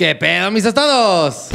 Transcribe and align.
¿Qué 0.00 0.14
pedo, 0.14 0.50
mis 0.50 0.64
estados? 0.64 1.48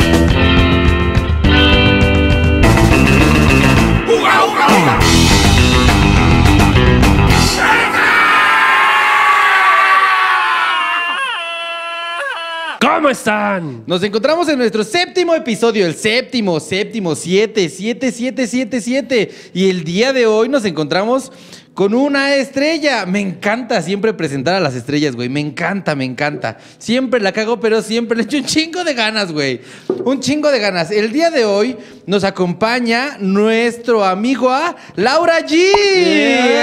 ¿Cómo 12.79 13.09
están? 13.09 13.83
Nos 13.87 14.03
encontramos 14.03 14.47
en 14.49 14.59
nuestro 14.59 14.83
séptimo 14.83 15.33
episodio, 15.33 15.87
el 15.87 15.95
séptimo, 15.95 16.59
séptimo, 16.59 17.15
siete, 17.15 17.67
siete, 17.69 18.11
siete, 18.11 18.45
siete, 18.45 18.79
siete. 18.81 19.31
Y 19.53 19.69
el 19.69 19.83
día 19.83 20.13
de 20.13 20.27
hoy 20.27 20.49
nos 20.49 20.65
encontramos 20.65 21.31
con 21.75 21.93
una 21.93 22.35
estrella. 22.35 23.05
Me 23.05 23.19
encanta 23.19 23.81
siempre 23.81 24.13
presentar 24.13 24.55
a 24.55 24.59
las 24.59 24.73
estrellas, 24.75 25.15
güey. 25.15 25.29
Me 25.29 25.41
encanta, 25.41 25.93
me 25.93 26.05
encanta. 26.05 26.57
Siempre 26.79 27.19
la 27.19 27.33
cago, 27.33 27.59
pero 27.59 27.81
siempre 27.81 28.17
le 28.17 28.23
echo 28.23 28.37
un 28.37 28.45
chingo 28.45 28.83
de 28.83 28.93
ganas, 28.93 29.31
güey. 29.31 29.61
Un 30.05 30.21
chingo 30.21 30.49
de 30.49 30.59
ganas. 30.59 30.89
El 30.89 31.11
día 31.11 31.29
de 31.29 31.43
hoy 31.43 31.77
nos 32.07 32.23
acompaña 32.23 33.17
nuestro 33.19 34.03
amigo 34.05 34.49
a 34.49 34.75
Laura 34.95 35.41
G. 35.41 35.69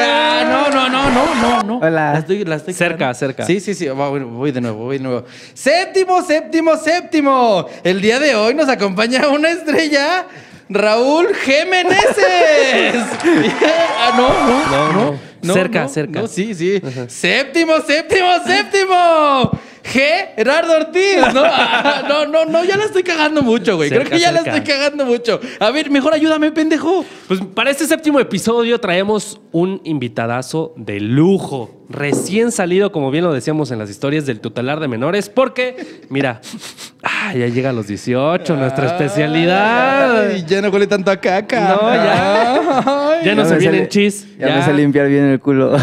Ah, 0.02 0.45
no, 0.48 0.75
no, 0.75 0.88
no, 0.88 1.11
no, 1.11 1.35
no, 1.35 1.63
no. 1.63 1.79
Hola. 1.79 2.15
La 2.15 2.19
estoy, 2.19 2.45
la 2.45 2.57
estoy 2.57 2.73
Cerca, 2.74 3.13
cerca. 3.13 3.45
Sí, 3.45 3.60
sí, 3.60 3.74
sí. 3.74 3.88
Voy 3.91 4.51
de 4.51 4.60
nuevo, 4.63 4.85
voy 4.85 4.97
de 4.97 5.05
nuevo. 5.05 5.24
Séptimo, 5.52 6.23
séptimo, 6.23 6.77
séptimo. 6.79 7.66
El 7.85 8.01
día 8.01 8.19
de 8.19 8.35
hoy 8.35 8.55
nos 8.55 8.69
acompaña 8.69 9.29
una 9.29 9.51
estrella. 9.51 10.27
Raúl 10.73 11.35
Jiménez. 11.35 11.99
ah, 13.99 14.13
no, 14.17 14.29
no, 14.73 14.93
No, 14.93 15.19
no. 15.43 15.55
Cerca, 15.55 15.89
cerca. 15.89 16.21
No, 16.21 16.27
sí, 16.27 16.55
sí. 16.55 16.80
Séptimo, 17.09 17.80
séptimo, 17.80 18.29
séptimo. 18.47 19.51
Gerardo 19.85 20.77
Ortiz. 20.77 21.19
No, 21.35 21.43
no, 22.09 22.27
no, 22.27 22.45
no, 22.45 22.65
ya 22.65 22.77
la 22.77 22.85
estoy 22.85 23.03
cagando 23.03 23.43
mucho, 23.43 23.77
güey. 23.77 23.91
Creo 23.91 24.05
que 24.05 24.19
ya 24.19 24.33
la 24.33 24.41
estoy 24.41 24.63
cagando 24.63 25.05
mucho. 25.05 25.41
A 25.59 25.71
ver, 25.71 25.91
mejor 25.91 26.15
ayúdame, 26.15 26.52
pendejo. 26.52 27.05
Pues 27.29 27.41
para 27.55 27.71
este 27.71 27.87
séptimo 27.87 28.21
episodio 28.21 28.80
traemos 28.80 29.41
un 29.51 29.80
invitadazo 29.85 30.73
de 30.77 31.01
lujo. 31.01 31.83
Recién 31.89 32.52
salido, 32.52 32.91
como 32.91 33.11
bien 33.11 33.24
lo 33.24 33.35
decíamos 33.35 33.71
en 33.71 33.79
las 33.79 33.91
historias 33.91 34.24
del 34.24 34.41
tutelar 34.41 34.80
de 34.80 34.89
menores, 34.89 35.29
porque, 35.29 36.01
mira, 36.09 36.41
ah, 37.02 37.35
ya 37.35 37.49
llega 37.49 37.71
a 37.71 37.73
los 37.73 37.87
18, 37.87 38.57
nuestra 38.57 38.87
especialidad. 38.87 40.29
Ay, 40.29 40.45
ya 40.46 40.63
no 40.63 40.71
huele 40.71 40.87
tanto 40.87 41.11
a 41.11 41.17
caca. 41.17 41.61
No, 41.61 41.95
ya. 41.95 42.55
Ay. 42.87 43.27
Ya 43.27 43.35
no 43.35 43.45
se 43.45 43.55
me 43.55 43.59
vienen 43.59 43.89
chis. 43.89 44.27
Ya, 44.39 44.57
me 44.57 44.65
sé 44.65 44.73
limpiar 44.73 45.09
bien 45.09 45.24
el 45.24 45.41
culo. 45.41 45.77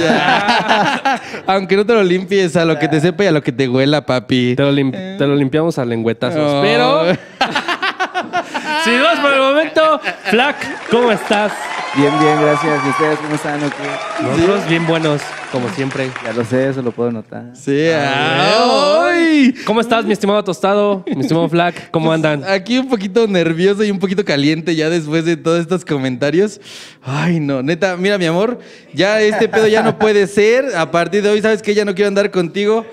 Aunque 1.48 1.76
no 1.76 1.86
te 1.86 1.94
lo 1.94 2.04
limpies, 2.04 2.56
a 2.56 2.66
lo 2.66 2.78
que 2.80 2.88
te 2.88 3.00
sepa 3.02 3.24
y 3.24 3.28
a 3.28 3.32
lo 3.32 3.42
que 3.42 3.52
te 3.52 3.68
huela, 3.68 4.06
papi. 4.06 4.56
Te 4.56 4.64
lo, 4.64 4.72
lim- 4.72 4.92
te 4.92 5.28
lo 5.28 5.36
limpiamos 5.36 5.78
a 5.80 5.86
lengüetazos. 5.86 6.40
Oh. 6.42 6.62
Pero, 6.62 7.06
si 8.84 8.92
vamos 8.98 9.20
por 9.20 9.34
el 9.34 9.40
momento, 9.40 10.02
Flack, 10.26 10.90
¿cómo 10.90 11.12
estás? 11.12 11.52
Bien, 11.96 12.14
bien, 12.20 12.40
gracias. 12.40 12.86
¿Y 12.86 12.90
ustedes 12.90 13.20
cómo 13.20 13.34
están? 13.34 13.64
o 13.64 13.70
qué? 13.70 14.24
Nosotros 14.24 14.70
bien 14.70 14.86
buenos, 14.86 15.22
como 15.52 15.68
siempre. 15.70 16.12
Ya 16.24 16.34
lo 16.34 16.46
sé, 16.46 16.70
eso 16.70 16.84
lo 16.84 16.92
puedo 16.92 17.12
notar. 17.12 17.52
Sí, 17.56 17.90
ay. 17.92 19.56
¿Cómo 19.66 19.82
estás, 19.82 20.06
mi 20.06 20.14
estimado 20.14 20.44
Tostado? 20.44 21.04
Mi 21.08 21.22
estimado 21.22 21.50
Flack, 21.50 21.90
¿cómo 21.90 22.12
andan? 22.12 22.44
Aquí 22.48 22.78
un 22.78 22.88
poquito 22.90 23.28
nervioso 23.28 23.84
y 23.84 23.90
un 23.90 23.98
poquito 23.98 24.24
caliente 24.24 24.76
ya 24.76 24.90
después 24.90 25.26
de 25.26 25.36
todos 25.36 25.62
estos 25.62 25.84
comentarios. 25.84 26.62
Ay, 27.02 27.40
no, 27.40 27.64
neta, 27.64 27.98
mira, 27.98 28.20
mi 28.20 28.26
amor, 28.26 28.60
ya 28.94 29.20
este 29.22 29.50
pedo 29.50 29.68
ya 29.68 29.82
no 29.82 29.98
puede 29.98 30.28
ser. 30.28 30.76
A 30.76 30.92
partir 30.92 31.24
de 31.24 31.30
hoy, 31.30 31.42
¿sabes 31.42 31.64
que 31.64 31.74
Ya 31.74 31.86
no 31.86 31.96
quiero 31.96 32.10
andar 32.10 32.30
contigo. 32.30 32.86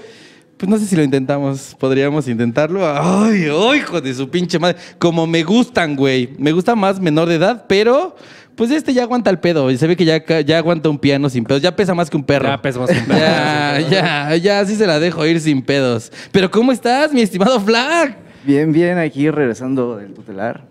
Pues 0.57 0.71
no 0.71 0.79
sé 0.79 0.87
si 0.87 0.97
lo 0.97 1.03
intentamos. 1.03 1.77
Podríamos 1.79 2.27
intentarlo. 2.29 2.81
Ay, 2.87 3.47
ay, 3.53 3.79
hijo 3.79 4.01
de 4.01 4.15
su 4.15 4.31
pinche 4.31 4.59
madre. 4.59 4.79
Como 4.99 5.27
me 5.27 5.43
gustan, 5.43 5.95
güey. 5.95 6.31
Me 6.39 6.51
gusta 6.53 6.75
más 6.75 6.99
menor 6.99 7.29
de 7.29 7.35
edad, 7.35 7.67
pero 7.69 8.17
pues 8.57 8.71
este 8.71 8.93
ya 8.95 9.03
aguanta 9.03 9.31
el 9.31 9.39
pedo. 9.39 9.71
Y 9.71 9.79
se 9.79 9.87
ve 9.87 9.97
que 9.97 10.05
ya, 10.05 10.25
ya 10.41 10.59
aguanta 10.59 10.89
un 10.89 10.99
piano 10.99 11.29
sin 11.31 11.45
pedos. 11.45 11.63
Ya 11.63 11.77
pesa 11.77 11.95
más 11.95 12.11
que 12.11 12.17
un 12.17 12.25
perro. 12.25 12.49
Ya 12.49 12.61
pesa 12.61 12.81
más 12.81 12.91
que 12.91 12.99
un 12.99 13.05
perro. 13.07 13.19
Ya, 13.21 13.81
ya, 13.91 14.37
ya, 14.37 14.61
así 14.61 14.75
se 14.75 14.87
la 14.87 14.99
dejo 14.99 15.25
ir 15.27 15.41
sin 15.41 15.63
pedos. 15.63 16.11
Pero 16.33 16.51
¿cómo 16.51 16.73
estás, 16.73 17.13
mi 17.13 17.21
estimado 17.21 17.61
Flag? 17.61 18.17
Bien, 18.45 18.73
bien, 18.73 18.99
aquí 18.99 19.31
regresando 19.31 19.97
del 19.97 20.15
tutelar. 20.15 20.65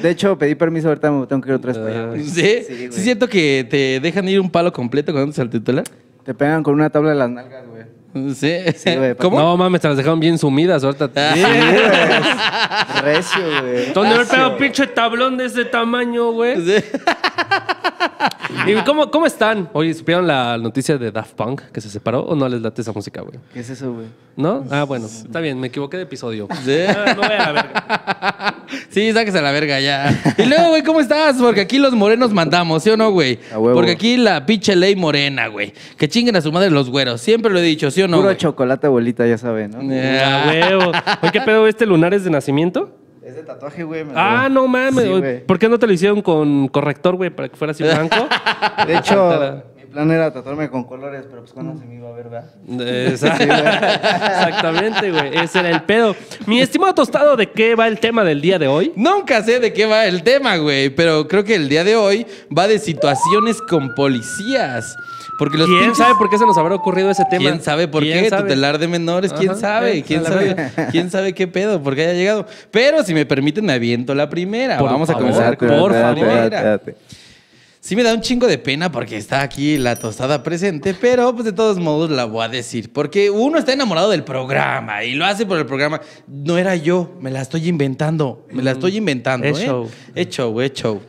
De 0.00 0.10
hecho, 0.10 0.36
pedí 0.38 0.54
permiso, 0.54 0.88
ahorita 0.88 1.10
me 1.10 1.26
tengo 1.26 1.42
que 1.42 1.48
ir 1.48 1.54
otra 1.54 1.72
vez 1.72 1.78
para 1.78 1.90
allá. 1.90 2.06
güey. 2.08 2.24
¿Sí? 2.24 2.58
Sí, 2.66 2.88
Sí, 2.90 3.00
siento 3.00 3.28
que 3.28 3.66
te 3.68 4.00
dejan 4.00 4.28
ir 4.28 4.40
un 4.40 4.50
palo 4.50 4.72
completo 4.72 5.12
cuando 5.12 5.24
andas 5.24 5.38
al 5.38 5.50
titular. 5.50 5.84
Te 6.24 6.34
pegan 6.34 6.62
con 6.62 6.74
una 6.74 6.90
tabla 6.90 7.10
de 7.10 7.16
las 7.16 7.30
nalgas, 7.30 7.64
güey. 7.66 7.73
Sí. 8.34 8.58
Sí, 8.76 8.94
güey, 8.96 9.16
¿Cómo? 9.16 9.38
No 9.38 9.56
mames, 9.56 9.80
te 9.80 9.88
las 9.88 9.96
dejaron 9.96 10.20
bien 10.20 10.38
sumidas 10.38 10.84
ahorita. 10.84 11.08
Sí, 11.34 11.42
güey. 11.42 13.02
Recio, 13.02 13.42
güey. 13.60 13.92
¿Dónde 13.92 14.24
pegado 14.24 14.50
un 14.52 14.56
pinche 14.56 14.86
tablón 14.86 15.36
de 15.36 15.46
ese 15.46 15.64
tamaño, 15.64 16.30
güey? 16.30 16.56
Sí. 16.64 16.84
¿Y 18.66 18.74
cómo, 18.84 19.10
cómo 19.10 19.26
están? 19.26 19.68
Oye, 19.72 19.92
¿supieron 19.94 20.26
la 20.26 20.56
noticia 20.58 20.96
de 20.98 21.10
Daft 21.10 21.34
Punk 21.34 21.62
que 21.72 21.80
se 21.80 21.88
separó 21.88 22.20
o 22.20 22.34
no 22.34 22.48
les 22.48 22.62
late 22.62 22.82
esa 22.82 22.92
música, 22.92 23.20
güey? 23.20 23.38
¿Qué 23.52 23.60
es 23.60 23.70
eso, 23.70 23.92
güey? 23.92 24.06
¿No? 24.36 24.64
Ah, 24.70 24.84
bueno, 24.84 25.06
está 25.06 25.40
bien, 25.40 25.58
me 25.60 25.68
equivoqué 25.68 25.96
de 25.96 26.04
episodio. 26.04 26.48
Sí. 26.64 26.78
Ah, 26.88 27.14
no 27.14 27.22
voy 27.22 27.32
a 27.32 27.38
la 27.38 27.52
verga. 27.52 28.54
Sí, 28.88 29.12
sáquese 29.12 29.38
a 29.38 29.42
la 29.42 29.50
verga 29.50 29.80
ya. 29.80 30.34
Y 30.38 30.46
luego, 30.46 30.68
güey, 30.68 30.82
¿cómo 30.82 31.00
estás? 31.00 31.36
Porque 31.36 31.60
aquí 31.60 31.78
los 31.78 31.92
morenos 31.92 32.32
mandamos, 32.32 32.82
¿sí 32.82 32.90
o 32.90 32.96
no, 32.96 33.10
güey? 33.10 33.38
A 33.52 33.58
huevo. 33.58 33.74
Porque 33.74 33.92
aquí 33.92 34.16
la 34.16 34.46
pinche 34.46 34.74
ley 34.74 34.94
morena, 34.96 35.48
güey. 35.48 35.72
Que 35.98 36.08
chinguen 36.08 36.36
a 36.36 36.40
su 36.40 36.50
madre 36.52 36.70
los 36.70 36.90
güeros. 36.90 37.20
Siempre 37.20 37.52
lo 37.52 37.58
he 37.58 37.62
dicho, 37.62 37.90
¿sí 37.90 38.02
o 38.02 38.08
no? 38.08 38.16
Puro 38.18 38.28
güey? 38.28 38.36
chocolate, 38.36 38.86
abuelita, 38.86 39.26
ya 39.26 39.36
saben, 39.36 39.72
¿no? 39.72 39.92
Eh. 39.92 40.22
Ah, 40.24 40.44
huevo. 40.48 40.92
Oye, 41.22 41.32
¿qué 41.32 41.40
pedo 41.40 41.66
este 41.66 41.86
lunar 41.86 42.14
es 42.14 42.24
de 42.24 42.30
nacimiento? 42.30 42.96
Es 43.24 43.34
de 43.36 43.42
tatuaje, 43.42 43.82
güey. 43.84 44.04
Ah, 44.14 44.48
no 44.50 44.68
mames. 44.68 45.04
Sí. 45.04 45.44
¿Por 45.46 45.58
qué 45.58 45.68
no 45.68 45.78
te 45.78 45.86
lo 45.86 45.92
hicieron 45.94 46.20
con 46.20 46.68
corrector, 46.68 47.16
güey, 47.16 47.30
para 47.30 47.48
que 47.48 47.56
fuera 47.56 47.70
así 47.72 47.82
blanco? 47.82 48.28
De 48.86 48.96
hecho, 48.96 49.62
mi 49.76 49.84
plan 49.86 50.10
era 50.10 50.30
tatuarme 50.32 50.68
con 50.68 50.84
colores, 50.84 51.24
pero 51.30 51.40
pues 51.40 51.52
cuando 51.54 51.78
se 51.80 51.86
me 51.86 51.94
iba 51.94 52.08
a 52.10 52.12
ver, 52.12 52.28
¿verdad? 52.28 52.50
Exact- 52.68 53.40
Exactamente, 54.28 55.10
güey. 55.10 55.36
Ese 55.38 55.60
era 55.60 55.70
el 55.70 55.82
pedo. 55.84 56.14
Mi 56.46 56.60
estimado 56.60 56.94
tostado, 56.94 57.36
¿de 57.36 57.50
qué 57.50 57.74
va 57.74 57.86
el 57.88 57.98
tema 57.98 58.24
del 58.24 58.40
día 58.40 58.58
de 58.58 58.68
hoy? 58.68 58.92
Nunca 58.96 59.42
sé 59.42 59.58
de 59.60 59.72
qué 59.72 59.86
va 59.86 60.04
el 60.06 60.22
tema, 60.22 60.56
güey, 60.56 60.90
pero 60.90 61.26
creo 61.26 61.44
que 61.44 61.54
el 61.54 61.68
día 61.68 61.82
de 61.84 61.96
hoy 61.96 62.26
va 62.56 62.66
de 62.68 62.78
situaciones 62.78 63.60
con 63.62 63.94
policías. 63.94 64.96
Porque 65.38 65.58
los 65.58 65.66
¿Quién 65.66 65.80
pinches- 65.90 65.96
sabe 65.96 66.14
por 66.16 66.30
qué 66.30 66.38
se 66.38 66.46
nos 66.46 66.56
habrá 66.56 66.74
ocurrido 66.74 67.10
ese 67.10 67.24
tema? 67.24 67.42
¿Quién 67.50 67.62
sabe 67.62 67.88
por 67.88 68.02
¿Quién 68.02 68.24
qué? 68.24 68.30
sabe? 68.30 68.42
Tutelar 68.42 68.78
de 68.78 68.88
menores, 68.88 69.32
¿quién 69.32 69.50
Ajá, 69.50 69.60
sabe? 69.60 69.98
eh, 69.98 70.02
¿Quién 70.06 70.24
sabe? 70.24 70.54
verga. 70.54 70.88
¿Quién 70.90 71.10
sabe 71.10 71.32
qué 71.34 71.46
pedo? 71.48 71.82
¿Por 71.82 71.94
qué 71.94 72.02
haya 72.02 72.12
llegado? 72.14 72.46
Pero 72.70 73.02
si 73.04 73.14
me 73.14 73.26
permiten, 73.26 73.64
me 73.64 73.72
aviento 73.72 74.14
la 74.14 74.28
primera. 74.30 74.78
Por 74.78 74.90
Vamos 74.90 75.10
a 75.10 75.14
comenzar 75.14 75.56
con 75.56 75.68
por 75.68 75.92
la 75.92 76.00
favor. 76.00 76.14
primera. 76.14 76.80
Sí 77.80 77.94
me 77.96 78.02
da 78.02 78.14
un 78.14 78.22
chingo 78.22 78.46
de 78.46 78.56
pena 78.56 78.90
porque 78.90 79.18
está 79.18 79.42
aquí 79.42 79.76
la 79.76 79.96
tostada 79.96 80.42
presente, 80.42 80.94
pero 80.98 81.34
pues 81.34 81.44
de 81.44 81.52
todos 81.52 81.78
modos 81.78 82.08
la 82.10 82.24
voy 82.24 82.42
a 82.42 82.48
decir. 82.48 82.90
Porque 82.90 83.28
uno 83.28 83.58
está 83.58 83.74
enamorado 83.74 84.08
del 84.08 84.24
programa 84.24 85.04
y 85.04 85.12
lo 85.12 85.26
hace 85.26 85.44
por 85.44 85.58
el 85.58 85.66
programa. 85.66 86.00
No 86.26 86.56
era 86.56 86.76
yo, 86.76 87.12
me 87.20 87.30
la 87.30 87.42
estoy 87.42 87.68
inventando. 87.68 88.46
Me 88.50 88.62
la 88.62 88.70
estoy 88.70 88.96
inventando. 88.96 89.46
Es 89.46 89.58
¿eh? 89.60 89.66
show. 89.66 89.90
Es 90.14 90.28
show, 90.30 90.60
es 90.62 90.72
show. 90.72 91.02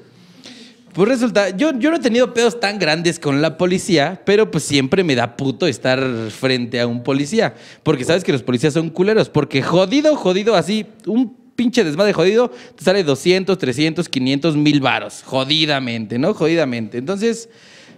Pues 0.96 1.10
resulta, 1.10 1.50
yo, 1.50 1.78
yo 1.78 1.92
no 1.92 1.98
he 1.98 2.00
tenido 2.00 2.34
pedos 2.34 2.58
tan 2.58 2.80
grandes 2.80 3.20
con 3.20 3.42
la 3.42 3.58
policía, 3.58 4.22
pero 4.26 4.50
pues 4.50 4.64
siempre 4.64 5.04
me 5.04 5.14
da 5.14 5.36
puto 5.36 5.68
estar 5.68 6.02
frente 6.30 6.80
a 6.80 6.88
un 6.88 7.04
policía. 7.04 7.54
Porque 7.84 8.06
sabes 8.06 8.24
que 8.24 8.32
los 8.32 8.44
policías 8.44 8.74
son 8.74 8.90
culeros. 8.90 9.28
Porque 9.28 9.62
jodido, 9.62 10.16
jodido, 10.16 10.56
así, 10.56 10.86
un 11.06 11.36
pinche 11.58 11.84
desmadre 11.84 12.14
jodido, 12.14 12.50
te 12.78 12.86
sale 12.86 13.04
200, 13.04 13.58
300, 13.58 14.08
500, 14.08 14.56
mil 14.56 14.80
varos. 14.80 15.22
Jodidamente, 15.26 16.18
¿no? 16.18 16.34
Jodidamente. 16.34 16.98
Entonces, 16.98 17.50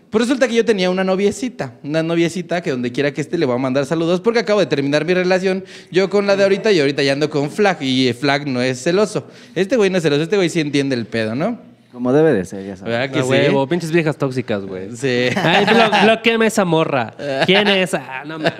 pues 0.09 0.23
resulta 0.23 0.47
que 0.47 0.55
yo 0.55 0.65
tenía 0.65 0.89
una 0.89 1.03
noviecita. 1.03 1.75
Una 1.83 2.01
noviecita 2.01 2.61
que 2.61 2.71
donde 2.71 2.91
quiera 2.91 3.13
que 3.13 3.21
esté 3.21 3.37
le 3.37 3.45
voy 3.45 3.57
a 3.57 3.59
mandar 3.59 3.85
saludos 3.85 4.21
porque 4.21 4.39
acabo 4.39 4.59
de 4.59 4.65
terminar 4.65 5.05
mi 5.05 5.13
relación 5.13 5.63
yo 5.91 6.09
con 6.09 6.25
la 6.25 6.35
de 6.35 6.41
ahorita 6.41 6.71
y 6.71 6.79
ahorita 6.79 7.03
ya 7.03 7.13
ando 7.13 7.29
con 7.29 7.51
Flag. 7.51 7.77
Y 7.83 8.11
Flag 8.13 8.47
no 8.47 8.59
es 8.59 8.81
celoso. 8.81 9.27
Este 9.53 9.75
güey 9.75 9.91
no 9.91 9.97
es 9.97 10.03
celoso, 10.03 10.23
este 10.23 10.35
güey 10.35 10.49
sí 10.49 10.61
entiende 10.61 10.95
el 10.95 11.05
pedo, 11.05 11.35
¿no? 11.35 11.66
Como 11.97 12.13
debe 12.13 12.31
de 12.31 12.45
ser, 12.45 12.63
ya 12.63 12.77
sabes. 12.77 12.93
¿Verdad 12.93 13.09
que 13.11 13.23
sí? 13.23 13.27
huevo, 13.27 13.65
pinches 13.67 13.91
viejas 13.91 14.15
tóxicas, 14.17 14.63
güey. 14.63 14.95
Sí. 14.95 15.29
Ay, 15.35 15.65
blo 15.65 15.89
bloqueame 16.03 16.45
esa 16.45 16.63
morra. 16.63 17.11
¿Quién 17.47 17.67
es? 17.69 17.91
Ah, 17.95 18.21
no 18.23 18.37
mames. 18.37 18.53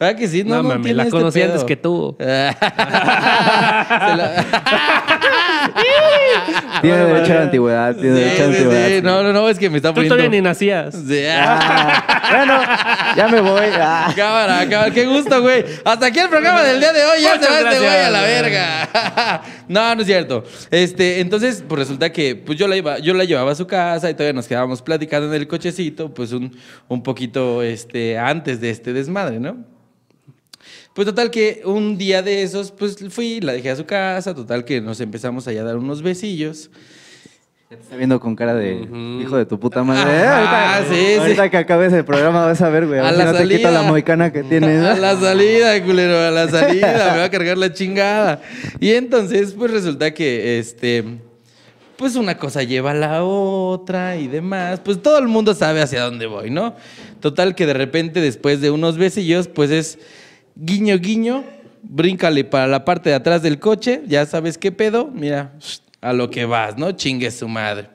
¿Verdad 0.00 0.18
que 0.18 0.26
sí? 0.26 0.42
No, 0.42 0.56
No, 0.56 0.62
no, 0.64 0.68
mames, 0.70 0.96
la 0.96 1.02
este 1.04 1.12
conocí 1.12 1.38
pedo. 1.38 1.52
antes 1.52 1.62
que 1.64 1.76
tú. 1.76 2.16
Se 2.18 2.24
la- 2.26 2.56
Tiene 6.82 7.04
derecho 7.04 7.32
a 7.32 7.36
la 7.36 7.42
antigüedad, 7.42 7.94
tiene 7.96 8.16
Sí, 8.16 8.22
derecho 8.22 8.42
a 8.42 8.46
la 8.46 8.52
sí, 8.52 8.58
antigüedad. 8.58 8.86
sí. 8.88 8.94
sí. 8.96 9.02
No, 9.02 9.22
no, 9.22 9.32
no, 9.32 9.48
es 9.48 9.58
que 9.58 9.70
me 9.70 9.76
está 9.76 9.88
Tú 9.90 9.94
poniendo... 9.94 10.16
todavía 10.16 10.40
ni 10.40 10.42
nacías. 10.42 10.94
Sí. 10.94 11.24
ah. 11.30 12.30
Bueno, 12.30 12.60
ya 13.16 13.28
me 13.28 13.40
voy. 13.40 13.66
Ah. 13.74 14.12
Cámara, 14.16 14.68
cámara, 14.68 14.90
qué 14.90 15.06
gusto, 15.06 15.40
güey. 15.42 15.64
Hasta 15.84 16.06
aquí 16.06 16.18
el 16.18 16.28
programa 16.28 16.62
del 16.62 16.80
día 16.80 16.92
de 16.92 17.04
hoy. 17.04 17.22
Ya 17.22 17.34
Muchas 17.36 17.46
se 17.46 17.62
va 17.62 17.70
este 17.70 17.84
güey 17.84 18.00
a 18.00 18.10
la 18.10 18.22
verga. 18.22 19.42
no, 19.68 19.94
no 19.94 20.00
es 20.00 20.06
cierto. 20.06 20.44
Este, 20.70 21.20
entonces, 21.20 21.64
pues 21.66 21.80
resulta 21.80 22.10
que 22.12 22.36
pues 22.36 22.58
yo 22.58 22.66
la 22.68 22.76
iba, 22.76 22.98
yo 22.98 23.14
la 23.14 23.24
llevaba 23.24 23.52
a 23.52 23.54
su 23.54 23.66
casa 23.66 24.10
y 24.10 24.14
todavía 24.14 24.32
nos 24.32 24.46
quedábamos 24.46 24.82
platicando 24.82 25.28
en 25.28 25.34
el 25.40 25.46
cochecito, 25.48 26.12
pues 26.12 26.32
un, 26.32 26.56
un 26.88 27.02
poquito 27.02 27.62
este, 27.62 28.18
antes 28.18 28.60
de 28.60 28.70
este 28.70 28.92
desmadre, 28.92 29.38
¿no? 29.40 29.71
Pues 30.94 31.06
total 31.06 31.30
que 31.30 31.62
un 31.64 31.96
día 31.96 32.20
de 32.22 32.42
esos, 32.42 32.70
pues 32.70 32.96
fui, 33.10 33.40
la 33.40 33.52
dejé 33.54 33.70
a 33.70 33.76
su 33.76 33.86
casa, 33.86 34.34
total 34.34 34.64
que 34.64 34.80
nos 34.80 35.00
empezamos 35.00 35.48
allá 35.48 35.62
a 35.62 35.64
dar 35.64 35.76
unos 35.78 36.02
besillos. 36.02 36.70
Te 37.70 37.76
está 37.76 37.96
viendo 37.96 38.20
con 38.20 38.36
cara 38.36 38.52
de 38.54 38.86
hijo 39.22 39.38
de 39.38 39.46
tu 39.46 39.58
puta 39.58 39.82
madre. 39.82 40.02
Ajá, 40.02 40.12
Eh, 40.12 40.26
ahorita, 40.28 40.76
Ah, 40.76 40.82
sí, 40.90 40.94
sí. 40.94 41.14
ahorita 41.18 41.50
que 41.50 41.56
acabes 41.56 41.92
el 41.94 42.04
programa 42.04 42.44
vas 42.44 42.60
a 42.60 42.68
ver, 42.68 42.86
güey. 42.86 43.00
A, 43.00 43.04
A 43.08 43.12
ver 43.12 43.12
si 43.14 43.18
la 43.20 43.24
no 43.24 43.32
te 43.32 43.38
salida. 43.38 43.70
la 43.70 43.82
moicana 43.84 44.30
que 44.30 44.42
tienes. 44.42 44.84
A 44.84 44.96
la 44.98 45.18
salida, 45.18 45.82
culero, 45.82 46.18
a 46.18 46.30
la 46.30 46.48
salida, 46.50 47.12
me 47.12 47.18
va 47.20 47.24
a 47.24 47.30
cargar 47.30 47.56
la 47.56 47.72
chingada. 47.72 48.42
Y 48.78 48.90
entonces, 48.90 49.54
pues 49.56 49.70
resulta 49.70 50.12
que, 50.12 50.58
este, 50.58 51.02
pues 51.96 52.16
una 52.16 52.36
cosa 52.36 52.62
lleva 52.64 52.90
a 52.90 52.94
la 52.94 53.24
otra 53.24 54.18
y 54.18 54.28
demás. 54.28 54.80
Pues 54.84 55.00
todo 55.00 55.18
el 55.18 55.28
mundo 55.28 55.54
sabe 55.54 55.80
hacia 55.80 56.02
dónde 56.02 56.26
voy, 56.26 56.50
¿no? 56.50 56.76
Total 57.20 57.54
que 57.54 57.64
de 57.64 57.72
repente, 57.72 58.20
después 58.20 58.60
de 58.60 58.70
unos 58.70 58.98
besillos, 58.98 59.48
pues 59.48 59.70
es 59.70 59.98
guiño, 60.56 60.98
guiño, 60.98 61.44
bríncale 61.82 62.44
para 62.44 62.66
la 62.66 62.84
parte 62.84 63.10
de 63.10 63.16
atrás 63.16 63.42
del 63.42 63.58
coche, 63.58 64.02
ya 64.06 64.26
sabes 64.26 64.58
qué 64.58 64.72
pedo, 64.72 65.08
mira, 65.12 65.52
a 66.00 66.12
lo 66.12 66.30
que 66.30 66.44
vas, 66.44 66.76
¿no? 66.76 66.92
Chingue 66.92 67.30
su 67.30 67.48
madre. 67.48 67.88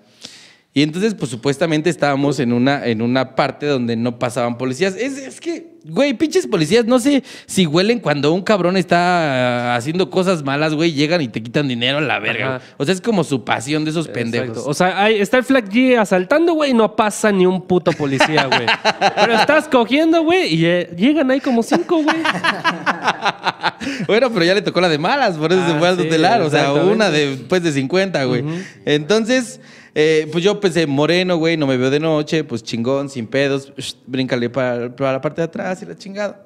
Y 0.77 0.83
entonces, 0.83 1.15
pues 1.15 1.31
supuestamente 1.31 1.89
estábamos 1.89 2.39
en 2.39 2.53
una, 2.53 2.85
en 2.85 3.01
una 3.01 3.33
parte 3.33 3.65
donde 3.65 3.95
no 3.95 4.19
pasaban 4.19 4.59
policías. 4.59 4.95
Es, 4.95 5.17
es 5.17 5.41
que, 5.41 5.71
güey, 5.85 6.13
pinches 6.13 6.45
policías, 6.45 6.85
no 6.85 6.99
sé 6.99 7.23
si 7.47 7.65
huelen 7.65 7.97
cuando 7.97 8.31
un 8.31 8.43
cabrón 8.43 8.77
está 8.77 9.71
ah, 9.71 9.75
haciendo 9.75 10.11
cosas 10.11 10.43
malas, 10.43 10.75
güey, 10.75 10.93
llegan 10.93 11.19
y 11.21 11.29
te 11.29 11.41
quitan 11.41 11.67
dinero 11.67 11.97
a 11.97 12.01
la 12.01 12.19
verga. 12.19 12.57
Ajá. 12.57 12.65
O 12.77 12.85
sea, 12.85 12.93
es 12.93 13.01
como 13.01 13.23
su 13.23 13.43
pasión 13.43 13.85
de 13.85 13.89
esos 13.89 14.07
pendejos. 14.07 14.67
O 14.67 14.73
sea, 14.75 15.01
ahí 15.01 15.19
está 15.19 15.37
el 15.37 15.45
Flag 15.45 15.67
G 15.67 15.97
asaltando, 15.97 16.53
güey, 16.53 16.69
y 16.69 16.73
no 16.75 16.95
pasa 16.95 17.31
ni 17.31 17.47
un 17.47 17.65
puto 17.65 17.91
policía, 17.93 18.45
güey. 18.45 18.67
Pero 19.15 19.33
estás 19.33 19.67
cogiendo, 19.67 20.21
güey, 20.21 20.53
y 20.53 20.63
eh, 20.63 20.93
llegan 20.95 21.31
ahí 21.31 21.39
como 21.39 21.63
cinco, 21.63 22.03
güey. 22.03 22.17
bueno, 24.07 24.31
pero 24.31 24.45
ya 24.45 24.53
le 24.53 24.61
tocó 24.61 24.79
la 24.79 24.89
de 24.89 24.99
malas, 24.99 25.37
por 25.37 25.51
eso 25.51 25.63
Ah, 25.63 25.71
se 25.71 25.79
fue 25.79 25.87
al 25.87 25.97
sí, 25.97 26.03
tutelar. 26.03 26.43
O 26.43 26.51
sea, 26.51 26.71
una 26.73 27.09
de, 27.09 27.35
pues, 27.49 27.63
de 27.63 27.71
50, 27.71 28.25
güey. 28.25 28.43
Entonces, 28.85 29.59
eh, 29.95 30.27
pues 30.31 30.43
yo 30.43 30.59
pensé, 30.59 30.85
moreno, 30.87 31.37
güey, 31.37 31.57
no 31.57 31.67
me 31.67 31.77
veo 31.77 31.89
de 31.89 31.99
noche, 31.99 32.43
pues 32.43 32.63
chingón, 32.63 33.09
sin 33.09 33.27
pedos, 33.27 33.73
sh, 33.77 33.95
bríncale 34.05 34.49
para, 34.49 34.95
para 34.95 35.13
la 35.13 35.21
parte 35.21 35.41
de 35.41 35.45
atrás 35.45 35.81
y 35.81 35.85
la 35.85 35.95
chingada. 35.95 36.45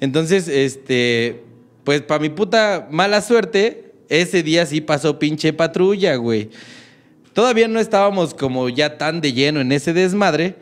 Entonces, 0.00 0.48
este, 0.48 1.42
pues 1.84 2.02
para 2.02 2.20
mi 2.20 2.28
puta 2.28 2.88
mala 2.90 3.20
suerte, 3.20 3.92
ese 4.08 4.42
día 4.42 4.66
sí 4.66 4.80
pasó 4.80 5.18
pinche 5.18 5.52
patrulla, 5.52 6.16
güey. 6.16 6.50
Todavía 7.32 7.66
no 7.66 7.80
estábamos 7.80 8.34
como 8.34 8.68
ya 8.68 8.98
tan 8.98 9.20
de 9.20 9.32
lleno 9.32 9.60
en 9.60 9.72
ese 9.72 9.92
desmadre. 9.92 10.56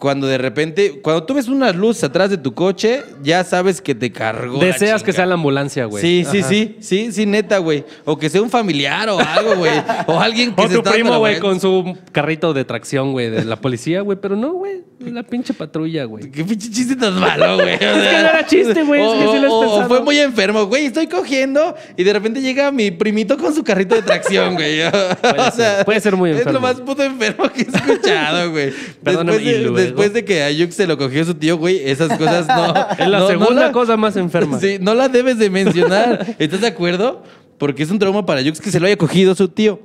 Cuando 0.00 0.26
de 0.26 0.38
repente, 0.38 1.00
cuando 1.02 1.24
tú 1.24 1.34
ves 1.34 1.46
unas 1.48 1.76
luces 1.76 2.04
atrás 2.04 2.30
de 2.30 2.38
tu 2.38 2.54
coche, 2.54 3.02
ya 3.22 3.44
sabes 3.44 3.82
que 3.82 3.94
te 3.94 4.10
cargó. 4.10 4.58
la 4.58 4.64
Deseas 4.64 5.02
que 5.02 5.12
sea 5.12 5.26
la 5.26 5.34
ambulancia, 5.34 5.84
güey. 5.84 6.02
Sí, 6.02 6.24
sí, 6.30 6.38
Ajá. 6.38 6.48
sí, 6.48 6.76
sí, 6.80 7.12
sí, 7.12 7.26
neta, 7.26 7.58
güey. 7.58 7.84
O 8.06 8.16
que 8.18 8.30
sea 8.30 8.40
un 8.40 8.48
familiar 8.50 9.08
o 9.10 9.18
algo, 9.18 9.56
güey. 9.56 9.72
O 10.06 10.18
alguien 10.18 10.54
que 10.54 10.62
O 10.62 10.68
se 10.68 10.74
tu 10.74 10.82
primo, 10.82 11.18
güey, 11.18 11.38
con 11.38 11.60
su 11.60 11.96
carrito 12.12 12.54
de 12.54 12.64
tracción, 12.64 13.12
güey, 13.12 13.28
de 13.28 13.44
la 13.44 13.56
policía, 13.56 14.00
güey. 14.00 14.18
Pero 14.20 14.36
no, 14.36 14.54
güey, 14.54 14.82
la 15.00 15.22
pinche 15.22 15.54
patrulla, 15.54 16.04
güey. 16.04 16.30
Qué 16.30 16.44
pinche 16.44 16.70
chiste 16.70 16.94
tan 16.94 17.18
malo, 17.18 17.56
güey. 17.56 17.74
Es 17.74 17.78
que 17.80 17.86
no 17.86 18.28
era 18.28 18.46
chiste, 18.46 18.82
güey, 18.84 19.00
es 19.02 19.12
que 19.12 19.32
sí 19.32 19.38
lo 19.40 19.46
has 19.46 19.52
o, 19.52 19.60
pensado. 19.62 19.88
fue 19.88 20.00
muy 20.02 20.18
enfermo, 20.18 20.66
güey. 20.66 20.86
Estoy 20.86 21.06
cogiendo 21.06 21.74
y 21.96 22.04
de 22.04 22.12
repente 22.12 22.40
llega 22.42 22.70
mi 22.70 22.90
primito 22.90 23.36
con 23.38 23.54
su 23.54 23.64
carrito 23.64 23.94
de 23.94 24.02
tracción, 24.02 24.54
güey. 24.54 24.80
Puede 25.20 25.50
ser, 25.56 25.84
puede 25.84 26.00
ser 26.00 26.16
muy 26.16 26.30
Es 26.30 26.36
lo 26.36 26.40
enfermo. 26.42 26.60
más 26.60 26.80
puto 26.80 27.02
enfermo 27.02 27.48
que 27.50 27.62
he 27.62 27.64
escuchado, 27.64 28.50
güey. 28.50 28.72
Perdóname, 29.02 29.38
después, 29.38 29.44
de, 29.44 29.58
¿y 29.58 29.62
luego? 29.62 29.76
después 29.78 30.12
de 30.12 30.24
que 30.24 30.42
Ayuk 30.42 30.70
se 30.72 30.86
lo 30.86 30.98
cogió 30.98 31.24
su 31.24 31.34
tío, 31.34 31.56
güey, 31.56 31.80
esas 31.88 32.16
cosas 32.18 32.46
no. 32.46 32.66
Es 32.98 33.08
la 33.08 33.18
no- 33.18 33.20
no 33.20 33.26
segunda 33.28 33.66
la- 33.66 33.72
cosa 33.72 33.96
más 33.96 34.16
enferma. 34.16 34.60
Sí, 34.60 34.76
no 34.80 34.94
la 34.94 35.08
debes 35.08 35.38
de 35.38 35.48
mencionar. 35.50 36.36
¿Estás 36.38 36.60
de 36.60 36.66
acuerdo? 36.66 37.22
Porque 37.58 37.82
es 37.82 37.90
un 37.90 37.98
trauma 37.98 38.24
para 38.26 38.40
Ayuk 38.40 38.56
que 38.58 38.70
se 38.70 38.78
lo 38.80 38.86
haya 38.86 38.96
cogido 38.96 39.34
su 39.34 39.48
tío. 39.48 39.80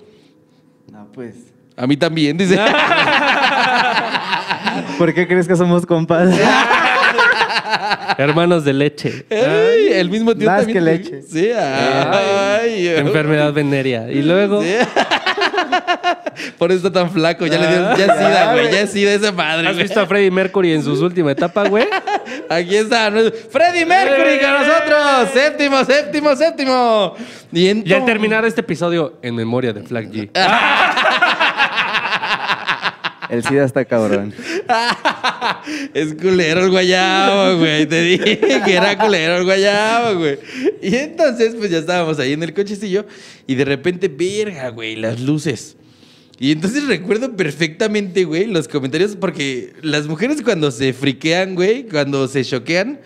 No, 0.92 1.10
pues. 1.14 1.36
A 1.78 1.88
mí 1.88 1.98
también, 1.98 2.38
dice. 2.38 2.56
¿Por 4.98 5.14
qué 5.14 5.28
crees 5.28 5.48
que 5.48 5.56
somos 5.56 5.86
compas? 5.86 6.30
Hermanos 8.18 8.64
de 8.64 8.74
leche. 8.74 9.26
Ay, 9.30 9.90
el 9.94 10.10
mismo 10.10 10.36
tío 10.36 10.48
Más 10.48 10.60
también. 10.66 10.78
que 10.78 10.82
leche. 10.82 11.22
Sí, 11.24 11.52
ay. 11.52 12.88
Enfermedad 12.88 13.52
venérea. 13.54 14.10
Y 14.10 14.22
luego. 14.22 14.62
Sí. 14.62 14.74
Por 16.58 16.72
eso 16.72 16.88
está 16.88 17.00
tan 17.02 17.12
flaco. 17.12 17.46
Ya 17.46 17.58
le 17.58 17.68
dio. 17.68 17.98
Ya 17.98 18.06
es 18.06 18.18
sida, 18.18 18.54
güey. 18.54 18.72
Ya 18.72 18.82
es 18.82 18.92
sida 18.92 19.14
esa 19.14 19.32
madre, 19.32 19.68
¿Has 19.68 19.74
güey. 19.74 19.84
visto 19.84 20.00
a 20.00 20.06
Freddie 20.06 20.32
Mercury 20.32 20.74
en 20.74 20.84
su 20.84 20.92
última 21.04 21.32
etapa, 21.32 21.68
güey? 21.68 21.86
Aquí 22.50 22.76
está. 22.76 23.12
Freddie 23.50 23.86
Mercury 23.86 24.40
con 24.40 24.52
nosotros. 24.52 25.30
Séptimo, 25.34 25.84
séptimo, 25.84 26.36
séptimo. 26.36 27.16
Y, 27.52 27.94
al 27.94 28.06
terminar 28.06 28.46
este 28.46 28.62
episodio, 28.62 29.18
en 29.22 29.36
memoria 29.36 29.74
de 29.74 29.82
Flag 29.84 30.10
G. 30.12 30.30
El 33.30 33.44
SIDA 33.44 33.66
está 33.66 33.86
cabrón. 33.86 34.34
es 35.94 36.14
culero 36.16 36.66
el 36.66 36.70
guayabo, 36.70 37.60
güey. 37.60 37.86
Te 37.86 38.02
dije 38.02 38.40
que 38.66 38.74
era 38.74 38.98
culero 38.98 39.38
el 39.38 39.44
guayabo, 39.44 40.20
güey. 40.20 40.40
Y 40.82 40.96
entonces, 40.96 41.56
pues 41.56 41.72
ya 41.72 41.80
estábamos 41.80 42.20
ahí 42.20 42.34
en 42.34 42.44
el 42.44 42.54
cochecillo 42.54 43.06
y 43.48 43.56
de 43.56 43.66
repente, 43.66 44.08
verga, 44.08 44.70
güey, 44.70 44.96
las 44.96 45.20
luces. 45.20 45.78
Y 46.38 46.52
entonces 46.52 46.86
recuerdo 46.88 47.36
perfectamente, 47.36 48.26
güey, 48.26 48.46
los 48.46 48.68
comentarios, 48.68 49.16
porque 49.16 49.74
las 49.82 50.08
mujeres 50.08 50.42
cuando 50.42 50.70
se 50.70 50.92
friquean, 50.92 51.56
güey, 51.56 51.84
cuando 51.84 52.28
se 52.28 52.44
choquean, 52.44 53.00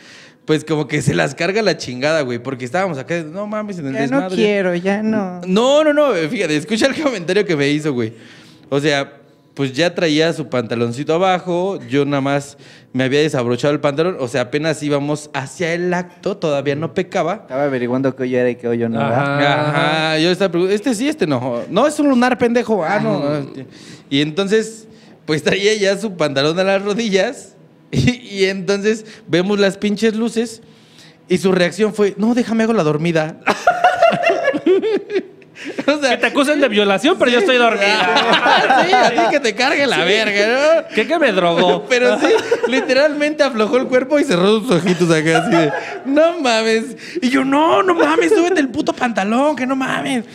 pues 0.45 0.65
como 0.65 0.87
que 0.87 1.03
se 1.03 1.13
las 1.13 1.35
carga 1.35 1.61
la 1.61 1.77
chingada, 1.77 2.21
güey, 2.21 2.39
porque 2.39 2.65
estábamos 2.65 2.97
acá, 2.97 3.21
no 3.21 3.45
mames, 3.45 3.77
en 3.77 3.87
el 3.87 3.93
desmadre. 3.93 4.81
ya 4.81 5.03
no. 5.03 5.41
No, 5.45 5.83
no, 5.83 5.93
no, 5.93 6.13
fíjate, 6.27 6.55
escucha 6.55 6.87
el 6.87 6.99
comentario 6.99 7.45
que 7.45 7.55
me 7.55 7.69
hizo, 7.69 7.93
güey. 7.93 8.13
O 8.69 8.79
sea, 8.79 9.19
pues 9.53 9.73
ya 9.73 9.93
traía 9.93 10.31
su 10.33 10.47
pantaloncito 10.47 11.13
abajo, 11.13 11.79
yo 11.89 12.05
nada 12.05 12.21
más 12.21 12.57
me 12.93 13.03
había 13.03 13.19
desabrochado 13.19 13.73
el 13.73 13.79
pantalón, 13.79 14.17
o 14.19 14.27
sea, 14.27 14.41
apenas 14.41 14.81
íbamos 14.81 15.29
hacia 15.33 15.73
el 15.73 15.93
acto, 15.93 16.37
todavía 16.37 16.75
no 16.75 16.93
pecaba. 16.93 17.33
Estaba 17.41 17.65
averiguando 17.65 18.15
qué 18.15 18.23
hoyo 18.23 18.39
era 18.39 18.49
y 18.49 18.55
qué 18.55 18.67
hoyo 18.67 18.87
no 18.89 18.99
era. 18.99 19.21
Ajá. 19.21 19.69
Ajá, 20.09 20.19
yo 20.19 20.31
estaba 20.31 20.51
preguntando, 20.51 20.75
este 20.75 20.95
sí, 20.95 21.09
este 21.09 21.27
no. 21.27 21.61
No, 21.69 21.87
es 21.87 21.99
un 21.99 22.09
lunar 22.09 22.37
pendejo. 22.37 22.83
Ah, 22.83 22.99
no. 22.99 23.19
no. 23.19 23.47
Y 24.09 24.21
entonces, 24.21 24.87
pues 25.25 25.43
traía 25.43 25.75
ya 25.75 25.97
su 25.97 26.15
pantalón 26.15 26.57
a 26.59 26.63
las 26.63 26.81
rodillas. 26.81 27.55
Y, 27.91 28.11
y 28.21 28.45
entonces 28.45 29.03
vemos 29.27 29.59
las 29.59 29.75
pinches 29.77 30.15
luces. 30.15 30.61
Y 31.27 31.39
su 31.39 31.51
reacción 31.51 31.91
fue: 31.91 32.13
No, 32.17 32.35
déjame 32.35 32.61
hago 32.61 32.73
la 32.73 32.83
dormida. 32.83 33.39
o 35.97 36.01
Que 36.01 36.17
te 36.17 36.27
acusan 36.27 36.59
de 36.59 36.67
violación, 36.67 37.17
pero 37.17 37.31
yo 37.31 37.39
estoy 37.39 37.57
dormida. 37.57 38.83
sí, 38.85 38.93
a 38.93 39.09
ti 39.09 39.21
que 39.31 39.39
te 39.39 39.55
cargue 39.55 39.85
la 39.85 40.03
verga, 40.03 40.47
¿no? 40.47 40.95
¿Qué 40.95 41.07
que 41.07 41.19
me 41.19 41.31
drogó? 41.31 41.85
Pero 41.89 42.19
sí, 42.19 42.27
literalmente 42.67 43.43
aflojó 43.43 43.77
el 43.77 43.87
cuerpo 43.87 44.19
y 44.19 44.23
cerró 44.23 44.59
sus 44.59 44.71
ojitos 44.71 45.09
acá 45.11 45.39
así 45.39 45.51
de, 45.51 45.71
no 46.05 46.39
mames. 46.39 46.95
Y 47.21 47.29
yo, 47.29 47.43
no, 47.43 47.83
no 47.83 47.93
mames, 47.93 48.31
súbete 48.33 48.59
el 48.59 48.69
puto 48.69 48.93
pantalón, 48.93 49.55
que 49.55 49.65
no 49.65 49.75
mames. 49.75 50.25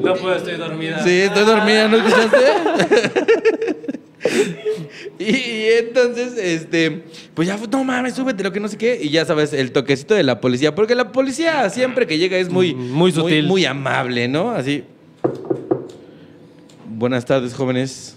No 0.00 0.14
puedo, 0.14 0.36
estoy 0.36 0.56
dormida. 0.56 1.02
Sí, 1.02 1.22
estoy 1.22 1.44
dormida, 1.44 1.88
¿no 1.88 1.96
escuchaste? 1.98 2.38
y, 5.18 5.24
y 5.24 5.66
entonces, 5.78 6.34
este, 6.38 7.04
pues 7.34 7.48
ya, 7.48 7.56
fue, 7.58 7.68
no 7.68 7.84
mames, 7.84 8.14
súbete 8.14 8.42
lo 8.42 8.52
que 8.52 8.60
no 8.60 8.68
sé 8.68 8.76
qué. 8.78 8.98
Y 9.00 9.10
ya 9.10 9.24
sabes, 9.24 9.52
el 9.52 9.72
toquecito 9.72 10.14
de 10.14 10.22
la 10.22 10.40
policía. 10.40 10.74
Porque 10.74 10.94
la 10.94 11.12
policía 11.12 11.68
siempre 11.70 12.06
que 12.06 12.18
llega 12.18 12.36
es 12.36 12.50
muy, 12.50 12.74
Mm, 12.74 12.92
muy 12.92 13.12
sutil. 13.12 13.46
Muy, 13.46 13.64
amable, 13.64 14.28
¿no? 14.28 14.50
Así. 14.50 14.84
Buenas 17.04 17.26
tardes, 17.26 17.52
jóvenes. 17.52 18.16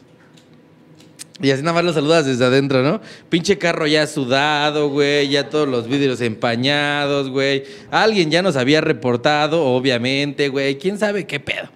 Y 1.41 1.51
así 1.51 1.62
nada 1.62 1.74
más 1.74 1.84
los 1.84 1.96
saludas 1.96 2.25
desde 2.25 2.46
adentro, 2.46 2.82
¿no? 2.84 3.01
Pinche 3.27 3.58
carro 3.58 3.86
ya 3.86 4.08
sudado, 4.08 4.88
güey, 4.88 5.27
ya 5.27 5.50
todos 5.50 5.67
los 5.67 5.89
vidrios 5.89 6.22
empañados, 6.22 7.29
güey. 7.29 7.65
Alguien 7.91 8.32
ya 8.32 8.41
nos 8.41 8.56
había 8.56 8.79
reportado, 8.79 9.62
obviamente, 9.62 10.48
güey. 10.48 10.77
¿Quién 10.77 10.98
sabe 10.98 11.27
qué 11.27 11.38
pedo? 11.41 11.67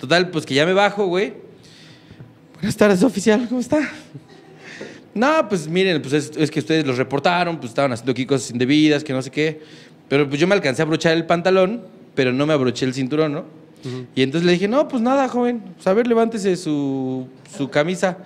Total, 0.00 0.30
pues 0.30 0.44
que 0.44 0.54
ya 0.54 0.66
me 0.66 0.72
bajo, 0.72 1.06
güey. 1.06 1.34
Buenas 2.54 2.76
tardes, 2.76 3.04
oficial, 3.04 3.46
¿cómo 3.48 3.60
está? 3.60 3.78
No, 5.14 5.48
pues 5.48 5.68
miren, 5.68 6.02
pues 6.02 6.12
es, 6.12 6.32
es 6.36 6.50
que 6.50 6.58
ustedes 6.58 6.84
los 6.84 6.98
reportaron, 6.98 7.58
pues 7.58 7.70
estaban 7.70 7.92
haciendo 7.92 8.10
aquí 8.10 8.26
cosas 8.26 8.50
indebidas, 8.50 9.04
que 9.04 9.12
no 9.12 9.22
sé 9.22 9.30
qué. 9.30 9.62
Pero 10.08 10.28
pues 10.28 10.40
yo 10.40 10.48
me 10.48 10.56
alcancé 10.56 10.82
a 10.82 10.86
abrochar 10.86 11.12
el 11.12 11.24
pantalón, 11.24 11.84
pero 12.16 12.32
no 12.32 12.46
me 12.46 12.52
abroché 12.52 12.84
el 12.84 12.94
cinturón, 12.94 13.32
¿no? 13.32 13.67
Y 14.14 14.22
entonces 14.22 14.46
le 14.46 14.52
dije, 14.52 14.68
no, 14.68 14.88
pues 14.88 15.02
nada, 15.02 15.28
joven, 15.28 15.60
pues 15.74 15.86
a 15.86 15.92
ver, 15.92 16.06
levántese 16.06 16.56
su, 16.56 17.28
su 17.56 17.68
camisa. 17.70 18.18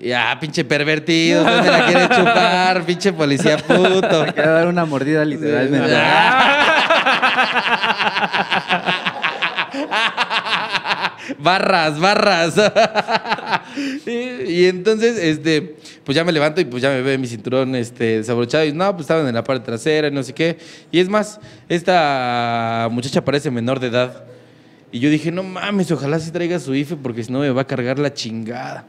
Y, 0.00 0.12
ah, 0.12 0.36
pinche 0.40 0.64
pervertido, 0.64 1.44
me 1.44 1.50
la 1.50 1.86
quiere 1.86 2.08
chupar, 2.08 2.82
pinche 2.84 3.12
policía 3.12 3.58
puto. 3.58 4.26
Quiero 4.34 4.52
dar 4.52 4.66
una 4.66 4.84
mordida 4.84 5.24
literalmente. 5.24 5.88
barras, 11.38 12.00
barras. 12.00 12.54
y, 14.06 14.52
y 14.52 14.66
entonces, 14.66 15.18
este, 15.18 15.76
pues 16.04 16.16
ya 16.16 16.24
me 16.24 16.32
levanto 16.32 16.60
y 16.60 16.64
pues 16.64 16.82
ya 16.82 16.90
me 16.90 17.00
ve 17.00 17.18
mi 17.18 17.26
cinturón 17.26 17.74
este, 17.74 18.18
desabrochado. 18.18 18.64
Y 18.64 18.72
no, 18.72 18.90
pues 18.92 19.02
estaban 19.02 19.26
en 19.26 19.34
la 19.34 19.44
parte 19.44 19.64
trasera 19.64 20.08
y 20.08 20.10
no 20.10 20.22
sé 20.22 20.32
qué. 20.32 20.58
Y 20.90 21.00
es 21.00 21.08
más, 21.08 21.40
esta 21.68 22.88
muchacha 22.90 23.24
parece 23.24 23.50
menor 23.50 23.80
de 23.80 23.88
edad. 23.88 24.24
Y 24.94 25.00
yo 25.00 25.10
dije, 25.10 25.32
no 25.32 25.42
mames, 25.42 25.90
ojalá 25.90 26.20
sí 26.20 26.30
traiga 26.30 26.60
su 26.60 26.72
IFE 26.72 26.94
porque 26.94 27.24
si 27.24 27.32
no 27.32 27.40
me 27.40 27.50
va 27.50 27.62
a 27.62 27.66
cargar 27.66 27.98
la 27.98 28.14
chingada. 28.14 28.86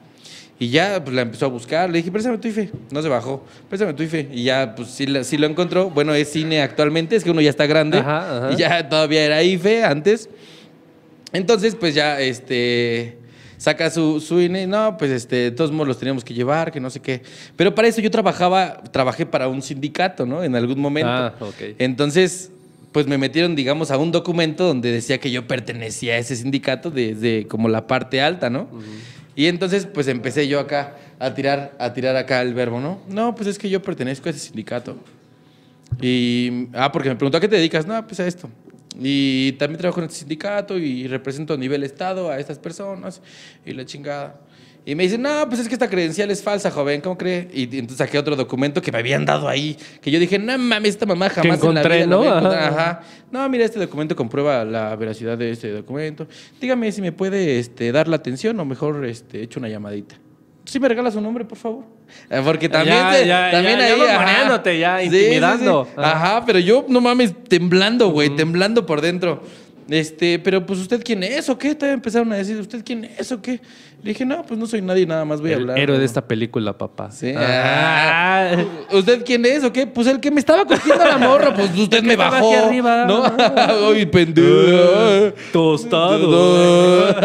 Y 0.60 0.70
ya 0.70 1.04
pues 1.04 1.16
la 1.16 1.24
empezó 1.24 1.48
a 1.48 1.50
buscar, 1.50 1.90
le 1.90 1.98
dije, 1.98 2.12
préstame 2.12 2.38
tu 2.38 2.48
IFE. 2.48 2.70
No 2.92 3.02
se 3.02 3.10
bajó, 3.10 3.44
préstame 3.68 3.92
tu 3.96 4.04
IFE. 4.04 4.30
Y 4.32 4.44
ya, 4.44 4.76
pues 4.76 4.90
sí, 4.90 5.08
la- 5.08 5.24
sí 5.24 5.36
lo 5.40 5.48
encontró. 5.48 5.90
Bueno, 5.90 6.14
es 6.14 6.30
cine 6.32 6.62
actualmente, 6.62 7.16
es 7.16 7.24
que 7.24 7.32
uno 7.32 7.42
ya 7.42 7.50
está 7.50 7.66
grande. 7.66 7.98
Ajá, 7.98 8.38
ajá. 8.38 8.54
Y 8.54 8.56
ya 8.58 8.88
todavía 8.88 9.26
era 9.26 9.42
IFE 9.42 9.84
antes. 9.84 10.30
Entonces, 11.34 11.76
pues 11.76 11.96
ya, 11.96 12.22
este, 12.22 13.18
saca 13.58 13.90
su, 13.90 14.22
su 14.22 14.40
INE, 14.40 14.68
no, 14.68 14.98
pues 14.98 15.10
este, 15.12 15.36
de 15.38 15.52
todos 15.52 15.72
modos 15.72 15.88
los 15.88 15.98
teníamos 16.00 16.24
que 16.24 16.34
llevar, 16.36 16.72
que 16.72 16.80
no 16.80 16.90
sé 16.92 17.00
qué. 17.02 17.24
Pero 17.56 17.74
para 17.76 17.88
eso 17.88 18.00
yo 18.00 18.12
trabajaba, 18.12 18.82
trabajé 18.92 19.26
para 19.26 19.48
un 19.48 19.62
sindicato, 19.62 20.26
¿no? 20.26 20.44
En 20.44 20.56
algún 20.56 20.80
momento. 20.80 21.10
Ah, 21.12 21.34
ok. 21.40 21.76
Entonces, 21.80 22.52
pues 22.96 23.08
me 23.08 23.18
metieron, 23.18 23.58
digamos, 23.58 23.92
a 23.92 23.98
un 23.98 24.14
documento 24.14 24.64
donde 24.64 24.90
decía 24.90 25.18
que 25.18 25.30
yo 25.30 25.46
pertenecía 25.46 26.14
a 26.14 26.18
ese 26.18 26.34
sindicato 26.34 26.90
desde 26.90 27.46
como 27.46 27.68
la 27.68 27.88
parte 27.88 28.22
alta, 28.22 28.50
¿no? 28.50 28.70
Y 29.36 29.48
entonces, 29.48 29.86
pues 29.86 30.08
empecé 30.08 30.48
yo 30.48 30.62
acá 30.62 30.96
a 31.20 31.34
tirar, 31.34 31.76
a 31.78 31.92
tirar 31.92 32.16
acá 32.16 32.42
el 32.42 32.54
verbo, 32.54 32.80
¿no? 32.80 33.02
No, 33.10 33.36
pues 33.36 33.50
es 33.50 33.60
que 33.60 33.70
yo 33.70 33.82
pertenezco 33.82 34.30
a 34.30 34.32
ese 34.32 34.40
sindicato. 34.40 34.96
Y, 36.00 36.70
ah, 36.72 36.90
porque 36.90 37.10
me 37.10 37.18
preguntó 37.18 37.38
a 37.38 37.42
qué 37.42 37.50
te 37.50 37.58
dedicas. 37.58 37.86
No, 37.86 38.08
pues 38.08 38.22
a 38.22 38.28
esto. 38.28 38.50
Y 38.98 39.52
también 39.60 39.78
trabajo 39.78 40.00
en 40.00 40.06
este 40.06 40.20
sindicato 40.20 40.78
y 40.78 41.06
represento 41.08 41.56
a 41.56 41.58
nivel 41.58 41.84
Estado 41.84 42.32
a 42.32 42.40
estas 42.40 42.60
personas 42.60 43.22
y 43.66 43.74
la 43.74 43.84
chingada. 43.84 44.40
Y 44.88 44.94
me 44.94 45.02
dicen, 45.04 45.24
no, 45.24 45.48
pues 45.50 45.60
es 45.62 45.68
que 45.68 45.74
esta 45.74 45.90
credencial 45.90 46.30
es 46.30 46.44
falsa, 46.44 46.70
joven, 46.70 47.02
¿cómo 47.02 47.18
cree? 47.18 47.48
Y, 47.52 47.62
y 47.76 47.80
entonces 47.80 47.98
saqué 47.98 48.20
otro 48.20 48.36
documento 48.36 48.84
que 48.84 48.92
me 48.92 49.00
habían 49.00 49.26
dado 49.26 49.48
ahí, 49.48 49.76
que 50.00 50.12
yo 50.12 50.20
dije, 50.20 50.38
no 50.38 50.56
mames, 50.60 50.92
esta 50.92 51.08
mamá 51.08 51.28
jamás 51.30 51.58
encontré, 51.58 52.02
la 52.02 52.06
¿no? 52.06 52.24
encontrar". 52.24 52.54
Ajá. 52.56 52.90
Ajá. 52.92 53.02
No, 53.32 53.50
mira, 53.50 53.66
este 53.66 53.80
documento 53.80 54.16
comprueba 54.16 54.64
la 54.64 54.96
veracidad 54.96 55.40
de 55.40 55.50
este 55.50 55.72
documento. 55.72 56.28
Dígame 56.62 56.92
si 56.92 57.02
me 57.02 57.12
puede 57.12 57.58
este, 57.58 57.92
dar 57.92 58.08
la 58.08 58.18
atención 58.18 58.60
o 58.60 58.66
mejor 58.66 59.04
este, 59.06 59.42
echo 59.42 59.60
una 59.60 59.70
llamadita. 59.70 60.16
¿Sí 60.66 60.80
me 60.80 60.88
regala 60.88 61.10
su 61.12 61.22
nombre, 61.22 61.46
por 61.46 61.58
favor? 61.58 61.84
Eh, 62.30 62.42
Porque 62.44 62.70
también, 62.70 62.96
Ya, 62.98 63.12
te- 63.12 63.28
ya, 63.28 63.52
también 63.52 63.78
ya, 63.80 63.86
ahí... 63.86 64.00
ya 64.00 64.22
ajá. 64.22 64.62
Sí, 64.64 65.10
sí, 65.10 65.16
intimidando. 65.18 65.86
sí. 65.86 65.92
Ajá. 65.98 66.12
Ajá, 66.38 66.46
pero 66.46 66.60
yo, 66.60 66.86
no 66.90 67.02
mames, 67.02 67.34
temblando, 67.48 68.10
güey, 68.10 68.36
temblando 68.36 68.86
por 68.86 69.02
dentro. 69.02 69.44
Este, 69.90 70.40
pero 70.40 70.66
pues, 70.66 70.80
¿usted 70.80 71.02
quién 71.04 71.22
es 71.24 71.48
o 71.48 71.58
qué? 71.58 71.76
Todavía 71.76 71.94
empezaron 71.94 72.32
a 72.34 72.38
decir, 72.38 72.58
¿usted 72.58 72.84
quién 72.84 73.06
es 73.18 73.32
o 73.32 73.40
qué? 73.42 73.62
Le 74.02 74.10
dije, 74.12 74.26
no, 74.26 74.44
pues 74.44 74.60
no 74.60 74.66
soy 74.68 74.82
nadie, 74.82 75.06
nada 75.06 75.26
más 75.26 75.42
voy 75.42 75.52
a 75.52 75.54
El 75.54 75.62
hablar. 75.62 75.80
héroe 75.80 75.96
¿no? 75.96 76.00
de 76.00 76.06
esta 76.06 76.28
película, 76.28 76.78
papá. 76.78 77.12
Sí. 77.12 77.34
Ah. 77.36 78.26
Ah, 78.58 78.66
¿Usted 78.92 79.24
quién 79.26 79.46
es 79.46 79.64
o 79.64 79.72
qué? 79.72 79.88
Pues 79.88 80.08
el 80.08 80.20
que 80.20 80.30
me 80.32 80.40
estaba 80.40 80.66
cogiendo 80.66 81.04
a 81.04 81.08
la 81.08 81.18
morra, 81.18 81.56
pues 81.56 81.76
usted 81.78 82.04
me 82.04 82.16
bajó. 82.16 82.48
aquí 82.52 82.56
arriba. 82.56 83.06
¿No? 83.06 83.24
Ay, 83.90 84.06
pendejo. 84.06 85.34
Tostado. 85.54 87.08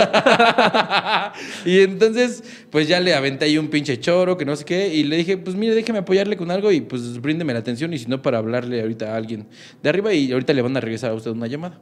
y 1.65 1.81
entonces, 1.81 2.43
pues 2.71 2.89
ya 2.89 3.01
le 3.01 3.15
aventé 3.15 3.47
ahí 3.47 3.59
un 3.59 3.69
pinche 3.69 3.99
choro, 4.01 4.37
que 4.37 4.45
no 4.45 4.55
sé 4.57 4.65
qué, 4.65 4.95
y 4.95 5.05
le 5.05 5.17
dije, 5.17 5.37
pues 5.37 5.57
mire, 5.57 5.75
déjeme 5.75 5.99
apoyarle 6.01 6.37
con 6.37 6.51
algo 6.51 6.71
y 6.73 6.81
pues 6.81 7.21
bríndeme 7.21 7.53
la 7.53 7.59
atención, 7.61 7.93
y 7.93 7.99
si 7.99 8.07
no, 8.07 8.23
para 8.23 8.39
hablarle 8.39 8.81
ahorita 8.81 9.13
a 9.13 9.17
alguien 9.17 9.47
de 9.83 9.89
arriba, 9.89 10.13
y 10.13 10.33
ahorita 10.33 10.53
le 10.53 10.63
van 10.63 10.77
a 10.77 10.81
regresar 10.81 11.11
a 11.11 11.15
usted 11.15 11.31
una 11.31 11.47
llamada. 11.47 11.79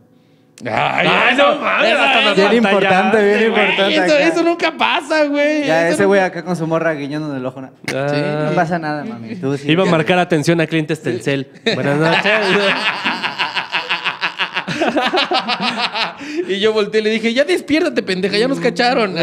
Ay, 0.64 1.06
Ay, 1.08 1.34
eso- 1.34 1.54
no 1.54 1.60
mames, 1.60 2.36
Bien 2.36 2.52
importante, 2.54 3.24
bien 3.24 3.46
importante. 3.46 3.94
eso, 3.94 4.02
acá. 4.02 4.18
eso 4.18 4.42
nunca 4.42 4.72
pasa, 4.76 5.24
güey. 5.26 5.66
Ya, 5.66 5.84
Eso 5.86 5.94
ese 5.94 6.02
no- 6.02 6.08
güey 6.08 6.20
acá 6.20 6.44
con 6.44 6.56
su 6.56 6.66
morra 6.66 6.94
guiñando 6.94 7.32
del 7.32 7.46
ojo. 7.46 7.60
¿no? 7.60 7.70
Ah. 7.94 8.46
No 8.48 8.54
pasa 8.56 8.76
nada, 8.78 9.04
mami. 9.04 9.36
Tú 9.36 9.56
sí. 9.56 9.70
Iba 9.70 9.84
a 9.84 9.86
marcar 9.86 10.18
atención 10.18 10.60
a 10.60 10.66
clientes 10.66 11.00
Telcel. 11.00 11.48
Buenas 11.74 11.96
noches. 11.98 12.24
y 16.48 16.60
yo 16.60 16.72
volteé 16.72 17.00
y 17.00 17.04
le 17.04 17.10
dije, 17.10 17.32
ya 17.34 17.44
despiértate, 17.44 18.02
pendeja, 18.02 18.36
ya 18.36 18.48
nos 18.48 18.60
cacharon. 18.60 19.14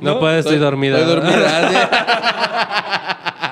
No 0.00 0.18
puedo, 0.20 0.38
estoy 0.38 0.58
dormida. 0.58 0.98
Estoy 0.98 1.14
dormida. 1.16 1.68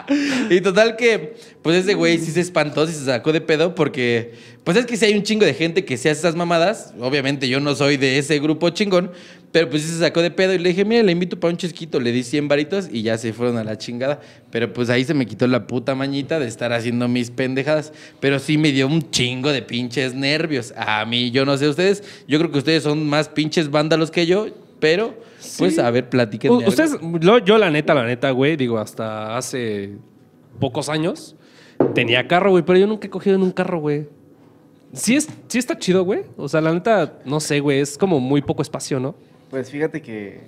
sí. 0.08 0.46
y 0.56 0.60
total 0.60 0.96
que, 0.96 1.34
pues 1.62 1.76
ese 1.76 1.94
güey 1.94 2.18
sí 2.18 2.30
se 2.30 2.40
espantó, 2.40 2.86
sí 2.86 2.94
se 2.94 3.04
sacó 3.04 3.32
de 3.32 3.42
pedo 3.42 3.74
porque, 3.74 4.32
pues 4.64 4.78
es 4.78 4.86
que 4.86 4.96
si 4.96 5.04
hay 5.04 5.14
un 5.14 5.22
chingo 5.22 5.44
de 5.44 5.52
gente 5.52 5.84
que 5.84 5.98
se 5.98 6.08
hace 6.08 6.20
esas 6.20 6.34
mamadas, 6.34 6.94
obviamente 6.98 7.48
yo 7.48 7.60
no 7.60 7.74
soy 7.74 7.98
de 7.98 8.18
ese 8.18 8.38
grupo 8.38 8.70
chingón, 8.70 9.10
pero 9.52 9.68
pues 9.68 9.82
sí 9.82 9.88
se 9.88 9.98
sacó 9.98 10.22
de 10.22 10.30
pedo 10.30 10.54
y 10.54 10.58
le 10.58 10.70
dije, 10.70 10.86
mira, 10.86 11.02
le 11.02 11.12
invito 11.12 11.38
para 11.38 11.52
un 11.52 11.58
chesquito, 11.58 12.00
le 12.00 12.12
di 12.12 12.22
100 12.22 12.48
varitos 12.48 12.88
y 12.90 13.02
ya 13.02 13.18
se 13.18 13.34
fueron 13.34 13.58
a 13.58 13.64
la 13.64 13.76
chingada. 13.76 14.20
Pero 14.50 14.72
pues 14.72 14.88
ahí 14.88 15.04
se 15.04 15.12
me 15.12 15.26
quitó 15.26 15.46
la 15.48 15.66
puta 15.66 15.94
mañita 15.94 16.38
de 16.38 16.46
estar 16.46 16.72
haciendo 16.72 17.08
mis 17.08 17.30
pendejadas, 17.30 17.92
pero 18.20 18.38
sí 18.38 18.56
me 18.56 18.72
dio 18.72 18.86
un 18.86 19.10
chingo 19.10 19.52
de 19.52 19.60
pinches 19.60 20.14
nervios. 20.14 20.72
A 20.76 21.04
mí, 21.04 21.30
yo 21.30 21.44
no 21.44 21.58
sé 21.58 21.68
ustedes, 21.68 22.02
yo 22.26 22.38
creo 22.38 22.50
que 22.50 22.58
ustedes 22.58 22.84
son 22.84 23.06
más 23.06 23.28
pinches 23.28 23.70
vándalos 23.70 24.10
que 24.10 24.24
yo, 24.24 24.46
pero 24.78 25.14
pues 25.58 25.78
a 25.78 25.90
ver, 25.90 26.08
algo. 26.10 26.58
Ustedes, 26.66 26.92
yo 27.44 27.58
la 27.58 27.70
neta, 27.70 27.92
la 27.92 28.06
neta, 28.06 28.30
güey, 28.30 28.56
digo, 28.56 28.78
hasta 28.78 29.36
hace 29.36 29.96
pocos 30.58 30.88
años 30.88 31.36
tenía 31.94 32.26
carro, 32.28 32.50
güey, 32.50 32.62
pero 32.64 32.78
yo 32.78 32.86
nunca 32.86 33.06
he 33.06 33.10
cogido 33.10 33.36
en 33.36 33.42
un 33.42 33.50
carro, 33.52 33.78
güey. 33.80 34.08
Sí, 34.92 35.14
es, 35.16 35.28
sí 35.48 35.58
está 35.58 35.78
chido, 35.78 36.02
güey. 36.04 36.22
O 36.36 36.48
sea, 36.48 36.60
la 36.60 36.72
neta, 36.72 37.12
no 37.24 37.38
sé, 37.40 37.60
güey, 37.60 37.80
es 37.80 37.96
como 37.96 38.18
muy 38.20 38.42
poco 38.42 38.62
espacio, 38.62 38.98
¿no? 38.98 39.14
Pues 39.50 39.70
fíjate 39.70 40.02
que. 40.02 40.40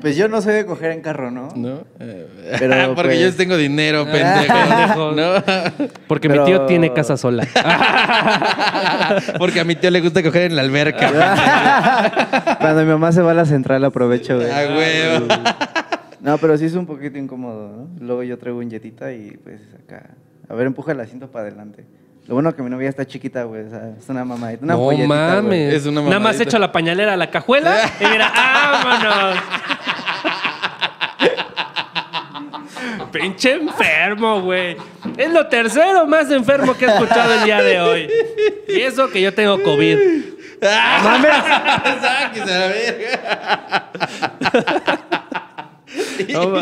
Pues 0.00 0.16
yo 0.18 0.28
no 0.28 0.42
soy 0.42 0.52
de 0.52 0.66
coger 0.66 0.90
en 0.92 1.00
carro, 1.00 1.30
¿no? 1.30 1.48
¿No? 1.56 1.78
Eh, 1.98 2.26
Pero, 2.58 2.74
Porque 2.94 3.14
pues- 3.14 3.20
yo 3.20 3.34
tengo 3.34 3.56
dinero, 3.56 4.04
Pendejo. 4.12 4.52
pendejo. 4.54 5.12
¿No? 5.12 5.88
Porque 6.06 6.28
Pero- 6.28 6.42
mi 6.44 6.50
tío 6.50 6.66
tiene 6.66 6.92
casa 6.92 7.16
sola. 7.16 7.46
Porque 9.38 9.60
a 9.60 9.64
mi 9.64 9.76
tío 9.76 9.90
le 9.90 10.00
gusta 10.00 10.22
coger 10.22 10.42
en 10.50 10.56
la 10.56 10.62
alberca. 10.62 12.56
Cuando 12.60 12.82
mi 12.82 12.88
mamá 12.88 13.12
se 13.12 13.22
va 13.22 13.30
a 13.30 13.34
la 13.34 13.46
central 13.46 13.82
aprovecho, 13.84 14.36
güey. 14.36 14.50
A 14.50 14.76
huevo. 14.76 15.26
No, 16.20 16.38
pero 16.38 16.56
sí 16.56 16.66
es 16.66 16.74
un 16.74 16.86
poquito 16.86 17.18
incómodo, 17.18 17.68
¿no? 17.68 17.88
Luego 18.04 18.22
yo 18.22 18.38
traigo 18.38 18.58
un 18.58 18.70
jetita 18.70 19.12
y 19.12 19.36
pues 19.42 19.60
acá. 19.84 20.10
A 20.48 20.54
ver, 20.54 20.66
empuja 20.66 20.92
el 20.92 21.00
asiento 21.00 21.30
para 21.30 21.46
adelante. 21.48 21.84
Lo 22.26 22.34
bueno 22.34 22.54
que 22.54 22.62
mi 22.62 22.70
novia 22.70 22.88
está 22.88 23.04
chiquita, 23.06 23.44
güey. 23.44 23.64
O 23.64 23.70
sea, 23.70 23.90
es 23.98 24.08
una 24.08 24.24
mamadita. 24.24 24.64
Una 24.64 24.74
no 24.74 24.80
güey. 24.80 25.06
mames. 25.06 25.74
Es 25.74 25.86
una 25.86 26.00
Nada 26.00 26.10
más 26.12 26.20
mamadita. 26.20 26.44
echo 26.44 26.58
la 26.58 26.72
pañalera 26.72 27.12
a 27.12 27.16
la 27.16 27.30
cajuela 27.30 27.76
y 28.00 28.06
mira, 28.06 28.32
vámonos. 28.34 29.36
Pinche 33.12 33.52
enfermo, 33.54 34.40
güey. 34.42 34.76
Es 35.16 35.30
lo 35.32 35.46
tercero 35.46 36.06
más 36.06 36.30
enfermo 36.30 36.74
que 36.74 36.86
he 36.86 36.88
escuchado 36.88 37.34
el 37.34 37.44
día 37.44 37.62
de 37.62 37.80
hoy. 37.80 38.10
Y 38.68 38.80
eso 38.80 39.08
que 39.10 39.20
yo 39.20 39.32
tengo 39.34 39.62
COVID. 39.62 39.98
Sáquese 42.00 42.54
a 42.54 42.58
la 42.58 42.66
verga. 42.68 43.90
No 46.32 46.52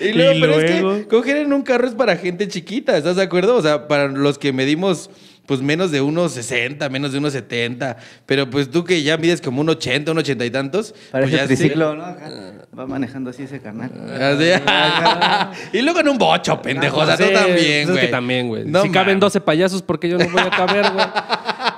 Y 0.00 0.12
luego, 0.12 0.32
Y 0.34 0.40
pero 0.40 0.60
es 0.60 0.70
que 0.70 1.06
coger 1.08 1.36
en 1.38 1.52
un 1.52 1.62
carro 1.62 1.86
es 1.86 1.94
para 1.94 2.16
gente 2.16 2.48
chiquita, 2.48 2.96
¿estás 2.96 3.16
de 3.16 3.22
acuerdo? 3.22 3.56
O 3.56 3.62
sea, 3.62 3.88
para 3.88 4.08
los 4.08 4.38
que 4.38 4.52
medimos 4.52 5.10
pues 5.46 5.60
menos 5.62 5.92
de 5.92 6.00
unos 6.00 6.32
60, 6.32 6.88
menos 6.88 7.12
de 7.12 7.18
unos 7.18 7.32
70, 7.32 7.96
pero 8.26 8.50
pues 8.50 8.68
tú 8.68 8.82
que 8.84 9.02
ya 9.04 9.16
mides 9.16 9.40
como 9.40 9.60
un 9.60 9.68
80, 9.68 10.10
un 10.10 10.18
80 10.18 10.44
y 10.44 10.50
tantos, 10.50 10.92
Parece 11.12 11.30
pues 11.30 11.40
ya 11.40 11.46
triciclo, 11.46 11.94
¿no? 11.94 12.04
Acá 12.04 12.28
Va 12.76 12.86
manejando 12.86 13.30
así 13.30 13.44
ese 13.44 13.60
carnal. 13.60 13.90
Así. 14.20 15.78
y 15.78 15.82
luego 15.82 16.00
en 16.00 16.08
un 16.08 16.18
bocho, 16.18 16.60
pendejo, 16.60 16.98
o 16.98 17.06
sea, 17.06 17.16
Sí, 17.16 17.22
tú 17.24 17.32
también, 17.32 17.56
pues 17.56 17.64
es 17.78 17.90
güey. 17.90 18.00
que 18.00 18.08
también, 18.08 18.48
güey. 18.48 18.64
No 18.66 18.82
si 18.82 18.90
caben 18.90 19.14
mames. 19.18 19.20
12 19.20 19.40
payasos, 19.40 19.82
¿por 19.82 19.98
qué 20.00 20.08
yo 20.08 20.18
no 20.18 20.28
voy 20.28 20.42
a 20.42 20.50
caber, 20.50 20.90
güey? 20.92 21.06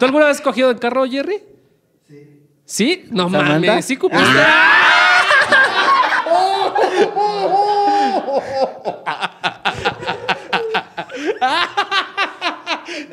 ¿Tú 0.00 0.06
alguna 0.06 0.26
vez 0.26 0.37
has 0.37 0.42
cogido 0.42 0.70
el 0.70 0.78
carro, 0.78 1.04
Jerry? 1.06 1.38
Sí. 2.08 2.16
¿Sí? 2.64 3.04
No 3.11 3.28
mames. 3.28 3.85
¿Sí 3.85 3.97
cupiste? 3.97 4.25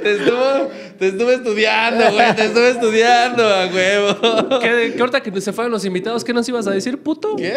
Te 0.05 0.11
estuvo, 0.11 0.69
te 0.99 1.07
estuve 1.07 1.33
estudiando, 1.33 2.11
güey, 2.11 2.35
te 2.35 2.45
estuve 2.45 2.69
estudiando, 2.69 3.43
a 3.43 3.65
huevo. 3.65 4.59
¿Qué, 4.61 4.93
qué 4.95 4.99
ahorita 4.99 5.19
que 5.23 5.41
se 5.41 5.51
fueron 5.51 5.71
los 5.71 5.83
invitados, 5.83 6.23
¿qué 6.23 6.31
nos 6.31 6.47
ibas 6.47 6.67
a 6.67 6.71
decir, 6.71 7.01
puto? 7.01 7.35
¿Qué? 7.35 7.55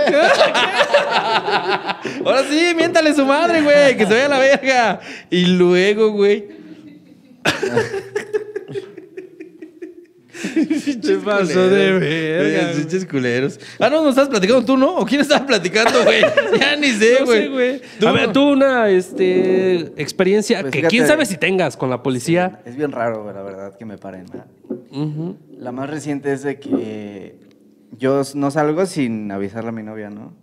Ahora 2.24 2.44
sí, 2.48 2.72
miéntale 2.74 3.12
su 3.12 3.26
madre, 3.26 3.60
güey, 3.60 3.98
que 3.98 4.06
se 4.06 4.14
vaya 4.14 4.24
a 4.24 4.28
la 4.30 4.38
verga. 4.38 4.98
Y 5.28 5.44
luego, 5.44 6.10
güey. 6.12 6.48
¿Qué 11.02 11.18
pasó 11.24 11.68
de 11.68 11.92
verga? 11.98 12.72
Pinches 12.76 13.04
culeros. 13.06 13.58
Ah, 13.78 13.88
no, 13.90 14.00
nos 14.02 14.10
estás 14.10 14.28
platicando 14.28 14.64
tú, 14.64 14.76
¿no? 14.76 14.96
¿O 14.96 15.04
quién 15.06 15.20
estaba 15.20 15.46
platicando, 15.46 16.04
güey? 16.04 16.22
Ya 16.60 16.76
ni 16.76 16.90
sé, 16.92 17.16
No 17.20 17.26
güey. 17.26 17.42
sé, 17.42 17.48
güey. 17.48 17.82
Tú- 18.00 18.08
A 18.08 18.12
ver, 18.12 18.32
tú 18.32 18.48
una 18.52 18.88
este, 18.88 19.76
experiencia 20.00 20.60
Pues 20.60 20.72
que 20.72 20.78
fíjate- 20.78 20.90
quién 20.90 21.06
sabe 21.06 21.26
si 21.26 21.36
tengas 21.36 21.76
con 21.76 21.90
la 21.90 22.02
policía. 22.02 22.60
Es 22.64 22.76
bien 22.76 22.92
raro, 22.92 23.22
güey, 23.22 23.34
la 23.34 23.42
verdad, 23.42 23.76
que 23.76 23.84
me 23.84 23.98
paren. 23.98 24.26
¿verdad? 24.26 24.46
La 25.58 25.72
más 25.72 25.88
reciente 25.90 26.32
es 26.32 26.42
de 26.42 26.58
que 26.60 27.36
yo 27.98 28.22
no 28.34 28.50
salgo 28.50 28.86
sin 28.86 29.30
avisarle 29.32 29.70
a 29.70 29.72
mi 29.72 29.82
novia, 29.82 30.10
¿no? 30.10 30.34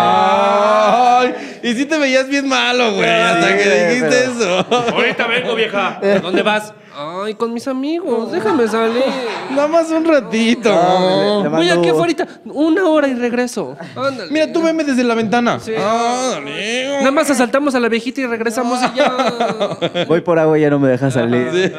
Ay, 0.00 1.32
y 1.62 1.74
sí 1.74 1.84
te 1.86 1.98
veías 1.98 2.28
bien 2.28 2.48
malo, 2.48 2.94
güey, 2.94 3.08
hasta 3.08 3.56
que 3.56 3.86
dijiste 3.88 4.08
pero- 4.08 4.32
eso. 4.32 4.66
Ahorita 4.94 5.26
vengo, 5.26 5.54
vieja. 5.56 5.98
¿A 5.98 6.20
dónde 6.20 6.42
vas? 6.42 6.72
Ay, 7.00 7.34
con 7.34 7.52
mis 7.54 7.68
amigos. 7.68 8.32
Déjame 8.32 8.66
salir. 8.66 9.04
Nada 9.50 9.68
más 9.68 9.88
un 9.90 10.04
ratito. 10.04 10.68
No, 10.70 11.38
le- 11.38 11.42
le 11.44 11.48
Voy 11.48 11.66
mando- 11.68 11.80
aquí 11.80 11.88
afuera. 11.90 12.26
Una 12.46 12.86
hora 12.88 13.06
y 13.06 13.14
regreso. 13.14 13.76
Ándale. 13.94 14.32
Mira, 14.32 14.52
tú 14.52 14.62
veme 14.62 14.82
desde 14.82 15.04
la 15.04 15.14
ventana. 15.14 15.60
Sí. 15.60 15.72
Ándale. 15.76 16.98
Nada 16.98 17.10
más 17.12 17.30
asaltamos 17.30 17.74
a 17.76 17.80
la 17.80 17.88
viejita 17.88 18.20
y 18.22 18.26
regresamos 18.26 18.80
y 18.82 18.96
ya. 18.98 20.04
Voy 20.08 20.20
por 20.22 20.38
agua 20.40 20.58
y 20.58 20.62
ya 20.62 20.70
no 20.70 20.78
me 20.80 20.88
deja 20.88 21.10
salir. 21.10 21.74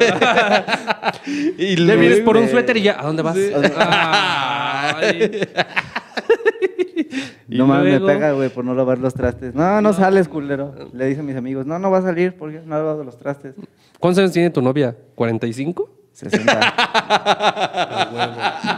Y 1.26 1.76
Le 1.76 1.96
vienes 1.96 2.20
por 2.20 2.36
un 2.38 2.48
suéter 2.48 2.76
y 2.78 2.82
ya. 2.82 2.96
¿A 2.98 3.02
dónde 3.04 3.22
vas? 3.22 3.36
Ay. 3.76 5.40
Y 7.48 7.58
No 7.58 7.66
mames, 7.66 8.00
me 8.00 8.06
pega, 8.06 8.32
güey, 8.32 8.48
por 8.50 8.64
no 8.64 8.74
lavar 8.74 8.98
los 8.98 9.14
trastes. 9.14 9.54
No, 9.54 9.80
no 9.80 9.92
sales, 9.92 10.28
culero. 10.28 10.74
Le 10.92 11.06
dicen 11.06 11.26
mis 11.26 11.36
amigos, 11.36 11.66
no, 11.66 11.78
no 11.78 11.90
va 11.90 11.98
a 11.98 12.02
salir 12.02 12.36
porque 12.36 12.60
no 12.64 12.74
ha 12.74 12.78
lavado 12.78 13.02
los 13.04 13.18
trastes. 13.18 13.54
¿Cuántos 13.98 14.20
años 14.20 14.32
tiene 14.32 14.50
tu 14.50 14.62
novia? 14.62 14.96
¿45? 15.16 15.88
60. 16.12 16.60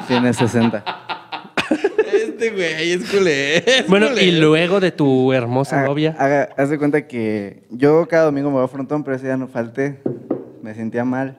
Tiene 0.08 0.32
60. 0.32 0.84
Este 2.12 2.50
güey 2.50 2.92
es 2.92 3.10
culé. 3.10 3.56
es 3.58 3.86
Bueno, 3.88 4.08
culé. 4.08 4.24
y 4.24 4.40
luego 4.40 4.80
de 4.80 4.90
tu 4.92 5.32
hermosa 5.32 5.82
Ah, 5.82 5.86
novia. 5.86 6.14
haga- 6.18 6.48
haz 6.56 6.70
de 6.70 6.78
cuenta 6.78 7.06
que 7.06 7.64
yo 7.70 8.06
cada 8.08 8.24
domingo 8.24 8.50
me 8.50 8.56
voy 8.56 8.64
a 8.64 8.68
frontón, 8.68 9.04
pero 9.04 9.16
ese 9.16 9.26
día 9.26 9.36
no 9.36 9.48
falté. 9.48 10.00
Me 10.62 10.74
sentía 10.74 11.04
mal. 11.04 11.38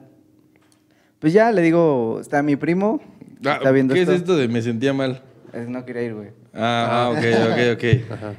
Pues 1.18 1.32
ya 1.32 1.50
le 1.52 1.62
digo, 1.62 2.18
está 2.20 2.42
mi 2.42 2.56
primo. 2.56 3.00
Ah, 3.46 3.54
está 3.54 3.70
viendo 3.70 3.94
¿Qué 3.94 4.00
esto. 4.02 4.12
es 4.12 4.20
esto 4.20 4.36
de 4.36 4.48
me 4.48 4.62
sentía 4.62 4.92
mal? 4.92 5.22
Es- 5.52 5.68
No 5.68 5.84
quería 5.84 6.02
ir, 6.02 6.14
güey. 6.14 6.28
Ah, 6.54 6.88
ah, 6.90 7.10
ok, 7.10 7.18
ok, 7.18 7.58
ok. 7.74 7.84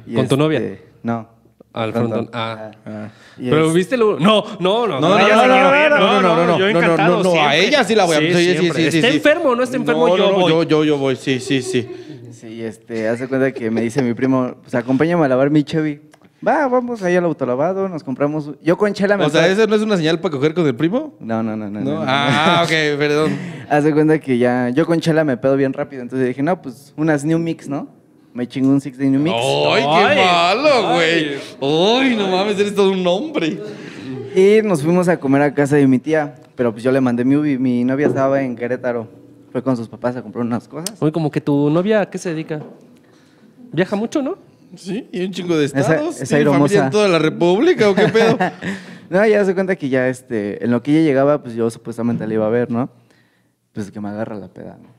¿Con 0.05 0.15
tu 0.15 0.21
este, 0.21 0.37
novia? 0.37 0.79
No. 1.03 1.35
Al 1.73 1.91
frontón. 1.91 2.29
Ah. 2.31 2.71
Ah. 2.85 3.09
Pero 3.37 3.73
viste 3.73 3.97
lo. 3.97 4.17
No, 4.17 4.45
no, 4.61 4.87
no. 4.87 5.01
No, 5.01 5.09
no, 5.09 5.17
no, 5.17 5.47
no, 5.47 5.47
no, 5.47 5.89
no, 5.89 6.21
no, 6.21 6.21
no, 6.21 6.45
no, 6.45 6.57
yo 6.57 6.65
no, 6.67 6.71
no, 6.71 6.79
encantado, 6.79 7.23
no, 7.23 7.35
no, 7.35 7.41
a 7.41 7.55
ella 7.55 7.83
sí 7.83 7.95
la 7.95 8.05
voy 8.05 8.15
a... 8.15 8.19
Sí, 8.19 8.33
sí, 8.33 8.57
sí, 8.57 8.71
sí, 8.71 8.91
sí, 8.91 8.97
¿Está 8.99 9.09
sí. 9.09 9.17
enfermo 9.17 9.49
o 9.49 9.55
no 9.55 9.63
está 9.63 9.75
enfermo? 9.75 10.07
No, 10.07 10.17
yo 10.17 10.31
no, 10.31 10.31
no, 10.31 10.39
voy. 10.39 10.51
yo, 10.51 10.63
yo, 10.63 10.83
yo 10.85 10.97
voy, 10.97 11.17
sí, 11.17 11.41
sí, 11.41 11.61
sí. 11.61 11.89
Sí, 12.31 12.63
este, 12.63 13.09
hace 13.09 13.27
cuenta 13.27 13.51
que 13.51 13.69
me 13.71 13.81
dice 13.81 14.01
mi 14.01 14.13
primo, 14.13 14.55
pues 14.61 14.73
acompáñame 14.73 15.25
a 15.25 15.27
lavar 15.27 15.49
mi 15.49 15.63
Chevy. 15.63 15.99
Va, 16.45 16.67
vamos 16.67 17.01
ahí 17.01 17.15
al 17.15 17.25
autolavado, 17.25 17.89
nos 17.89 18.03
compramos. 18.03 18.51
Yo 18.61 18.77
con 18.77 18.93
Chela 18.93 19.17
me. 19.17 19.25
O 19.25 19.29
sea, 19.29 19.47
¿esa 19.47 19.65
no 19.65 19.75
es 19.75 19.81
una 19.81 19.97
señal 19.97 20.19
para 20.19 20.33
coger 20.33 20.53
con 20.53 20.65
el 20.67 20.75
primo? 20.75 21.15
No, 21.19 21.41
no, 21.41 21.55
no, 21.55 21.69
no. 21.69 21.79
No. 21.79 21.91
no, 21.91 21.99
no. 21.99 22.05
Ah, 22.07 22.61
ok, 22.63 22.99
perdón. 22.99 23.37
Hace 23.69 23.91
cuenta 23.93 24.19
que 24.19 24.37
ya. 24.37 24.69
Yo 24.69 24.85
con 24.85 24.99
Chela 24.99 25.23
me 25.23 25.37
pedo 25.37 25.55
bien 25.55 25.73
rápido. 25.73 26.03
Entonces 26.03 26.27
dije, 26.27 26.43
no, 26.43 26.61
pues 26.61 26.93
unas 26.97 27.25
New 27.25 27.39
Mix, 27.39 27.67
¿no? 27.67 27.94
Me 28.35 28.45
chingo 28.47 28.69
un 28.69 28.81
Six 28.81 28.97
de 28.97 29.09
New 29.09 29.19
Mix. 29.21 29.33
¡Ay, 29.35 29.83
Ay, 29.87 30.15
qué 30.17 30.21
malo, 30.23 30.93
güey! 30.93 31.29
ay. 31.29 31.39
¡Ay, 31.61 32.15
no 32.17 32.27
mames, 32.27 32.59
eres 32.59 32.75
todo 32.75 32.91
un 32.91 33.07
hombre! 33.07 33.57
Y 34.35 34.59
nos 34.61 34.83
fuimos 34.83 35.07
a 35.07 35.17
comer 35.17 35.41
a 35.41 35.53
casa 35.53 35.77
de 35.77 35.87
mi 35.87 35.99
tía. 35.99 36.35
Pero 36.55 36.71
pues 36.71 36.83
yo 36.83 36.91
le 36.91 36.99
mandé 37.01 37.23
mi 37.25 37.35
Ubi. 37.37 37.57
Mi 37.57 37.83
novia 37.85 38.07
estaba 38.07 38.41
en 38.41 38.55
Querétaro. 38.55 39.07
Fue 39.51 39.63
con 39.63 39.75
sus 39.77 39.87
papás 39.87 40.15
a 40.17 40.21
comprar 40.21 40.45
unas 40.45 40.67
cosas. 40.67 40.95
Oye, 41.01 41.11
como 41.13 41.31
que 41.31 41.39
tu 41.41 41.69
novia, 41.69 42.01
¿a 42.01 42.09
qué 42.09 42.17
se 42.17 42.29
dedica? 42.29 42.61
Viaja 43.71 43.95
mucho, 43.95 44.21
¿no? 44.21 44.37
Sí, 44.75 45.07
y 45.13 45.23
un 45.23 45.31
chingo 45.31 45.55
de 45.57 45.65
Esa- 45.65 45.79
estados. 45.79 46.19
esa 46.21 46.35
¿Tiene 46.35 46.51
familia 46.51 46.83
en 46.85 46.89
toda 46.91 47.07
la 47.07 47.19
república 47.19 47.89
o 47.89 47.95
qué 47.95 48.07
pedo? 48.09 48.37
No, 49.07 49.23
ya 49.27 49.45
se 49.45 49.53
cuenta 49.53 49.75
que 49.75 49.87
ya, 49.87 50.09
este, 50.09 50.63
en 50.65 50.71
lo 50.71 50.81
que 50.81 50.89
ella 50.91 51.01
llegaba, 51.07 51.41
pues 51.43 51.53
yo 51.53 51.69
supuestamente 51.69 52.25
la 52.25 52.33
iba 52.33 52.47
a 52.47 52.49
ver, 52.49 52.71
¿no? 52.71 52.89
Pues 53.71 53.91
que 53.91 54.01
me 54.01 54.09
agarra 54.09 54.35
la 54.35 54.47
peda, 54.47 54.79
¿no? 54.81 54.89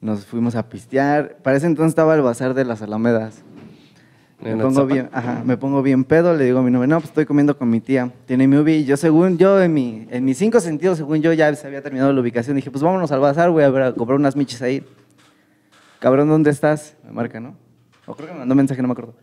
Nos 0.00 0.24
fuimos 0.24 0.54
a 0.54 0.68
pistear. 0.68 1.38
Para 1.42 1.56
ese 1.56 1.66
entonces 1.66 1.90
estaba 1.90 2.14
el 2.14 2.22
bazar 2.22 2.54
de 2.54 2.64
las 2.64 2.82
Alamedas. 2.82 3.42
Me 4.40 4.56
pongo, 4.56 4.86
bien, 4.86 5.10
ajá, 5.12 5.42
me 5.44 5.56
pongo 5.56 5.82
bien 5.82 6.04
pedo, 6.04 6.32
le 6.36 6.44
digo 6.44 6.60
a 6.60 6.62
mi 6.62 6.70
novia, 6.70 6.86
no, 6.86 7.00
pues 7.00 7.08
estoy 7.08 7.26
comiendo 7.26 7.58
con 7.58 7.68
mi 7.68 7.80
tía. 7.80 8.12
Tiene 8.26 8.46
mi 8.46 8.56
ubi. 8.56 8.74
Y 8.74 8.84
yo, 8.84 8.96
según 8.96 9.36
yo, 9.36 9.60
en, 9.60 9.74
mi, 9.74 10.06
en 10.10 10.24
mis 10.24 10.38
cinco 10.38 10.60
sentidos, 10.60 10.98
según 10.98 11.20
yo, 11.20 11.32
ya 11.32 11.52
se 11.56 11.66
había 11.66 11.82
terminado 11.82 12.12
la 12.12 12.20
ubicación. 12.20 12.54
Dije, 12.54 12.70
pues 12.70 12.84
vámonos 12.84 13.10
al 13.10 13.18
bazar, 13.18 13.50
güey, 13.50 13.66
a 13.66 13.70
ver, 13.70 13.82
a 13.82 13.92
comprar 13.92 14.16
unas 14.16 14.36
michis 14.36 14.62
ahí. 14.62 14.86
Cabrón, 15.98 16.28
¿dónde 16.28 16.50
estás? 16.50 16.96
Me 17.04 17.10
marca, 17.10 17.40
¿no? 17.40 17.56
O 18.06 18.14
creo 18.14 18.28
que 18.28 18.34
me 18.34 18.38
mandó 18.38 18.54
mensaje, 18.54 18.80
no 18.80 18.86
me 18.86 18.92
acuerdo. 18.92 19.14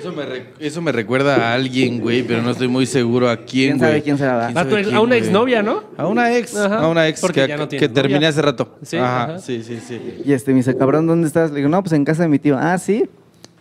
Eso 0.00 0.12
me, 0.12 0.24
re- 0.26 0.46
eso 0.58 0.80
me 0.82 0.92
recuerda 0.92 1.36
a 1.36 1.54
alguien, 1.54 2.00
güey, 2.00 2.22
pero 2.22 2.42
no 2.42 2.50
estoy 2.50 2.68
muy 2.68 2.86
seguro 2.86 3.28
a 3.28 3.36
quién, 3.36 3.46
¿Quién 3.46 3.78
güey. 3.78 3.90
sabe 3.90 4.02
quién 4.02 4.18
será? 4.18 4.46
A, 4.46 4.52
sabe 4.52 4.70
tu 4.70 4.76
ex- 4.76 4.86
quién, 4.88 4.96
a 4.96 5.00
una 5.00 5.08
güey? 5.10 5.18
exnovia, 5.20 5.62
¿no? 5.62 5.84
A 5.96 6.06
una 6.06 6.36
ex, 6.36 6.56
Ajá, 6.56 6.78
a 6.80 6.88
una 6.88 7.06
ex 7.08 7.20
porque 7.20 7.42
que, 7.42 7.48
ya 7.48 7.56
no 7.56 7.64
que 7.68 7.78
tienes 7.78 7.92
terminé 7.92 8.26
hace 8.26 8.40
rato. 8.42 8.78
Sí, 8.82 8.96
ajá, 8.96 9.24
ajá. 9.24 9.38
sí, 9.38 9.62
sí, 9.62 9.78
sí. 9.80 10.22
Y 10.24 10.32
este 10.32 10.52
me 10.52 10.58
dice, 10.58 10.76
cabrón, 10.76 11.06
¿dónde 11.06 11.26
estás? 11.26 11.50
Le 11.50 11.56
digo, 11.58 11.68
no, 11.68 11.82
pues 11.82 11.92
en 11.92 12.04
casa 12.04 12.22
de 12.22 12.28
mi 12.28 12.38
tío. 12.38 12.56
Ah, 12.58 12.76
sí. 12.78 13.08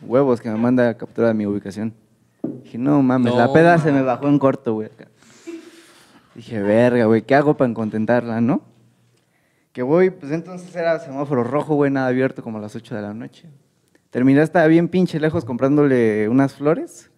Huevos, 0.02 0.40
que 0.42 0.50
me 0.50 0.58
manda 0.58 0.94
captura 0.96 1.28
de 1.28 1.34
mi 1.34 1.46
ubicación. 1.46 1.94
Dije, 2.64 2.78
no 2.78 3.02
mames, 3.02 3.34
la 3.36 3.52
peda 3.52 3.78
se 3.80 3.92
me 3.92 4.02
bajó 4.02 4.28
en 4.30 4.40
corto, 4.40 4.74
güey. 4.76 4.88
acá. 4.88 5.08
Dije, 6.36 6.62
verga, 6.62 7.06
güey, 7.06 7.22
¿qué 7.24 7.36
hago 7.36 7.58
para 7.58 7.74
contentarla, 7.74 8.40
no? 8.40 8.62
Que 9.74 9.84
voy, 9.84 10.10
pues 10.10 10.32
entonces 10.32 10.74
era 10.76 10.98
semáforo 11.00 11.44
rojo, 11.44 11.76
güey, 11.76 11.92
nada 11.92 12.08
abierto, 12.08 12.42
como 12.42 12.58
a 12.58 12.62
las 12.62 12.76
8 12.76 12.96
de 12.96 13.02
la 13.02 13.14
noche. 13.14 13.50
Terminé 14.10 14.42
hasta 14.42 14.66
bien 14.68 14.88
pinche 14.88 15.20
lejos 15.20 15.46
comprándole 15.46 16.30
unas 16.30 16.54
flores 16.54 17.12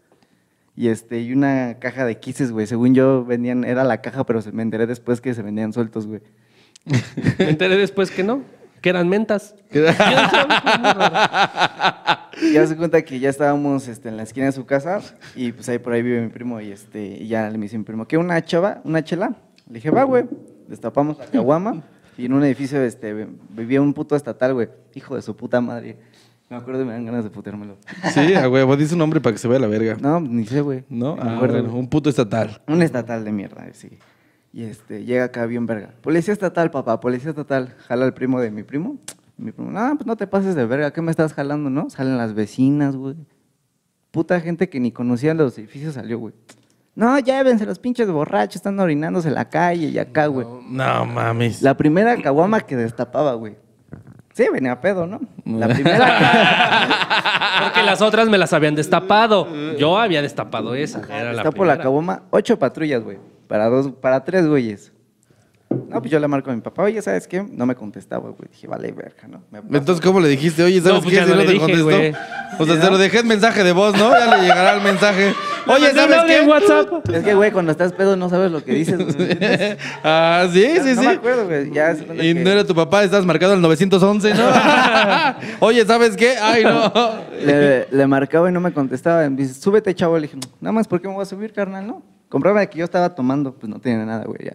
y 0.76 0.90
este 0.90 1.22
y 1.22 1.34
una 1.34 1.78
caja 1.80 2.06
de 2.06 2.20
kisses, 2.20 2.52
güey. 2.52 2.68
Según 2.68 2.94
yo 2.94 3.24
vendían, 3.24 3.64
era 3.64 3.84
la 3.84 4.02
caja, 4.02 4.26
pero 4.26 4.42
me 4.52 4.64
enteré 4.64 4.88
después 4.88 5.22
que 5.22 5.34
se 5.34 5.42
vendían 5.42 5.74
sueltos, 5.74 6.08
güey. 6.08 6.22
Me 7.38 7.50
enteré 7.50 7.78
después 7.78 8.12
que 8.12 8.24
no, 8.24 8.42
que 8.82 8.90
eran 8.90 9.08
mentas. 9.08 9.56
Y 12.42 12.54
ya 12.54 12.66
se 12.66 12.76
cuenta 12.76 13.02
que 13.04 13.20
ya 13.20 13.30
estábamos 13.30 13.88
este, 13.88 14.10
en 14.10 14.18
la 14.18 14.24
esquina 14.24 14.48
de 14.48 14.52
su 14.52 14.66
casa 14.66 15.02
y 15.36 15.52
pues 15.52 15.70
ahí 15.70 15.78
por 15.78 15.94
ahí 15.94 16.02
vive 16.02 16.22
mi 16.22 16.30
primo 16.30 16.60
y 16.60 16.72
este 16.72 17.18
y 17.20 17.28
ya 17.28 17.50
le 17.50 17.58
me 17.58 17.66
dice 17.66 17.78
mi 17.78 17.84
primo, 17.84 18.08
¿qué 18.08 18.18
una 18.18 18.44
chava? 18.44 18.82
¿Una 18.84 19.04
chela? 19.04 19.36
Le 19.68 19.76
dije, 19.76 19.92
va, 19.92 20.04
güey. 20.04 20.26
Destapamos 20.68 21.20
la 21.20 21.26
caguama 21.26 21.84
y 22.18 22.26
en 22.26 22.34
un 22.34 22.44
edificio 22.44 22.82
este, 22.82 23.28
vivía 23.50 23.82
un 23.82 23.94
puto 23.94 24.16
estatal, 24.16 24.54
güey. 24.54 24.70
Hijo 24.96 25.16
de 25.16 25.22
su 25.22 25.36
puta 25.36 25.62
madre. 25.62 25.98
Me 26.52 26.58
acuerdo 26.58 26.82
y 26.82 26.86
me 26.86 26.92
dan 26.92 27.06
ganas 27.06 27.24
de 27.24 27.30
puteármelo. 27.30 27.78
Sí, 28.14 28.34
a 28.36 28.48
huevo, 28.50 28.76
dice 28.76 28.94
un 28.94 29.00
nombre 29.00 29.22
para 29.22 29.34
que 29.34 29.40
se 29.40 29.48
vea 29.48 29.58
la 29.58 29.68
verga. 29.68 29.98
No, 30.02 30.20
ni 30.20 30.46
sé, 30.46 30.60
güey. 30.62 30.84
¿No? 30.90 31.16
Me 31.16 31.22
Ah, 31.24 31.36
acuerdo. 31.38 31.64
bueno, 31.64 31.76
un 31.78 31.88
puto 31.88 32.10
estatal. 32.10 32.62
Un 32.68 32.82
estatal 32.84 33.24
de 33.24 33.32
mierda, 33.32 33.66
sí. 33.72 33.98
Y 34.54 34.64
este, 34.64 35.06
llega 35.06 35.24
acá 35.24 35.46
bien 35.46 35.66
verga. 35.66 35.94
Policía 36.02 36.34
estatal, 36.34 36.70
papá, 36.70 37.00
policía 37.00 37.30
estatal. 37.30 37.74
Jala 37.88 38.04
al 38.06 38.14
primo 38.14 38.42
de 38.42 38.52
mi 38.52 38.64
primo. 38.64 38.98
Mi 39.38 39.52
primo, 39.54 39.72
no, 39.72 39.96
pues 39.96 40.06
no 40.06 40.18
te 40.18 40.28
pases 40.28 40.54
de 40.56 40.66
verga, 40.66 40.92
¿qué 40.92 41.02
me 41.02 41.10
estás 41.10 41.34
jalando, 41.34 41.70
no? 41.70 41.90
Salen 41.90 42.18
las 42.18 42.34
vecinas, 42.34 42.96
güey. 42.98 43.16
Puta 44.12 44.40
gente 44.42 44.68
que 44.68 44.80
ni 44.82 44.92
conocía 44.92 45.34
los 45.34 45.58
edificios 45.58 45.94
salió, 45.94 46.20
güey. 46.20 46.34
No, 46.96 47.18
llévense 47.18 47.66
los 47.66 47.80
pinches 47.80 48.12
borrachos, 48.12 48.58
están 48.58 48.78
orinándose 48.82 49.30
en 49.30 49.36
la 49.36 49.48
calle 49.50 49.88
y 49.88 49.98
acá, 49.98 50.28
güey. 50.28 50.46
No 50.70 51.06
mames. 51.06 51.62
La 51.62 51.78
primera 51.78 52.22
caguama 52.22 52.60
que 52.60 52.76
destapaba, 52.76 53.36
güey. 53.36 53.56
Sí, 54.42 54.50
venía 54.52 54.72
a 54.72 54.82
pedo, 54.82 55.06
¿no? 55.06 55.20
La 55.46 55.68
primera 55.74 57.64
Porque 57.64 57.84
las 57.84 58.02
otras 58.02 58.28
me 58.28 58.38
las 58.40 58.54
habían 58.54 58.74
destapado. 58.74 59.48
Yo 59.78 60.00
había 60.00 60.22
destapado 60.22 60.74
esa. 60.74 61.02
Era 61.04 61.26
la 61.26 61.44
destapo 61.44 61.64
la 61.66 61.74
primera. 61.78 62.24
ocho 62.32 62.58
patrullas, 62.58 63.04
güey. 63.04 63.20
Para 63.48 63.68
dos, 63.70 63.92
para 64.02 64.24
tres 64.24 64.48
güeyes. 64.48 64.92
No, 65.90 66.00
pues 66.00 66.12
yo 66.12 66.20
le 66.20 66.28
marco 66.28 66.52
a 66.52 66.56
mi 66.56 66.62
papá, 66.62 66.84
oye, 66.84 67.02
¿sabes 67.02 67.28
qué? 67.28 67.44
No 67.44 67.66
me 67.66 67.76
contestaba, 67.76 68.30
güey. 68.30 68.50
Dije, 68.52 68.68
vale, 68.68 68.92
verga, 68.92 69.28
¿no? 69.28 69.42
Me. 69.52 69.60
Entonces, 69.78 70.04
¿cómo 70.04 70.20
le 70.20 70.30
dijiste? 70.30 70.64
Oye, 70.64 70.80
¿sabes 70.82 70.96
No, 70.96 71.02
pues 71.02 71.10
qué? 71.12 71.16
ya 71.18 71.26
Si 71.26 71.30
no 71.32 71.36
no 71.38 71.42
te 71.44 71.48
dije, 71.48 71.60
contestó. 71.60 71.86
güey. 71.86 72.14
O 72.60 72.66
sea, 72.66 72.82
se 72.82 72.92
lo 72.92 72.98
dejé 72.98 73.20
en 73.20 73.28
mensaje 73.28 73.64
de 73.64 73.72
voz, 73.72 73.98
¿no? 73.98 74.10
Ya 74.12 74.36
le 74.38 74.42
llegará 74.44 74.74
el 74.76 74.82
mensaje. 74.82 75.34
Oye, 75.68 75.92
¿sabes 75.94 76.24
qué? 76.26 76.38
en 76.38 76.50
WhatsApp. 76.50 77.10
Es 77.10 77.24
que, 77.24 77.34
güey, 77.34 77.52
cuando 77.52 77.72
estás 77.72 77.94
pedo 77.94 78.16
no 78.16 78.30
sabes 78.30 78.52
lo 78.52 78.64
que 78.64 78.74
dices, 78.74 78.98
güey. 79.16 79.38
ah, 80.04 80.48
sí, 80.52 80.66
sí, 80.84 80.96
no 80.96 81.02
sí. 81.02 81.08
me 81.08 81.14
acuerdo, 81.14 81.46
güey. 81.46 81.72
Ya 81.72 81.94
Y 81.94 82.34
que 82.34 82.44
no 82.44 82.50
era 82.50 82.64
tu 82.66 82.74
papá, 82.74 83.04
estás 83.04 83.26
marcado 83.26 83.54
al 83.54 83.62
911, 83.62 84.34
¿no? 84.34 84.44
Oye, 85.60 85.86
¿sabes 85.86 86.16
qué? 86.18 86.36
Ay, 86.42 86.64
no. 86.64 86.92
le, 87.46 87.88
le 87.92 88.08
marcaba 88.08 88.50
y 88.50 88.54
no 88.54 88.60
me 88.60 88.74
contestaba. 88.74 89.30
Me 89.30 89.36
dice, 89.38 89.54
súbete, 89.60 89.94
chavo. 89.94 90.16
Le 90.18 90.24
dije, 90.28 90.38
nada 90.60 90.74
más, 90.74 90.88
¿por 90.88 91.02
qué 91.02 91.08
me 91.08 91.14
voy 91.14 91.24
a 91.24 91.26
subir, 91.26 91.54
carnal? 91.54 91.86
No. 91.86 92.02
Compraba 92.30 92.66
que 92.66 92.80
yo 92.80 92.86
estaba 92.86 93.14
tomando. 93.14 93.54
Pues 93.54 93.70
no 93.70 93.80
tiene 93.80 94.06
nada, 94.06 94.24
güey. 94.26 94.40
ya. 94.46 94.54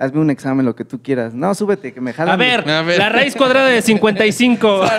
Hazme 0.00 0.20
un 0.20 0.30
examen, 0.30 0.64
lo 0.64 0.74
que 0.74 0.84
tú 0.84 1.00
quieras. 1.02 1.34
No, 1.34 1.54
súbete, 1.54 1.92
que 1.92 2.00
me 2.00 2.14
jalan. 2.14 2.34
A 2.34 2.36
ver, 2.36 2.68
A 2.68 2.80
ver. 2.82 2.98
la 2.98 3.10
raíz 3.10 3.36
cuadrada 3.36 3.68
de 3.68 3.82
55. 3.82 4.80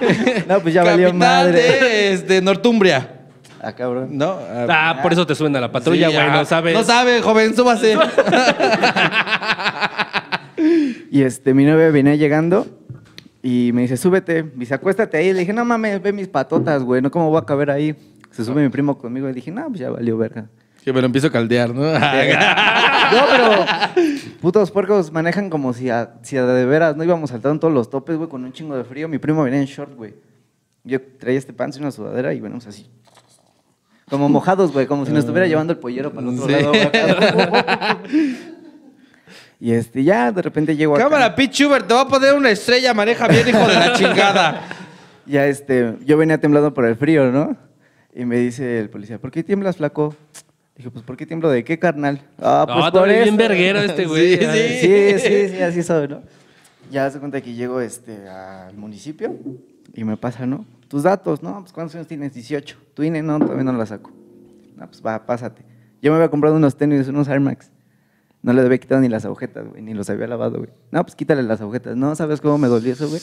No, 0.48 0.60
pues 0.60 0.72
ya 0.72 0.82
valió 0.82 1.08
Capital 1.08 1.18
madre. 1.18 1.60
de 1.60 2.12
este, 2.14 2.40
Nortumbria. 2.40 3.20
Ah, 3.62 3.72
cabrón. 3.74 4.16
No. 4.16 4.38
Ah, 4.66 5.00
por 5.02 5.12
eso 5.12 5.26
te 5.26 5.34
suena 5.34 5.60
la 5.60 5.70
patrulla, 5.70 6.08
güey. 6.08 6.30
no 6.30 6.44
sabes. 6.46 6.72
No 6.72 6.82
sabe, 6.82 7.20
joven, 7.20 7.54
súbase. 7.54 7.96
Y 11.10 11.22
este, 11.22 11.54
mi 11.54 11.64
novia 11.64 11.90
venía 11.90 12.14
llegando 12.14 12.66
y 13.42 13.70
me 13.74 13.82
dice, 13.82 13.96
súbete. 13.96 14.44
Me 14.44 14.60
dice, 14.60 14.74
acuéstate 14.74 15.16
ahí. 15.16 15.32
Le 15.32 15.40
dije, 15.40 15.52
no 15.52 15.64
mames, 15.64 16.00
ve 16.00 16.12
mis 16.12 16.28
patotas, 16.28 16.82
güey. 16.84 17.02
No, 17.02 17.10
¿cómo 17.10 17.30
voy 17.30 17.40
a 17.40 17.44
caber 17.44 17.70
ahí? 17.70 17.96
Se 18.30 18.44
sube 18.44 18.62
mi 18.62 18.68
primo 18.68 18.96
conmigo 18.96 19.28
y 19.28 19.32
dije, 19.32 19.50
no, 19.50 19.66
pues 19.68 19.80
ya 19.80 19.90
valió 19.90 20.16
verga. 20.16 20.48
Que 20.84 20.92
me 20.92 21.00
lo 21.00 21.06
empiezo 21.06 21.26
a 21.28 21.30
caldear, 21.32 21.74
¿no? 21.74 21.82
No, 23.10 23.24
pero 23.28 23.64
putos 24.40 24.70
puercos 24.70 25.10
manejan 25.10 25.50
como 25.50 25.72
si 25.72 25.90
a, 25.90 26.14
si 26.22 26.36
a 26.36 26.44
de 26.46 26.64
veras 26.64 26.96
no 26.96 27.02
íbamos 27.02 27.30
saltando 27.30 27.58
todos 27.58 27.74
los 27.74 27.90
topes, 27.90 28.16
güey, 28.16 28.28
con 28.28 28.44
un 28.44 28.52
chingo 28.52 28.76
de 28.76 28.84
frío. 28.84 29.08
Mi 29.08 29.18
primo 29.18 29.42
venía 29.42 29.58
en 29.58 29.66
short, 29.66 29.94
güey. 29.96 30.14
Yo 30.84 31.00
traía 31.18 31.38
este 31.38 31.52
pants 31.52 31.76
y 31.76 31.80
una 31.80 31.90
sudadera 31.90 32.32
y 32.32 32.40
venimos 32.40 32.66
así. 32.68 32.88
Como 34.08 34.28
mojados, 34.28 34.72
güey, 34.72 34.86
como 34.86 35.04
si 35.06 35.10
nos 35.12 35.20
estuviera 35.20 35.46
llevando 35.48 35.72
el 35.72 35.78
pollero 35.80 36.12
para 36.12 36.28
el 36.28 36.38
otro 36.38 36.46
Sí. 36.46 36.52
lado. 36.52 36.72
güey. 36.72 38.36
y 39.60 39.72
este, 39.72 40.02
ya 40.04 40.30
de 40.32 40.42
repente 40.42 40.76
llego 40.76 40.94
acá. 40.94 41.04
Cámara, 41.04 41.34
Pete 41.34 41.52
Schubert, 41.52 41.86
te 41.86 41.94
va 41.94 42.02
a 42.02 42.08
poner 42.08 42.34
una 42.34 42.50
estrella, 42.50 42.94
maneja 42.94 43.26
bien, 43.28 43.48
hijo 43.48 43.66
de 43.66 43.74
la 43.74 43.92
chingada. 43.92 44.62
Ya 45.26 45.46
este, 45.46 45.96
yo 46.04 46.16
venía 46.16 46.38
temblando 46.38 46.72
por 46.72 46.84
el 46.86 46.96
frío, 46.96 47.30
¿no? 47.30 47.56
Y 48.14 48.24
me 48.24 48.36
dice 48.38 48.80
el 48.80 48.88
policía, 48.90 49.18
¿por 49.18 49.30
qué 49.30 49.42
tiemblas, 49.44 49.76
flaco? 49.76 50.14
Dije, 50.80 50.90
pues, 50.90 51.04
¿por 51.04 51.14
qué 51.14 51.26
tiemblo 51.26 51.50
de 51.50 51.62
qué, 51.62 51.78
carnal? 51.78 52.22
Ah, 52.40 52.64
pues 52.66 52.78
Ah, 52.86 52.90
por 52.90 53.00
también 53.02 53.22
bien 53.24 53.34
eso. 53.34 53.36
verguero 53.48 53.80
este 53.80 54.06
güey. 54.06 54.38
Sí. 54.38 54.46
Sí, 54.80 55.18
sí, 55.18 55.48
sí, 55.50 55.62
así 55.62 55.82
soy, 55.82 56.08
¿no? 56.08 56.22
Ya 56.90 57.10
se 57.10 57.18
cuenta 57.18 57.38
que 57.42 57.52
llego 57.52 57.82
este, 57.82 58.26
al 58.26 58.74
municipio 58.78 59.36
y 59.92 60.04
me 60.04 60.16
pasa, 60.16 60.46
¿no? 60.46 60.64
Tus 60.88 61.02
datos, 61.02 61.42
¿no? 61.42 61.60
Pues 61.60 61.74
¿cuántos 61.74 61.96
años 61.96 62.06
tienes? 62.06 62.32
18. 62.32 62.78
Tu 62.94 63.02
INE, 63.02 63.22
no, 63.22 63.38
todavía 63.38 63.62
no 63.62 63.74
la 63.74 63.84
saco. 63.84 64.10
No, 64.74 64.86
pues 64.86 65.02
va, 65.04 65.26
pásate. 65.26 65.62
Yo 66.00 66.10
me 66.12 66.16
había 66.16 66.30
comprado 66.30 66.56
unos 66.56 66.74
tenis, 66.78 67.06
unos 67.08 67.28
Air 67.28 67.40
Max. 67.40 67.70
No 68.40 68.54
le 68.54 68.62
había 68.62 68.78
quitado 68.78 69.02
ni 69.02 69.10
las 69.10 69.26
agujetas, 69.26 69.68
güey, 69.68 69.82
ni 69.82 69.92
los 69.92 70.08
había 70.08 70.26
lavado, 70.28 70.56
güey. 70.56 70.70
No, 70.92 71.02
pues 71.04 71.14
quítale 71.14 71.42
las 71.42 71.60
agujetas. 71.60 71.94
No, 71.94 72.16
¿sabes 72.16 72.40
cómo 72.40 72.56
me 72.56 72.68
dolió 72.68 72.94
eso, 72.94 73.06
güey? 73.06 73.20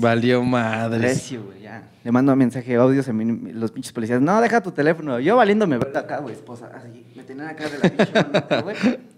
Valió 0.00 0.42
madres. 0.42 1.02
Recio, 1.02 1.44
güey, 1.44 1.62
ya. 1.62 1.82
Le 2.02 2.12
mando 2.12 2.32
un 2.32 2.38
mensaje, 2.38 2.74
audios 2.76 3.08
a 3.08 3.12
mí, 3.12 3.52
los 3.52 3.70
pinches 3.70 3.92
policías. 3.92 4.20
No, 4.20 4.40
deja 4.40 4.62
tu 4.62 4.72
teléfono. 4.72 5.20
Yo 5.20 5.36
valiéndome 5.36 5.78
verga 5.78 6.00
acá, 6.00 6.18
güey, 6.18 6.34
esposa. 6.34 6.70
Así, 6.74 7.04
me 7.14 7.22
tenían 7.22 7.48
acá 7.48 7.68
de 7.68 7.78
la 7.78 7.88
pinche 7.88 8.62
güey. 8.62 8.76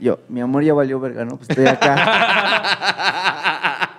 Yo, 0.00 0.20
mi 0.28 0.40
amor 0.40 0.62
ya 0.62 0.74
valió 0.74 1.00
verga, 1.00 1.24
¿no? 1.24 1.36
Pues 1.36 1.50
estoy 1.50 1.66
acá. 1.66 2.94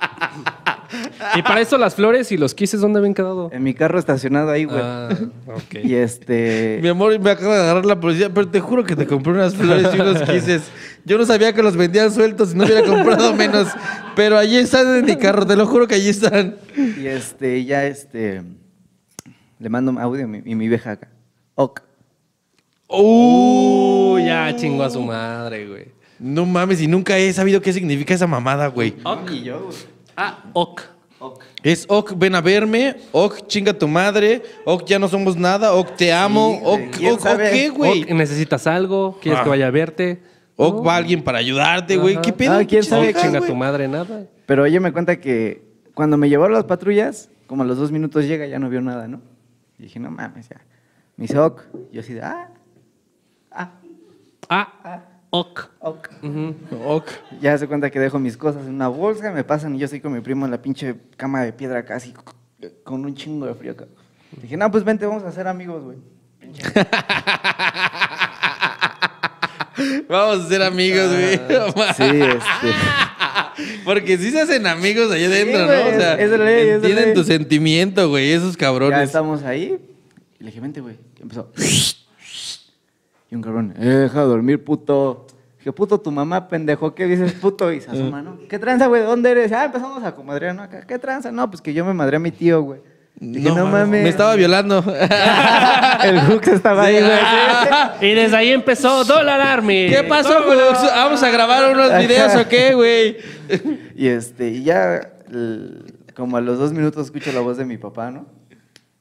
Y 1.35 1.41
para 1.43 1.61
eso 1.61 1.77
las 1.77 1.95
flores 1.95 2.31
y 2.31 2.37
los 2.37 2.53
quises, 2.53 2.81
¿dónde 2.81 2.99
habían 2.99 3.13
quedado? 3.13 3.49
en 3.51 3.63
mi 3.63 3.73
carro 3.73 3.99
estacionado 3.99 4.49
ahí, 4.51 4.65
güey. 4.65 4.79
Ah, 4.81 5.09
ok. 5.47 5.83
Y 5.83 5.95
este. 5.95 6.79
Mi 6.81 6.89
amor, 6.89 7.17
me 7.19 7.29
acaba 7.29 7.55
de 7.55 7.61
agarrar 7.61 7.85
la 7.85 7.99
policía, 7.99 8.33
pero 8.33 8.47
te 8.47 8.59
juro 8.59 8.83
que 8.83 8.95
te 8.95 9.05
compré 9.05 9.33
unas 9.33 9.55
flores 9.55 9.87
y 9.93 9.99
unos 9.99 10.21
quises. 10.23 10.71
Yo 11.05 11.17
no 11.17 11.25
sabía 11.25 11.53
que 11.53 11.63
los 11.63 11.75
vendían 11.75 12.11
sueltos 12.11 12.53
y 12.53 12.57
no 12.57 12.65
hubiera 12.65 12.83
comprado 12.85 13.33
menos. 13.35 13.67
Pero 14.15 14.37
allí 14.37 14.57
están 14.57 14.95
en 14.97 15.05
mi 15.05 15.15
carro, 15.15 15.45
te 15.45 15.55
lo 15.55 15.65
juro 15.65 15.87
que 15.87 15.95
allí 15.95 16.09
están. 16.09 16.57
Y 16.75 17.07
este, 17.07 17.63
ya 17.65 17.85
este. 17.85 18.41
Le 19.59 19.69
mando 19.69 19.91
un 19.91 19.97
audio 19.99 20.21
y 20.45 20.55
mi, 20.55 20.67
vieja 20.67 20.91
acá. 20.91 21.09
Ok. 21.55 21.81
Uh, 22.87 24.17
ya 24.19 24.55
chingó 24.55 24.83
a 24.83 24.89
su 24.89 25.01
madre, 25.01 25.67
güey. 25.67 25.85
No 26.19 26.45
mames, 26.45 26.81
y 26.81 26.87
nunca 26.87 27.17
he 27.17 27.31
sabido 27.33 27.61
qué 27.61 27.71
significa 27.71 28.13
esa 28.13 28.27
mamada, 28.27 28.67
güey. 28.67 28.95
Ok. 29.03 29.31
Y 29.31 29.43
yo, 29.43 29.59
güey. 29.65 29.77
Ah, 30.17 30.43
ok. 30.53 30.81
Ok. 31.21 31.43
Es 31.63 31.85
ok, 31.89 32.13
ven 32.15 32.33
a 32.35 32.39
verme, 32.41 32.95
ok, 33.11 33.45
chinga 33.47 33.73
tu 33.73 33.89
madre, 33.89 34.41
ok, 34.63 34.85
ya 34.85 34.97
no 34.99 35.09
somos 35.09 35.35
nada, 35.35 35.73
ok, 35.73 35.97
te 35.97 36.13
amo, 36.13 36.53
Sí, 36.53 36.59
güey, 36.63 36.87
ok, 36.87 36.95
¿quién 36.97 37.13
ok, 37.15 37.19
sabe? 37.19 37.45
ok, 37.47 37.51
¿qué, 37.53 37.69
güey? 37.69 38.03
Ok, 38.03 38.09
¿Necesitas 38.11 38.67
algo? 38.67 39.19
¿Quieres 39.21 39.41
Ah. 39.41 39.43
que 39.43 39.49
vaya 39.49 39.67
a 39.67 39.71
verte? 39.71 40.21
Ok, 40.61 40.75
No. 40.75 40.83
va 40.83 40.97
alguien 40.97 41.23
para 41.23 41.37
ayudarte, 41.37 41.95
güey. 41.95 42.19
¿Qué 42.21 42.33
pedo? 42.33 42.53
Ah, 42.53 42.57
¿quién 42.65 42.81
¿Qué 42.81 42.83
sabe? 42.83 43.13
Chinga 43.13 43.39
güey? 43.39 43.49
tu 43.49 43.55
madre, 43.55 43.87
nada. 43.87 44.25
Pero 44.45 44.65
ella 44.65 44.79
me 44.81 44.91
cuenta 44.91 45.19
que 45.19 45.63
cuando 45.93 46.17
me 46.17 46.27
llevaron 46.27 46.53
las 46.53 46.65
patrullas, 46.65 47.29
como 47.47 47.63
a 47.63 47.65
los 47.65 47.77
dos 47.77 47.91
minutos 47.93 48.25
llega, 48.25 48.45
ya 48.45 48.59
no 48.59 48.69
vio 48.69 48.81
nada, 48.81 49.07
¿no? 49.07 49.21
Y 49.77 49.83
dije, 49.83 49.99
no 49.99 50.11
mames, 50.11 50.49
ya. 50.49 50.57
Me 51.15 51.23
dice, 51.23 51.39
ok. 51.39 51.61
Yo 51.93 52.01
así 52.01 52.13
de, 52.13 52.21
ah, 52.23 52.49
ah, 53.51 53.71
Ah, 54.49 55.03
ok. 55.29 55.69
ok. 55.79 56.09
Ujú. 56.23 56.55
Ok. 56.85 57.05
Ya 57.39 57.57
se 57.57 57.67
cuenta 57.67 57.89
que 57.89 57.99
dejo 57.99 58.19
mis 58.19 58.35
cosas 58.35 58.65
en 58.67 58.73
una 58.75 58.87
bolsa, 58.89 59.31
me 59.31 59.43
pasan 59.45 59.75
y 59.75 59.79
yo 59.79 59.85
estoy 59.85 60.01
con 60.01 60.11
mi 60.11 60.19
primo 60.21 60.43
en 60.45 60.51
la 60.51 60.61
pinche 60.61 60.95
cama 61.15 61.41
de 61.43 61.53
piedra 61.53 61.85
casi 61.85 62.13
con 62.83 63.05
un 63.05 63.15
chingo 63.15 63.45
de 63.45 63.53
frío 63.53 63.71
acá. 63.71 63.85
Dije, 64.41 64.57
no, 64.57 64.69
pues 64.71 64.83
vente, 64.83 65.05
vamos 65.05 65.23
a 65.23 65.31
ser 65.31 65.47
amigos, 65.47 65.83
güey. 65.85 65.97
Vamos 70.07 70.45
a 70.45 70.49
ser 70.49 70.61
amigos, 70.63 71.09
güey. 71.11 71.39
Mames. 71.75 71.95
Sí, 71.97 72.03
este. 72.03 72.73
Porque 73.85 74.17
sí 74.17 74.31
se 74.31 74.41
hacen 74.41 74.65
amigos 74.67 75.11
allá 75.11 75.27
adentro, 75.27 75.59
¿no? 75.59 75.65
O 75.65 75.99
sea, 75.99 76.13
es- 76.15 76.31
ley, 76.31 76.69
es 76.69 76.81
ley. 76.81 77.13
tu 77.13 77.23
sentimiento, 77.23 78.09
güey, 78.09 78.31
esos 78.31 78.53
Ya 78.53 78.59
cabrones. 78.59 79.01
estamos 79.03 79.43
ahí. 79.43 79.77
Y 80.39 80.43
le 80.43 80.49
dije, 80.49 80.61
vente, 80.61 80.79
güey. 80.81 80.95
Y 81.17 81.21
empezó. 81.23 81.51
Y 83.31 83.35
un 83.35 83.41
cabrón, 83.41 83.73
eh, 83.77 83.85
deja 83.85 84.21
de 84.21 84.25
dormir, 84.27 84.63
puto. 84.63 85.27
Dije, 85.59 85.71
puto, 85.73 85.99
tu 85.99 86.09
mamá, 86.11 86.47
pendejo, 86.47 86.95
¿qué 86.95 87.05
dices, 87.05 87.33
puto? 87.33 87.71
Y 87.71 87.81
se 87.81 87.91
asoma, 87.91 88.21
¿no? 88.21 88.39
¿Qué 88.49 88.57
tranza, 88.57 88.87
güey? 88.87 89.01
¿De 89.01 89.07
dónde 89.07 89.29
eres? 89.31 89.51
Ah, 89.51 89.65
empezamos 89.65 90.01
a 90.03 90.15
comadrear, 90.15 90.55
¿no? 90.55 90.63
Acá, 90.63 90.87
¿Qué 90.87 90.97
tranza? 90.97 91.31
No, 91.31 91.49
pues 91.51 91.61
que 91.61 91.73
yo 91.73 91.83
me 91.85 91.93
madré 91.93 92.15
a 92.15 92.19
mi 92.19 92.31
tío, 92.31 92.61
güey. 92.61 92.79
Dije, 93.21 93.49
no, 93.49 93.65
mames. 93.67 94.03
Me 94.03 94.09
estaba 94.09 94.35
violando. 94.35 94.83
El 96.03 96.19
Hooks 96.21 96.47
estaba 96.47 96.83
ahí, 96.85 96.99
güey. 97.01 97.19
Y 98.11 98.13
desde 98.15 98.37
ahí 98.37 98.49
empezó 98.51 99.03
Dollar 99.03 99.41
Army. 99.41 99.87
¿Qué 99.89 100.03
pasó, 100.03 100.43
güey? 100.45 100.57
Vamos 100.95 101.21
a 101.21 101.29
grabar 101.29 101.71
unos 101.73 101.97
videos 101.97 102.33
o 102.35 102.47
qué, 102.47 102.73
güey. 102.73 103.17
Y 103.95 104.07
este, 104.07 104.47
y 104.49 104.63
ya, 104.63 105.01
el- 105.29 105.93
como 106.15 106.37
a 106.37 106.41
los 106.41 106.57
dos 106.59 106.71
minutos 106.71 107.05
escucho 107.07 107.31
la 107.33 107.41
voz 107.41 107.57
de 107.57 107.65
mi 107.65 107.77
papá, 107.77 108.09
¿no? 108.11 108.25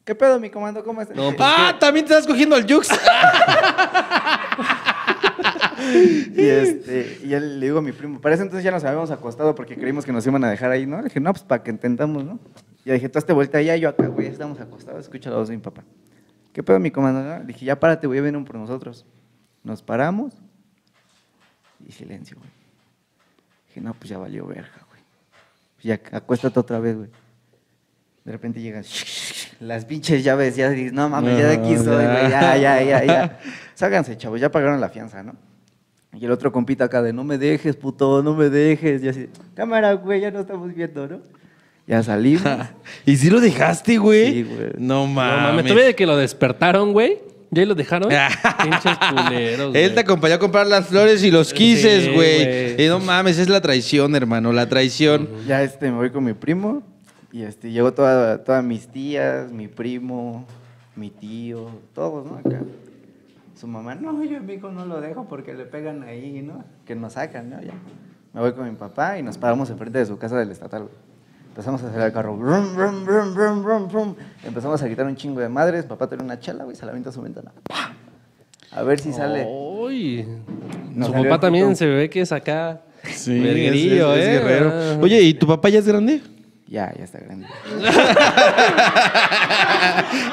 ¿Qué 0.04 0.14
pedo, 0.14 0.40
mi 0.40 0.50
comando? 0.50 0.82
¿Cómo 0.82 1.00
estás? 1.02 1.16
No, 1.16 1.26
pues, 1.32 1.36
Ah, 1.40 1.76
también 1.78 2.06
te 2.06 2.12
estás 2.12 2.26
cogiendo 2.26 2.56
al 2.56 2.62
Jux. 2.70 2.88
Y 6.36 6.44
este, 6.44 7.20
y 7.24 7.32
él 7.34 7.60
le 7.60 7.66
digo 7.66 7.78
a 7.78 7.82
mi 7.82 7.92
primo, 7.92 8.20
para 8.20 8.34
ese 8.34 8.42
entonces 8.42 8.64
ya 8.64 8.70
nos 8.70 8.84
habíamos 8.84 9.10
acostado 9.10 9.54
porque 9.54 9.76
creímos 9.76 10.04
que 10.04 10.12
nos 10.12 10.26
iban 10.26 10.42
a 10.44 10.50
dejar 10.50 10.70
ahí, 10.70 10.86
¿no? 10.86 10.98
Le 10.98 11.04
dije, 11.04 11.20
no, 11.20 11.32
pues 11.32 11.44
para 11.44 11.62
que 11.62 11.70
intentamos, 11.70 12.24
¿no? 12.24 12.38
Y 12.88 12.90
le 12.90 12.94
dije, 12.94 13.10
tú 13.10 13.18
hazte 13.18 13.34
vuelta 13.34 13.58
allá, 13.58 13.76
yo 13.76 13.90
acá, 13.90 14.06
güey, 14.06 14.28
ya 14.28 14.32
estamos 14.32 14.58
acostados, 14.58 15.00
escucha 15.00 15.28
la 15.28 15.36
voz 15.36 15.48
de 15.48 15.56
mi 15.56 15.60
papá. 15.60 15.84
¿Qué 16.54 16.62
pedo, 16.62 16.80
mi 16.80 16.90
comando? 16.90 17.20
Le 17.40 17.44
dije, 17.44 17.66
ya 17.66 17.78
párate, 17.78 18.06
güey, 18.06 18.22
vienen 18.22 18.46
por 18.46 18.56
nosotros. 18.56 19.04
Nos 19.62 19.82
paramos 19.82 20.32
y 21.86 21.92
silencio, 21.92 22.38
güey. 22.38 22.48
Dije, 23.68 23.82
no, 23.82 23.92
pues 23.92 24.08
ya 24.08 24.16
valió 24.16 24.46
verga, 24.46 24.86
güey. 24.88 25.02
Pues 25.76 25.84
ya 25.84 26.00
acuéstate 26.16 26.58
otra 26.58 26.78
vez, 26.78 26.96
güey. 26.96 27.10
De 28.24 28.32
repente 28.32 28.62
llegan 28.62 28.82
las 29.60 29.84
pinches 29.84 30.24
llaves, 30.24 30.56
ya 30.56 30.70
dices, 30.70 30.94
no 30.94 31.10
mames, 31.10 31.36
ya 31.38 31.46
de 31.46 31.54
aquí 31.56 31.74
No, 31.74 31.84
soy, 31.84 32.02
ya. 32.04 32.10
güey, 32.10 32.30
ya, 32.30 32.56
ya, 32.56 32.82
ya, 32.82 33.04
ya. 33.04 33.40
Ságanse, 33.74 34.16
chavos, 34.16 34.40
ya 34.40 34.50
pagaron 34.50 34.80
la 34.80 34.88
fianza, 34.88 35.22
¿no? 35.22 35.34
Y 36.14 36.24
el 36.24 36.30
otro 36.30 36.50
compita 36.52 36.84
acá 36.84 37.02
de, 37.02 37.12
no 37.12 37.22
me 37.22 37.36
dejes, 37.36 37.76
puto, 37.76 38.22
no 38.22 38.34
me 38.34 38.48
dejes. 38.48 39.02
Y 39.02 39.08
así, 39.10 39.28
cámara, 39.54 39.92
güey, 39.92 40.22
ya 40.22 40.30
no 40.30 40.40
estamos 40.40 40.74
viendo, 40.74 41.06
¿no? 41.06 41.20
Ya 41.88 42.02
salimos. 42.02 42.42
¿Y 43.06 43.16
si 43.16 43.30
lo 43.30 43.40
dejaste, 43.40 43.96
güey? 43.98 44.32
Sí, 44.32 44.42
güey. 44.44 44.70
No 44.78 45.06
No 45.06 45.06
mames. 45.06 45.42
mames, 45.42 45.64
todavía 45.64 45.86
de 45.86 45.94
que 45.96 46.06
lo 46.06 46.16
despertaron, 46.16 46.92
güey. 46.92 47.18
¿Ya 47.50 47.62
ahí 47.62 47.66
lo 47.66 47.74
dejaron? 47.74 48.10
Pinches 48.62 48.98
culeros, 48.98 49.74
Él 49.74 49.82
güey. 49.82 49.94
te 49.94 50.00
acompañó 50.00 50.34
a 50.34 50.38
comprar 50.38 50.66
las 50.66 50.86
flores 50.88 51.24
y 51.24 51.30
los 51.30 51.54
quises, 51.54 52.04
Sí, 52.04 52.12
güey. 52.14 52.44
güey. 52.74 52.84
Y 52.84 52.88
no 52.88 53.00
mames, 53.00 53.38
es 53.38 53.48
la 53.48 53.62
traición, 53.62 54.14
hermano, 54.14 54.52
la 54.52 54.68
traición. 54.68 55.26
Ya 55.46 55.62
este, 55.62 55.90
me 55.90 55.96
voy 55.96 56.10
con 56.10 56.24
mi 56.24 56.34
primo. 56.34 56.82
Y 57.32 57.42
este, 57.42 57.70
llegó 57.70 57.92
toda, 57.94 58.44
todas 58.44 58.62
mis 58.62 58.88
tías, 58.88 59.50
mi 59.50 59.66
primo, 59.68 60.46
mi 60.94 61.08
tío, 61.10 61.70
todos, 61.94 62.26
¿no? 62.26 62.36
Acá. 62.36 62.60
Su 63.58 63.66
mamá, 63.66 63.94
no, 63.94 64.22
yo 64.24 64.36
a 64.36 64.40
mi 64.40 64.52
hijo 64.54 64.70
no 64.70 64.84
lo 64.86 65.00
dejo 65.00 65.26
porque 65.26 65.52
le 65.54 65.64
pegan 65.64 66.02
ahí, 66.02 66.42
¿no? 66.42 66.64
Que 66.86 66.94
nos 66.94 67.14
sacan, 67.14 67.48
¿no? 67.50 67.60
Ya. 67.62 67.72
Me 68.34 68.40
voy 68.42 68.52
con 68.52 68.68
mi 68.68 68.76
papá 68.76 69.18
y 69.18 69.22
nos 69.22 69.36
paramos 69.38 69.68
enfrente 69.70 69.98
de 69.98 70.06
su 70.06 70.16
casa 70.18 70.36
del 70.38 70.50
estatal, 70.50 70.82
güey. 70.82 70.94
Empezamos 71.58 71.82
a 71.82 71.88
hacer 71.88 72.00
el 72.02 72.12
carro. 72.12 72.36
Brum, 72.36 72.76
brum, 72.76 73.04
brum, 73.04 73.34
brum, 73.34 73.64
brum, 73.64 73.88
brum. 73.88 74.14
Empezamos 74.44 74.80
a 74.80 74.86
gritar 74.86 75.04
un 75.06 75.16
chingo 75.16 75.40
de 75.40 75.48
madres. 75.48 75.84
Papá 75.86 76.08
tiene 76.08 76.22
una 76.22 76.38
chela, 76.38 76.62
güey, 76.62 76.76
se 76.76 76.84
la 76.86 76.92
avienta 76.92 77.10
a 77.10 77.12
su 77.12 77.20
ventana. 77.20 77.50
¡Pah! 77.68 77.94
A 78.70 78.82
ver 78.84 79.00
si 79.00 79.12
sale. 79.12 79.44
Uy. 79.44 80.24
Nos 80.94 81.08
Su 81.08 81.14
papá 81.14 81.40
también 81.40 81.74
se 81.74 81.84
ve 81.86 82.08
que 82.08 82.20
es 82.20 82.30
acá. 82.30 82.80
Sí, 83.12 83.40
verguerillo, 83.40 84.14
es- 84.14 84.22
es 84.22 84.28
¿eh? 84.28 84.32
guerrero. 84.38 84.72
Ah. 84.72 84.98
Oye, 85.02 85.20
¿y 85.22 85.34
tu 85.34 85.48
papá 85.48 85.68
ya 85.68 85.80
es 85.80 85.88
grande? 85.88 86.20
Ya, 86.68 86.94
ya 86.96 87.02
está 87.02 87.18
grande. 87.18 87.48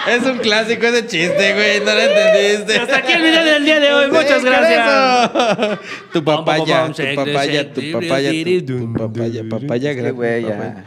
Es 0.08 0.24
un 0.24 0.38
clásico 0.38 0.86
ese 0.86 1.08
chiste, 1.08 1.54
güey, 1.54 1.80
no 1.80 1.86
lo 1.94 2.00
entendiste. 2.02 2.80
Hasta 2.82 2.98
aquí 2.98 3.14
el 3.14 3.22
video 3.24 3.44
del 3.44 3.66
día 3.66 3.80
de 3.80 3.94
hoy. 3.94 4.08
Muchas 4.12 4.42
Sí, 4.42 4.46
gracias. 4.48 5.80
Tu 6.14 6.24
papaya, 6.24 6.92
tu 6.94 7.04
bum, 7.04 7.26
papaya, 7.26 7.74
tu 7.74 7.82
papaya, 7.92 7.92
tu- 7.92 7.92
papaya, 7.92 9.44
papaya, 9.50 9.94
grande, 9.94 10.12
güey, 10.12 10.44
papaya. 10.44 10.74
ya. 10.76 10.86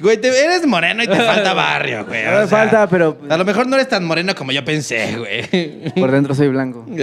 Güey, 0.00 0.20
te- 0.20 0.28
eres 0.44 0.66
moreno 0.66 1.02
y 1.02 1.06
te 1.06 1.14
falta 1.16 1.52
barrio, 1.54 2.04
güey. 2.06 2.24
No 2.24 2.40
me 2.40 2.46
falta, 2.46 2.86
pero 2.88 3.18
A 3.28 3.36
lo 3.36 3.44
mejor 3.44 3.66
no 3.66 3.76
eres 3.76 3.88
tan 3.88 4.04
moreno 4.04 4.34
como 4.34 4.50
yo 4.52 4.64
pensé, 4.64 5.16
güey. 5.18 5.92
por 6.00 6.10
dentro 6.10 6.34
soy 6.34 6.48
blanco. 6.48 6.84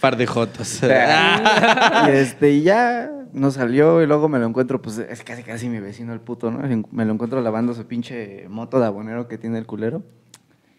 Par 0.00 0.16
de 0.16 0.26
jotos. 0.26 0.80
y 0.82 2.10
este, 2.10 2.50
y 2.52 2.62
ya 2.62 3.10
nos 3.32 3.54
salió 3.54 4.02
y 4.02 4.06
luego 4.06 4.28
me 4.28 4.38
lo 4.38 4.46
encuentro, 4.46 4.80
pues 4.80 4.98
es 4.98 5.22
casi 5.22 5.42
casi 5.42 5.68
mi 5.68 5.78
vecino 5.80 6.12
el 6.12 6.20
puto, 6.20 6.50
¿no? 6.50 6.60
Me 6.90 7.04
lo 7.04 7.12
encuentro 7.12 7.40
lavando 7.42 7.74
su 7.74 7.86
pinche 7.86 8.46
moto 8.48 8.80
de 8.80 8.86
abonero 8.86 9.28
que 9.28 9.38
tiene 9.38 9.58
el 9.58 9.66
culero. 9.66 10.02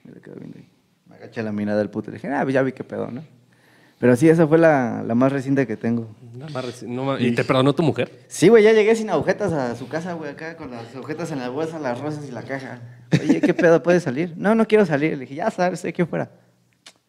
Me 0.03 0.13
le 0.13 0.21
quedo 0.21 0.35
viendo 0.35 0.57
ahí. 0.57 0.67
Agaché 1.15 1.43
la 1.43 1.51
mirada 1.51 1.77
del 1.79 1.89
puto 1.89 2.09
y 2.09 2.13
le 2.13 2.17
dije, 2.17 2.33
ah, 2.33 2.41
pues 2.43 2.53
ya 2.53 2.61
vi 2.63 2.71
qué 2.71 2.83
pedo, 2.83 3.09
¿no? 3.11 3.23
Pero 3.99 4.15
sí, 4.15 4.29
esa 4.29 4.47
fue 4.47 4.57
la, 4.57 5.03
la 5.05 5.13
más 5.13 5.31
reciente 5.31 5.67
que 5.67 5.75
tengo. 5.75 6.07
Nada 6.33 6.49
más 6.51 6.65
reci- 6.65 6.87
no 6.87 7.03
ma- 7.03 7.19
¿Y 7.19 7.31
te 7.35 7.43
perdonó 7.43 7.73
tu 7.73 7.83
mujer? 7.83 8.09
Sí, 8.29 8.47
güey, 8.47 8.63
ya 8.63 8.71
llegué 8.71 8.95
sin 8.95 9.09
agujetas 9.09 9.51
a 9.51 9.75
su 9.75 9.87
casa, 9.89 10.13
güey, 10.13 10.31
acá 10.31 10.55
con 10.55 10.71
las 10.71 10.95
agujetas 10.95 11.31
en 11.31 11.39
la 11.39 11.49
bolsa, 11.49 11.79
las 11.79 11.99
rosas 11.99 12.25
y 12.27 12.31
la 12.31 12.43
caja. 12.43 12.79
Oye, 13.21 13.41
¿qué 13.41 13.53
pedo? 13.53 13.83
¿Puedes 13.83 14.03
salir? 14.03 14.33
No, 14.37 14.55
no 14.55 14.65
quiero 14.65 14.85
salir. 14.85 15.13
Le 15.13 15.19
dije, 15.21 15.35
ya 15.35 15.51
sabes, 15.51 15.73
estoy 15.79 15.89
aquí 15.89 16.01
afuera. 16.01 16.31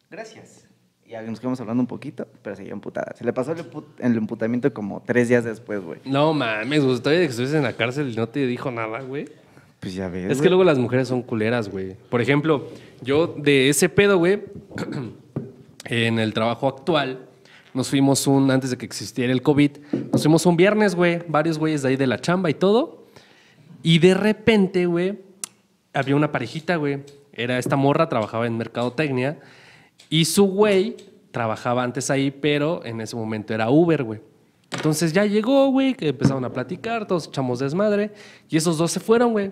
Gracias. 0.09 0.65
Y 1.05 1.13
nos 1.29 1.39
quedamos 1.39 1.59
hablando 1.59 1.81
un 1.81 1.87
poquito, 1.87 2.25
pero 2.41 2.55
seguía 2.55 2.71
emputada. 2.73 3.13
Se 3.17 3.25
le 3.25 3.33
pasó 3.33 3.51
el, 3.51 3.65
el 3.99 4.17
emputamiento 4.17 4.73
como 4.73 5.01
tres 5.05 5.27
días 5.27 5.43
después, 5.43 5.81
güey. 5.81 5.99
No 6.05 6.33
mames, 6.33 6.83
güey. 6.83 6.97
Todavía 6.99 7.21
que 7.21 7.29
estuviste 7.31 7.57
en 7.57 7.63
la 7.63 7.73
cárcel 7.73 8.09
y 8.11 8.15
no 8.15 8.27
te 8.29 8.45
dijo 8.47 8.71
nada, 8.71 9.01
güey. 9.01 9.27
Pues 9.81 9.93
ya 9.93 10.07
ves. 10.09 10.31
Es 10.31 10.41
que 10.41 10.47
luego 10.47 10.63
las 10.63 10.77
mujeres 10.77 11.07
son 11.09 11.21
culeras, 11.21 11.69
güey. 11.69 11.95
Por 12.09 12.21
ejemplo, 12.21 12.67
yo 13.01 13.27
de 13.27 13.67
ese 13.69 13.89
pedo, 13.89 14.17
güey, 14.19 14.41
en 15.85 16.19
el 16.19 16.33
trabajo 16.33 16.67
actual, 16.67 17.27
nos 17.73 17.89
fuimos 17.89 18.27
un, 18.27 18.51
antes 18.51 18.69
de 18.69 18.77
que 18.77 18.85
existiera 18.85 19.31
el 19.31 19.41
COVID, 19.41 19.71
nos 20.11 20.21
fuimos 20.21 20.45
un 20.45 20.57
viernes, 20.57 20.95
güey, 20.95 21.19
varios 21.27 21.57
güeyes 21.57 21.81
de 21.81 21.89
ahí 21.89 21.95
de 21.95 22.07
la 22.07 22.19
chamba 22.19 22.49
y 22.49 22.53
todo. 22.53 23.05
Y 23.81 23.99
de 23.99 24.13
repente, 24.13 24.85
güey, 24.85 25.19
había 25.93 26.15
una 26.15 26.31
parejita, 26.31 26.75
güey. 26.75 27.03
Era 27.33 27.57
esta 27.57 27.75
morra, 27.75 28.09
trabajaba 28.09 28.45
en 28.45 28.57
mercadotecnia. 28.57 29.39
Y 30.09 30.25
su 30.25 30.45
güey 30.45 30.97
trabajaba 31.31 31.83
antes 31.83 32.09
ahí, 32.11 32.29
pero 32.29 32.85
en 32.85 33.01
ese 33.01 33.15
momento 33.15 33.53
era 33.53 33.69
Uber, 33.69 34.03
güey. 34.03 34.21
Entonces 34.71 35.13
ya 35.13 35.25
llegó, 35.25 35.69
güey, 35.69 35.93
que 35.93 36.09
empezaron 36.09 36.45
a 36.45 36.51
platicar, 36.51 37.07
todos 37.07 37.27
echamos 37.27 37.59
desmadre. 37.59 38.11
Y 38.49 38.57
esos 38.57 38.77
dos 38.77 38.91
se 38.91 38.99
fueron, 38.99 39.31
güey. 39.31 39.51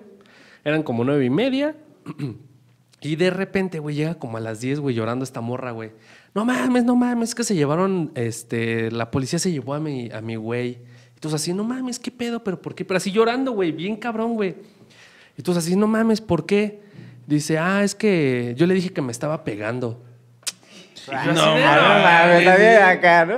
Eran 0.64 0.84
como 0.84 1.04
nueve 1.04 1.26
y 1.26 1.30
media. 1.30 1.76
Y 3.02 3.16
de 3.16 3.30
repente, 3.30 3.80
güey, 3.80 3.96
llega 3.96 4.16
como 4.16 4.36
a 4.36 4.42
las 4.42 4.60
10, 4.60 4.82
güey, 4.82 4.94
llorando 4.94 5.24
esta 5.24 5.40
morra, 5.40 5.72
güey. 5.72 5.92
No 6.36 6.46
mames, 6.46 6.84
no 6.84 6.96
mames, 6.96 7.30
es 7.30 7.36
que 7.36 7.44
se 7.44 7.56
llevaron, 7.56 8.12
este, 8.16 8.92
la 8.92 9.10
policía 9.12 9.40
se 9.40 9.52
llevó 9.52 9.74
a 9.74 9.80
mi, 9.80 10.12
a 10.12 10.22
mi 10.22 10.36
güey. 10.36 10.80
Entonces 11.16 11.42
así, 11.42 11.54
no 11.54 11.64
mames, 11.64 12.00
¿qué 12.00 12.12
pedo? 12.12 12.44
¿Pero 12.44 12.62
por 12.62 12.76
qué? 12.76 12.86
Pero 12.86 12.98
así 12.98 13.12
llorando, 13.12 13.52
güey, 13.52 13.72
bien 13.72 13.96
cabrón, 13.96 14.36
güey. 14.36 14.56
Entonces 15.38 15.66
así, 15.66 15.76
no 15.76 15.88
mames, 15.88 16.22
¿por 16.22 16.46
qué? 16.46 16.82
Dice, 17.28 17.58
ah, 17.58 17.84
es 17.84 17.96
que 17.96 18.54
yo 18.58 18.66
le 18.66 18.74
dije 18.74 18.92
que 18.92 19.02
me 19.02 19.12
estaba 19.12 19.44
pegando. 19.44 20.04
No 21.08 21.34
no 21.34 21.56
mames, 21.56 22.46
la 22.46 22.56
bien 22.56 22.82
acá, 22.84 23.26
¿no? 23.26 23.38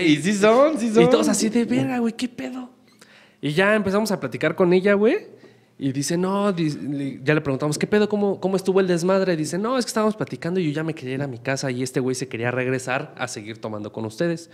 Y 0.00 0.16
sí 0.16 0.34
son, 0.34 0.78
sí 0.78 0.92
son. 0.92 1.02
y 1.02 1.08
todos 1.08 1.28
así 1.28 1.48
de 1.48 1.64
verga, 1.64 1.98
güey, 1.98 2.12
¿qué 2.12 2.28
pedo? 2.28 2.70
Y 3.40 3.52
ya 3.52 3.74
empezamos 3.74 4.10
a 4.12 4.20
platicar 4.20 4.54
con 4.54 4.72
ella, 4.72 4.94
güey. 4.94 5.28
Y 5.78 5.92
dice, 5.92 6.16
no, 6.16 6.56
ya 6.56 7.34
le 7.34 7.40
preguntamos, 7.42 7.76
¿qué 7.76 7.86
pedo? 7.86 8.08
¿Cómo, 8.08 8.40
¿Cómo 8.40 8.56
estuvo 8.56 8.80
el 8.80 8.86
desmadre? 8.86 9.36
Dice, 9.36 9.58
no, 9.58 9.76
es 9.76 9.84
que 9.84 9.90
estábamos 9.90 10.16
platicando 10.16 10.58
y 10.58 10.66
yo 10.66 10.72
ya 10.72 10.82
me 10.82 10.94
quería 10.94 11.14
ir 11.16 11.22
a 11.22 11.26
mi 11.26 11.38
casa 11.38 11.70
y 11.70 11.82
este 11.82 12.00
güey 12.00 12.14
se 12.14 12.28
quería 12.28 12.50
regresar 12.50 13.14
a 13.18 13.28
seguir 13.28 13.58
tomando 13.58 13.92
con 13.92 14.06
ustedes. 14.06 14.48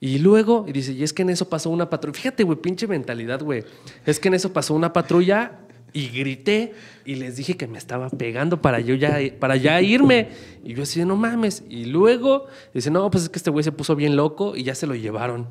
Y 0.00 0.18
luego, 0.18 0.66
y 0.68 0.72
dice, 0.72 0.92
y 0.92 1.02
es 1.02 1.12
que 1.14 1.22
en 1.22 1.30
eso 1.30 1.48
pasó 1.48 1.70
una 1.70 1.88
patrulla. 1.88 2.18
Fíjate, 2.18 2.44
güey, 2.44 2.58
pinche 2.58 2.86
mentalidad, 2.86 3.42
güey. 3.42 3.64
Es 4.04 4.20
que 4.20 4.28
en 4.28 4.34
eso 4.34 4.52
pasó 4.52 4.74
una 4.74 4.92
patrulla 4.92 5.60
y 5.94 6.08
grité 6.08 6.74
y 7.06 7.14
les 7.14 7.36
dije 7.36 7.56
que 7.56 7.66
me 7.66 7.78
estaba 7.78 8.10
pegando 8.10 8.60
para 8.60 8.80
yo 8.80 8.94
ya, 8.94 9.18
para 9.40 9.56
ya 9.56 9.80
irme. 9.80 10.28
Y 10.62 10.74
yo 10.74 10.82
así 10.82 11.02
no 11.04 11.16
mames. 11.16 11.64
Y 11.68 11.86
luego 11.86 12.46
dice, 12.74 12.90
no, 12.90 13.10
pues 13.10 13.24
es 13.24 13.28
que 13.30 13.38
este 13.38 13.50
güey 13.50 13.64
se 13.64 13.72
puso 13.72 13.96
bien 13.96 14.14
loco 14.14 14.54
y 14.54 14.62
ya 14.62 14.74
se 14.74 14.86
lo 14.86 14.94
llevaron. 14.94 15.48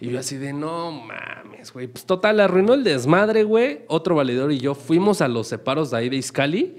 Y 0.00 0.10
yo 0.10 0.20
así 0.20 0.36
de, 0.36 0.52
no 0.52 0.92
mames, 0.92 1.72
güey. 1.72 1.88
Pues 1.88 2.06
total, 2.06 2.40
arruinó 2.40 2.74
el 2.74 2.84
desmadre, 2.84 3.42
güey. 3.42 3.80
Otro 3.88 4.14
valedor 4.14 4.52
y 4.52 4.58
yo 4.58 4.74
fuimos 4.74 5.20
a 5.20 5.28
los 5.28 5.48
separos 5.48 5.90
de 5.90 5.96
ahí 5.96 6.08
de 6.08 6.16
Iscali 6.16 6.76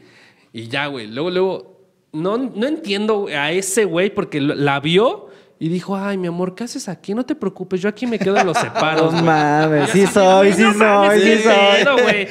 y 0.54 0.68
ya, 0.68 0.88
güey. 0.88 1.08
Luego, 1.08 1.30
luego, 1.30 1.82
no, 2.14 2.38
no 2.38 2.68
entiendo 2.68 3.28
a 3.28 3.52
ese 3.52 3.86
güey 3.86 4.14
porque 4.14 4.40
la 4.40 4.80
vio 4.80 5.28
y 5.62 5.68
dijo, 5.68 5.98
ay, 5.98 6.18
mi 6.18 6.28
amor, 6.28 6.56
¿qué 6.56 6.64
haces 6.64 6.88
aquí? 6.88 7.14
No 7.14 7.26
te 7.26 7.36
preocupes, 7.36 7.82
yo 7.82 7.90
aquí 7.90 8.08
me 8.08 8.18
quedo 8.18 8.38
en 8.38 8.48
los 8.48 8.58
separos. 8.58 9.12
No 9.12 9.22
güey". 9.22 9.24
mames, 9.24 9.90
sí 9.90 10.08
soy, 10.08 10.54
sí 10.54 10.64
soy, 10.64 11.20
sí 11.20 11.44
soy. 11.44 12.28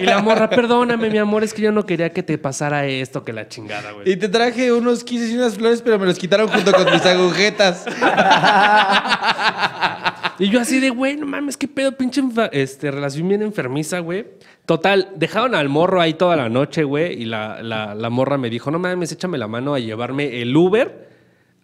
Y 0.00 0.04
la 0.04 0.20
morra, 0.20 0.50
perdóname, 0.50 1.08
mi 1.08 1.16
amor, 1.16 1.42
es 1.42 1.54
que 1.54 1.62
yo 1.62 1.72
no 1.72 1.86
quería 1.86 2.12
que 2.12 2.22
te 2.22 2.36
pasara 2.36 2.86
esto, 2.86 3.24
que 3.24 3.32
la 3.32 3.48
chingada, 3.48 3.92
güey. 3.92 4.12
Y 4.12 4.16
te 4.16 4.28
traje 4.28 4.70
unos 4.70 5.02
15 5.02 5.32
y 5.32 5.36
unas 5.36 5.54
flores, 5.54 5.80
pero 5.80 5.98
me 5.98 6.04
los 6.04 6.18
quitaron 6.18 6.48
junto 6.48 6.70
con 6.72 6.84
mis 6.92 7.06
agujetas. 7.06 7.86
Y 10.38 10.50
yo 10.50 10.60
así 10.60 10.78
de, 10.78 10.90
güey, 10.90 11.16
no 11.16 11.26
mames, 11.26 11.56
qué 11.56 11.66
pedo, 11.66 11.92
pinche 11.96 12.22
este, 12.52 12.90
relación 12.90 13.28
bien 13.28 13.42
enfermiza, 13.42 13.98
güey. 14.00 14.26
Total, 14.66 15.10
dejaron 15.16 15.54
al 15.54 15.68
morro 15.68 16.00
ahí 16.00 16.14
toda 16.14 16.36
la 16.36 16.48
noche, 16.48 16.84
güey, 16.84 17.20
y 17.22 17.24
la, 17.24 17.62
la- 17.62 17.94
la 17.94 18.10
morra 18.10 18.38
me 18.38 18.48
dijo, 18.50 18.70
no 18.70 18.78
mames, 18.78 19.10
échame 19.12 19.36
la 19.38 19.48
mano 19.48 19.74
a 19.74 19.78
llevarme 19.80 20.40
el 20.40 20.56
Uber 20.56 21.08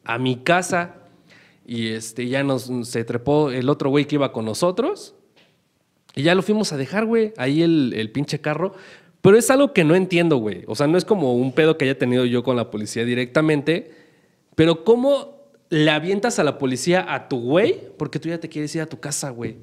a 0.04 0.18
mi 0.18 0.36
casa. 0.36 0.96
Y 1.66 1.88
este, 1.88 2.26
ya 2.28 2.42
nos, 2.42 2.70
se 2.82 3.04
trepó 3.04 3.50
el 3.50 3.68
otro 3.68 3.90
güey 3.90 4.06
que 4.06 4.16
iba 4.16 4.32
con 4.32 4.44
nosotros. 4.44 5.14
Y 6.16 6.22
ya 6.22 6.34
lo 6.34 6.42
fuimos 6.42 6.72
a 6.72 6.76
dejar, 6.76 7.06
güey, 7.06 7.32
ahí 7.36 7.62
el, 7.62 7.92
el 7.96 8.10
pinche 8.10 8.40
carro. 8.40 8.74
Pero 9.20 9.38
es 9.38 9.50
algo 9.50 9.72
que 9.72 9.84
no 9.84 9.94
entiendo, 9.94 10.36
güey. 10.36 10.64
O 10.66 10.74
sea, 10.74 10.86
no 10.86 10.98
es 10.98 11.04
como 11.04 11.34
un 11.34 11.52
pedo 11.52 11.78
que 11.78 11.86
haya 11.86 11.96
tenido 11.98 12.24
yo 12.26 12.42
con 12.42 12.56
la 12.56 12.70
policía 12.70 13.04
directamente. 13.04 13.92
Pero 14.54 14.84
¿cómo 14.84 15.33
le 15.70 15.90
avientas 15.90 16.38
a 16.38 16.44
la 16.44 16.58
policía 16.58 17.06
a 17.08 17.28
tu 17.28 17.40
güey? 17.40 17.80
Porque 17.98 18.18
tú 18.18 18.28
ya 18.28 18.38
te 18.38 18.48
quieres 18.48 18.74
ir 18.76 18.82
a 18.82 18.86
tu 18.86 19.00
casa, 19.00 19.30
güey. 19.30 19.56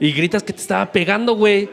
Y 0.00 0.12
gritas 0.12 0.42
que 0.42 0.52
te 0.52 0.60
estaba 0.60 0.90
pegando, 0.92 1.34
güey. 1.36 1.68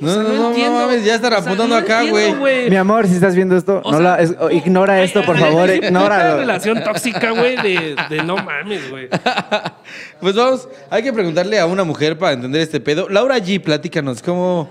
No, 0.00 0.14
no, 0.22 0.22
no, 0.22 0.50
no 0.56 0.70
mames, 0.72 1.04
ya 1.04 1.16
están 1.16 1.32
apuntando 1.32 1.74
acá, 1.74 2.04
güey. 2.04 2.70
Mi 2.70 2.76
amor, 2.76 3.08
si 3.08 3.14
estás 3.14 3.34
viendo 3.34 3.56
esto, 3.56 3.80
O 3.84 3.90
no 3.90 3.98
sea, 3.98 4.00
la- 4.16 4.20
es- 4.22 4.32
o- 4.38 4.48
ignora 4.48 5.02
esto, 5.02 5.24
por 5.24 5.36
favor, 5.36 5.64
Una 5.64 5.74
ignóralo. 5.74 6.36
relación 6.38 6.84
tóxica, 6.84 7.32
güey, 7.32 7.56
de, 7.56 7.96
de 8.08 8.22
no 8.22 8.36
mames, 8.36 8.88
güey. 8.90 9.08
Pues 10.20 10.36
vamos, 10.36 10.68
hay 10.90 11.02
que 11.02 11.12
preguntarle 11.12 11.58
a 11.58 11.66
una 11.66 11.82
mujer 11.82 12.16
para 12.16 12.32
entender 12.34 12.60
este 12.60 12.78
pedo. 12.78 13.08
Laura 13.08 13.38
G, 13.38 13.60
platícanos, 13.60 14.22
¿cómo. 14.22 14.68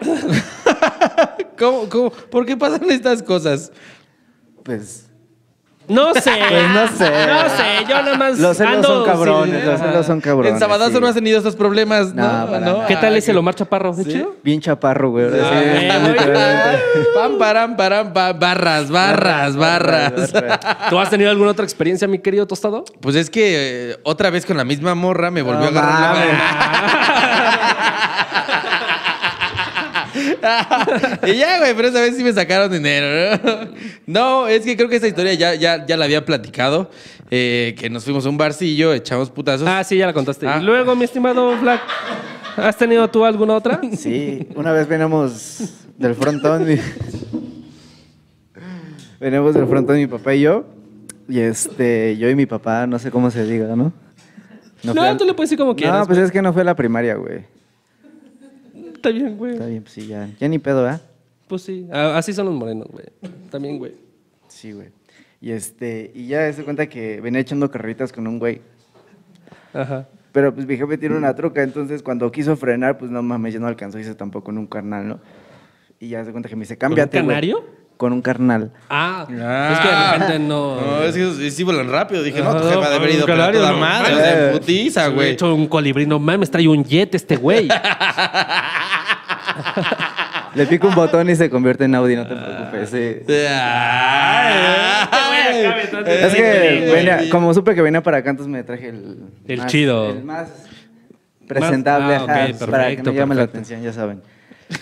¿Cómo, 1.58 1.88
cómo, 1.88 2.10
¿Por 2.10 2.44
qué 2.46 2.56
pasan 2.56 2.90
estas 2.90 3.22
cosas? 3.22 3.70
Pues, 4.64 5.06
No 5.88 6.14
sé. 6.14 6.30
Pues 6.48 6.68
no 6.70 6.88
sé. 6.88 7.10
No 7.26 7.48
sé, 7.48 7.84
yo 7.88 8.02
nada 8.02 8.16
más. 8.16 8.38
los 8.38 8.56
celos 8.56 8.74
ando 8.76 8.88
son 8.88 9.04
cabrones, 9.04 9.60
sin- 9.60 9.70
los 9.70 9.80
celos 9.80 10.06
son 10.06 10.20
cabrones. 10.20 10.52
en 10.54 10.58
Sabadazo 10.58 10.92
sí. 10.92 11.00
no 11.00 11.06
has 11.06 11.14
tenido 11.14 11.38
estos 11.38 11.56
problemas, 11.56 12.14
¿no? 12.14 12.22
No, 12.22 12.46
para 12.46 12.60
nada. 12.60 12.86
¿Qué 12.86 12.96
tal 12.96 13.14
Ah, 13.14 13.18
ese 13.18 13.32
Lomar 13.34 13.54
Chaparro? 13.54 13.90
¿Es 13.98 14.06
chido? 14.08 14.34
Bien 14.42 14.60
chaparro, 14.60 15.10
güey. 15.10 15.26
Ah, 15.26 15.30
sí, 15.50 16.08
literalmente. 16.08 16.78
Pam, 17.14 17.38
param, 17.38 17.76
param, 17.76 18.12
pa- 18.12 18.32
barras, 18.32 18.90
barras, 18.90 19.56
barras. 19.56 20.12
¿Tú 20.90 20.98
has 20.98 21.10
tenido 21.10 21.30
alguna 21.30 21.50
otra 21.50 21.64
experiencia, 21.64 22.08
mi 22.08 22.18
querido 22.18 22.46
tostado? 22.46 22.84
Pues 23.00 23.14
es 23.16 23.28
que 23.28 23.90
eh, 23.92 23.96
otra 24.04 24.30
vez 24.30 24.46
con 24.46 24.56
la 24.56 24.64
misma 24.64 24.94
morra 24.94 25.30
me 25.30 25.42
volvió 25.42 25.70
No 25.70 25.78
a 25.78 25.82
agarrar 25.82 26.16
la 26.16 27.74
Y 31.26 31.36
ya, 31.36 31.58
güey, 31.58 31.74
pero 31.74 31.88
esa 31.88 32.00
vez 32.00 32.16
sí 32.16 32.22
me 32.24 32.32
sacaron 32.32 32.70
dinero. 32.70 33.38
No, 34.06 34.42
No, 34.42 34.48
es 34.48 34.62
que 34.62 34.76
creo 34.76 34.88
que 34.88 34.96
esa 34.96 35.08
historia 35.08 35.34
ya, 35.34 35.54
ya, 35.54 35.84
ya 35.86 35.96
la 35.96 36.04
había 36.04 36.24
platicado. 36.24 36.90
eh, 37.30 37.74
que 37.78 37.88
nos 37.90 38.04
fuimos 38.04 38.24
a 38.26 38.28
un 38.28 38.36
barcillo, 38.36 38.92
echamos 38.92 39.30
putazos. 39.30 39.66
Ah, 39.68 39.82
sí, 39.84 39.96
ya 39.96 40.06
la 40.06 40.12
contaste. 40.12 40.46
Ah. 40.46 40.58
Y 40.60 40.64
luego, 40.64 40.94
mi 40.94 41.04
estimado 41.04 41.58
Black, 41.58 41.80
¿has 42.56 42.76
tenido 42.76 43.08
tú 43.08 43.24
alguna 43.24 43.54
otra? 43.54 43.80
Sí, 43.96 44.46
una 44.54 44.72
vez 44.72 44.86
veníamos 44.86 45.60
del 45.98 46.14
frontón. 46.14 46.66
mi- 46.66 46.78
Veníamos 49.20 49.54
del 49.54 49.66
frontón 49.66 49.96
mi 49.96 50.06
papá 50.06 50.34
y 50.34 50.42
yo. 50.42 50.66
Y 51.28 51.40
este, 51.40 52.16
yo 52.18 52.28
y 52.28 52.34
mi 52.34 52.44
papá, 52.46 52.86
no 52.86 52.98
sé 52.98 53.10
cómo 53.10 53.30
se 53.30 53.44
diga, 53.46 53.74
¿no? 53.74 53.92
No, 54.82 55.02
al- 55.02 55.16
tú 55.16 55.24
le 55.24 55.32
puedes 55.32 55.48
decir 55.48 55.58
como 55.58 55.74
quieras. 55.74 56.00
No, 56.00 56.06
pues 56.06 56.18
es 56.18 56.30
que 56.30 56.42
no 56.42 56.52
fue 56.52 56.60
a 56.62 56.66
la 56.66 56.76
primaria, 56.76 57.14
güey. 57.14 57.44
Está 59.04 59.10
bien, 59.10 59.36
güey. 59.36 59.52
Está 59.52 59.66
bien, 59.66 59.82
pues 59.82 59.92
sí, 59.92 60.06
ya. 60.06 60.30
Ya 60.40 60.48
ni 60.48 60.58
pedo, 60.58 60.88
¿ah? 60.88 60.98
Pues 61.46 61.60
sí, 61.62 61.86
así 61.92 62.32
son 62.32 62.46
los 62.46 62.54
morenos, 62.54 62.88
güey. 62.90 63.04
También, 63.50 63.76
güey. 63.76 63.92
Sí, 64.48 64.72
güey. 64.72 64.88
Y 65.42 65.50
este, 65.50 66.10
y 66.14 66.26
ya 66.28 66.50
se 66.54 66.64
cuenta 66.64 66.86
que 66.88 67.20
venía 67.20 67.38
echando 67.40 67.70
carreritas 67.70 68.12
con 68.14 68.26
un 68.26 68.38
güey. 68.38 68.62
Ajá. 69.74 70.08
Pero 70.32 70.54
pues 70.54 70.66
mi 70.66 70.76
jefe 70.78 70.96
tiene 70.96 71.16
una 71.18 71.34
troca, 71.34 71.62
entonces 71.62 72.02
cuando 72.02 72.32
quiso 72.32 72.56
frenar, 72.56 72.96
pues 72.96 73.10
no 73.10 73.22
mames, 73.22 73.52
ya 73.52 73.60
no 73.60 73.66
alcanzó, 73.66 73.98
hice 73.98 74.14
tampoco 74.14 74.46
con 74.46 74.56
un 74.58 74.66
carnal, 74.66 75.06
¿no? 75.06 75.20
Y 76.00 76.08
ya 76.08 76.24
se 76.24 76.30
cuenta 76.32 76.48
que 76.48 76.56
me 76.56 76.60
dice, 76.62 76.78
cámbiate, 76.78 77.18
güey". 77.20 77.28
canario? 77.28 77.62
Con 77.98 78.12
un 78.12 78.22
carnal. 78.22 78.72
Ah, 78.90 79.26
Ah. 79.30 79.70
es 79.72 79.78
que 79.80 79.88
de 79.88 80.12
repente 80.34 80.48
no. 80.48 80.80
No, 80.80 81.02
es 81.04 81.14
que 81.14 81.50
sí 81.52 81.62
volan 81.62 81.88
rápido. 81.88 82.22
Dije, 82.24 82.40
no, 82.42 82.50
tu 82.50 82.56
Ajá, 82.56 82.68
jefa 82.70 82.80
debe 82.90 82.96
haber 82.96 83.10
ido 83.10 83.20
un 83.20 83.26
canario, 83.26 83.60
toda 83.60 83.72
no, 83.72 83.78
madre. 83.78 84.14
sea, 84.16 84.46
en 84.50 84.58
putiza, 84.58 85.08
güey. 85.08 85.30
hecho 85.32 85.54
un 85.54 85.68
colibrí, 85.68 86.04
no 86.06 86.18
mames, 86.18 86.50
trae 86.50 86.66
un 86.66 86.82
jet 86.84 87.14
este 87.14 87.36
güey. 87.36 87.68
Le 90.54 90.66
pico 90.66 90.86
un 90.88 90.94
botón 90.94 91.28
y 91.28 91.34
se 91.34 91.50
convierte 91.50 91.84
en 91.84 91.94
Audi, 91.96 92.14
no 92.16 92.26
te 92.26 92.34
preocupes. 92.36 92.90
sí. 92.90 93.16
Ay. 93.50 94.54
Es 96.06 96.34
que 96.34 96.90
venía, 96.94 97.28
como 97.30 97.52
supe 97.54 97.74
que 97.74 97.82
venía 97.82 98.02
para 98.02 98.18
acá, 98.18 98.30
entonces 98.30 98.50
me 98.52 98.62
traje 98.62 98.88
el... 98.88 99.18
El 99.46 99.58
más- 99.58 99.66
chido. 99.66 100.10
El 100.10 100.24
más 100.24 100.48
presentable, 101.46 102.14
ah, 102.14 102.24
ajá, 102.28 102.66
para 102.66 102.94
que 102.96 103.02
no 103.02 103.12
llame 103.12 103.34
la 103.34 103.42
atención, 103.42 103.82
ya 103.82 103.92
saben. 103.92 104.22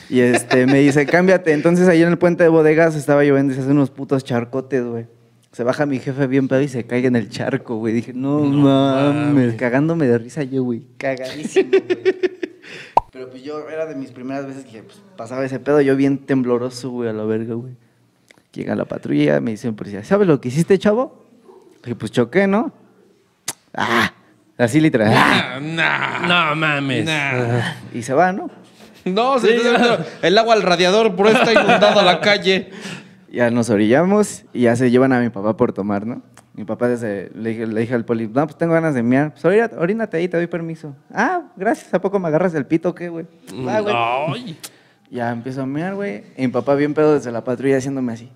Y 0.08 0.20
este, 0.20 0.66
me 0.66 0.78
dice, 0.78 1.06
cámbiate. 1.06 1.52
Entonces 1.52 1.88
ahí 1.88 2.02
en 2.02 2.08
el 2.08 2.18
puente 2.18 2.44
de 2.44 2.48
bodegas 2.48 2.94
estaba 2.94 3.24
lloviendo 3.24 3.52
y 3.52 3.56
se 3.56 3.62
hacen 3.62 3.72
unos 3.72 3.90
putos 3.90 4.24
charcotes, 4.24 4.84
güey. 4.84 5.06
Se 5.52 5.64
baja 5.64 5.84
mi 5.86 5.98
jefe 5.98 6.26
bien 6.26 6.48
pedo 6.48 6.62
y 6.62 6.68
se 6.68 6.84
cae 6.84 7.04
en 7.04 7.16
el 7.16 7.28
charco, 7.28 7.76
güey. 7.76 7.92
Dije, 7.92 8.12
no, 8.14 8.40
mames, 8.40 9.54
cagándome 9.54 10.06
de 10.06 10.18
risa 10.18 10.42
yo, 10.44 10.62
güey. 10.62 10.82
Cagadísimo, 10.96 11.70
güey. 11.70 12.32
Pero 13.12 13.28
pues 13.28 13.42
yo 13.42 13.68
era 13.68 13.84
de 13.84 13.94
mis 13.94 14.10
primeras 14.10 14.46
veces 14.46 14.64
que 14.64 14.82
pues, 14.82 15.00
pasaba 15.16 15.44
ese 15.44 15.60
pedo, 15.60 15.80
yo 15.82 15.96
bien 15.96 16.16
tembloroso, 16.18 16.88
güey, 16.90 17.10
a 17.10 17.12
la 17.12 17.24
verga, 17.24 17.54
güey. 17.54 17.74
Llega 18.54 18.74
la 18.74 18.86
patrulla, 18.86 19.38
me 19.40 19.50
dice 19.50 19.68
un 19.68 19.76
policía, 19.76 20.02
¿sabes 20.02 20.26
lo 20.26 20.40
que 20.40 20.48
hiciste, 20.48 20.78
chavo? 20.78 21.22
Dije, 21.82 21.94
pues 21.94 22.10
choqué, 22.10 22.46
¿no? 22.46 22.72
Ah, 23.74 24.12
así 24.56 24.80
literal. 24.80 25.12
ah, 25.14 25.58
Nah. 25.60 26.26
No 26.50 26.56
mames. 26.56 27.04
Nah. 27.04 27.74
Y 27.92 28.02
se 28.02 28.14
va, 28.14 28.32
¿no? 28.32 28.50
No, 29.04 29.38
se 29.38 29.56
está 29.56 29.72
saliendo 29.72 30.06
el 30.22 30.38
agua 30.38 30.54
al 30.54 30.62
radiador, 30.62 31.14
por 31.14 31.26
eso 31.26 31.38
está 31.38 31.52
inundada 31.52 32.02
la 32.02 32.20
calle. 32.20 32.70
Ya 33.30 33.50
nos 33.50 33.68
orillamos 33.68 34.44
y 34.52 34.62
ya 34.62 34.76
se 34.76 34.90
llevan 34.90 35.12
a 35.12 35.20
mi 35.20 35.28
papá 35.28 35.56
por 35.56 35.72
tomar, 35.72 36.06
¿no? 36.06 36.22
Mi 36.54 36.64
papá 36.64 36.88
desde, 36.88 37.30
le, 37.34 37.50
dije, 37.50 37.66
le 37.66 37.80
dije 37.80 37.94
al 37.94 38.04
poli, 38.04 38.28
no, 38.28 38.46
pues 38.46 38.56
tengo 38.56 38.74
ganas 38.74 38.94
de 38.94 39.02
miar. 39.02 39.32
Pues 39.32 39.44
orínate, 39.44 39.76
orínate 39.76 40.16
ahí, 40.18 40.28
te 40.28 40.36
doy 40.36 40.46
permiso. 40.46 40.94
Ah, 41.12 41.42
gracias, 41.56 41.92
¿a 41.94 42.00
poco 42.00 42.18
me 42.18 42.28
agarras 42.28 42.54
el 42.54 42.66
pito 42.66 42.90
o 42.90 42.94
qué, 42.94 43.08
güey? 43.08 43.26
Ah, 43.68 43.80
güey. 43.80 43.94
Ay. 43.96 44.58
Ya 45.10 45.30
empiezo 45.30 45.60
a 45.60 45.66
miar, 45.66 45.94
güey. 45.94 46.24
Y 46.38 46.46
mi 46.46 46.48
papá 46.48 46.74
bien 46.74 46.94
pedo 46.94 47.12
desde 47.12 47.30
la 47.30 47.44
patrulla 47.44 47.76
haciéndome 47.76 48.14
así. 48.14 48.30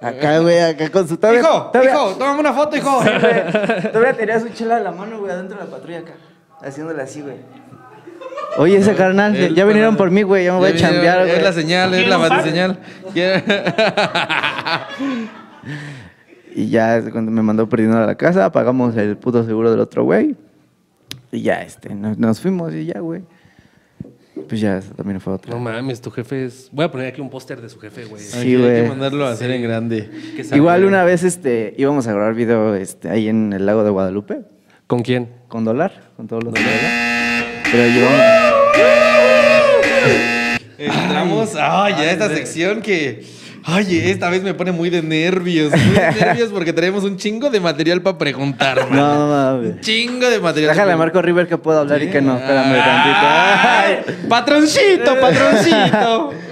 Acá, 0.00 0.38
güey, 0.38 0.60
acá 0.60 0.88
con 0.90 1.08
su... 1.08 1.16
Todavía, 1.16 1.40
hijo, 1.40 1.70
todavía, 1.72 1.90
hijo, 1.90 2.10
tómame 2.12 2.38
una 2.38 2.52
foto, 2.52 2.76
hijo. 2.76 3.02
Sí, 3.02 3.08
güey. 3.20 3.92
Todavía 3.92 4.12
tenía 4.12 4.38
su 4.38 4.48
chela 4.50 4.76
de 4.76 4.84
la 4.84 4.92
mano, 4.92 5.18
güey, 5.18 5.32
adentro 5.32 5.58
de 5.58 5.64
la 5.64 5.68
patrulla 5.68 5.98
acá. 5.98 6.12
Haciéndole 6.60 7.02
así, 7.02 7.20
güey. 7.20 7.34
Oye, 8.58 8.76
ese 8.76 8.94
carnal, 8.94 9.34
ya, 9.34 9.46
El 9.46 9.56
ya 9.56 9.64
vinieron 9.64 9.96
por 9.96 10.12
mí, 10.12 10.22
güey. 10.22 10.44
Ya 10.44 10.52
me 10.52 10.58
voy 10.58 10.68
a 10.68 10.72
Ya 10.74 10.78
chambear, 10.78 11.24
güey. 11.24 11.36
Es 11.36 11.42
la 11.42 11.52
señal, 11.52 11.92
es 11.92 12.06
la 12.06 12.16
batiseñal. 12.16 12.78
Y 16.58 16.70
ya 16.70 17.00
cuando 17.12 17.30
me 17.30 17.40
mandó 17.40 17.68
perdiendo 17.68 17.98
a 17.98 18.04
la 18.04 18.16
casa, 18.16 18.50
pagamos 18.50 18.96
el 18.96 19.16
puto 19.16 19.44
seguro 19.44 19.70
del 19.70 19.78
otro 19.78 20.02
güey. 20.02 20.34
Y 21.30 21.42
ya, 21.42 21.62
este, 21.62 21.94
nos, 21.94 22.18
nos 22.18 22.40
fuimos 22.40 22.74
y 22.74 22.86
ya, 22.86 22.98
güey. 22.98 23.22
Pues 24.48 24.60
ya, 24.60 24.78
eso 24.78 24.92
también 24.92 25.20
fue 25.20 25.34
otra. 25.34 25.52
No 25.52 25.60
mames, 25.60 26.00
tu 26.00 26.10
jefe 26.10 26.46
es. 26.46 26.68
Voy 26.72 26.84
a 26.84 26.90
poner 26.90 27.06
aquí 27.06 27.20
un 27.20 27.30
póster 27.30 27.60
de 27.60 27.68
su 27.68 27.78
jefe, 27.78 28.06
güey. 28.06 28.20
Sí, 28.20 28.36
Hay 28.38 28.46
que 28.56 28.58
güey. 28.58 28.88
mandarlo 28.88 29.24
a 29.24 29.30
hacer 29.30 29.52
en 29.52 29.62
grande. 29.62 30.10
Igual 30.52 30.84
una 30.84 31.04
vez 31.04 31.22
este, 31.22 31.74
íbamos 31.78 32.08
a 32.08 32.12
grabar 32.12 32.34
video 32.34 32.74
este, 32.74 33.08
ahí 33.08 33.28
en 33.28 33.52
el 33.52 33.64
lago 33.64 33.84
de 33.84 33.90
Guadalupe, 33.90 34.40
¿Con 34.88 35.02
quién? 35.02 35.28
con 35.46 35.64
dólar, 35.64 36.10
con 36.16 36.26
todos 36.26 36.42
los 36.42 36.54
dólares. 36.54 36.80
Pero 37.70 37.86
llevamos... 37.86 38.20
Entramos, 40.76 41.54
ay, 41.56 41.94
ya 41.98 42.10
esta 42.10 42.28
sección 42.28 42.82
que, 42.82 43.24
ay, 43.70 43.98
esta 44.04 44.30
vez 44.30 44.42
me 44.42 44.54
pone 44.54 44.72
muy 44.72 44.88
de 44.88 45.02
nervios, 45.02 45.70
muy 45.70 45.94
de 45.94 46.12
nervios 46.24 46.48
porque 46.50 46.72
tenemos 46.72 47.04
un 47.04 47.16
chingo 47.18 47.50
de 47.50 47.60
material 47.60 48.00
para 48.00 48.16
preguntar, 48.16 48.88
man. 48.88 48.96
No, 48.96 49.28
mames. 49.28 49.74
Un 49.74 49.80
chingo 49.80 50.30
de 50.30 50.40
material. 50.40 50.74
Déjale 50.74 50.92
a 50.92 50.96
Marco 50.96 51.20
River 51.20 51.46
que 51.46 51.58
puedo 51.58 51.78
hablar 51.80 52.02
y 52.02 52.08
que 52.08 52.22
no. 52.22 52.36
Espérame 52.38 52.74
Ay, 52.80 53.98
tantito. 54.04 54.28
Patroncito, 54.28 55.20
patroncito. 55.20 56.32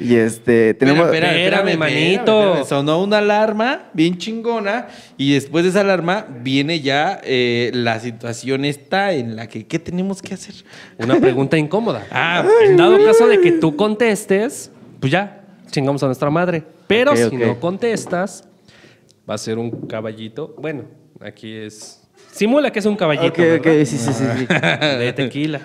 Y 0.00 0.16
este, 0.16 0.74
tenemos... 0.74 1.06
Espera, 1.06 1.28
espera, 1.30 1.58
Espérame, 1.58 1.78
manito. 1.78 2.40
espérame. 2.40 2.66
Sonó 2.66 3.02
una 3.02 3.18
alarma 3.18 3.84
bien 3.92 4.18
chingona 4.18 4.88
y 5.16 5.32
después 5.34 5.62
de 5.64 5.70
esa 5.70 5.80
alarma 5.80 6.26
viene 6.42 6.80
ya 6.80 7.20
eh, 7.22 7.70
la 7.72 8.00
situación 8.00 8.64
esta 8.64 9.12
en 9.12 9.36
la 9.36 9.46
que, 9.46 9.66
¿qué 9.66 9.78
tenemos 9.78 10.20
que 10.20 10.34
hacer? 10.34 10.56
Una 10.98 11.20
pregunta 11.20 11.56
incómoda. 11.56 12.04
Ah, 12.10 12.44
en 12.64 12.76
dado 12.76 13.02
caso 13.04 13.28
de 13.28 13.40
que 13.40 13.52
tú 13.52 13.76
contestes, 13.76 14.72
pues 15.00 15.12
ya, 15.12 15.43
chingamos 15.74 16.02
a 16.02 16.06
nuestra 16.06 16.30
madre. 16.30 16.62
Pero 16.86 17.10
Ok, 17.12 17.16
si 17.16 17.24
ok. 17.24 17.32
no 17.34 17.60
contestas, 17.60 18.48
va 19.28 19.34
a 19.34 19.38
ser 19.38 19.58
un 19.58 19.70
caballito. 19.88 20.54
Bueno, 20.58 20.84
aquí 21.20 21.52
es. 21.52 22.00
Simula 22.32 22.70
que 22.70 22.78
es 22.78 22.86
un 22.86 22.96
caballito. 22.96 23.26
Ok, 23.26 23.38
ok, 23.58 23.64
¿verdad? 23.64 23.84
sí, 23.84 23.98
sí, 23.98 24.12
sí. 24.12 24.24
sí. 24.38 24.46
De 24.98 25.12
tequila. 25.12 25.60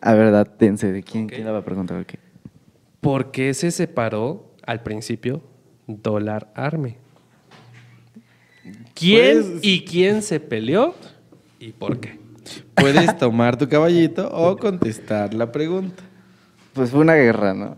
A 0.00 0.14
ver, 0.14 0.30
datense, 0.32 0.92
¿de 0.92 1.02
quién, 1.02 1.28
quién 1.28 1.44
la 1.44 1.52
va 1.52 1.58
a 1.58 1.64
preguntar? 1.64 2.00
Ok. 2.00 2.14
¿Por 3.00 3.30
qué 3.30 3.54
se 3.54 3.70
separó 3.70 4.54
al 4.66 4.82
principio 4.82 5.42
Dólar 5.86 6.50
Army? 6.54 6.96
¿Quién 8.94 9.42
Pues- 9.42 9.58
y 9.62 9.84
quién 9.84 10.22
se 10.22 10.40
peleó 10.40 10.94
y 11.60 11.72
por 11.72 12.00
qué? 12.00 12.18
Puedes 12.74 13.16
tomar 13.18 13.56
tu 13.56 13.68
caballito 13.68 14.28
o 14.32 14.56
contestar 14.56 15.32
la 15.34 15.50
pregunta. 15.52 16.02
Pues 16.72 16.90
fue 16.90 17.00
una 17.00 17.14
guerra, 17.14 17.54
¿no? 17.54 17.76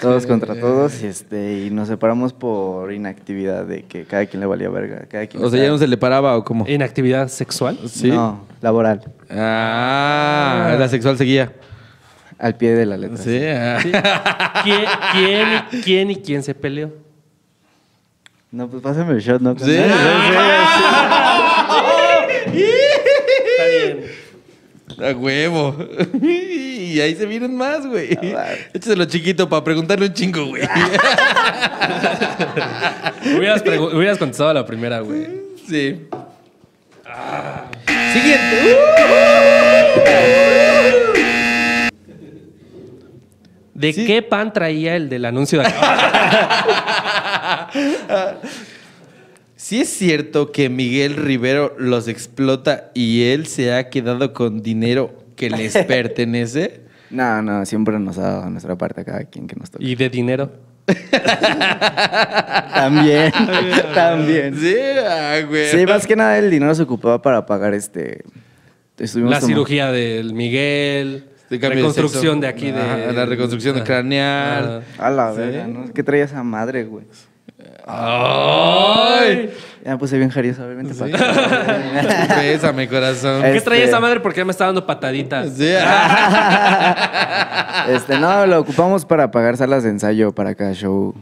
Todos 0.00 0.26
contra 0.26 0.58
todos 0.58 1.02
y, 1.02 1.06
este, 1.06 1.64
y 1.66 1.70
nos 1.70 1.88
separamos 1.88 2.32
por 2.32 2.92
inactividad 2.92 3.66
de 3.66 3.82
que 3.84 4.04
cada 4.04 4.24
quien 4.24 4.40
le 4.40 4.46
valía 4.46 4.70
verga. 4.70 5.04
Cada 5.08 5.26
quien 5.26 5.44
O 5.44 5.50
sea, 5.50 5.62
ya 5.62 5.68
no 5.68 5.76
se 5.76 5.86
le 5.86 5.98
paraba 5.98 6.36
o 6.36 6.44
cómo. 6.44 6.66
¿Inactividad 6.66 7.28
sexual? 7.28 7.78
Sí. 7.88 8.10
No, 8.10 8.46
laboral. 8.62 9.02
Ah, 9.28 10.76
la 10.78 10.88
sexual 10.88 11.18
seguía. 11.18 11.52
Al 12.38 12.56
pie 12.56 12.74
de 12.74 12.86
la 12.86 12.96
letra. 12.96 13.18
Sí. 13.18 13.38
ah. 13.44 13.78
¿Quién, 14.64 14.84
quién, 15.12 15.82
quién 15.82 16.10
y 16.10 16.16
quién 16.16 16.42
se 16.42 16.54
peleó? 16.54 16.90
No, 18.50 18.68
pues 18.68 18.82
pásame 18.82 19.12
el 19.12 19.20
shot, 19.20 19.40
¿no? 19.42 19.58
Sí. 19.58 19.70
Está 19.72 19.92
bien. 23.68 24.04
A 24.98 25.16
huevo. 25.16 25.76
Y 26.92 27.00
ahí 27.00 27.14
se 27.14 27.24
vienen 27.24 27.56
más, 27.56 27.86
güey. 27.86 28.10
Échaselo 28.74 29.06
chiquito 29.06 29.48
para 29.48 29.64
preguntarle 29.64 30.04
un 30.06 30.12
chingo, 30.12 30.44
güey. 30.44 30.62
Hubieras, 33.34 33.62
contestado 34.18 34.50
a 34.50 34.54
la 34.54 34.66
primera, 34.66 35.00
güey. 35.00 35.26
Sí. 35.66 36.02
Siguiente. 38.12 38.76
¿De 43.74 43.92
Sí. 43.94 44.06
qué 44.06 44.22
pan 44.22 44.52
traía 44.52 44.94
el 44.96 45.08
del 45.08 45.24
anuncio 45.24 45.60
de 45.60 45.66
acá? 45.66 47.70
Sí 49.56 49.80
es 49.80 49.88
cierto 49.90 50.50
que 50.50 50.68
Miguel 50.68 51.14
Rivero 51.16 51.76
los 51.78 52.08
explota 52.08 52.90
y 52.94 53.22
él 53.30 53.46
se 53.46 53.72
ha 53.72 53.90
quedado 53.90 54.32
con 54.32 54.60
dinero 54.60 55.21
que 55.36 55.50
les 55.50 55.76
pertenece. 55.76 56.80
No, 57.12 57.42
no, 57.42 57.66
siempre 57.66 57.98
nos 57.98 58.16
ha 58.16 58.22
dado 58.22 58.48
nuestra 58.48 58.74
parte 58.78 59.02
a 59.02 59.04
cada 59.04 59.24
quien 59.24 59.46
que 59.46 59.54
nos 59.54 59.70
toque. 59.70 59.84
¿Y 59.84 59.94
de 59.96 60.08
dinero? 60.08 60.50
También, 62.74 63.32
también. 63.94 64.56
Sí, 64.58 64.74
ah, 65.06 65.36
güey. 65.46 65.68
Sí, 65.68 65.84
más 65.86 66.06
que 66.06 66.16
nada 66.16 66.38
el 66.38 66.50
dinero 66.50 66.74
se 66.74 66.82
ocupaba 66.82 67.20
para 67.20 67.44
pagar 67.46 67.74
este... 67.74 68.24
estuvimos 68.98 69.30
La 69.32 69.40
como- 69.40 69.48
cirugía 69.48 69.92
del 69.92 70.32
Miguel. 70.34 71.26
De 71.50 71.58
cambio 71.60 71.76
de 71.76 71.82
reconstrucción 71.82 72.22
sexo. 72.22 72.40
de, 72.40 72.46
aquí 72.48 72.70
de. 72.70 72.80
Ajá, 72.80 73.12
la 73.12 73.26
reconstrucción. 73.26 73.76
A 73.76 73.84
craneal. 73.84 74.82
Ah. 74.98 75.10
la 75.10 75.32
Sí. 75.32 75.38
verga, 75.38 75.66
¿no? 75.66 75.92
¿Qué 75.92 76.02
traía 76.02 76.24
esa 76.24 76.42
madre, 76.42 76.84
güey? 76.84 77.04
¡Ay! 77.86 79.50
Ya 79.84 79.92
me 79.92 79.98
puse 79.98 80.16
bien 80.16 80.30
jarioso, 80.30 80.62
para 80.98 81.16
acá. 81.16 82.36
Bésame, 82.40 82.88
corazón. 82.88 83.42
¿Qué 83.42 83.56
Este- 83.56 83.60
traía 83.62 83.84
esa 83.84 83.98
madre? 83.98 84.20
Porque 84.20 84.38
ya 84.38 84.44
me 84.44 84.52
está 84.52 84.66
dando 84.66 84.86
pataditas. 84.86 85.52
Sí. 85.56 85.72
Este, 87.88 88.16
no, 88.18 88.46
lo 88.46 88.60
ocupamos 88.60 89.04
para 89.04 89.30
pagar 89.32 89.56
salas 89.56 89.82
de 89.82 89.90
ensayo 89.90 90.32
para 90.32 90.54
cada 90.54 90.72
show, 90.72 91.14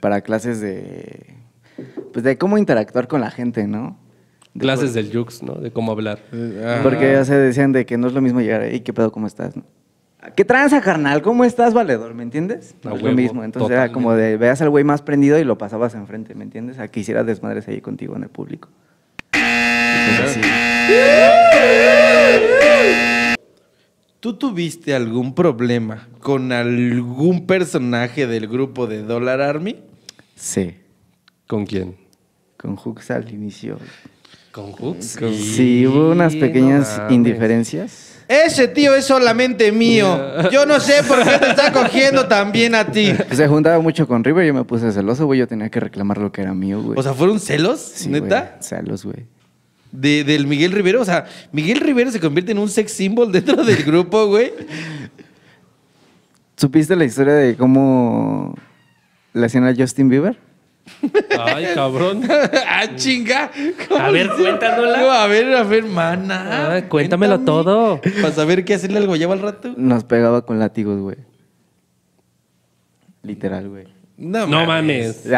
para 0.00 0.20
clases 0.20 0.60
de, 0.60 1.34
pues 2.12 2.22
de 2.22 2.36
cómo 2.36 2.58
interactuar 2.58 3.08
con 3.08 3.20
la 3.22 3.30
gente, 3.30 3.66
¿no? 3.66 3.96
De 4.52 4.60
Clases 4.60 4.92
del 4.92 5.10
Jux, 5.10 5.42
¿no? 5.42 5.54
De 5.54 5.70
cómo 5.70 5.92
hablar. 5.92 6.18
Ajá. 6.32 6.80
Porque 6.82 7.12
ya 7.12 7.24
se 7.24 7.34
decían 7.34 7.72
de 7.72 7.86
que 7.86 7.96
no 7.96 8.08
es 8.08 8.12
lo 8.12 8.20
mismo 8.20 8.40
llegar 8.40 8.60
ahí, 8.62 8.80
¿qué 8.80 8.92
pedo, 8.92 9.10
cómo 9.12 9.26
estás? 9.26 9.56
no? 9.56 9.62
¿Qué 10.34 10.44
tranza, 10.44 10.80
carnal? 10.80 11.22
¿Cómo 11.22 11.44
estás, 11.44 11.74
valedor? 11.74 12.14
¿Me 12.14 12.22
entiendes? 12.22 12.74
No 12.82 12.90
es 12.90 13.02
huevo, 13.02 13.08
lo 13.08 13.14
mismo. 13.14 13.44
Entonces 13.44 13.70
era 13.70 13.92
como 13.92 14.14
de 14.14 14.36
veas 14.36 14.60
al 14.62 14.70
güey 14.70 14.84
más 14.84 15.02
prendido 15.02 15.38
y 15.38 15.44
lo 15.44 15.58
pasabas 15.58 15.94
enfrente, 15.94 16.34
¿me 16.34 16.44
entiendes? 16.44 16.78
A 16.78 16.88
que 16.88 17.00
hicieras 17.00 17.26
desmadres 17.26 17.68
ahí 17.68 17.80
contigo 17.80 18.16
en 18.16 18.24
el 18.24 18.28
público. 18.28 18.68
Entonces, 19.32 20.34
sí. 20.34 20.40
¿Tú 24.20 24.34
tuviste 24.34 24.94
algún 24.94 25.34
problema 25.34 26.08
con 26.20 26.52
algún 26.52 27.46
personaje 27.46 28.26
del 28.26 28.48
grupo 28.48 28.86
de 28.86 29.02
Dollar 29.02 29.40
Army? 29.40 29.76
Sí, 30.34 30.74
¿Con 31.46 31.64
quién? 31.64 31.96
Con 32.56 32.76
Hooks 32.76 33.10
al 33.10 33.32
inicio. 33.32 33.78
¿Con 34.56 34.72
Jux? 34.72 35.18
Sí, 35.38 35.86
hubo 35.86 36.12
unas 36.12 36.34
pequeñas 36.34 36.98
no 36.98 37.14
indiferencias. 37.14 38.16
Ese 38.26 38.66
tío 38.68 38.94
es 38.94 39.04
solamente 39.04 39.70
mío. 39.70 40.18
Yo 40.50 40.64
no 40.64 40.80
sé 40.80 41.02
por 41.06 41.22
qué 41.22 41.38
te 41.38 41.50
está 41.50 41.70
cogiendo 41.72 42.26
también 42.26 42.74
a 42.74 42.86
ti. 42.86 43.12
Se 43.32 43.46
juntaba 43.48 43.78
mucho 43.80 44.08
con 44.08 44.24
River, 44.24 44.46
yo 44.46 44.54
me 44.54 44.64
puse 44.64 44.90
celoso, 44.92 45.26
güey. 45.26 45.40
Yo 45.40 45.46
tenía 45.46 45.68
que 45.68 45.78
reclamar 45.78 46.16
lo 46.16 46.32
que 46.32 46.40
era 46.40 46.54
mío, 46.54 46.82
güey. 46.82 46.98
O 46.98 47.02
sea, 47.02 47.12
¿fueron 47.12 47.38
celos? 47.38 47.80
Sí, 47.80 48.08
¿Neta? 48.08 48.40
güey, 48.40 48.62
Celos, 48.62 49.04
güey. 49.04 49.26
De, 49.92 50.24
del 50.24 50.46
Miguel 50.46 50.72
Rivero. 50.72 51.02
O 51.02 51.04
sea, 51.04 51.26
Miguel 51.52 51.80
Rivero 51.80 52.10
se 52.10 52.18
convierte 52.18 52.52
en 52.52 52.58
un 52.58 52.70
sex 52.70 52.92
symbol 52.92 53.30
dentro 53.30 53.62
del 53.62 53.84
grupo, 53.84 54.26
güey. 54.26 54.52
¿Supiste 56.56 56.96
la 56.96 57.04
historia 57.04 57.34
de 57.34 57.56
cómo 57.56 58.54
le 59.34 59.44
hacían 59.44 59.64
a 59.64 59.74
Justin 59.76 60.08
Bieber? 60.08 60.45
Ay, 61.38 61.68
cabrón. 61.74 62.22
ah, 62.68 62.86
chinga. 62.96 63.50
A 63.98 64.10
ver, 64.10 64.30
cuéntanosla. 64.30 65.24
A 65.24 65.26
ver, 65.26 65.54
a 65.54 65.62
ver, 65.62 65.84
mana. 65.84 66.76
Ah, 66.76 66.82
cuéntamelo 66.88 67.36
Cuéntame. 67.36 67.64
todo. 67.64 68.00
Para 68.00 68.32
saber 68.32 68.64
qué 68.64 68.74
hacerle 68.74 68.98
al 68.98 69.06
guayabo 69.06 69.32
al 69.32 69.40
rato. 69.40 69.74
Nos 69.76 70.04
pegaba 70.04 70.44
con 70.44 70.58
látigos, 70.58 71.00
güey. 71.00 71.16
Literal, 73.22 73.68
güey. 73.68 73.86
No 74.16 74.46
mames. 74.46 75.16
sí 75.26 75.30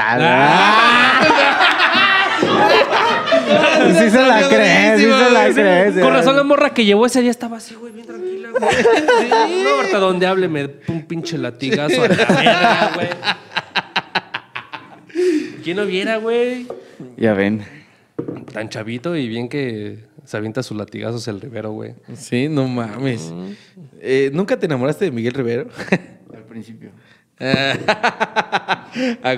se 4.11 4.23
la 4.23 4.49
cree, 4.49 4.97
sí 4.99 5.05
se 5.05 5.31
la 5.31 5.51
cree. 5.53 6.01
Con 6.01 6.13
razón 6.13 6.37
la 6.37 6.45
morra 6.45 6.71
que 6.71 6.85
llevó 6.85 7.07
ese 7.07 7.21
día 7.21 7.31
estaba 7.31 7.57
así, 7.57 7.75
güey, 7.75 7.93
bien 7.93 8.07
tranquila, 8.07 8.51
güey. 8.51 8.71
Sí, 9.49 9.63
no, 9.65 9.71
ahorita 9.71 9.99
donde 9.99 10.27
hable 10.27 10.49
me 10.49 10.71
un 10.89 11.07
pinche 11.07 11.39
latigazo 11.39 12.05
a 12.05 12.09
la 12.09 12.15
verga, 12.15 12.91
güey. 12.95 13.09
¿Quién 15.69 15.77
no 15.77 15.85
viera, 15.85 16.17
güey? 16.17 16.67
Ya 17.19 17.35
ven. 17.35 17.63
Tan 18.55 18.71
chavito 18.71 19.15
y 19.15 19.29
bien 19.29 19.51
que 19.51 19.99
se 20.25 20.35
avienta 20.39 20.63
sus 20.63 20.79
latigazos 20.79 21.29
el 21.29 21.43
Rivero, 21.43 21.73
güey. 21.73 21.93
Sí, 22.15 22.49
no 22.49 22.67
mames. 22.67 23.31
Eh, 24.01 24.31
¿Nunca 24.33 24.59
te 24.59 24.65
enamoraste 24.65 25.05
de 25.05 25.11
Miguel 25.11 25.35
Rivero? 25.35 25.69
Al 26.35 26.45
principio. 26.45 26.93
a 27.39 28.89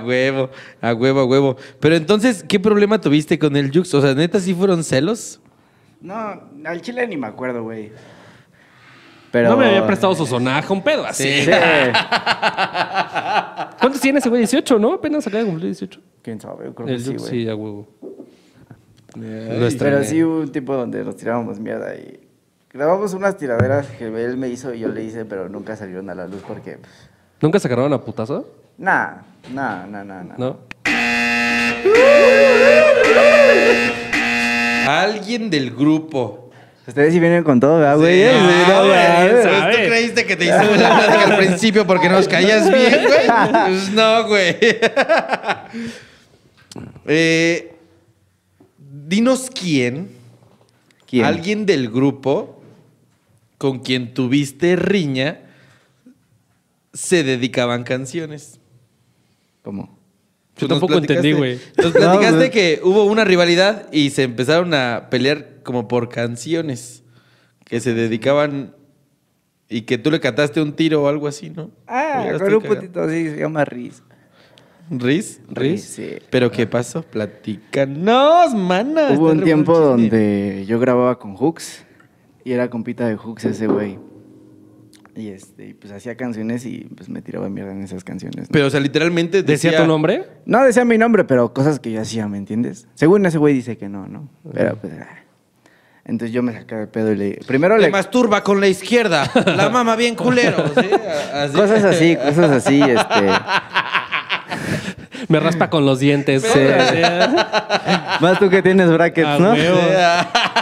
huevo, 0.07 0.51
a 0.81 0.95
huevo, 0.95 1.19
a 1.19 1.25
huevo. 1.25 1.57
Pero 1.81 1.97
entonces, 1.97 2.45
¿qué 2.45 2.61
problema 2.61 3.01
tuviste 3.01 3.37
con 3.37 3.57
el 3.57 3.73
Jux? 3.73 3.93
O 3.93 4.01
sea, 4.01 4.15
neta, 4.15 4.39
¿sí 4.39 4.55
fueron 4.55 4.85
celos? 4.85 5.41
No, 6.01 6.49
al 6.65 6.81
chile 6.81 7.09
ni 7.09 7.17
me 7.17 7.27
acuerdo, 7.27 7.65
güey. 7.65 7.91
Pero... 9.31 9.51
No 9.51 9.57
me 9.57 9.67
había 9.67 9.87
prestado 9.87 10.15
su 10.15 10.27
sonaja, 10.27 10.73
un 10.73 10.83
pedo 10.83 11.07
así. 11.07 11.45
Sí. 11.45 11.51
¿Cuántos 13.81 14.01
tiene 14.01 14.19
ese 14.19 14.29
güey? 14.29 14.41
18, 14.41 14.79
¿no? 14.79 14.95
Apenas 14.95 15.27
acaba 15.27 15.43
de 15.43 15.47
cumplir 15.49 15.67
18. 15.67 16.01
¿Quién 16.23 16.41
sabe? 16.41 16.67
Yo 16.67 16.75
creo 16.75 16.87
que 16.87 16.95
El 16.95 17.01
sí, 17.01 17.15
güey. 17.17 17.31
sí, 17.31 17.49
a 17.49 17.55
huevo. 17.55 17.87
Pero 19.15 20.05
sí 20.05 20.23
hubo 20.23 20.41
un 20.41 20.53
tiempo 20.53 20.75
donde 20.75 21.05
nos 21.05 21.17
tirábamos 21.17 21.59
mierda 21.59 21.95
y... 21.95 22.21
Grabamos 22.73 23.15
unas 23.15 23.37
tiraderas 23.37 23.89
que 23.89 24.07
él 24.07 24.37
me 24.37 24.49
hizo 24.49 24.73
y 24.73 24.79
yo 24.79 24.89
le 24.89 25.03
hice, 25.03 25.25
pero 25.25 25.49
nunca 25.49 25.75
salieron 25.75 26.09
a 26.09 26.15
la 26.15 26.29
luz 26.29 26.43
porque... 26.47 26.79
pues, 26.79 26.93
¿Nunca 27.41 27.59
se 27.59 27.67
agarraron 27.67 27.93
a 27.93 28.01
putazo? 28.01 28.47
Nah, 28.79 29.23
nah, 29.53 29.87
nah, 29.87 30.05
nah, 30.05 30.23
nah. 30.23 30.35
¿No? 30.39 30.59
Alguien 34.87 35.51
del 35.51 35.73
grupo. 35.75 36.40
Ustedes 36.91 37.13
sí 37.15 37.21
vienen 37.21 37.45
con 37.45 37.61
todo, 37.61 37.79
¿verdad, 37.79 37.99
güey? 37.99 38.21
Sí, 38.21 38.37
no, 38.67 38.83
no, 38.83 38.89
güey. 38.89 39.71
¿Tú 39.71 39.89
creíste 39.89 40.27
que 40.27 40.35
te 40.35 40.47
hizo 40.47 40.57
la 40.57 40.97
plática 40.97 41.25
al 41.25 41.37
principio 41.37 41.87
porque 41.87 42.09
nos 42.09 42.27
caías 42.27 42.69
bien, 42.69 43.05
güey? 43.07 43.69
Pues 43.69 43.91
no, 43.93 44.27
güey. 44.27 44.57
Eh, 47.07 47.75
dinos 48.79 49.51
quién, 49.51 50.11
¿Quién? 51.09 51.25
alguien 51.25 51.67
del 51.67 51.91
grupo 51.91 52.63
con 53.59 53.81
quien 53.81 54.15
tuviste 54.15 54.77
riña 54.77 55.41
se 56.93 57.25
dedicaban 57.25 57.83
canciones. 57.83 58.61
¿Cómo? 59.63 60.00
Yo 60.61 60.69
Nos 60.69 60.79
tampoco 60.81 60.99
entendí, 60.99 61.33
platicaste- 61.33 61.37
güey. 61.39 61.59
Nos 61.79 61.93
platicaste 61.93 62.45
No, 62.47 62.51
que 62.53 62.81
hubo 62.85 63.05
una 63.05 63.25
rivalidad 63.25 63.87
y 63.93 64.11
se 64.11 64.23
empezaron 64.25 64.75
a 64.75 65.09
pelear 65.11 65.63
como 65.63 65.89
por 65.89 66.09
canciones 66.09 67.03
que 67.65 67.81
se 67.81 67.95
dedicaban 67.95 68.75
y 69.69 69.83
que 69.83 69.99
tú 69.99 70.11
le 70.11 70.19
cantaste 70.21 70.61
un 70.61 70.73
tiro 70.73 71.03
o 71.05 71.09
algo 71.09 71.29
así, 71.29 71.51
¿no? 71.51 71.71
Ah, 71.87 72.27
con 72.39 72.55
un 72.55 72.63
putito 72.63 73.01
así, 73.03 73.31
se 73.31 73.37
llama 73.39 73.65
Riz. 73.65 74.03
¿Riz? 74.91 75.41
Riz, 75.49 75.85
sí. 75.85 76.17
¿Pero 76.31 76.51
qué 76.51 76.67
pasó? 76.67 77.03
Platícanos, 77.03 78.55
mana. 78.55 79.11
Hubo 79.17 79.31
un 79.31 79.45
tiempo 79.45 79.79
donde 79.79 80.65
yo 80.67 80.81
grababa 80.81 81.19
con 81.19 81.37
Hooks 81.37 81.85
y 82.45 82.53
era 82.53 82.69
compita 82.69 83.07
de 83.07 83.15
Hooks 83.17 83.45
ese 83.45 83.69
güey. 83.69 83.99
Y 85.21 85.29
este, 85.29 85.67
y 85.69 85.75
pues 85.75 85.93
hacía 85.93 86.17
canciones 86.17 86.65
y 86.65 86.89
pues 86.97 87.09
me 87.11 87.21
tiraba 87.21 87.49
mierda 87.51 87.73
en 87.73 87.83
esas 87.83 88.05
canciones. 88.05 88.49
¿no? 88.49 88.53
Pero, 88.53 88.67
o 88.69 88.71
sea, 88.71 88.81
literalmente 88.81 89.43
¿Decía 89.43 89.71
decía... 89.73 89.85
tu 89.85 89.89
nombre? 89.89 90.25
No 90.47 90.65
decía 90.65 90.85
mi 90.87 90.97
nombre, 90.97 91.25
pero 91.25 91.53
cosas 91.53 91.79
que 91.79 91.93
yo 91.93 92.01
hacía, 92.01 92.27
¿me 92.27 92.39
entiendes? 92.39 92.89
Según 92.95 93.27
ese 93.27 93.37
güey 93.37 93.53
dice 93.53 93.77
que 93.77 93.89
no, 93.91 94.07
¿no? 94.07 94.31
Pero 94.55 94.77
pues. 94.77 94.93
ah. 94.99 95.07
Entonces 96.07 96.33
yo 96.35 96.43
me 96.43 96.53
saqué 96.55 96.75
de 96.75 96.87
pedo 96.87 97.13
y 97.13 97.17
le. 97.17 97.39
Primero 97.47 97.77
Le 97.77 97.83
le. 97.83 97.91
masturba 97.91 98.43
con 98.43 98.61
la 98.61 98.69
izquierda. 98.69 99.31
La 99.45 99.69
mama 99.69 99.95
bien 99.97 100.15
culero. 100.15 100.65
¿sí? 100.69 100.89
Así. 101.35 101.53
Cosas 101.55 101.85
así, 101.85 102.17
cosas 102.17 102.51
así, 102.51 102.81
este. 102.81 103.29
Me 105.29 105.39
raspa 105.39 105.69
con 105.71 105.85
los 105.85 106.01
dientes. 106.01 106.43
Sí. 106.43 106.59
Más 108.21 108.39
tú 108.39 108.49
que 108.51 108.63
tienes 108.63 108.91
brackets, 108.91 109.29
Ah, 109.29 109.39
¿no? 109.39 109.55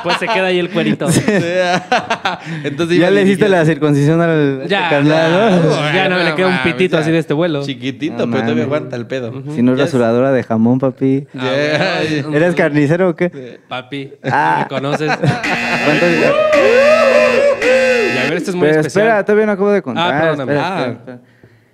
Pues 0.09 0.19
se 0.19 0.27
queda 0.27 0.47
ahí 0.47 0.59
el 0.59 0.71
cuerito. 0.71 1.07
Entonces 2.65 2.99
Ya 2.99 3.11
le 3.11 3.23
hiciste 3.23 3.49
la 3.49 3.65
circuncisión 3.65 4.21
al 4.21 4.65
Ya, 4.69 4.89
carnal, 4.91 5.63
¿no? 5.63 5.71
ya. 5.71 5.93
Ya 5.95 6.09
no 6.09 6.19
le 6.19 6.35
queda 6.35 6.49
un 6.49 6.63
pitito 6.63 6.97
ya. 6.97 7.03
así 7.03 7.11
de 7.11 7.19
este 7.19 7.35
vuelo. 7.35 7.65
Chiquitito, 7.65 8.27
No 8.27 8.33
pero 8.33 8.43
todavía 8.45 8.65
aguanta 8.65 8.97
el 8.97 9.07
pedo. 9.07 9.43
Si 9.55 9.63
no 9.63 9.73
es 9.73 9.79
rasuradora 9.79 10.33
de 10.33 10.43
jamón, 10.43 10.79
papi. 10.79 11.27
Ya. 11.35 12.03
¿Eres 12.03 12.55
carnicero 12.55 13.11
o 13.11 13.17
qué? 13.17 13.61
Papi, 13.69 14.13
Ah. 14.25 14.61
¿me 14.63 14.69
conoces? 14.69 15.11
¿Cuánto- 15.17 16.07
Y 16.07 18.19
a 18.19 18.23
ver, 18.25 18.33
este 18.35 18.51
es 18.51 18.57
muy 18.57 18.69
Pero 18.69 18.81
especial. 18.81 19.05
espera, 19.07 19.25
todavía 19.25 19.47
no 19.47 19.53
acabo 19.53 19.71
de 19.71 19.83
contar. 19.83 20.15
Ah, 20.15 20.21
perdóname. 20.21 20.53
espera, 20.53 20.69
Ah. 20.69 20.79
espera, 20.81 20.93
espera. 20.99 21.19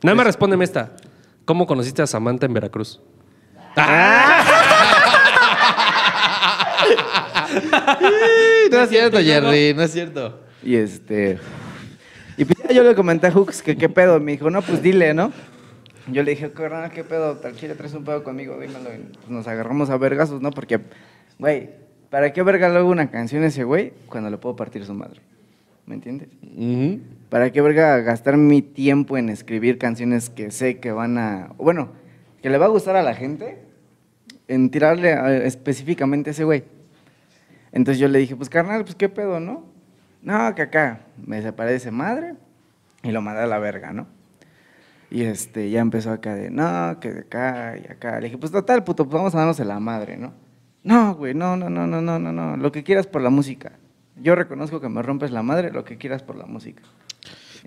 Nada 0.02 0.14
más 0.16 0.26
respóndeme 0.26 0.64
esta. 0.64 0.90
¿Cómo 1.44 1.66
conociste 1.66 2.02
a 2.02 2.06
Samantha 2.06 2.46
en 2.46 2.54
Veracruz? 2.54 3.00
No 8.70 8.80
es 8.82 8.88
cierto, 8.88 9.18
Jerry, 9.18 9.74
no 9.74 9.82
es 9.82 9.92
cierto. 9.92 10.40
Y 10.62 10.76
este. 10.76 11.38
Y 12.36 12.44
pues 12.44 12.58
ya 12.68 12.74
yo 12.74 12.82
le 12.82 12.94
comenté 12.94 13.26
a 13.28 13.30
Hooks 13.32 13.62
que 13.62 13.76
qué 13.76 13.88
pedo. 13.88 14.18
Me 14.20 14.32
dijo, 14.32 14.50
no, 14.50 14.62
pues 14.62 14.82
dile, 14.82 15.14
¿no? 15.14 15.32
Yo 16.10 16.22
le 16.22 16.32
dije, 16.32 16.50
carnal, 16.50 16.90
qué 16.90 17.04
pedo, 17.04 17.36
tal 17.36 17.54
chile 17.56 17.74
traes 17.74 17.94
un 17.94 18.04
pedo 18.04 18.22
conmigo, 18.24 18.58
dímelo. 18.60 18.92
Y 18.94 18.98
pues 19.16 19.28
nos 19.28 19.46
agarramos 19.46 19.90
a 19.90 19.96
vergazos, 19.96 20.40
¿no? 20.42 20.50
Porque, 20.50 20.80
güey, 21.38 21.70
¿para 22.10 22.32
qué 22.32 22.42
verga 22.42 22.68
luego 22.68 22.90
una 22.90 23.10
canción 23.10 23.44
ese 23.44 23.64
güey 23.64 23.92
cuando 24.08 24.28
le 24.30 24.36
puedo 24.36 24.56
partir 24.56 24.84
su 24.84 24.94
madre? 24.94 25.20
¿Me 25.86 25.94
entiendes? 25.94 26.28
¿Para 27.28 27.52
qué 27.52 27.60
verga 27.60 27.98
gastar 28.00 28.36
mi 28.36 28.62
tiempo 28.62 29.16
en 29.18 29.28
escribir 29.28 29.78
canciones 29.78 30.30
que 30.30 30.50
sé 30.50 30.78
que 30.78 30.92
van 30.92 31.18
a. 31.18 31.50
Bueno, 31.58 31.92
que 32.42 32.50
le 32.50 32.58
va 32.58 32.66
a 32.66 32.70
gustar 32.70 32.96
a 32.96 33.02
la 33.02 33.14
gente? 33.14 33.58
En 34.48 34.70
tirarle 34.70 35.12
a- 35.14 35.44
específicamente 35.44 36.30
a 36.30 36.32
ese 36.32 36.44
güey. 36.44 36.64
Entonces 37.74 37.98
yo 38.00 38.06
le 38.06 38.20
dije, 38.20 38.36
pues 38.36 38.48
carnal, 38.48 38.84
pues 38.84 38.94
qué 38.94 39.08
pedo, 39.08 39.40
¿no? 39.40 39.64
No, 40.22 40.54
que 40.54 40.62
acá. 40.62 41.00
Me 41.26 41.42
separé 41.42 41.72
de 41.72 41.76
esa 41.78 41.90
madre 41.90 42.34
y 43.02 43.10
lo 43.10 43.20
mandé 43.20 43.42
a 43.42 43.46
la 43.46 43.58
verga, 43.58 43.92
¿no? 43.92 44.06
Y 45.10 45.22
este, 45.24 45.68
ya 45.70 45.80
empezó 45.80 46.12
acá 46.12 46.36
de, 46.36 46.50
no, 46.50 46.98
que 47.00 47.12
de 47.12 47.20
acá 47.22 47.74
y 47.76 47.90
acá. 47.90 48.20
Le 48.20 48.26
dije, 48.26 48.38
pues 48.38 48.52
total, 48.52 48.84
puto, 48.84 49.04
pues 49.04 49.14
vamos 49.14 49.34
a 49.34 49.38
darnos 49.38 49.58
en 49.58 49.68
la 49.68 49.80
madre, 49.80 50.16
¿no? 50.16 50.32
No, 50.84 51.16
güey, 51.16 51.34
no, 51.34 51.56
no, 51.56 51.68
no, 51.68 51.86
no, 51.86 52.00
no, 52.00 52.18
no, 52.20 52.32
no. 52.32 52.56
Lo 52.56 52.70
que 52.70 52.84
quieras 52.84 53.08
por 53.08 53.22
la 53.22 53.30
música. 53.30 53.72
Yo 54.22 54.36
reconozco 54.36 54.80
que 54.80 54.88
me 54.88 55.02
rompes 55.02 55.32
la 55.32 55.42
madre, 55.42 55.72
lo 55.72 55.84
que 55.84 55.98
quieras 55.98 56.22
por 56.22 56.36
la 56.36 56.46
música. 56.46 56.82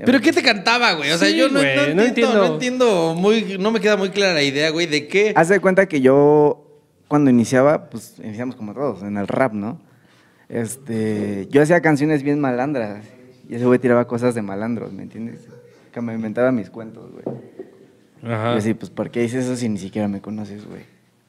¿Pero 0.05 0.21
qué 0.21 0.31
te 0.31 0.41
cantaba, 0.41 0.93
güey? 0.93 1.11
O 1.11 1.17
sea, 1.17 1.27
Sí, 1.27 1.35
yo 1.35 1.49
no, 1.49 1.59
güey, 1.59 1.75
no 1.75 1.95
no 1.95 2.03
entiendo, 2.03 2.03
entiendo. 2.03 2.47
no 2.47 2.53
entiendo 2.53 3.15
muy, 3.15 3.57
no 3.59 3.71
me 3.71 3.81
queda 3.81 3.97
muy 3.97 4.09
clara 4.11 4.33
la 4.35 4.43
idea, 4.43 4.69
güey, 4.69 4.87
de 4.87 5.07
qué. 5.07 5.33
Haz 5.35 5.49
de 5.49 5.59
cuenta 5.59 5.85
que 5.87 5.99
yo, 5.99 6.81
cuando 7.09 7.29
iniciaba, 7.29 7.89
pues 7.89 8.15
iniciamos 8.23 8.55
como 8.55 8.73
todos, 8.73 9.03
en 9.03 9.17
el 9.17 9.27
rap, 9.27 9.53
¿no? 9.53 9.81
Este, 10.49 11.47
yo 11.49 11.61
hacía 11.61 11.81
canciones 11.81 12.23
bien 12.23 12.39
malandras. 12.39 13.05
Y 13.49 13.55
ese 13.55 13.65
güey 13.65 13.79
tiraba 13.79 14.07
cosas 14.07 14.35
de 14.35 14.41
malandros, 14.41 14.91
¿me 14.93 15.03
entiendes? 15.03 15.47
Que 15.91 16.01
me 16.01 16.13
inventaba 16.13 16.51
mis 16.51 16.69
cuentos, 16.69 17.11
güey. 17.11 17.23
Y 18.23 18.27
Ajá. 18.31 18.51
yo 18.53 18.57
así, 18.57 18.73
pues, 18.73 18.89
¿por 18.89 19.09
qué 19.11 19.21
dices 19.21 19.45
eso 19.45 19.55
si 19.55 19.69
ni 19.69 19.77
siquiera 19.77 20.07
me 20.07 20.21
conoces, 20.21 20.65
güey? 20.67 20.81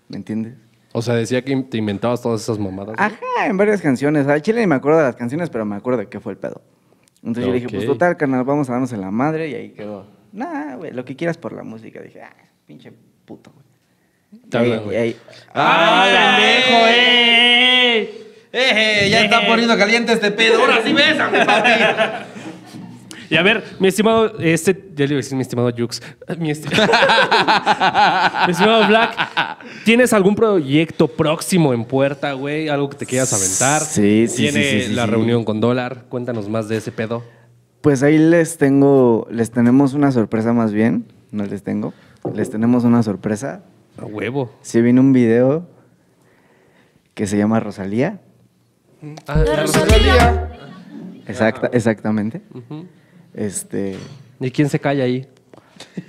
¿Me 0.08 0.16
entiendes? 0.16 0.54
O 0.92 1.02
sea, 1.02 1.14
decía 1.14 1.44
que 1.44 1.54
te 1.62 1.76
inventabas 1.78 2.22
todas 2.22 2.40
esas 2.42 2.58
mamadas. 2.58 2.96
¿no? 2.96 3.02
Ajá, 3.04 3.46
en 3.46 3.56
varias 3.56 3.80
canciones. 3.82 4.26
Al 4.26 4.40
chile 4.42 4.60
ni 4.60 4.66
me 4.66 4.74
acuerdo 4.76 4.98
de 4.98 5.04
las 5.04 5.16
canciones, 5.16 5.50
pero 5.50 5.64
me 5.64 5.76
acuerdo 5.76 6.00
de 6.00 6.08
qué 6.08 6.18
fue 6.18 6.32
el 6.32 6.38
pedo. 6.38 6.62
Entonces 7.18 7.44
yo 7.44 7.50
le 7.52 7.60
dije, 7.60 7.68
pues 7.68 7.84
total, 7.86 8.16
carnal, 8.16 8.44
vamos 8.44 8.68
a 8.68 8.72
darnos 8.72 8.92
en 8.92 9.00
la 9.00 9.10
madre 9.10 9.48
y 9.48 9.54
ahí 9.54 9.68
quedó. 9.70 10.06
Nah, 10.32 10.76
güey, 10.76 10.92
lo 10.92 11.04
que 11.04 11.14
quieras 11.14 11.36
por 11.36 11.52
la 11.52 11.62
música. 11.62 12.00
Dije, 12.00 12.22
ah, 12.22 12.34
pinche 12.66 12.92
puto, 13.24 13.52
güey. 13.52 14.42
Y 14.52 14.56
hablan, 14.56 14.84
güey. 14.84 14.96
y 14.96 15.00
ahí- 15.00 15.16
¡Ay, 15.52 16.14
pendejo, 16.16 16.86
eh! 16.90 18.10
¡Eh, 18.60 19.08
ya 19.10 19.24
está 19.24 19.46
poniendo 19.46 19.76
caliente 19.76 20.12
este 20.12 20.30
pedo! 20.32 20.60
¡Ahora 20.60 20.80
sí 20.84 20.92
bésame, 20.92 21.44
papi! 21.44 21.70
Y 23.30 23.36
a 23.36 23.42
ver, 23.42 23.62
mi 23.78 23.88
estimado, 23.88 24.38
este, 24.40 24.72
ya 24.94 25.04
le 25.04 25.12
iba 25.12 25.18
a 25.18 25.22
decir 25.22 25.36
mi 25.36 25.42
estimado 25.42 25.70
Jux, 25.76 26.00
mi, 26.38 26.50
esti- 26.50 26.70
mi 28.46 28.52
estimado 28.52 28.86
Black, 28.88 29.14
¿tienes 29.84 30.14
algún 30.14 30.34
proyecto 30.34 31.08
próximo 31.08 31.74
en 31.74 31.84
puerta, 31.84 32.32
güey? 32.32 32.68
¿Algo 32.70 32.88
que 32.88 32.96
te 32.96 33.04
quieras 33.06 33.32
aventar? 33.34 33.82
Sí, 33.82 34.26
sí, 34.28 34.44
¿Tiene 34.48 34.62
sí, 34.62 34.80
sí, 34.80 34.86
sí, 34.88 34.94
la 34.94 35.04
sí. 35.04 35.10
reunión 35.10 35.44
con 35.44 35.60
Dólar? 35.60 36.04
Cuéntanos 36.08 36.48
más 36.48 36.68
de 36.70 36.78
ese 36.78 36.90
pedo. 36.90 37.22
Pues 37.82 38.02
ahí 38.02 38.16
les 38.18 38.56
tengo, 38.56 39.28
les 39.30 39.50
tenemos 39.50 39.92
una 39.92 40.10
sorpresa 40.10 40.52
más 40.54 40.72
bien. 40.72 41.04
No 41.30 41.44
les 41.44 41.62
tengo. 41.62 41.92
Les 42.34 42.50
tenemos 42.50 42.84
una 42.84 43.02
sorpresa. 43.02 43.60
A 44.00 44.06
huevo. 44.06 44.50
Se 44.62 44.80
viene 44.80 45.00
un 45.00 45.12
video 45.12 45.68
que 47.14 47.26
se 47.26 47.36
llama 47.36 47.60
Rosalía. 47.60 48.20
Ah, 49.26 49.38
la 49.46 49.56
Rosalía. 49.62 50.50
Exacta, 51.26 51.68
exactamente. 51.72 52.40
Este. 53.34 53.96
¿Y 54.40 54.50
quién 54.50 54.68
se 54.68 54.78
calla 54.80 55.04
ahí? 55.04 55.26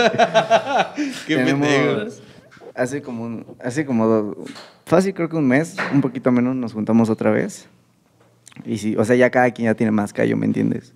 Qué 1.26 1.36
pendejos. 1.36 2.22
Hace 2.74 3.02
como 3.02 3.24
un, 3.24 3.46
hace 3.62 3.84
como 3.84 4.06
do- 4.06 4.44
fácil 4.86 5.12
creo 5.14 5.28
que 5.28 5.36
un 5.36 5.46
mes, 5.46 5.76
un 5.92 6.00
poquito 6.00 6.30
menos, 6.32 6.54
nos 6.56 6.72
juntamos 6.72 7.10
otra 7.10 7.30
vez. 7.30 7.66
Y 8.64 8.78
sí, 8.78 8.96
o 8.96 9.04
sea, 9.04 9.16
ya 9.16 9.30
cada 9.30 9.50
quien 9.50 9.66
ya 9.66 9.74
tiene 9.74 9.90
más 9.90 10.12
callo, 10.12 10.36
¿me 10.36 10.46
entiendes? 10.46 10.94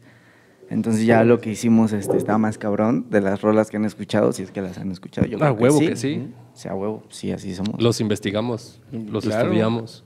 Entonces 0.70 1.04
ya 1.06 1.24
lo 1.24 1.40
que 1.40 1.50
hicimos 1.50 1.92
este, 1.92 2.16
está 2.16 2.38
más 2.38 2.58
cabrón 2.58 3.06
de 3.10 3.20
las 3.20 3.42
rolas 3.42 3.70
que 3.70 3.76
han 3.76 3.84
escuchado, 3.84 4.32
si 4.32 4.42
es 4.42 4.50
que 4.50 4.60
las 4.62 4.78
han 4.78 4.90
escuchado. 4.90 5.26
Yo 5.26 5.36
A 5.36 5.40
creo 5.40 5.52
huevo 5.54 5.78
que 5.80 5.96
sí. 5.96 6.28
O 6.54 6.56
sea, 6.56 6.72
a 6.72 6.74
huevo, 6.74 7.02
sí, 7.10 7.30
así 7.32 7.54
somos. 7.54 7.80
Los 7.80 8.00
investigamos, 8.00 8.80
los 8.92 9.24
Claro. 9.24 9.44
estudiamos. 9.44 10.04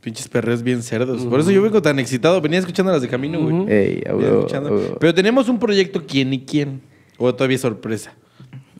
Pinches 0.00 0.28
perreos 0.28 0.62
bien 0.62 0.82
cerdos. 0.82 1.22
Por 1.24 1.40
eso 1.40 1.50
yo 1.50 1.62
vengo 1.62 1.80
tan 1.80 1.98
excitado. 1.98 2.40
Venía 2.40 2.58
escuchando 2.58 2.92
las 2.92 3.00
de 3.00 3.08
camino, 3.08 3.40
güey. 3.40 3.72
Ey, 3.72 4.02
a 4.06 4.12
Venía 4.12 4.28
huevo, 4.28 4.38
escuchando. 4.40 4.68
a 4.68 4.72
huevo. 4.72 4.96
Pero 5.00 5.14
tenemos 5.14 5.48
un 5.48 5.58
proyecto 5.58 6.02
quién 6.06 6.32
y 6.34 6.44
quién. 6.44 6.82
O 7.16 7.34
todavía 7.34 7.54
es 7.54 7.60
sorpresa. 7.62 8.12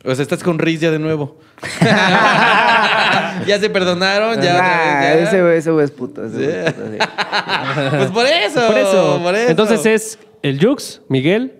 O 0.03 0.13
sea, 0.13 0.21
estás 0.21 0.43
con 0.43 0.59
Riz 0.59 0.81
ya 0.81 0.91
de 0.91 0.99
nuevo. 0.99 1.39
ya 3.47 3.57
se 3.59 3.69
perdonaron, 3.69 4.35
ya. 4.41 4.53
Nah, 4.53 5.01
ya. 5.01 5.13
ese 5.19 5.41
güey 5.41 5.57
ese 5.57 5.71
güey 5.71 5.85
es 5.85 5.91
puto. 5.91 6.25
ese 6.25 6.35
güey 6.35 6.49
es 6.49 6.65
Sí. 6.65 6.71
puto, 6.73 6.91
sí. 6.91 6.97
Pues 7.97 8.11
por 8.11 8.25
eso. 8.27 8.67
Por 8.67 8.77
eso. 8.77 9.19
por 9.23 9.35
eso. 9.35 9.49
Entonces 9.49 9.85
es 9.85 10.19
el 10.49 10.63
Jux, 10.63 11.01
Miguel. 11.09 11.59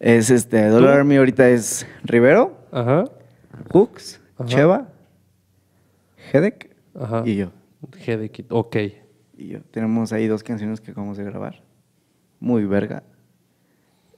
Es 0.00 0.30
este, 0.30 0.68
Dollar 0.68 0.92
¿Tú? 0.92 0.98
Army 1.00 1.16
ahorita 1.16 1.48
es 1.48 1.86
Rivero, 2.04 2.58
Ajá. 2.72 3.04
Ajá. 3.70 4.46
Cheva, 4.46 4.88
Hedek 6.32 6.74
Ajá. 6.98 7.22
y 7.26 7.36
yo. 7.36 7.52
Hedekit. 8.06 8.46
Ok. 8.50 8.76
Y 9.36 9.48
yo. 9.48 9.60
Tenemos 9.70 10.12
ahí 10.12 10.26
dos 10.26 10.42
canciones 10.42 10.80
que 10.80 10.90
acabamos 10.92 11.16
de 11.18 11.24
grabar. 11.24 11.62
Muy 12.40 12.64
verga. 12.64 13.02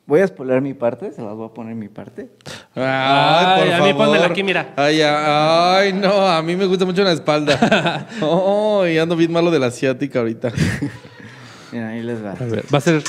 Voy 0.07 0.20
a 0.20 0.26
spoiler 0.26 0.62
mi 0.62 0.74
parte, 0.74 1.12
se 1.12 1.20
las 1.20 1.34
voy 1.34 1.46
a 1.46 1.53
poner 1.53 1.74
mi 1.74 1.88
parte. 1.88 2.30
Ay, 2.74 2.84
Ay, 2.84 3.59
por 3.64 3.74
a 3.74 3.78
mí 3.84 3.90
favor. 3.90 4.07
pónmela 4.07 4.26
aquí, 4.26 4.42
mira. 4.42 4.72
Ay, 4.76 5.01
ay, 5.03 5.92
no, 5.92 6.26
a 6.26 6.40
mí 6.42 6.57
me 6.57 6.66
gusta 6.66 6.84
mucho 6.84 7.03
la 7.05 7.12
espalda. 7.12 8.07
Ay, 8.82 8.96
ando 8.99 9.16
bien 9.16 9.32
malo 9.32 9.51
de 9.51 9.59
la 9.59 9.66
asiática 9.66 10.20
ahorita. 10.20 10.53
Mira, 11.72 11.88
ahí 11.90 12.03
les 12.03 12.24
va. 12.24 12.32
A 12.32 12.44
ver, 12.44 12.64
¿va 12.72 12.78
a 12.78 12.80
ser 12.80 13.03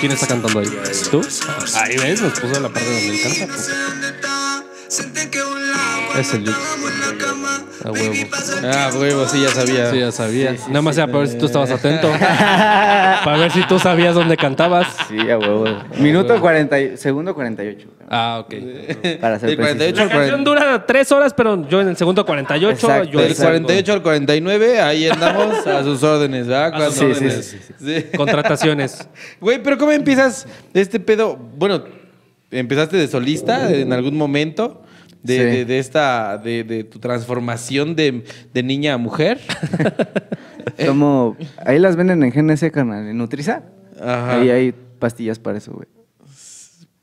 ¿Quién 0.00 0.12
está 0.12 0.26
cantando 0.26 0.58
ahí? 0.60 0.68
¿Tú? 1.10 1.26
Ahí 1.74 1.96
ves, 1.96 2.20
nos 2.20 2.38
puso 2.38 2.60
la 2.60 2.68
parte 2.68 2.84
donde 2.90 3.08
él 3.08 3.22
canta. 3.22 3.54
pues. 3.54 3.68
Es 6.18 6.34
el 6.34 6.44
Jux. 6.44 7.03
A 7.84 7.90
huevo. 7.90 8.14
Ah, 8.64 8.90
huevo, 8.98 9.28
sí, 9.28 9.42
ya 9.42 9.50
sabía. 9.50 9.90
Sí, 9.90 9.98
ya 9.98 10.10
sabía. 10.10 10.56
Nada 10.68 10.80
más 10.82 10.96
era 10.96 11.06
para 11.06 11.18
ver 11.18 11.28
si 11.28 11.36
tú 11.36 11.44
estabas 11.46 11.70
atento. 11.70 12.10
para 12.18 13.36
ver 13.36 13.52
si 13.52 13.62
tú 13.66 13.78
sabías 13.78 14.14
dónde 14.14 14.36
cantabas. 14.38 14.86
Sí, 15.08 15.18
a 15.30 15.36
huevo. 15.38 15.66
Minuto 15.98 16.40
40, 16.40 16.80
y- 16.80 16.96
segundo 16.96 17.34
48. 17.34 17.86
Ah, 18.08 18.42
ok. 18.44 18.54
Para 19.20 19.38
ser 19.38 19.50
Del 19.50 19.58
48 19.58 20.04
La 20.04 20.08
canción 20.10 20.44
dura 20.44 20.86
tres 20.86 21.10
horas, 21.12 21.34
pero 21.34 21.66
yo 21.68 21.80
en 21.80 21.88
el 21.88 21.96
segundo 21.96 22.24
48, 22.24 22.70
Exacto, 22.74 23.10
yo 23.10 23.20
Del 23.20 23.30
el 23.30 23.36
48 23.36 23.92
al 23.92 24.02
49, 24.02 24.80
ahí 24.80 25.08
andamos 25.08 25.66
a 25.66 25.82
sus 25.82 26.02
órdenes, 26.02 26.46
¿verdad? 26.46 26.82
A 26.82 26.90
sus 26.90 27.02
órdenes. 27.02 27.44
sí, 27.46 27.58
sí, 27.78 28.00
Sí. 28.10 28.16
Contrataciones. 28.16 29.08
Güey, 29.40 29.62
pero 29.62 29.76
¿cómo 29.78 29.92
empiezas 29.92 30.46
este 30.72 31.00
pedo? 31.00 31.36
Bueno, 31.36 31.84
empezaste 32.50 32.96
de 32.96 33.08
solista 33.08 33.70
en 33.72 33.92
algún 33.92 34.16
momento 34.16 34.83
de, 35.24 35.36
Sí. 35.36 35.42
de- 35.42 35.64
de 35.64 35.78
esta, 35.80 36.38
de, 36.38 36.62
de 36.62 36.84
tu 36.84 37.00
transformación 37.00 37.96
de, 37.96 38.22
de 38.52 38.62
niña 38.62 38.94
a 38.94 38.98
mujer. 38.98 39.40
Como, 40.86 41.36
ahí 41.64 41.78
las 41.78 41.96
venden 41.96 42.22
en 42.22 42.30
GNS, 42.30 42.70
carnal, 42.70 43.08
en 43.08 43.16
Nutriza. 43.18 43.62
Ajá. 44.00 44.36
Ahí 44.40 44.50
hay 44.50 44.74
pastillas 44.98 45.38
para 45.38 45.58
eso, 45.58 45.72
güey. 45.72 45.86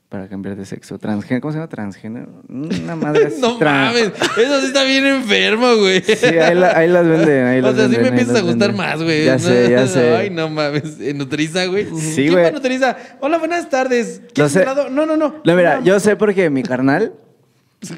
Para 0.08 0.28
cambiar 0.28 0.56
de 0.56 0.66
sexo. 0.66 0.98
Transgénero, 0.98 1.40
¿cómo 1.40 1.52
se 1.52 1.58
llama? 1.58 1.68
Transgénero. 1.70 2.42
Una 2.50 2.96
madre 2.96 3.24
así. 3.28 3.40
No 3.40 3.58
mames, 3.58 4.12
eso 4.36 4.60
sí 4.60 4.66
está 4.66 4.82
bien 4.84 5.06
enfermo, 5.06 5.74
güey. 5.76 6.02
Sí, 6.02 6.26
ahí, 6.38 6.54
la- 6.54 6.76
ahí 6.76 6.86
las 6.88 7.06
venden. 7.08 7.46
Ahí 7.46 7.58
o 7.60 7.62
las 7.62 7.76
sea, 7.76 7.84
sí 7.88 7.92
venden, 7.92 8.02
me 8.02 8.08
ahí 8.08 8.08
empiezas 8.20 8.36
a 8.36 8.40
gustar 8.44 8.68
venden. 8.72 8.76
más, 8.76 9.02
güey. 9.02 9.24
Ya 9.24 9.32
No, 9.34 9.38
sé, 9.38 9.70
ya 9.70 9.86
sé. 9.86 10.14
Ay, 10.16 10.28
no 10.28 10.50
mames. 10.50 11.00
¿En 11.00 11.16
Nutriza, 11.16 11.64
güey? 11.64 11.86
Sí, 11.98 12.14
¿Quién 12.26 12.32
güey. 12.32 12.52
Nutriza? 12.52 12.94
Hola, 13.20 13.38
buenas 13.38 13.70
tardes. 13.70 14.20
¿Quieres 14.34 14.52
sé. 14.52 14.66
No, 14.66 15.06
no, 15.06 15.16
no. 15.16 15.34
No, 15.42 15.56
mira, 15.56 15.80
yo 15.82 15.98
sé 15.98 16.14
porque 16.16 16.50
mi 16.50 16.62
carnal 16.62 17.14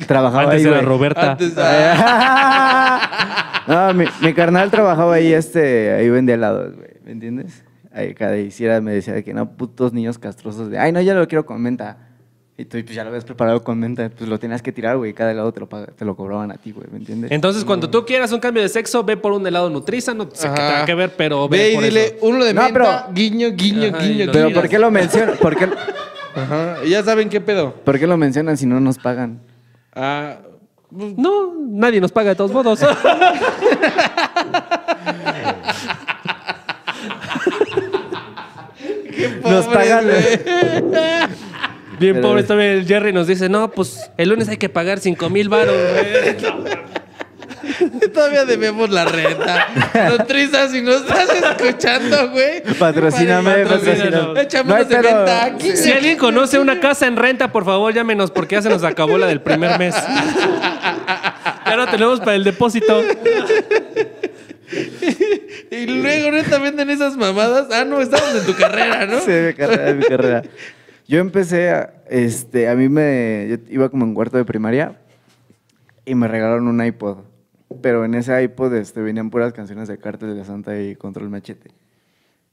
trabajaba 0.06 0.44
Antes 0.44 0.60
ahí, 0.60 0.66
era 0.66 0.76
güey. 0.76 0.86
Roberta. 0.86 1.32
Antes, 1.32 1.54
no, 3.66 3.94
mi, 3.94 4.04
mi 4.22 4.34
carnal 4.34 4.70
trabajaba 4.70 5.14
ahí, 5.14 5.32
este, 5.32 5.92
ahí 5.92 6.08
vendía 6.10 6.34
helados, 6.34 6.74
güey, 6.76 6.88
¿me 7.04 7.12
entiendes? 7.12 7.64
Ahí 7.92 8.14
cada 8.14 8.36
hiciera 8.36 8.80
me 8.80 8.92
decía 8.92 9.14
de 9.14 9.22
que 9.24 9.32
no, 9.34 9.50
putos 9.52 9.92
niños 9.92 10.18
castrosos 10.18 10.70
de, 10.70 10.78
ay, 10.78 10.92
no, 10.92 11.00
ya 11.00 11.14
lo 11.14 11.26
quiero 11.28 11.46
con 11.46 11.60
menta. 11.62 11.98
Y 12.56 12.66
tú 12.66 12.78
pues 12.84 12.94
ya 12.94 13.02
lo 13.02 13.08
habías 13.08 13.24
preparado 13.24 13.64
con 13.64 13.80
menta, 13.80 14.08
pues 14.16 14.30
lo 14.30 14.38
tenías 14.38 14.62
que 14.62 14.70
tirar, 14.70 14.96
güey, 14.96 15.12
cada 15.12 15.32
helado 15.32 15.50
te 15.52 15.58
lo, 15.58 15.68
paga- 15.68 15.88
te 15.96 16.04
lo 16.04 16.14
cobraban 16.14 16.52
a 16.52 16.54
ti, 16.54 16.70
güey, 16.70 16.86
¿me 16.90 16.98
entiendes? 16.98 17.32
Entonces, 17.32 17.64
cuando 17.64 17.90
tú 17.90 18.04
quieras 18.06 18.30
un 18.30 18.38
cambio 18.38 18.62
de 18.62 18.68
sexo, 18.68 19.02
ve 19.02 19.16
por 19.16 19.32
un 19.32 19.44
helado 19.44 19.68
Nutriza. 19.70 20.14
No 20.14 20.28
sé 20.32 20.48
qué 20.48 20.54
tenga 20.54 20.84
que 20.84 20.94
ver, 20.94 21.12
pero 21.16 21.48
ve, 21.48 21.58
Ve 21.58 21.72
y 21.72 21.74
por 21.74 21.84
dile 21.84 22.04
eso. 22.06 22.14
uno 22.22 22.44
de 22.44 22.54
No, 22.54 22.62
menta, 22.62 22.74
pero- 23.06 23.12
guiño, 23.12 23.48
guiño, 23.56 23.88
Ajá, 23.88 23.98
guiño. 23.98 24.26
Pero. 24.32 24.52
¿por 24.52 24.68
qué 24.68 24.78
lo 24.78 24.90
mencionan? 24.92 25.34
¿Por 25.40 25.56
qué, 25.56 25.68
Ajá, 26.36 26.76
ya 26.86 27.02
saben 27.02 27.28
qué 27.28 27.40
pedo. 27.40 27.74
¿Por 27.84 27.98
qué 27.98 28.06
lo 28.06 28.16
mencionan 28.16 28.56
si 28.56 28.66
no 28.66 28.78
nos 28.78 28.98
pagan? 28.98 29.40
Ah, 29.94 30.36
pues, 30.90 31.16
No, 31.16 31.54
nadie 31.58 32.00
nos 32.00 32.12
paga 32.12 32.30
de 32.30 32.36
todos 32.36 32.52
modos. 32.52 32.80
Nos 39.44 39.66
pagan. 39.66 40.06
Bien 41.98 42.14
Pero- 42.16 42.20
pobre 42.22 42.42
también 42.42 42.70
el 42.70 42.86
Jerry 42.86 43.12
nos 43.12 43.26
dice, 43.26 43.48
no, 43.48 43.70
pues 43.70 44.10
el 44.16 44.28
lunes 44.30 44.48
hay 44.48 44.56
que 44.56 44.68
pagar 44.68 44.98
5 44.98 45.30
mil 45.30 45.48
baros. 45.48 45.74
Todavía 48.14 48.44
debemos 48.44 48.90
la 48.90 49.04
renta. 49.04 49.66
Nutriza, 50.10 50.68
si 50.68 50.80
nos 50.80 51.02
estás 51.02 51.28
escuchando, 51.30 52.30
güey. 52.30 52.62
Patrocíname, 52.78 53.64
patrocíname. 53.64 54.10
No 54.10 54.30
unos 54.30 54.88
de 54.88 54.96
venta 54.96 55.44
aquí. 55.44 55.76
Si 55.76 55.90
alguien 55.92 56.16
conoce 56.16 56.58
una 56.58 56.80
casa 56.80 57.06
en 57.06 57.16
renta, 57.16 57.50
por 57.50 57.64
favor 57.64 57.92
llámenos 57.92 58.30
porque 58.30 58.54
ya 58.54 58.62
se 58.62 58.68
nos 58.68 58.84
acabó 58.84 59.18
la 59.18 59.26
del 59.26 59.40
primer 59.40 59.78
mes. 59.78 59.94
Ya 61.66 61.76
no 61.76 61.86
tenemos 61.86 62.20
para 62.20 62.34
el 62.36 62.44
depósito. 62.44 63.02
Y 65.70 65.86
luego, 65.86 66.30
neta, 66.30 66.58
venden 66.58 66.90
esas 66.90 67.16
mamadas. 67.16 67.68
Ah, 67.72 67.84
no, 67.84 68.00
estamos 68.00 68.34
en 68.34 68.46
tu 68.46 68.54
carrera, 68.54 69.06
¿no? 69.06 69.18
Sí, 69.20 69.30
mi 69.30 69.54
carrera, 69.54 69.92
mi 69.94 70.04
carrera. 70.04 70.42
Yo 71.08 71.18
empecé, 71.18 71.70
a, 71.70 71.94
este, 72.08 72.68
a 72.68 72.74
mí 72.74 72.88
me, 72.88 73.46
yo 73.48 73.56
iba 73.70 73.88
como 73.88 74.04
en 74.04 74.14
cuarto 74.14 74.36
de 74.36 74.44
primaria 74.44 74.96
y 76.04 76.14
me 76.14 76.28
regalaron 76.28 76.68
un 76.68 76.84
iPod. 76.84 77.18
Pero 77.82 78.04
en 78.04 78.14
ese 78.14 78.42
iPod 78.42 78.74
este, 78.74 79.00
venían 79.02 79.30
puras 79.30 79.52
canciones 79.52 79.88
de 79.88 79.98
Cártel 79.98 80.36
de 80.36 80.44
Santa 80.44 80.80
y 80.80 80.96
Control 80.96 81.30
Machete. 81.30 81.70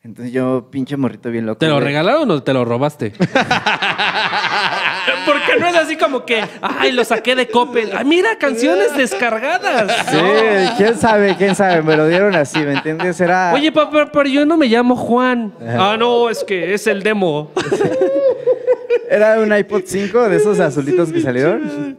Entonces 0.04 0.34
yo, 0.34 0.70
pinche 0.72 0.98
morrito 0.98 1.30
bien 1.30 1.46
loco. 1.46 1.60
¿Te 1.60 1.68
lo 1.68 1.80
regalaron 1.80 2.32
o 2.32 2.42
te 2.42 2.54
lo 2.54 2.66
robaste? 2.66 3.14
Porque 5.26 5.60
no 5.60 5.68
es 5.68 5.76
así 5.76 5.96
como 5.96 6.26
que, 6.26 6.44
ay, 6.62 6.92
lo 6.92 7.04
saqué 7.06 7.36
de 7.36 7.48
Coppel. 7.48 7.92
Ah, 7.96 8.04
mira, 8.04 8.36
canciones 8.40 8.98
descargadas. 8.98 10.08
Sí, 10.10 10.18
quién 10.78 10.98
sabe, 10.98 11.36
quién 11.38 11.54
sabe, 11.56 11.84
me 11.84 11.96
lo 11.96 12.08
dieron 12.08 12.36
así, 12.36 12.58
¿me 12.60 12.74
entiendes? 12.74 13.22
Era... 13.22 13.54
Oye, 13.54 13.72
papá, 13.72 14.10
pero 14.12 14.28
yo 14.28 14.44
no 14.44 14.58
me 14.58 14.66
llamo 14.66 14.96
Juan. 14.96 15.54
Ah, 15.62 15.96
no, 16.00 16.32
es 16.32 16.44
que 16.44 16.74
es 16.74 16.88
el 16.88 17.04
demo. 17.04 17.52
Era 19.10 19.40
un 19.40 19.56
iPod 19.56 19.84
5 19.86 20.30
de 20.30 20.38
esos 20.38 20.60
azulitos 20.60 21.12
que 21.12 21.22
salieron. 21.22 21.98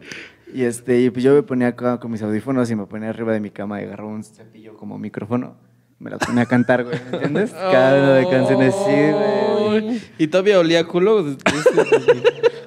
Y 0.53 0.63
este, 0.63 0.99
y 0.99 1.09
pues 1.09 1.23
yo 1.23 1.33
me 1.33 1.43
ponía 1.43 1.69
acá 1.69 1.99
con 1.99 2.11
mis 2.11 2.21
audífonos 2.21 2.69
y 2.69 2.75
me 2.75 2.85
ponía 2.85 3.09
arriba 3.09 3.33
de 3.33 3.39
mi 3.39 3.49
cama 3.49 3.81
y 3.81 3.85
agarraba 3.85 4.09
un 4.09 4.23
cepillo 4.23 4.77
como 4.77 4.97
micrófono. 4.97 5.55
Me 5.99 6.09
la 6.11 6.17
ponía 6.17 6.43
a 6.43 6.45
cantar, 6.45 6.83
güey, 6.83 6.99
¿me 7.09 7.17
entiendes? 7.17 7.51
Cada 7.71 8.03
una 8.03 8.13
de 8.15 8.29
canciones, 8.29 8.75
sí, 8.75 9.11
güey. 9.11 10.01
Y 10.17 10.27
todavía 10.27 10.59
olía 10.59 10.85
culo. 10.85 11.25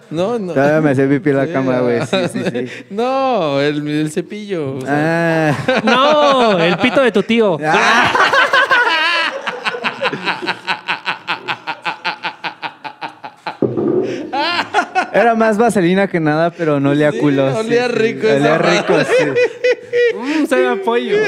No, 0.09 0.39
no. 0.39 0.53
Todavía 0.53 0.80
me 0.80 0.91
hacía 0.93 1.09
pipí 1.09 1.30
en 1.30 1.37
la 1.37 1.49
cama, 1.49 1.80
güey, 1.80 2.01
sí, 2.07 2.16
sí, 2.32 2.41
sí. 2.45 2.84
No, 2.91 3.61
el, 3.61 3.87
el 3.89 4.11
cepillo. 4.12 4.76
o 4.76 4.80
sea. 4.80 5.51
Ah. 5.51 5.82
No, 5.84 6.59
el 6.61 6.78
pito 6.78 7.03
de 7.03 7.11
tu 7.11 7.24
tío. 7.24 7.59
Ah. 7.61 8.12
Era 15.20 15.34
más 15.34 15.56
vaselina 15.56 16.06
que 16.08 16.20
nada, 16.20 16.50
pero 16.50 16.78
no 16.78 16.90
olía 16.90 17.10
Sí, 17.10 17.18
culo. 17.18 17.50
sí, 17.52 17.58
olía 17.58 17.86
sí. 17.86 17.92
rico 17.92 18.26
Olía 18.26 18.36
esa 18.36 18.58
rico, 18.58 18.94
sí. 19.00 19.24
Mm, 20.16 20.46
sabe 20.46 20.68
a 20.68 20.76
pollo. 20.76 21.16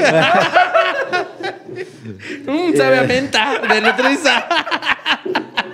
Mm, 2.45 2.75
sabe 2.75 2.97
a 2.99 3.03
menta 3.03 3.61
de 3.71 3.81
Nutriza. 3.81 4.45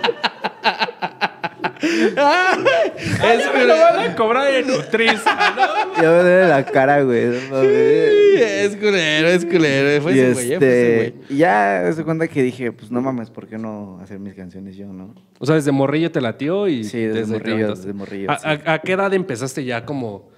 es 1.82 3.54
Me 3.54 3.64
lo 3.64 3.74
van 3.76 4.10
a 4.10 4.16
cobrar 4.16 4.52
en 4.54 4.66
Nutriza, 4.66 5.34
¿no? 5.56 6.02
Ya 6.02 6.08
me 6.10 6.16
duele 6.22 6.48
la 6.48 6.64
cara, 6.64 7.02
güey. 7.02 7.26
no. 7.50 7.62
Es 7.62 8.76
culero, 8.76 9.28
es 9.28 9.44
culero. 9.44 10.02
Fue 10.02 10.14
y 10.14 10.18
ese 10.20 10.32
güey, 10.32 10.34
fue 10.34 10.42
ese 10.44 10.54
este, 10.54 11.14
güey. 11.28 11.38
ya 11.38 11.92
se 11.92 12.04
cuenta 12.04 12.28
que 12.28 12.42
dije, 12.42 12.72
pues 12.72 12.90
no 12.90 13.00
mames, 13.00 13.30
¿por 13.30 13.46
qué 13.46 13.58
no 13.58 13.98
hacer 14.02 14.18
mis 14.18 14.34
canciones 14.34 14.76
yo, 14.76 14.86
no? 14.92 15.14
O 15.38 15.46
sea, 15.46 15.54
desde 15.54 15.72
morrillo 15.72 16.10
te 16.10 16.20
latió 16.20 16.68
y... 16.68 16.84
Sí, 16.84 16.98
desde 17.00 17.32
morrillo, 17.32 17.74
desde 17.74 17.92
morrillo, 17.92 18.30
¿A, 18.30 18.38
sí. 18.38 18.46
a- 18.64 18.72
a 18.74 18.78
qué 18.80 18.92
edad 18.92 19.12
empezaste 19.14 19.64
ya 19.64 19.84
como 19.84 20.28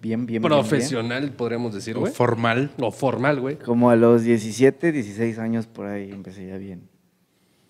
Bien, 0.00 0.26
bien, 0.26 0.42
bien, 0.42 0.42
profesional, 0.42 1.30
podríamos 1.30 1.72
decir, 1.74 1.96
güey? 1.96 2.12
Formal. 2.12 2.70
O 2.80 2.90
formal, 2.90 3.38
güey. 3.38 3.54
bien. 3.54 3.64
Como 3.64 3.88
a 3.88 3.94
los 3.94 4.24
17, 4.24 4.90
16 4.90 5.38
años 5.38 5.68
por 5.68 5.86
ahí 5.86 6.10
empecé 6.10 6.48
ya 6.48 6.56
bien. 6.56 6.88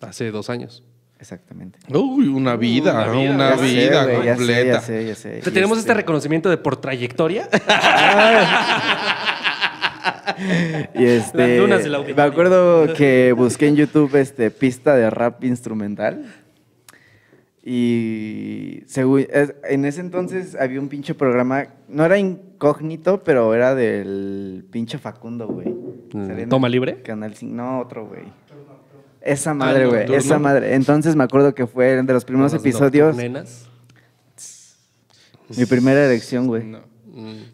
Hace 0.01 0.31
dos 0.31 0.49
años. 0.49 0.83
Exactamente. 1.23 1.79
Uy, 1.87 2.27
una 2.27 2.57
vida, 2.57 2.91
Una 2.91 3.11
vida. 3.13 3.33
una 3.33 3.57
sé, 3.57 3.89
completa. 4.35 4.73
Ya 4.73 4.81
sé, 4.81 5.07
ya 5.07 5.15
sé. 5.15 5.29
Te 5.39 5.49
Y 5.49 5.53
tenemos 5.53 5.77
este 5.77 5.91
este 5.91 6.01
reconocimiento 6.01 6.49
de 6.49 6.57
por 6.57 6.75
trayectoria. 6.75 7.47
Y 10.95 11.05
este, 11.05 11.37
Las 11.37 11.57
dunas 11.57 11.83
del 11.83 12.15
me 12.15 12.21
acuerdo 12.21 12.93
que 12.93 13.33
busqué 13.35 13.67
en 13.67 13.77
YouTube 13.77 14.13
este 14.15 14.51
pista 14.51 14.95
de 14.95 15.09
rap 15.09 15.43
instrumental. 15.45 16.25
Y 17.65 18.83
según, 18.87 19.25
en 19.69 19.85
ese 19.85 20.01
entonces 20.01 20.57
había 20.59 20.81
un 20.81 20.89
pinche 20.89 21.15
programa, 21.15 21.67
no 21.87 22.03
era 22.03 22.17
incógnito, 22.17 23.23
pero 23.23 23.53
era 23.53 23.73
del 23.73 24.65
pinche 24.69 24.97
Facundo, 24.97 25.47
güey. 25.47 25.69
Mm, 26.13 26.49
¿Toma 26.49 26.67
libre? 26.67 27.01
Canal 27.01 27.33
5, 27.33 27.55
no, 27.55 27.79
otro, 27.79 28.07
güey. 28.07 28.23
Esa 29.23 29.53
madre, 29.53 29.83
el 29.83 29.89
güey, 29.89 30.13
esa 30.15 30.37
madre. 30.37 30.75
Entonces 30.75 31.15
me 31.15 31.23
acuerdo 31.23 31.55
que 31.55 31.65
fue 31.65 32.01
de 32.03 32.13
los 32.13 32.25
primeros 32.25 32.53
episodios, 32.53 33.15
nocturnenas. 33.15 33.69
mi 35.57 35.65
primera 35.65 36.05
elección, 36.05 36.47
güey. 36.47 36.63
No. 36.63 36.79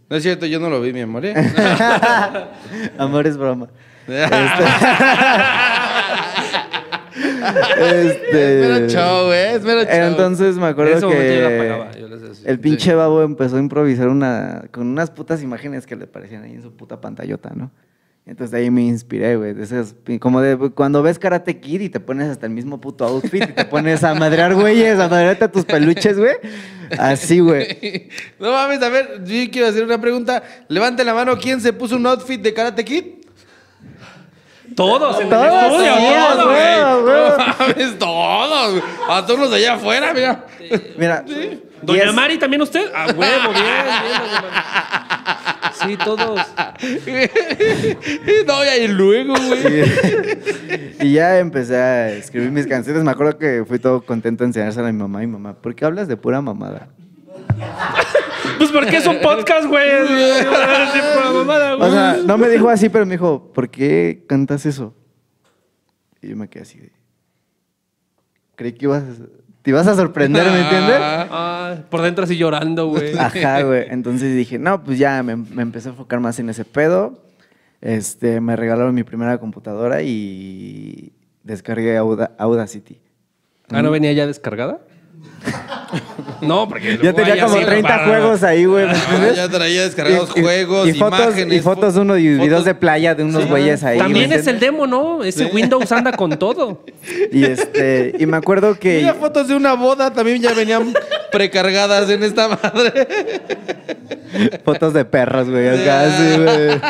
No 0.09 0.15
es 0.15 0.23
cierto, 0.23 0.45
yo 0.45 0.59
no 0.59 0.69
lo 0.69 0.81
vi, 0.81 0.93
mi 0.93 1.01
amor. 1.01 1.25
¿eh? 1.25 1.33
Amor 2.97 3.27
es 3.27 3.35
broma. 3.37 3.67
Este, 7.77 8.61
Es 8.63 8.69
mero 8.69 8.87
show, 8.87 9.25
güey. 9.27 9.55
Es 9.55 9.63
mero 9.63 9.81
show. 9.83 9.91
Entonces 9.91 10.55
me 10.55 10.63
En 10.63 10.67
acuerdo 10.69 10.97
ese 10.97 11.05
momento 11.05 11.33
yo 11.33 11.41
la 11.41 11.49
que 11.49 11.57
pagaba. 11.57 11.91
yo 11.91 12.07
les 12.07 12.45
el 12.45 12.59
pinche 12.59 12.93
babo 12.93 13.21
empezó 13.21 13.57
a 13.57 13.59
improvisar 13.59 14.07
una 14.07 14.63
con 14.71 14.87
unas 14.87 15.11
putas 15.11 15.43
imágenes 15.43 15.85
que 15.85 15.95
le 15.95 16.07
parecían 16.07 16.43
ahí 16.43 16.53
en 16.53 16.61
su 16.61 16.71
puta 16.73 17.01
pantallota, 17.01 17.51
¿no? 17.53 17.71
Entonces 18.29 18.51
de 18.51 18.59
ahí 18.59 18.69
me 18.69 18.83
inspiré, 18.83 19.37
güey. 19.37 19.55
como 20.19 20.39
de 20.39 20.55
cuando 20.69 21.01
ves 21.01 21.17
Karate 21.17 21.59
Kid 21.59 21.81
y 21.81 21.89
te 21.89 21.99
pones 21.99 22.29
hasta 22.29 22.45
el 22.45 22.51
mismo 22.51 22.79
puto 22.79 23.03
outfit 23.03 23.41
y 23.41 23.53
te 23.53 23.65
pones 23.65 24.03
a 24.03 24.13
madrear 24.13 24.53
güeyes, 24.53 24.99
a 24.99 25.07
madrearte 25.07 25.45
a 25.45 25.51
tus 25.51 25.65
peluches, 25.65 26.15
güey. 26.15 26.35
Así, 26.99 27.39
güey. 27.39 28.07
No 28.39 28.51
mames, 28.51 28.83
a 28.83 28.89
ver, 28.89 29.23
yo 29.25 29.51
quiero 29.51 29.67
hacer 29.67 29.83
una 29.83 29.99
pregunta. 29.99 30.43
Levante 30.67 31.03
la 31.03 31.15
mano, 31.15 31.39
¿quién 31.39 31.59
se 31.59 31.73
puso 31.73 31.95
un 31.95 32.05
outfit 32.05 32.39
de 32.39 32.53
Karate 32.53 32.85
Kid? 32.85 33.03
Todos 34.75 35.17
en 35.17 35.23
el 35.23 35.29
Todos, 35.29 35.63
estudio, 35.63 35.95
sí, 35.95 36.03
todos, 36.13 36.45
güey. 36.45 36.77
No 36.77 37.37
mames, 37.57 37.97
todos. 37.97 38.71
güey. 38.73 38.83
A 39.09 39.25
todos 39.25 39.39
los 39.39 39.49
de 39.49 39.55
allá 39.57 39.73
afuera, 39.73 40.13
mira. 40.13 40.45
Mira. 40.99 41.25
Doña 41.81 42.03
es- 42.05 42.13
Mari, 42.13 42.37
¿también 42.37 42.61
usted? 42.61 42.91
A 42.93 43.05
huevo, 43.07 43.51
bien, 43.51 43.65
bien, 44.03 44.19
doña 44.19 44.41
Mari. 44.41 45.69
Sí, 45.73 45.97
todos. 45.97 46.39
No, 48.47 48.63
y 48.65 48.87
luego, 48.87 49.33
güey. 49.35 49.83
y 51.01 51.13
ya 51.13 51.39
empecé 51.39 51.75
a 51.77 52.09
escribir 52.11 52.51
mis 52.51 52.67
canciones. 52.67 53.03
Me 53.03 53.11
acuerdo 53.11 53.37
que 53.37 53.63
fui 53.67 53.79
todo 53.79 54.01
contento 54.01 54.43
a 54.43 54.47
enseñársela 54.47 54.89
a 54.89 54.91
mi 54.91 54.97
mamá 54.99 55.23
y 55.23 55.27
mi 55.27 55.33
mamá. 55.33 55.53
¿Por 55.53 55.75
qué 55.75 55.85
hablas 55.85 56.07
de 56.07 56.17
pura 56.17 56.41
mamada? 56.41 56.89
Pues 58.57 58.71
porque 58.71 58.97
es 58.97 59.05
un 59.07 59.19
podcast, 59.21 59.67
güey. 59.67 59.87
O 61.79 61.91
sea, 61.91 62.17
no 62.25 62.37
me 62.37 62.49
dijo 62.49 62.69
así, 62.69 62.89
pero 62.89 63.05
me 63.05 63.13
dijo, 63.13 63.51
¿por 63.53 63.69
qué 63.69 64.25
cantas 64.27 64.65
eso? 64.65 64.93
Y 66.21 66.29
yo 66.29 66.35
me 66.35 66.49
quedé 66.49 66.63
así 66.63 66.77
de... 66.79 66.91
Creí 68.55 68.73
que 68.73 68.85
ibas 68.85 69.03
a- 69.03 69.38
te 69.69 69.71
ibas 69.71 69.85
a 69.85 69.95
sorprender, 69.95 70.43
¿me 70.51 70.61
entiendes? 70.61 70.95
Ah, 70.99 71.75
por 71.91 72.01
dentro 72.01 72.23
así 72.23 72.35
llorando, 72.35 72.87
güey. 72.87 73.13
Ajá, 73.19 73.61
güey. 73.61 73.85
Entonces 73.89 74.35
dije, 74.35 74.57
no, 74.57 74.83
pues 74.83 74.97
ya 74.97 75.21
me, 75.21 75.35
me 75.35 75.61
empecé 75.61 75.89
a 75.89 75.91
enfocar 75.91 76.19
más 76.19 76.39
en 76.39 76.49
ese 76.49 76.65
pedo. 76.65 77.21
Este, 77.81 78.41
me 78.41 78.55
regalaron 78.55 78.95
mi 78.95 79.03
primera 79.03 79.37
computadora 79.37 80.01
y 80.01 81.13
descargué 81.43 81.97
Auda- 81.97 82.31
Audacity. 82.39 82.99
Ah, 83.71 83.83
¿no 83.83 83.91
venía 83.91 84.11
ya 84.13 84.25
descargada? 84.25 84.79
No, 86.41 86.67
porque... 86.69 86.97
Ya 87.01 87.11
tenía 87.13 87.41
como 87.43 87.57
así, 87.57 87.65
30 87.65 87.87
para- 87.89 88.05
juegos 88.07 88.43
ahí, 88.43 88.65
güey. 88.65 88.85
¿me 88.85 88.91
Ah, 88.93 89.31
ya 89.35 89.49
traía 89.49 89.83
descargados 89.83 90.29
Y- 90.35 90.41
juegos, 90.41 90.87
y 90.87 90.93
fotos, 90.93 91.19
imágenes. 91.19 91.57
y 91.57 91.61
fotos 91.61 91.95
fo- 91.97 92.01
uno 92.01 92.17
y 92.17 92.23
videos 92.29 92.49
fotos- 92.49 92.65
de 92.65 92.75
playa 92.75 93.15
de 93.15 93.23
unos 93.23 93.43
Sí. 93.43 93.49
güeyes 93.49 93.83
ahí. 93.83 93.97
También 93.97 94.29
¿me 94.29 94.35
es 94.35 94.47
el 94.47 94.59
demo, 94.59 94.87
¿no? 94.87 95.23
Ese 95.23 95.45
Windows 95.47 95.91
anda 95.91 96.13
con 96.13 96.37
todo. 96.39 96.83
Y 97.31 97.43
este, 97.43 98.15
y 98.19 98.25
me 98.25 98.37
acuerdo 98.37 98.75
que 98.79 98.99
Mira, 98.99 99.13
fotos 99.15 99.47
de 99.49 99.55
una 99.55 99.73
boda 99.73 100.13
también 100.13 100.41
ya 100.41 100.53
venían 100.53 100.93
precargadas 101.31 102.09
en 102.09 102.23
esta 102.23 102.47
madre. 102.47 103.07
fotos 104.63 104.93
de 104.93 105.03
perros, 105.05 105.49
güey, 105.49 105.77
sí, 105.77 106.41
güey. 106.41 106.81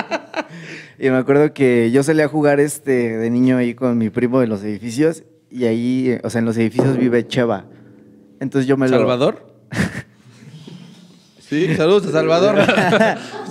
Y 1.00 1.10
me 1.10 1.18
acuerdo 1.18 1.54
que 1.54 1.90
yo 1.92 2.04
salía 2.04 2.26
a 2.26 2.28
jugar 2.28 2.60
este 2.60 3.18
de 3.18 3.30
niño 3.30 3.58
ahí 3.58 3.74
con 3.74 3.98
mi 3.98 4.10
primo 4.10 4.44
en 4.44 4.50
los 4.50 4.64
edificios 4.64 5.24
y 5.50 5.66
ahí, 5.66 6.20
o 6.24 6.30
sea, 6.30 6.40
en 6.40 6.46
los 6.46 6.58
edificios 6.58 6.98
vive 6.98 7.26
Cheva. 7.26 7.66
Entonces 8.40 8.68
yo 8.68 8.78
me 8.78 8.88
lo 8.88 8.98
¿Salvador? 8.98 9.46
Sí, 11.50 11.76
saludos 11.76 12.06
a 12.06 12.12
Salvador. 12.12 12.58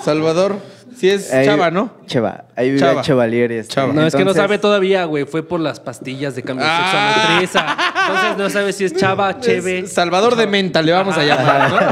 Salvador. 0.04 0.56
Sí 0.96 1.10
es 1.10 1.32
Ahí- 1.32 1.46
Chava, 1.46 1.72
¿no? 1.72 1.90
Cheva. 2.06 2.44
Ahí 2.54 2.68
vive 2.68 2.78
Chava. 2.80 3.02
Chevalier. 3.02 3.50
este. 3.50 3.74
Chava. 3.74 3.92
No, 3.92 4.06
es 4.06 4.14
que 4.14 4.24
no 4.24 4.32
sabe 4.34 4.58
todavía, 4.58 5.04
güey. 5.04 5.24
Fue 5.24 5.42
por 5.42 5.58
las 5.58 5.80
pastillas 5.80 6.36
de 6.36 6.44
cambio 6.44 6.64
de 6.64 6.70
sexo 6.70 6.92
Ah. 6.94 7.26
nutriza. 7.32 7.76
Entonces 8.06 8.38
no 8.38 8.50
sabe 8.50 8.72
si 8.72 8.84
es 8.84 8.94
chava, 8.94 9.40
cheve. 9.40 9.80
Es 9.80 9.92
Salvador 9.92 10.36
de 10.36 10.46
Menta 10.46 10.80
le 10.80 10.92
vamos 10.92 11.16
a 11.18 11.24
llamar, 11.24 11.70
¿no? 11.72 11.78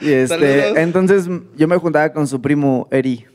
Y 0.00 0.12
este, 0.12 0.28
Saludos. 0.28 0.76
entonces 0.78 1.28
yo 1.56 1.66
me 1.68 1.76
juntaba 1.78 2.10
con 2.12 2.26
su 2.28 2.40
primo 2.40 2.86
Eri. 2.90 3.26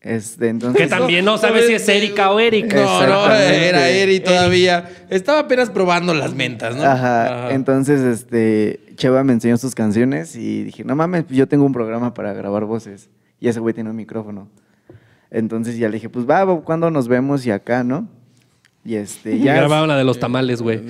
Este, 0.00 0.48
entonces. 0.48 0.80
Que 0.80 0.88
también 0.88 1.24
no 1.24 1.38
sabe 1.38 1.66
si 1.66 1.74
es 1.74 1.88
Erika 1.88 2.30
o 2.30 2.38
Eric. 2.38 2.72
No, 2.72 3.06
no, 3.06 3.34
era 3.34 3.88
Eri 3.88 4.20
todavía. 4.20 4.88
Estaba 5.10 5.40
apenas 5.40 5.70
probando 5.70 6.14
las 6.14 6.34
mentas, 6.34 6.76
¿no? 6.76 6.82
Ajá. 6.84 7.46
Ajá. 7.46 7.54
Entonces, 7.54 8.00
este, 8.00 8.80
Cheva 8.94 9.24
me 9.24 9.32
enseñó 9.32 9.56
sus 9.56 9.74
canciones 9.74 10.36
y 10.36 10.64
dije, 10.64 10.84
no 10.84 10.94
mames, 10.94 11.24
yo 11.28 11.48
tengo 11.48 11.64
un 11.64 11.72
programa 11.72 12.14
para 12.14 12.32
grabar 12.32 12.64
voces. 12.64 13.10
Y 13.40 13.48
ese 13.48 13.60
güey 13.60 13.74
tiene 13.74 13.90
un 13.90 13.96
micrófono. 13.96 14.48
Entonces 15.30 15.76
ya 15.76 15.88
le 15.88 15.94
dije, 15.94 16.08
pues 16.08 16.28
va, 16.28 16.46
¿cuándo 16.62 16.90
nos 16.90 17.08
vemos? 17.08 17.44
Y 17.44 17.50
acá, 17.50 17.84
¿no? 17.84 18.08
Y 18.84 18.94
este, 18.94 19.38
ya. 19.38 19.54
grababan 19.56 19.88
la 19.88 19.96
de 19.96 20.04
los 20.04 20.18
tamales, 20.18 20.62
güey. 20.62 20.80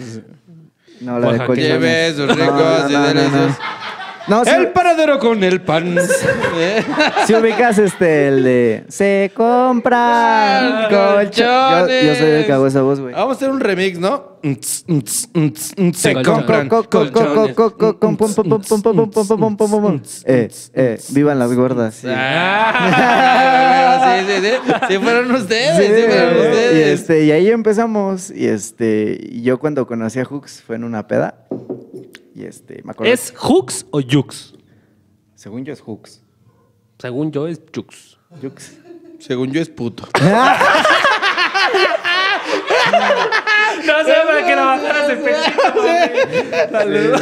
No, 1.01 1.19
la 1.19 1.33
de 1.33 1.39
Oaxaqueña. 1.39 1.47
colchones. 1.47 1.81
Lleve 1.81 2.13
sus 2.15 2.27
No, 2.27 2.35
ricos 2.35 2.91
no, 2.91 3.15
no, 3.15 3.31
no, 3.31 3.57
no. 4.29 4.45
El 4.45 4.69
paradero 4.69 5.19
con 5.19 5.43
el 5.43 5.63
pan. 5.63 5.97
Si 7.27 7.35
ubicas 7.35 7.79
este, 7.79 8.29
el 8.29 8.45
de. 8.45 8.85
Se 8.89 9.33
compran 9.35 10.01
ah, 10.03 10.87
colchones. 10.89 12.05
Yo, 12.05 12.15
soy 12.15 12.31
el 12.31 12.47
que 12.47 12.53
hago 12.53 12.67
esa 12.67 12.83
voz, 12.83 13.01
güey. 13.01 13.15
Vamos 13.15 13.35
a 13.35 13.37
hacer 13.37 13.51
un 13.51 13.61
remix, 13.61 13.99
¿no? 13.99 14.39
Se 15.95 16.23
compran 16.23 16.69
colchones. 16.69 17.13
Eh, 20.27 20.99
vivan 21.11 21.39
las 21.39 21.55
gordas. 21.55 22.03
Ah, 22.07 24.05
sí. 24.05 24.09
Sí, 24.29 24.35
sí, 24.43 24.51
sí. 24.89 24.99
Fueron 24.99 25.31
ustedes, 25.33 25.77
sí, 25.77 25.83
sí 25.83 26.03
fueron 26.09 26.37
ustedes. 26.37 26.75
Y, 26.75 26.83
este, 26.93 27.25
y 27.25 27.31
ahí 27.31 27.51
empezamos. 27.51 28.31
Y 28.31 28.47
este, 28.47 29.41
yo 29.43 29.59
cuando 29.59 29.87
conocí 29.87 30.21
a 30.21 30.25
Hooks 30.25 30.63
fue 30.63 30.77
en 30.77 30.85
una 30.85 31.07
peda. 31.07 31.47
Y 32.39 32.45
este, 32.45 32.83
me 32.85 32.93
acuerdo. 32.93 33.13
¿Es 33.13 33.35
Hooks 33.37 33.87
o 33.91 34.01
Jux? 34.01 34.55
Según 35.35 35.65
yo 35.65 35.73
es 35.73 35.81
Hooks. 35.81 36.23
Según 36.97 37.33
yo 37.33 37.49
es 37.49 37.61
Jux. 37.75 38.17
Jux. 38.41 38.79
Según 39.19 39.51
yo 39.51 39.61
es 39.61 39.69
puto. 39.69 40.05
No 43.85 44.05
sé 44.05 44.15
para 44.27 44.47
que 44.47 44.55
la 44.55 44.65
bajaras 44.65 45.09
de 45.09 45.17
pechito. 45.17 45.83
Saludos, 46.71 47.21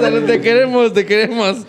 saludos, 0.00 0.26
te 0.26 0.40
queremos, 0.40 0.92
te 0.92 1.06
queremos. 1.06 1.66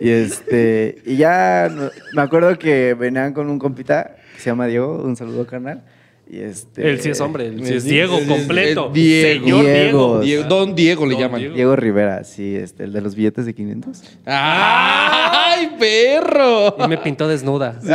Y 0.00 0.08
este, 0.08 1.02
y 1.04 1.16
ya 1.16 1.70
me 2.14 2.22
acuerdo 2.22 2.58
que 2.58 2.94
venían 2.94 3.34
con 3.34 3.50
un 3.50 3.58
compita 3.58 4.16
que 4.34 4.40
se 4.40 4.48
llama 4.48 4.66
Diego, 4.66 5.02
un 5.02 5.16
saludo 5.16 5.46
carnal. 5.46 5.84
Y 6.28 6.40
este, 6.40 6.90
Él 6.90 7.00
sí 7.00 7.10
es 7.10 7.20
hombre, 7.20 7.46
él 7.46 7.64
sí 7.64 7.74
es 7.74 7.84
Diego 7.84 8.18
completo. 8.26 8.88
es 8.88 8.92
Diego. 8.94 9.44
Señor 9.44 9.64
Diego. 9.64 9.74
Diego. 9.74 10.20
Diego- 10.20 10.44
Don 10.48 10.74
Diego 10.74 11.06
le 11.06 11.12
Don 11.12 11.20
llaman. 11.22 11.40
Diego. 11.40 11.54
Diego 11.54 11.76
Rivera, 11.76 12.24
sí, 12.24 12.56
este, 12.56 12.84
el 12.84 12.92
de 12.92 13.00
los 13.00 13.14
billetes 13.14 13.46
de 13.46 13.54
500. 13.54 14.02
¡Ay, 14.26 15.70
perro! 15.78 16.76
Y 16.84 16.88
me 16.88 16.98
pintó 16.98 17.28
desnuda. 17.28 17.78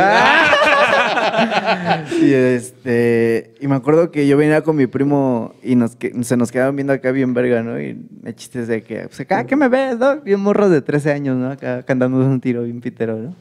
y 2.22 2.32
este, 2.32 3.54
y 3.60 3.66
me 3.68 3.76
acuerdo 3.76 4.10
que 4.10 4.26
yo 4.26 4.36
venía 4.36 4.62
con 4.62 4.76
mi 4.76 4.86
primo 4.86 5.54
y 5.62 5.76
nos, 5.76 5.96
que- 5.96 6.12
se 6.24 6.36
nos 6.36 6.50
quedaban 6.52 6.76
viendo 6.76 6.92
acá 6.92 7.10
bien 7.12 7.34
verga, 7.34 7.62
¿no? 7.62 7.80
Y 7.80 7.98
me 8.22 8.34
chistes 8.34 8.68
de 8.68 8.82
que, 8.82 9.00
pues 9.08 9.20
acá, 9.20 9.44
¿qué 9.46 9.56
me 9.56 9.68
ves, 9.68 9.98
no? 9.98 10.20
Bien 10.20 10.40
morros 10.40 10.70
de 10.70 10.82
13 10.82 11.12
años, 11.12 11.36
¿no? 11.36 11.50
Acá 11.50 11.82
cantándonos 11.82 12.26
un 12.28 12.40
tiro 12.40 12.62
bien 12.62 12.80
pitero, 12.80 13.16
¿no? 13.18 13.34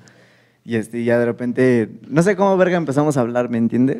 Y 0.65 0.75
este, 0.75 1.03
ya 1.03 1.17
de 1.17 1.25
repente, 1.25 1.89
no 2.07 2.21
sé 2.23 2.35
cómo 2.35 2.55
verga 2.57 2.77
empezamos 2.77 3.17
a 3.17 3.21
hablar, 3.21 3.49
¿me 3.49 3.57
entiendes? 3.57 3.97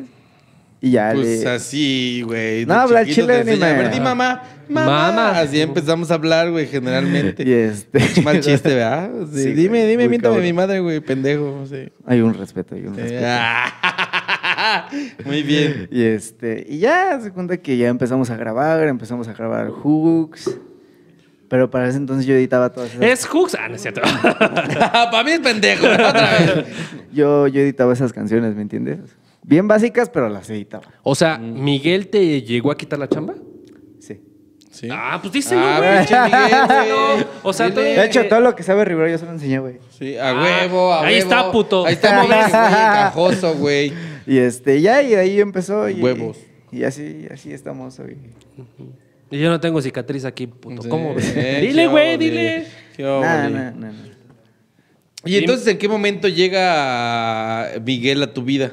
Y 0.84 0.90
ya 0.90 1.12
Pues 1.14 1.44
le- 1.44 1.48
así, 1.50 2.22
güey. 2.26 2.66
No, 2.66 2.74
habla 2.74 3.06
chile, 3.06 3.44
ni 3.44 3.52
A 3.52 3.56
me- 3.56 3.72
ver, 3.74 3.90
di 3.92 4.00
mamá, 4.00 4.42
mamá. 4.68 5.12
Mamá. 5.12 5.38
Así 5.38 5.60
empezamos 5.60 6.10
a 6.10 6.14
hablar, 6.14 6.50
güey, 6.50 6.66
generalmente. 6.66 7.42
y 7.46 7.52
este, 7.52 8.20
Mal 8.22 8.40
chiste, 8.40 8.74
¿verdad? 8.74 9.08
Sí, 9.32 9.42
Sí, 9.44 9.52
dime, 9.52 9.86
dime, 9.86 10.18
cabrón. 10.18 10.42
mi 10.42 10.52
madre, 10.52 10.80
güey, 10.80 10.98
pendejo. 10.98 11.64
Sí. 11.70 11.88
Hay 12.04 12.20
un 12.20 12.34
respeto, 12.34 12.74
hay 12.74 12.84
un 12.86 12.96
respeto. 12.96 13.24
Ah, 13.28 14.88
Muy 15.24 15.44
bien. 15.44 15.88
Y 15.92 16.02
este, 16.02 16.66
y 16.68 16.78
ya 16.80 17.20
se 17.20 17.30
cuenta 17.30 17.56
que 17.58 17.76
ya 17.76 17.86
empezamos 17.88 18.28
a 18.30 18.36
grabar, 18.36 18.82
empezamos 18.88 19.28
a 19.28 19.34
grabar 19.34 19.68
hooks. 19.70 20.50
Pero 21.48 21.70
para 21.70 21.86
ese 21.86 21.98
entonces 21.98 22.26
yo 22.26 22.34
editaba 22.34 22.70
todas 22.72 22.90
esas 22.94 23.02
Es 23.02 23.26
Hooks. 23.26 23.54
Ah, 23.60 23.68
no 23.68 23.74
es 23.76 23.82
cierto. 23.82 24.00
Para 24.00 25.22
mí 25.22 25.30
es 25.32 25.40
pendejo, 25.40 25.86
otra 25.86 26.12
vez. 26.38 26.64
Yo, 27.12 27.46
yo 27.46 27.60
editaba 27.60 27.92
esas 27.92 28.12
canciones, 28.12 28.56
¿me 28.56 28.62
entiendes? 28.62 28.98
Bien 29.42 29.66
básicas, 29.66 30.08
pero 30.08 30.28
las 30.28 30.48
editaba. 30.50 30.84
O 31.02 31.14
sea, 31.14 31.36
¿Miguel 31.38 32.08
te 32.08 32.42
llegó 32.42 32.70
a 32.70 32.76
quitar 32.76 32.98
la 32.98 33.08
chamba? 33.08 33.34
Sí. 33.98 34.20
Sí. 34.70 34.88
Ah, 34.90 35.18
pues 35.20 35.32
dice, 35.32 35.54
Ah, 35.58 35.78
güey. 35.78 35.98
pinche 35.98 36.20
Miguel, 36.20 36.66
güey. 36.66 36.88
No, 36.88 37.26
o 37.42 37.52
sea, 37.52 37.68
Dile. 37.70 37.82
De 37.82 38.04
hecho, 38.06 38.24
todo 38.28 38.40
lo 38.40 38.54
que 38.54 38.62
sabe 38.62 38.84
Rivera 38.84 39.10
yo 39.10 39.18
se 39.18 39.26
lo 39.26 39.32
enseñé, 39.32 39.58
güey. 39.58 39.78
Sí, 39.90 40.16
a 40.16 40.30
Ah, 40.30 40.42
huevo, 40.42 40.92
a 40.92 41.00
ahí 41.04 41.14
huevo. 41.16 41.22
está, 41.30 41.50
puto. 41.52 41.84
Ahí 41.86 41.94
está, 41.94 42.22
Miguel, 42.22 42.38
güey, 42.38 42.50
cajoso, 42.52 43.54
güey. 43.56 43.92
Y 44.26 44.38
este, 44.38 44.80
ya, 44.80 45.02
y 45.02 45.14
ahí 45.14 45.40
empezó. 45.40 45.88
Y, 45.88 46.00
Huevos. 46.00 46.38
Y 46.70 46.84
así, 46.84 47.26
así 47.30 47.52
estamos 47.52 47.98
hoy. 47.98 48.16
Y 49.30 49.38
yo 49.40 49.50
no 49.50 49.58
tengo 49.60 49.82
cicatriz 49.82 50.24
aquí, 50.24 50.46
puto. 50.46 50.82
Sí, 50.82 50.88
¿Cómo? 50.88 51.14
ves? 51.16 51.32
eh, 51.36 51.58
dile, 51.62 51.82
qué 51.82 51.88
güey, 51.88 52.16
dile. 52.16 52.66
qué 52.96 53.02
no, 53.02 53.70
no. 53.72 53.92
Y 55.24 55.36
entonces, 55.36 55.66
¿en 55.68 55.78
qué 55.78 55.88
momento 55.88 56.28
llega 56.28 57.72
Miguel 57.84 58.22
a 58.22 58.32
tu 58.32 58.42
vida? 58.42 58.72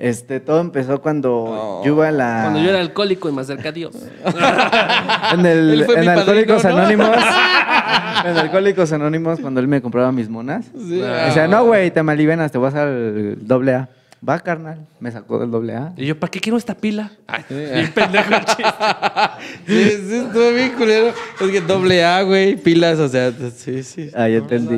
Este, 0.00 0.40
todo 0.40 0.60
empezó 0.62 1.02
cuando 1.02 1.30
Oh. 1.44 1.82
yo 1.84 1.92
iba 1.92 2.08
a 2.08 2.10
la... 2.10 2.40
Cuando 2.44 2.60
yo 2.62 2.70
era 2.70 2.80
alcohólico 2.80 3.28
y 3.28 3.32
me 3.32 3.42
acerqué 3.42 3.68
a 3.68 3.72
Dios. 3.72 3.94
En, 5.32 5.44
el, 5.46 5.82
en 5.82 6.00
mi 6.00 6.06
Alcohólicos 6.08 6.62
padrino, 6.62 6.78
¿no? 6.78 7.04
Anónimos. 7.04 7.16
en 8.24 8.36
Alcohólicos 8.38 8.92
Anónimos, 8.92 9.40
cuando 9.40 9.60
él 9.60 9.68
me 9.68 9.82
compraba 9.82 10.10
mis 10.10 10.28
monas. 10.30 10.64
Sí. 10.74 11.00
Me 11.00 11.06
decía, 11.06 11.46
no, 11.46 11.64
güey, 11.66 11.90
te 11.90 12.02
malivenas, 12.02 12.50
te 12.50 12.56
vas 12.58 12.74
al 12.74 13.36
doble 13.46 13.74
A. 13.74 13.88
Va, 14.26 14.38
carnal. 14.38 14.86
Me 15.00 15.10
sacó 15.12 15.38
del 15.38 15.50
doble 15.50 15.76
A. 15.76 15.92
Y 15.96 16.06
yo, 16.06 16.18
¿para 16.18 16.30
qué 16.30 16.40
quiero 16.40 16.56
esta 16.58 16.74
pila? 16.74 17.10
Ay, 17.26 17.44
pendejo 17.94 18.34
el 18.34 18.44
chiste. 18.44 18.64
Sí, 19.66 19.90
sí, 20.08 20.14
estuvo 20.16 20.50
bien 20.52 20.72
culero. 20.78 21.08
Es 21.40 21.50
que 21.50 21.60
doble 21.60 22.04
A, 22.04 22.22
güey, 22.22 22.56
pilas, 22.56 22.98
o 22.98 23.08
sea, 23.08 23.32
sí, 23.54 23.82
sí. 23.82 24.10
Ah, 24.14 24.28
ya 24.28 24.38
entendí. 24.38 24.76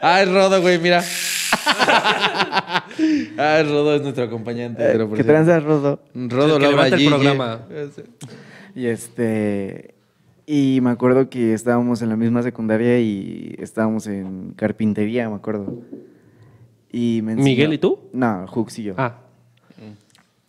ah, 0.00 0.22
es 0.22 0.28
Rodo, 0.32 0.60
güey, 0.60 0.78
mira. 0.78 1.02
ah, 3.38 3.62
Rodo 3.64 3.94
es 3.94 4.02
nuestro 4.02 4.24
acompañante. 4.24 4.82
Eh, 4.82 4.88
pero 4.92 5.12
¿Qué 5.12 5.24
tranza, 5.24 5.60
Rodo? 5.60 6.00
Rodo 6.14 6.58
levanta 6.58 6.94
el 6.96 7.00
Gille. 7.00 7.10
programa. 7.10 7.60
Y 8.74 8.86
este... 8.86 9.94
Y 10.46 10.80
me 10.80 10.90
acuerdo 10.90 11.28
que 11.28 11.52
estábamos 11.52 12.00
en 12.00 12.08
la 12.08 12.16
misma 12.16 12.42
secundaria 12.42 12.98
y 13.00 13.54
estábamos 13.58 14.06
en 14.06 14.54
carpintería, 14.56 15.28
me 15.28 15.36
acuerdo. 15.36 15.82
Y 16.90 17.20
me 17.22 17.32
enseñó- 17.32 17.44
¿Miguel 17.44 17.72
y 17.74 17.78
tú? 17.78 17.98
No, 18.14 18.46
Hooks 18.46 18.78
y 18.78 18.84
yo. 18.84 18.94
Ah. 18.96 19.16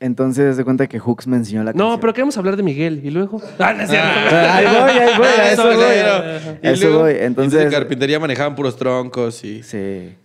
Entonces, 0.01 0.55
se 0.55 0.63
cuenta 0.63 0.87
que 0.87 0.97
Hooks 0.99 1.27
me 1.27 1.35
enseñó 1.35 1.61
la 1.65 1.73
canción. 1.73 1.89
No, 1.91 1.99
pero 1.99 2.13
queremos 2.13 2.37
hablar 2.37 2.55
de 2.55 2.63
Miguel. 2.63 3.01
¿Y 3.03 3.09
luego? 3.09 3.41
Ah, 3.59 3.73
no 3.73 3.83
es 3.83 3.89
cierto. 3.89 4.07
Ah, 4.31 4.55
Ahí 4.55 4.65
voy, 4.65 4.91
ahí 4.97 5.17
voy, 5.17 5.27
a 5.27 5.51
eso 5.51 5.63
voy. 5.65 5.83
A 5.83 6.71
eso 6.71 6.99
voy. 6.99 7.13
Entonces, 7.19 7.61
en 7.65 7.69
carpintería 7.69 8.17
manejaban 8.21 8.55
puros 8.55 8.77
troncos 8.77 9.43
y... 9.43 9.61
Sí. 9.63 10.15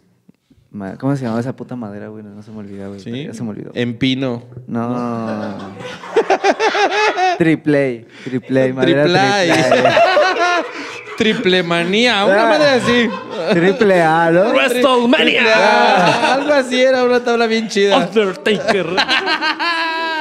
¿Cómo 0.98 1.14
se 1.16 1.22
llamaba 1.22 1.40
esa 1.40 1.54
puta 1.54 1.76
madera, 1.76 2.08
güey? 2.08 2.24
No 2.24 2.42
se 2.42 2.50
me 2.50 2.58
olvida, 2.58 2.88
güey. 2.88 2.98
¿Sí? 2.98 3.26
Ya 3.26 3.32
se 3.34 3.42
me 3.44 3.50
olvidó. 3.50 3.70
En 3.74 3.96
pino. 3.96 4.42
No. 4.66 5.56
triple 7.38 8.06
A. 8.08 8.24
Triple 8.24 8.62
A. 8.70 8.74
Madera 8.74 9.02
Triple 9.04 9.18
A. 9.20 9.42
triple 9.42 9.88
A. 9.88 10.64
Triple 11.16 11.62
manía, 11.62 12.24
una 12.24 12.42
Ah. 12.42 12.46
madre 12.48 12.68
así. 12.70 13.08
Triple 13.52 14.02
A, 14.02 14.30
¿no? 14.32 14.50
WrestleMania. 14.52 15.44
A. 15.54 16.34
Algo 16.34 16.52
así 16.52 16.80
era 16.82 17.04
una 17.04 17.22
tabla 17.22 17.46
bien 17.46 17.68
chida. 17.68 17.98
Undertaker. 17.98 18.86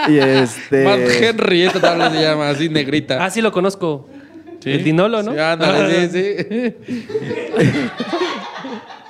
Y 0.05 0.17
este. 0.19 0.83
Mark 0.83 1.01
Henry, 1.21 1.61
esta 1.63 1.79
tabla 1.79 2.11
se 2.11 2.21
llama, 2.21 2.49
así 2.49 2.67
negrita. 2.67 3.23
Ah, 3.23 3.29
sí 3.29 3.41
lo 3.41 3.53
conozco. 3.53 4.09
¿Sí? 4.59 4.71
El 4.71 4.83
Dinolo, 4.83 5.23
¿no? 5.23 5.31
Sí, 5.31 5.39
ándale, 5.39 6.09
sí, 6.09 6.35
sí. 6.49 6.75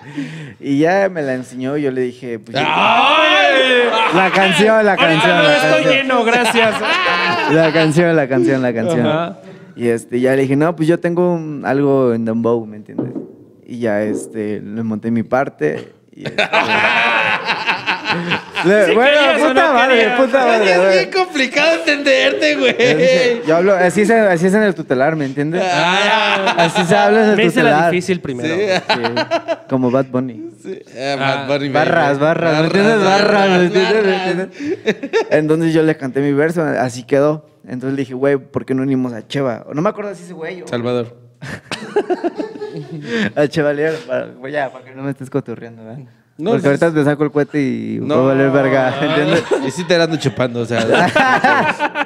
Y 0.60 0.80
ya 0.80 1.10
me 1.10 1.22
la 1.22 1.34
enseñó 1.34 1.76
y 1.78 1.82
yo 1.84 1.92
le 1.92 2.02
dije. 2.02 2.40
Pues, 2.40 2.56
¡Ay! 2.58 3.84
La 4.16 4.32
canción, 4.32 4.86
la 4.86 4.96
canción. 4.96 5.38
no 5.38 5.44
la 5.44 5.56
estoy 5.56 5.72
canción. 5.72 5.94
lleno, 5.96 6.24
gracias. 6.24 6.76
La 7.52 7.74
canción, 7.74 8.16
la 8.16 8.28
canción, 8.28 8.62
la 8.62 8.74
canción. 8.74 9.06
Ajá. 9.06 9.38
Y 9.76 9.88
este, 9.90 10.20
ya 10.22 10.36
le 10.36 10.44
dije, 10.44 10.56
no, 10.56 10.76
pues 10.76 10.88
yo 10.88 11.00
tengo 11.00 11.34
un- 11.34 11.64
algo 11.66 12.14
en 12.14 12.24
Dembow, 12.26 12.66
¿me 12.66 12.78
entiendes? 12.78 13.12
Y 13.66 13.80
ya 13.80 14.02
este, 14.04 14.62
le 14.62 14.84
monté 14.84 15.12
mi 15.12 15.24
parte. 15.24 15.92
Y 16.16 16.26
este, 16.26 16.42
le- 18.70 18.86
Si 18.86 18.94
bueno, 18.94 19.12
querías 19.20 19.42
o 19.42 19.48
puta 19.48 19.68
no 19.68 19.74
madre, 19.74 19.96
querías. 19.96 20.20
puta 20.22 20.46
madre. 20.46 20.72
Es 20.72 20.78
güey. 20.80 20.98
bien 21.00 21.12
complicado 21.12 21.74
entenderte, 21.80 22.56
güey. 22.56 23.42
Yo 23.48 23.56
hablo, 23.58 23.74
así 23.76 24.02
es, 24.02 24.12
así 24.12 24.48
es 24.48 24.54
en 24.54 24.64
el 24.64 24.76
tutelar, 24.76 25.16
¿me 25.16 25.26
entiendes? 25.26 25.64
Ah, 25.66 26.56
Así 26.58 26.84
se 26.86 26.96
habla 26.96 27.24
en 27.26 27.30
el 27.32 27.36
Me 27.38 27.46
hice 27.46 27.64
la 27.64 27.70
tutelar. 27.72 27.92
difícil 27.92 28.20
primero. 28.22 28.54
Sí, 28.56 28.82
como 29.70 29.92
Bad 29.92 30.06
Bunny. 30.08 30.50
sí. 30.62 30.80
Ah, 30.98 31.16
Ah, 31.20 31.46
Bad 31.48 31.48
Bunny, 31.60 31.70
Barras, 31.70 32.20
barras, 32.20 32.60
¿me 32.60 32.66
entiendes? 32.68 33.04
Barras, 33.04 33.50
¿me 33.50 33.66
entiendes? 33.66 33.94
¿Me 33.94 34.12
barras. 34.12 34.28
entiendes? 34.28 35.12
Entonces 35.30 35.74
yo 35.74 35.84
le 35.84 35.96
canté 35.98 36.22
mi 36.22 36.32
verso, 36.34 36.62
así 36.64 37.04
quedó. 37.04 37.46
Entonces 37.66 37.92
le 37.96 38.02
dije, 38.02 38.14
güey, 38.14 38.38
¿por 38.38 38.66
qué 38.66 38.74
no 38.74 38.82
unimos 38.84 39.14
a 39.14 39.26
Cheva? 39.28 39.66
No 39.74 39.82
me 39.82 39.90
acuerdo 39.90 40.14
si 40.16 40.24
ese 40.24 40.34
güey 40.34 40.62
o 40.62 40.68
Salvador. 40.68 41.16
a 43.36 43.48
Chevalier, 43.48 43.96
para, 44.08 44.26
güey, 44.28 44.54
ya, 44.54 44.72
para 44.72 44.84
que 44.86 44.92
no 44.92 45.04
me 45.04 45.12
estés 45.12 45.30
cotorreando, 45.30 45.84
¿verdad? 45.84 46.04
No, 46.44 46.52
Porque 46.52 46.62
sí, 46.64 46.68
ahorita 46.68 46.94
te 46.94 47.04
saco 47.06 47.24
el 47.24 47.32
cohete 47.32 47.62
y 47.62 48.00
No. 48.02 48.18
va 48.18 48.22
a 48.24 48.26
valer 48.36 48.52
verga, 48.52 48.94
¿entiendes? 49.02 49.44
Y 49.66 49.72
sí 49.72 49.86
te 49.86 49.96
ando 49.96 50.18
chupando, 50.18 50.60
o 50.62 50.66
sea. 50.66 50.82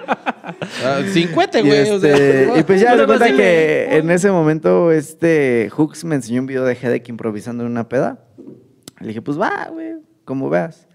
ah, 0.06 1.02
50, 1.12 1.60
Y, 1.60 1.64
güey. 1.68 1.90
o 1.90 2.00
sea. 2.00 2.14
este, 2.16 2.60
y 2.60 2.64
pues 2.64 2.82
ya 2.82 2.92
se 2.92 2.98
más 2.98 3.06
cuenta 3.08 3.36
que 3.36 3.98
en 3.98 4.12
ese 4.12 4.30
momento 4.32 4.92
este 4.92 5.70
Hooks 5.72 6.06
me 6.06 6.16
enseñó 6.16 6.42
un 6.42 6.46
video 6.48 6.64
de 6.66 6.74
Hedek 6.74 7.10
improvisando 7.10 7.64
en 7.66 7.72
una 7.72 7.90
peda. 7.90 8.20
Le 9.00 9.08
dije, 9.08 9.22
pues 9.24 9.40
va, 9.40 9.70
güey, 9.72 9.94
como 10.24 10.50
veas. 10.50 10.88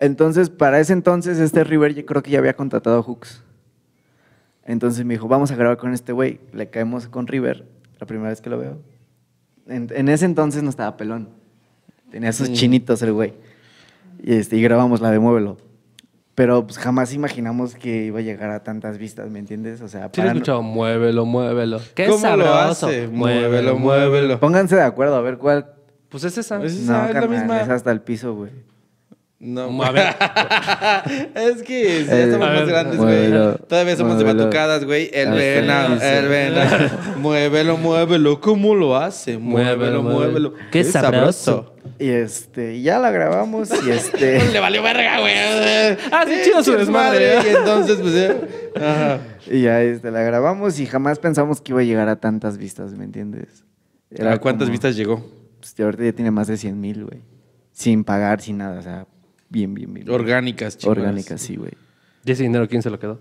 Entonces, 0.00 0.48
para 0.50 0.80
ese 0.80 0.94
entonces, 0.94 1.38
este 1.38 1.64
River 1.64 1.94
yo 1.94 2.04
creo 2.06 2.22
que 2.22 2.30
ya 2.30 2.38
había 2.38 2.54
contratado 2.54 2.98
a 2.98 3.02
Hooks. 3.02 3.42
Entonces 4.64 5.04
me 5.04 5.14
dijo, 5.14 5.28
vamos 5.28 5.50
a 5.50 5.56
grabar 5.56 5.76
con 5.76 5.92
este 5.92 6.12
güey. 6.12 6.40
Le 6.52 6.70
caemos 6.70 7.06
con 7.08 7.26
River, 7.26 7.66
la 8.00 8.06
primera 8.06 8.30
vez 8.30 8.40
que 8.40 8.48
lo 8.50 8.58
veo. 8.58 8.80
En, 9.66 9.88
en 9.94 10.08
ese 10.08 10.24
entonces 10.24 10.62
no 10.62 10.70
estaba 10.70 10.96
pelón. 10.96 11.28
Tenía 12.12 12.28
Mm. 12.28 12.30
esos 12.30 12.52
chinitos 12.52 13.02
el 13.02 13.12
güey. 13.12 13.34
Y, 14.22 14.34
este, 14.34 14.56
y 14.56 14.62
grabamos 14.62 15.00
la 15.00 15.10
de 15.10 15.18
Muévelo. 15.18 15.56
Pero 16.34 16.64
pues 16.66 16.78
jamás 16.78 17.12
imaginamos 17.12 17.74
que 17.74 18.04
iba 18.04 18.20
a 18.20 18.22
llegar 18.22 18.50
a 18.50 18.62
tantas 18.62 18.96
vistas, 18.96 19.28
¿me 19.30 19.38
entiendes? 19.38 19.80
O 19.82 19.88
sea, 19.88 20.08
Sí 20.12 20.20
lo 20.20 20.22
he 20.22 20.26
para 20.28 20.32
escuchado. 20.38 20.62
Muévelo, 20.62 21.26
muévelo. 21.26 21.80
Qué 21.94 22.04
¿Cómo 22.06 22.16
lo 22.36 22.44
sabroso. 22.44 22.86
hace? 22.86 23.08
Muévelo, 23.08 23.76
muévelo. 23.78 24.38
Pónganse 24.40 24.76
de 24.76 24.82
acuerdo 24.82 25.16
a 25.16 25.20
ver 25.20 25.36
cuál. 25.38 25.66
Pues 26.08 26.24
es 26.24 26.38
esa. 26.38 26.62
Es- 26.62 26.74
No, 26.80 26.80
esa 26.94 27.08
es 27.08 27.14
la 27.14 27.20
carnal, 27.20 27.38
misma. 27.40 27.60
es 27.62 27.68
hasta 27.68 27.90
el 27.90 28.00
piso, 28.00 28.34
güey. 28.34 28.50
No, 29.44 29.82
A 29.82 29.90
ver. 29.90 30.14
es 31.34 31.62
que 31.64 32.04
ya 32.04 32.16
Eh, 32.16 32.22
estamos 32.26 32.48
más 32.48 32.68
grandes, 32.68 32.96
muévelo, 32.96 33.44
güey. 33.46 33.58
Todavía 33.68 33.96
somos 33.96 34.16
de 34.18 34.22
batucadas, 34.24 34.84
güey. 34.84 35.10
El 35.12 35.30
Hasta 35.30 35.42
el 35.44 35.60
vena, 35.62 35.86
piso. 35.94 36.04
el 36.06 36.28
vena. 36.28 37.14
muévelo, 37.18 37.76
muévelo. 37.76 38.40
¿Cómo 38.40 38.76
lo 38.76 38.96
hace? 38.96 39.38
Muévelo, 39.38 40.00
muévelo. 40.04 40.54
Qué 40.70 40.84
sabroso. 40.84 41.74
Y 41.98 42.08
este, 42.10 42.80
ya 42.82 43.00
la 43.00 43.10
grabamos 43.10 43.68
y 43.84 43.90
este. 43.90 44.40
Le 44.52 44.60
valió 44.60 44.80
verga, 44.80 45.18
güey. 45.18 45.34
Ah, 46.12 46.24
sí, 46.24 46.34
chido 46.44 46.62
su 46.62 46.76
desmadre. 46.76 47.38
Y 47.44 47.48
entonces, 47.56 47.98
pues. 48.00 48.80
Ajá. 48.80 49.18
y 49.50 49.62
ya 49.62 49.82
este, 49.82 50.12
la 50.12 50.22
grabamos 50.22 50.78
y 50.78 50.86
jamás 50.86 51.18
pensamos 51.18 51.60
que 51.60 51.72
iba 51.72 51.80
a 51.80 51.84
llegar 51.84 52.08
a 52.08 52.14
tantas 52.20 52.58
vistas, 52.58 52.92
¿me 52.92 53.04
entiendes? 53.04 53.64
¿A 54.20 54.38
cuántas 54.38 54.66
como- 54.66 54.70
vistas 54.72 54.94
llegó? 54.94 55.28
Pues 55.58 55.74
ahorita 55.80 56.04
ya 56.04 56.12
tiene 56.12 56.30
más 56.30 56.46
de 56.46 56.56
100 56.56 56.80
mil, 56.80 57.04
güey. 57.06 57.22
Sin 57.72 58.04
pagar, 58.04 58.40
sin 58.40 58.58
nada, 58.58 58.78
o 58.78 58.82
sea, 58.82 59.06
Bien, 59.52 59.74
bien, 59.74 59.92
bien. 59.92 60.08
Orgánicas, 60.08 60.78
chingonas. 60.78 61.02
Orgánicas, 61.04 61.40
sí, 61.40 61.56
güey. 61.56 61.72
¿Y 62.24 62.32
ese 62.32 62.42
dinero 62.42 62.66
quién 62.68 62.80
se 62.82 62.88
lo 62.88 62.98
quedó? 62.98 63.20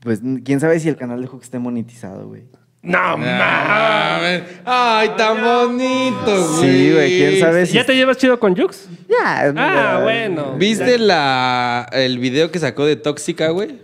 Pues 0.00 0.20
quién 0.44 0.60
sabe 0.60 0.78
si 0.78 0.88
el 0.88 0.96
canal 0.96 1.20
de 1.20 1.26
Hook 1.26 1.42
esté 1.42 1.58
monetizado, 1.58 2.28
güey. 2.28 2.44
No, 2.82 2.96
Ah, 3.00 4.18
mames. 4.20 4.42
Ay, 4.64 5.10
tan 5.16 5.42
bonito, 5.42 6.48
güey. 6.54 6.70
Sí, 6.70 6.92
güey, 6.92 7.18
quién 7.18 7.40
sabe 7.40 7.66
si. 7.66 7.72
¿Ya 7.74 7.84
te 7.84 7.96
llevas 7.96 8.16
chido 8.16 8.38
con 8.38 8.56
Jux? 8.56 8.88
Ya, 9.08 9.52
Ah, 9.56 10.00
bueno. 10.04 10.54
¿Viste 10.56 10.96
la, 10.98 11.88
el 11.92 12.20
video 12.20 12.52
que 12.52 12.60
sacó 12.60 12.86
de 12.86 12.94
Tóxica, 12.94 13.48
güey? 13.48 13.80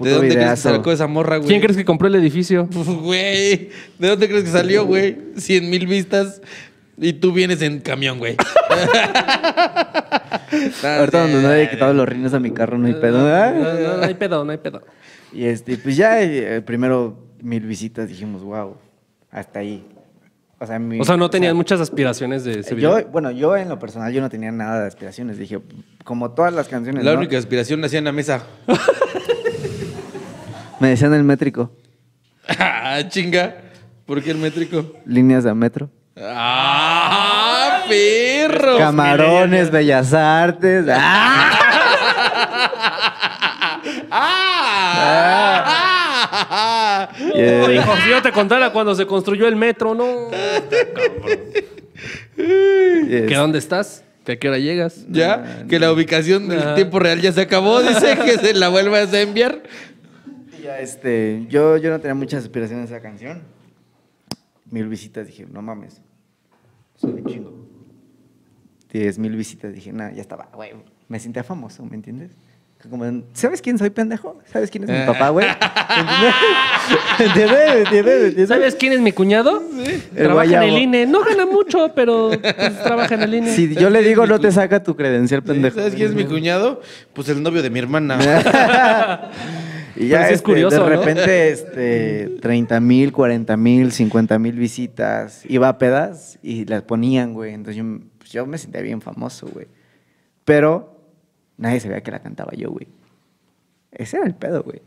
¿De 0.00 0.10
dónde 0.10 0.18
crees 0.18 0.32
que 0.34 0.38
videazo. 0.40 0.70
sacó 0.74 0.90
esa 0.90 1.06
morra, 1.06 1.36
güey? 1.36 1.48
¿Quién 1.48 1.60
crees 1.60 1.76
que 1.76 1.84
compró 1.84 2.08
el 2.08 2.16
edificio? 2.16 2.66
Güey, 2.74 3.70
¿de 4.00 4.08
dónde 4.08 4.26
crees 4.28 4.42
que 4.42 4.50
salió, 4.50 4.84
güey? 4.86 5.16
100 5.36 5.70
mil 5.70 5.86
vistas 5.86 6.42
y 6.98 7.12
tú 7.12 7.32
vienes 7.32 7.62
en 7.62 7.78
camión, 7.78 8.18
güey. 8.18 8.34
Ahorita 10.84 11.22
donde 11.22 11.42
no 11.42 11.48
haya 11.48 11.70
quitado 11.70 11.92
los 11.94 12.08
rines 12.08 12.34
a 12.34 12.40
mi 12.40 12.50
carro, 12.50 12.78
no 12.78 12.86
hay 12.86 12.94
pedo. 12.94 13.18
No, 13.18 13.24
¿verdad? 13.24 13.54
no, 13.54 13.96
no 13.98 14.02
hay 14.04 14.14
pedo, 14.14 14.44
no 14.44 14.52
hay 14.52 14.58
pedo. 14.58 14.82
Y 15.32 15.44
este, 15.44 15.76
pues 15.78 15.96
ya, 15.96 16.20
eh, 16.22 16.60
primero 16.62 17.16
mil 17.40 17.64
visitas, 17.66 18.08
dijimos, 18.08 18.42
wow, 18.42 18.76
hasta 19.30 19.60
ahí. 19.60 19.86
O 20.58 20.66
sea, 20.66 20.78
mi- 20.78 21.00
O 21.00 21.04
sea, 21.04 21.16
no 21.16 21.28
tenían 21.28 21.50
sea, 21.52 21.56
muchas 21.56 21.80
aspiraciones 21.80 22.44
de 22.44 22.60
ese 22.60 22.74
video. 22.74 23.00
Yo, 23.00 23.06
bueno, 23.08 23.30
yo 23.32 23.56
en 23.56 23.68
lo 23.68 23.78
personal, 23.80 24.12
yo 24.12 24.20
no 24.20 24.28
tenía 24.30 24.52
nada 24.52 24.82
de 24.82 24.86
aspiraciones. 24.86 25.38
Dije, 25.38 25.58
como 26.04 26.30
todas 26.32 26.52
las 26.52 26.68
canciones. 26.68 27.04
La 27.04 27.12
¿no? 27.12 27.18
única 27.18 27.36
aspiración 27.36 27.80
la 27.80 27.86
hacía 27.86 27.98
en 27.98 28.04
la 28.04 28.12
mesa. 28.12 28.44
Me 30.80 30.88
decían 30.88 31.14
el 31.14 31.22
métrico, 31.24 31.70
ah, 32.58 33.00
chinga. 33.08 33.56
¿Por 34.06 34.20
qué 34.22 34.32
el 34.32 34.38
métrico? 34.38 34.84
líneas 35.06 35.44
de 35.44 35.54
metro. 35.54 35.88
¡Ah, 36.16 37.51
perro! 37.88 38.78
Camarones, 38.78 39.70
Bellas 39.70 40.12
Artes. 40.12 40.86
¡Ah! 44.10 45.88
¡Ah! 46.50 47.08
Yeah. 47.34 47.64
Uy, 47.66 47.74
hijo, 47.78 47.96
si 48.04 48.10
yo 48.10 48.22
te 48.22 48.32
contara 48.32 48.70
cuando 48.70 48.94
se 48.94 49.06
construyó 49.06 49.48
el 49.48 49.56
metro, 49.56 49.94
no. 49.94 50.30
Yes. 52.36 53.26
¿Que 53.28 53.34
dónde 53.34 53.58
estás? 53.58 54.04
¿Que 54.24 54.32
a 54.32 54.38
qué 54.38 54.48
hora 54.48 54.58
llegas? 54.58 55.04
¿Ya? 55.08 55.64
Que 55.68 55.78
la 55.78 55.92
ubicación 55.92 56.48
del 56.48 56.60
Ah. 56.62 56.74
tiempo 56.74 56.98
real 56.98 57.20
ya 57.20 57.32
se 57.32 57.40
acabó, 57.42 57.82
dice 57.82 58.16
que 58.24 58.38
se 58.38 58.54
la 58.54 58.68
vuelvas 58.68 59.12
a 59.12 59.20
enviar. 59.20 59.62
Y 60.58 60.62
ya, 60.62 60.78
este, 60.78 61.44
yo, 61.48 61.76
yo 61.76 61.90
no 61.90 61.98
tenía 62.00 62.14
muchas 62.14 62.42
aspiraciones 62.44 62.90
a 62.90 62.96
esa 62.96 63.02
canción. 63.02 63.42
Mil 64.70 64.88
visitas, 64.88 65.26
dije, 65.26 65.46
no 65.50 65.60
mames. 65.60 66.00
Soy 66.96 67.10
un 67.12 67.24
chingo. 67.26 67.61
Diez 68.92 69.18
mil 69.18 69.34
visitas, 69.34 69.72
dije, 69.72 69.92
nada, 69.92 70.12
ya 70.12 70.20
estaba, 70.20 70.48
güey. 70.54 70.72
Me 71.08 71.18
sentía 71.18 71.42
famoso, 71.42 71.84
¿me 71.84 71.96
entiendes? 71.96 72.30
Como, 72.90 73.22
¿sabes 73.32 73.62
quién 73.62 73.78
soy, 73.78 73.90
pendejo? 73.90 74.38
¿Sabes 74.52 74.70
quién 74.70 74.84
es 74.84 74.90
mi 74.90 75.06
papá, 75.06 75.28
güey? 75.28 75.46
¿Entiendes? 75.46 76.34
¿Entiendes? 77.20 77.76
¿Entiendes? 77.76 78.24
¿Entiendes? 78.24 78.48
¿Sabes 78.48 78.74
quién 78.74 78.92
es 78.92 79.00
mi 79.00 79.12
cuñado? 79.12 79.62
El 79.78 80.24
Trabaja 80.24 80.64
en 80.64 80.74
el. 80.74 80.82
INE. 80.82 81.06
No 81.06 81.22
gana 81.22 81.46
mucho, 81.46 81.92
pero 81.94 82.30
pues, 82.40 82.82
trabaja 82.82 83.14
en 83.14 83.22
el 83.22 83.34
INE. 83.34 83.54
Si 83.54 83.74
yo 83.76 83.88
le 83.88 84.02
digo, 84.02 84.26
no 84.26 84.40
te 84.40 84.50
saca 84.50 84.82
tu 84.82 84.96
credencial, 84.96 85.42
pendejo. 85.42 85.76
¿Sabes 85.76 85.94
quién 85.94 86.08
es 86.08 86.14
mi 86.14 86.24
cuñado? 86.24 86.80
Pues 87.12 87.28
el 87.28 87.42
novio 87.42 87.62
de 87.62 87.70
mi 87.70 87.78
hermana. 87.78 88.18
y 89.96 90.08
ya 90.08 90.18
sí 90.18 90.24
es 90.24 90.32
este, 90.32 90.44
curioso, 90.44 90.84
de 90.84 90.90
¿no? 90.90 91.00
repente, 91.00 91.50
este, 91.50 92.32
30 92.40 92.80
mil, 92.80 93.12
40 93.12 93.56
mil, 93.56 93.92
50 93.92 94.38
mil 94.40 94.54
visitas. 94.54 95.44
Iba 95.48 95.68
a 95.68 95.78
pedas 95.78 96.38
y 96.42 96.64
las 96.64 96.82
ponían, 96.82 97.32
güey. 97.32 97.54
Entonces 97.54 97.76
yo, 97.76 97.84
pues, 97.84 98.11
yo 98.32 98.46
me 98.46 98.58
sentía 98.58 98.80
bien 98.80 99.00
famoso, 99.00 99.46
güey. 99.46 99.66
Pero 100.44 101.00
nadie 101.56 101.80
sabía 101.80 102.02
que 102.02 102.10
la 102.10 102.20
cantaba 102.20 102.52
yo, 102.52 102.70
güey. 102.70 102.88
Ese 103.92 104.16
era 104.16 104.26
el 104.26 104.34
pedo, 104.34 104.62
güey. 104.62 104.80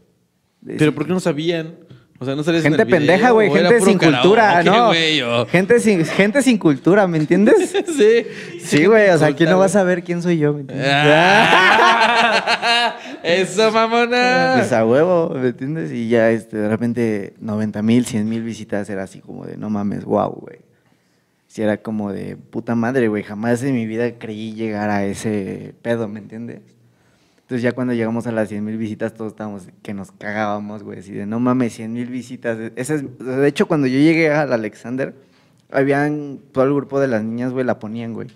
Pero 0.65 0.93
¿por 0.93 1.05
qué 1.05 1.13
no 1.13 1.19
sabían? 1.19 1.75
O 2.17 2.23
sea, 2.23 2.33
no 2.33 2.43
salías 2.43 2.63
en 2.63 2.71
Gente 2.71 2.83
el 2.83 2.87
video, 2.87 2.99
pendeja, 2.99 3.31
güey. 3.31 3.51
Gente 3.51 3.81
sin 3.81 3.97
cultura, 3.97 4.63
¿no? 4.63 4.93
Gente, 5.47 5.79
sin, 5.81 6.05
gente 6.05 6.41
sin 6.41 6.57
cultura, 6.57 7.07
¿me 7.07 7.17
entiendes? 7.17 7.75
Sí. 7.95 8.25
Sí, 8.59 8.85
güey. 8.85 9.09
O 9.09 9.17
sea, 9.17 9.33
Culta, 9.33 9.51
no 9.51 9.59
vas 9.59 9.75
a 9.75 9.83
ver 9.83 10.03
quién 10.03 10.21
soy 10.21 10.37
yo, 10.37 10.53
¿me 10.53 10.61
entiendes? 10.61 10.89
Ah. 10.91 12.95
Eso, 13.23 13.71
mamona. 13.71 14.55
Pues 14.57 14.73
a 14.73 14.85
huevo, 14.85 15.31
¿me 15.33 15.49
entiendes? 15.49 15.91
Y 15.91 16.09
ya 16.09 16.31
este, 16.31 16.57
de 16.57 16.69
repente 16.69 17.33
90 17.39 17.81
mil, 17.81 18.05
100 18.05 18.27
mil 18.27 18.43
visitas 18.43 18.89
era 18.89 19.03
así 19.03 19.19
como 19.19 19.45
de 19.45 19.57
no 19.57 19.69
mames, 19.69 20.03
wow, 20.03 20.31
güey. 20.31 20.59
Sí, 21.55 21.61
era 21.61 21.77
como 21.77 22.11
de 22.11 22.35
puta 22.35 22.75
madre, 22.75 23.07
güey. 23.07 23.23
Jamás 23.23 23.63
en 23.63 23.75
mi 23.75 23.85
vida 23.85 24.19
creí 24.19 24.51
llegar 24.53 24.89
a 24.89 25.05
ese 25.05 25.73
pedo, 25.81 26.09
¿me 26.09 26.19
entiendes? 26.19 26.59
Entonces 27.43 27.61
ya 27.61 27.71
cuando 27.71 27.93
llegamos 27.93 28.27
a 28.27 28.33
las 28.33 28.49
100 28.49 28.65
mil 28.65 28.77
visitas 28.77 29.13
todos 29.13 29.31
estábamos 29.31 29.69
que 29.81 29.93
nos 29.93 30.11
cagábamos, 30.11 30.83
güey. 30.83 30.99
Así 30.99 31.13
de 31.13 31.25
no 31.25 31.39
mames, 31.39 31.71
100 31.71 31.93
mil 31.93 32.07
visitas. 32.07 32.57
Ese 32.75 32.95
es- 32.95 33.19
de 33.19 33.47
hecho, 33.47 33.67
cuando 33.69 33.87
yo 33.87 33.97
llegué 33.97 34.31
al 34.33 34.51
Alexander, 34.51 35.13
habían 35.71 36.39
todo 36.51 36.65
el 36.65 36.73
grupo 36.73 36.99
de 36.99 37.07
las 37.07 37.23
niñas, 37.23 37.53
güey, 37.53 37.63
la 37.65 37.79
ponían, 37.79 38.11
güey. 38.11 38.27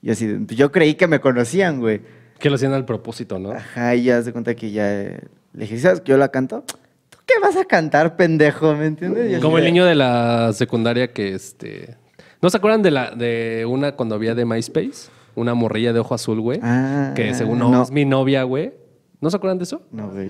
Y 0.00 0.10
así, 0.10 0.26
de- 0.26 0.54
yo 0.56 0.72
creí 0.72 0.94
que 0.94 1.06
me 1.08 1.20
conocían, 1.20 1.80
güey. 1.80 2.00
Que 2.38 2.48
lo 2.48 2.54
hacían 2.54 2.72
al 2.72 2.86
propósito, 2.86 3.38
¿no? 3.38 3.50
Ajá, 3.50 3.94
y 3.94 4.04
ya 4.04 4.22
se 4.22 4.32
cuenta 4.32 4.54
que 4.54 4.70
ya 4.70 4.90
eh, 4.90 5.20
le 5.52 5.60
dije, 5.64 5.78
¿sabes 5.78 6.00
que 6.00 6.12
yo 6.12 6.16
la 6.16 6.28
canto? 6.30 6.64
¿Tú 7.10 7.18
qué 7.26 7.34
vas 7.42 7.56
a 7.58 7.66
cantar, 7.66 8.16
pendejo? 8.16 8.74
¿Me 8.74 8.86
entiendes? 8.86 9.38
Como 9.42 9.58
el 9.58 9.64
niño 9.64 9.84
de 9.84 9.96
la 9.96 10.50
secundaria 10.54 11.12
que 11.12 11.34
este. 11.34 12.00
¿No 12.42 12.50
se 12.50 12.56
acuerdan 12.56 12.82
de 12.82 12.90
la 12.90 13.12
de 13.12 13.64
una 13.68 13.92
cuando 13.92 14.16
había 14.16 14.34
de 14.34 14.44
MySpace? 14.44 15.08
Una 15.36 15.54
morrilla 15.54 15.92
de 15.92 16.00
ojo 16.00 16.14
azul, 16.14 16.40
güey. 16.40 16.58
Ah, 16.62 17.12
que 17.14 17.32
según 17.34 17.58
no, 17.60 17.70
no. 17.70 17.82
es 17.82 17.90
mi 17.92 18.04
novia, 18.04 18.42
güey. 18.42 18.72
¿No 19.20 19.30
se 19.30 19.36
acuerdan 19.36 19.58
de 19.58 19.64
eso? 19.64 19.82
No, 19.92 20.10
güey, 20.10 20.28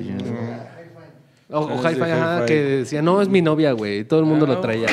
no. 1.48 1.58
O, 1.58 1.60
o 1.64 1.78
Hi-Fi, 1.82 2.00
ajá, 2.02 2.36
Hi-Fi. 2.40 2.46
que 2.46 2.62
decía, 2.62 3.02
no, 3.02 3.20
es 3.22 3.28
mi 3.28 3.40
novia, 3.42 3.72
güey. 3.72 4.00
Y 4.00 4.04
todo 4.04 4.20
el 4.20 4.26
mundo 4.26 4.46
lo 4.46 4.60
traía. 4.60 4.86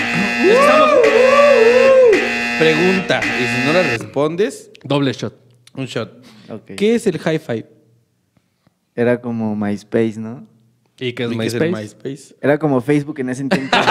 Pregunta. 2.57 3.19
Y 3.23 3.45
si 3.45 3.65
no 3.67 3.73
la 3.73 3.83
respondes, 3.83 4.71
Doble 4.83 5.11
shot. 5.13 5.33
un 5.75 5.85
shot. 5.85 6.11
¿Qué 6.77 6.95
es 6.95 7.05
el 7.07 7.19
high 7.19 7.39
five? 7.39 7.65
Era 8.95 9.21
como 9.21 9.55
MySpace, 9.55 10.15
¿no? 10.17 10.47
¿Y 10.99 11.13
qué 11.13 11.23
es 11.25 11.31
¿Y 11.31 11.37
qué 11.37 11.45
el 11.45 11.61
MySpace? 11.61 11.71
MySpace? 11.71 12.35
Era 12.41 12.57
como 12.57 12.81
Facebook 12.81 13.19
en 13.19 13.29
ese 13.29 13.43
tiempo. 13.45 13.77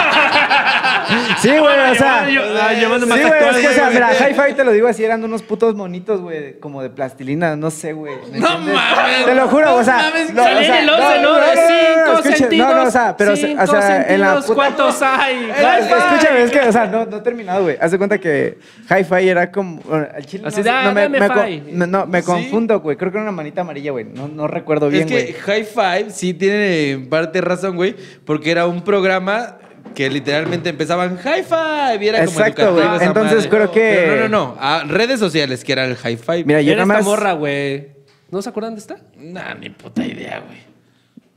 sí, 1.41 1.49
güey, 1.57 1.91
o 1.91 1.95
sea. 1.95 2.29
Yo- 2.29 2.41
Sí, 2.43 3.21
güey, 3.23 3.49
es 3.49 3.57
que, 3.57 3.67
o 3.67 3.71
sea, 3.73 3.83
güey. 3.85 3.93
mira, 3.95 4.11
Hi-Fi 4.13 4.53
te 4.55 4.63
lo 4.63 4.71
digo 4.71 4.87
así, 4.87 5.03
eran 5.03 5.23
unos 5.23 5.41
putos 5.43 5.75
monitos, 5.75 6.21
güey, 6.21 6.59
como 6.59 6.81
de 6.81 6.89
plastilina, 6.89 7.55
no 7.55 7.71
sé, 7.71 7.93
güey. 7.93 8.15
¿me 8.31 8.39
No 8.39 8.57
mames, 8.59 9.25
Te 9.25 9.35
lo 9.35 9.47
juro, 9.47 9.65
no 9.65 9.75
o 9.75 9.83
sea. 9.83 9.97
mames, 9.97 10.33
no, 10.33 10.43
Salí 10.43 10.65
en 10.65 10.73
el 10.73 10.89
11, 10.89 11.21
¿no? 11.21 11.33
De 11.35 11.41
cinco 11.55 12.11
escucha, 12.19 12.35
sentidos. 12.37 12.67
No, 12.69 12.75
no, 12.75 12.87
o 12.87 12.91
sea, 12.91 13.17
pero, 13.17 13.33
o 13.33 13.35
sea, 13.35 14.03
en 14.07 14.21
la. 14.21 14.41
¿Cuántos 14.53 15.01
hay? 15.01 15.35
Hi-Fi. 15.49 15.93
Escúchame, 15.93 16.43
es 16.43 16.51
que, 16.51 16.59
o 16.61 16.71
sea, 16.71 16.85
no, 16.85 17.05
no 17.05 17.17
he 17.17 17.21
terminado, 17.21 17.63
güey. 17.63 17.77
Haz 17.79 17.91
de 17.91 17.97
cuenta 17.97 18.17
que 18.19 18.57
Hi-Fi 18.89 19.29
era 19.29 19.51
como. 19.51 19.81
chile 20.25 20.43
Así 20.47 20.57
no, 20.61 20.63
de, 20.63 20.69
sé, 20.69 21.87
no, 21.87 22.05
me, 22.07 22.23
confundo, 22.23 22.79
güey. 22.79 22.97
Creo 22.97 23.11
que 23.11 23.17
era 23.17 23.23
una 23.23 23.31
manita 23.31 23.61
amarilla, 23.61 23.91
güey. 23.91 24.05
No, 24.05 24.27
no 24.27 24.47
recuerdo 24.47 24.89
bien, 24.89 25.03
es 25.03 25.07
que 25.07 25.31
güey. 25.31 25.63
High 25.63 25.63
Five 25.65 26.05
sí 26.11 26.33
tiene 26.33 26.91
en 26.91 27.09
parte 27.09 27.41
razón, 27.41 27.75
güey, 27.75 27.95
porque 28.25 28.51
era 28.51 28.65
un 28.65 28.81
programa 28.83 29.57
que 29.93 30.09
literalmente 30.09 30.69
empezaban 30.69 31.17
High 31.17 31.43
Five 31.43 31.99
y 32.05 32.07
era 32.07 32.25
como 32.25 32.31
Exacto, 32.39 32.61
educativo 32.61 32.71
güey. 32.85 32.95
esa 32.95 33.05
Entonces, 33.05 33.35
madre. 33.37 33.49
creo 33.49 33.71
que- 33.71 34.05
Pero 34.07 34.29
no, 34.29 34.47
no, 34.47 34.55
no, 34.55 34.61
a 34.61 34.83
redes 34.85 35.19
sociales 35.19 35.63
que 35.63 35.71
era 35.73 35.85
el 35.85 35.95
High 35.95 36.17
Five. 36.17 36.43
Mira, 36.45 36.61
yo 36.61 36.71
Era 36.73 36.85
nada 36.85 36.99
esta 36.99 37.09
morra, 37.11 37.33
güey. 37.33 37.89
¿No 38.31 38.41
se 38.41 38.49
acuerdan 38.49 38.75
de 38.75 38.79
esta? 38.79 38.97
Nah, 39.17 39.53
ni 39.55 39.69
puta 39.69 40.05
idea, 40.05 40.39
güey. 40.45 40.59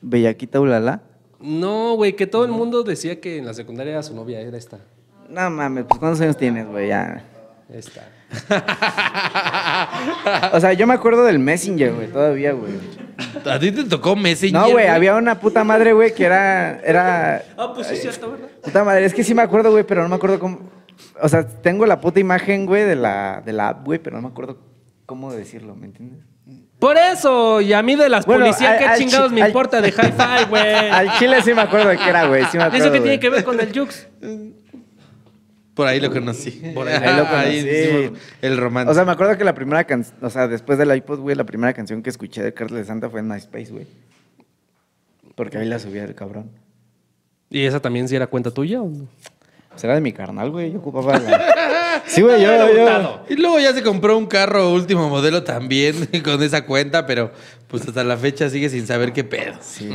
Bellaquita 0.01 0.61
Ulala. 0.61 1.03
No, 1.41 1.95
güey, 1.95 2.15
que 2.15 2.27
todo 2.27 2.45
el 2.45 2.53
mundo 2.53 2.83
decía 2.83 3.21
que 3.21 3.39
en 3.39 3.47
la 3.47 3.55
secundaria 3.55 3.93
era 3.93 4.03
su 4.03 4.15
novia, 4.15 4.41
era 4.41 4.57
esta. 4.57 4.79
No 5.29 5.51
mames, 5.51 5.85
pues 5.89 5.99
¿cuántos 5.99 6.21
años 6.21 6.37
tienes, 6.37 6.67
güey? 6.67 6.89
Ya. 6.89 7.25
Esta. 7.73 8.03
O 10.53 10.61
sea, 10.61 10.73
yo 10.73 10.87
me 10.87 10.95
acuerdo 10.95 11.25
del 11.25 11.39
Messenger, 11.39 11.93
güey, 11.93 12.09
todavía, 12.09 12.53
güey. 12.53 12.73
¿A 13.45 13.59
ti 13.59 13.71
te 13.73 13.85
tocó 13.85 14.17
Messenger? 14.17 14.61
No, 14.61 14.71
güey, 14.71 14.87
había 14.89 15.15
una 15.17 15.39
puta 15.39 15.65
madre, 15.65 15.93
güey, 15.93 16.15
que 16.15 16.25
era. 16.25 16.81
Era. 16.81 17.43
Ah, 17.57 17.73
pues 17.75 17.87
sí, 17.89 17.97
cierto, 17.97 18.31
¿verdad? 18.33 18.49
Puta 18.63 18.85
madre, 18.85 19.05
es 19.05 19.15
que 19.15 19.23
sí 19.25 19.35
me 19.35 19.43
acuerdo, 19.43 19.71
güey, 19.71 19.85
pero 19.85 20.03
no 20.03 20.09
me 20.09 20.17
acuerdo 20.17 20.39
cómo. 20.39 20.71
O 21.21 21.29
sea, 21.29 21.47
tengo 21.47 21.87
la 21.87 22.01
puta 22.01 22.21
imagen, 22.21 22.67
güey, 22.67 22.85
de 22.85 22.97
la, 22.97 23.43
de 23.45 23.53
la 23.53 23.69
app, 23.69 23.85
güey, 23.85 23.99
pero 23.99 24.17
no 24.17 24.23
me 24.23 24.29
acuerdo 24.29 24.59
cómo 25.07 25.33
decirlo, 25.33 25.75
¿me 25.75 25.87
entiendes? 25.87 26.21
Por 26.79 26.97
eso, 26.97 27.61
y 27.61 27.73
a 27.73 27.83
mí 27.83 27.95
de 27.95 28.09
las 28.09 28.27
Bueno, 28.27 28.45
policías, 28.45 28.73
al- 28.73 28.79
¿qué 28.79 28.85
al 28.87 28.99
chingados 28.99 29.29
chi- 29.29 29.35
me 29.37 29.43
al- 29.43 29.49
importa 29.49 29.81
de 29.81 29.89
hi-fi, 29.91 30.49
güey? 30.51 30.65
Al 30.91 31.13
chile 31.19 31.41
sí 31.43 31.55
me 31.55 31.61
acuerdo 31.63 31.91
de 31.91 31.97
qué 31.99 32.09
era, 32.09 32.27
güey, 32.27 32.45
sí 32.47 32.57
me 32.59 32.65
acuerdo. 32.65 32.85
¿Eso 32.85 32.93
qué 32.93 33.01
tiene 33.01 33.21
que 33.21 33.31
ver 33.31 33.45
con 33.45 33.61
el 33.61 33.73
Jux? 33.79 34.09
Por 35.75 35.87
ahí 35.89 36.01
lo 36.01 36.11
conocí. 36.11 36.51
Por 36.75 36.87
ahí. 36.87 36.95
Ahí 37.03 37.17
lo 37.17 37.27
conocí. 37.27 38.23
el 38.43 38.57
romance. 38.59 38.91
O 38.91 38.95
sea, 38.95 39.05
me 39.05 39.13
acuerdo 39.13 39.39
que 39.39 39.45
la 39.45 39.55
primera 39.55 39.85
canción, 39.85 40.17
o 40.21 40.29
sea, 40.29 40.47
después 40.49 40.79
del 40.79 40.95
iPod, 40.95 41.21
güey, 41.21 41.35
la 41.35 41.45
primera 41.45 41.73
canción 41.73 42.03
que 42.03 42.11
escuché 42.11 42.43
de 42.43 42.53
Carlos 42.53 42.79
de 42.79 42.85
Santa 42.85 43.09
fue 43.09 43.21
en 43.21 43.29
MySpace, 43.29 43.73
güey. 43.73 43.87
Porque 45.35 45.59
ahí 45.59 45.67
la 45.67 45.79
subía 45.79 46.05
el 46.05 46.15
cabrón. 46.15 46.51
¿Y 47.49 47.65
esa 47.65 47.81
también 47.81 48.09
sí 48.09 48.17
era 48.17 48.27
cuenta 48.27 48.51
tuya 48.51 48.83
o 48.83 48.89
no? 48.89 49.09
Será 49.77 49.95
de 49.95 50.01
mi 50.01 50.13
carnal, 50.13 50.51
güey. 50.51 50.73
Yo 50.73 50.79
ocupaba 50.79 51.19
la. 51.19 51.79
Sí, 52.07 52.23
güey, 52.23 52.43
No, 52.43 52.69
yo, 52.69 52.75
yo. 52.75 53.25
Y 53.29 53.37
luego 53.37 53.59
ya 53.61 53.73
se 53.73 53.83
compró 53.83 54.17
un 54.19 54.27
carro 54.27 54.71
último 54.73 55.09
modelo 55.09 55.43
también 55.43 56.09
con 56.25 56.43
esa 56.43 56.65
cuenta, 56.65 57.07
pero 57.07 57.31
pues 57.69 57.87
hasta 57.89 58.05
la 58.05 58.17
fecha 58.17 58.49
sigue 58.51 58.69
sin 58.69 58.87
saber 58.87 59.13
qué 59.13 59.25
pedo. 59.25 59.55
Sí. 59.61 59.87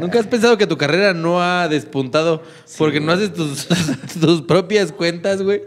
¿Nunca 0.00 0.18
has 0.20 0.26
pensado 0.26 0.56
que 0.58 0.66
tu 0.66 0.76
carrera 0.78 1.12
no 1.14 1.42
ha 1.42 1.68
despuntado 1.68 2.42
porque 2.78 3.00
no 3.00 3.12
haces 3.12 3.32
tus, 3.32 3.68
tus 4.20 4.42
propias 4.42 4.92
cuentas, 4.92 5.42
güey? 5.42 5.62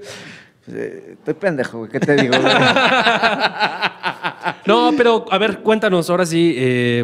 Estoy 0.68 1.34
pendejo, 1.36 1.80
güey. 1.80 1.90
¿Qué 1.92 2.00
te 2.00 2.16
digo, 2.16 2.36
güey? 2.40 2.54
No, 4.66 4.92
pero 4.96 5.26
a 5.32 5.38
ver, 5.38 5.60
cuéntanos 5.60 6.10
ahora 6.10 6.26
sí. 6.26 6.54
eh, 6.58 7.04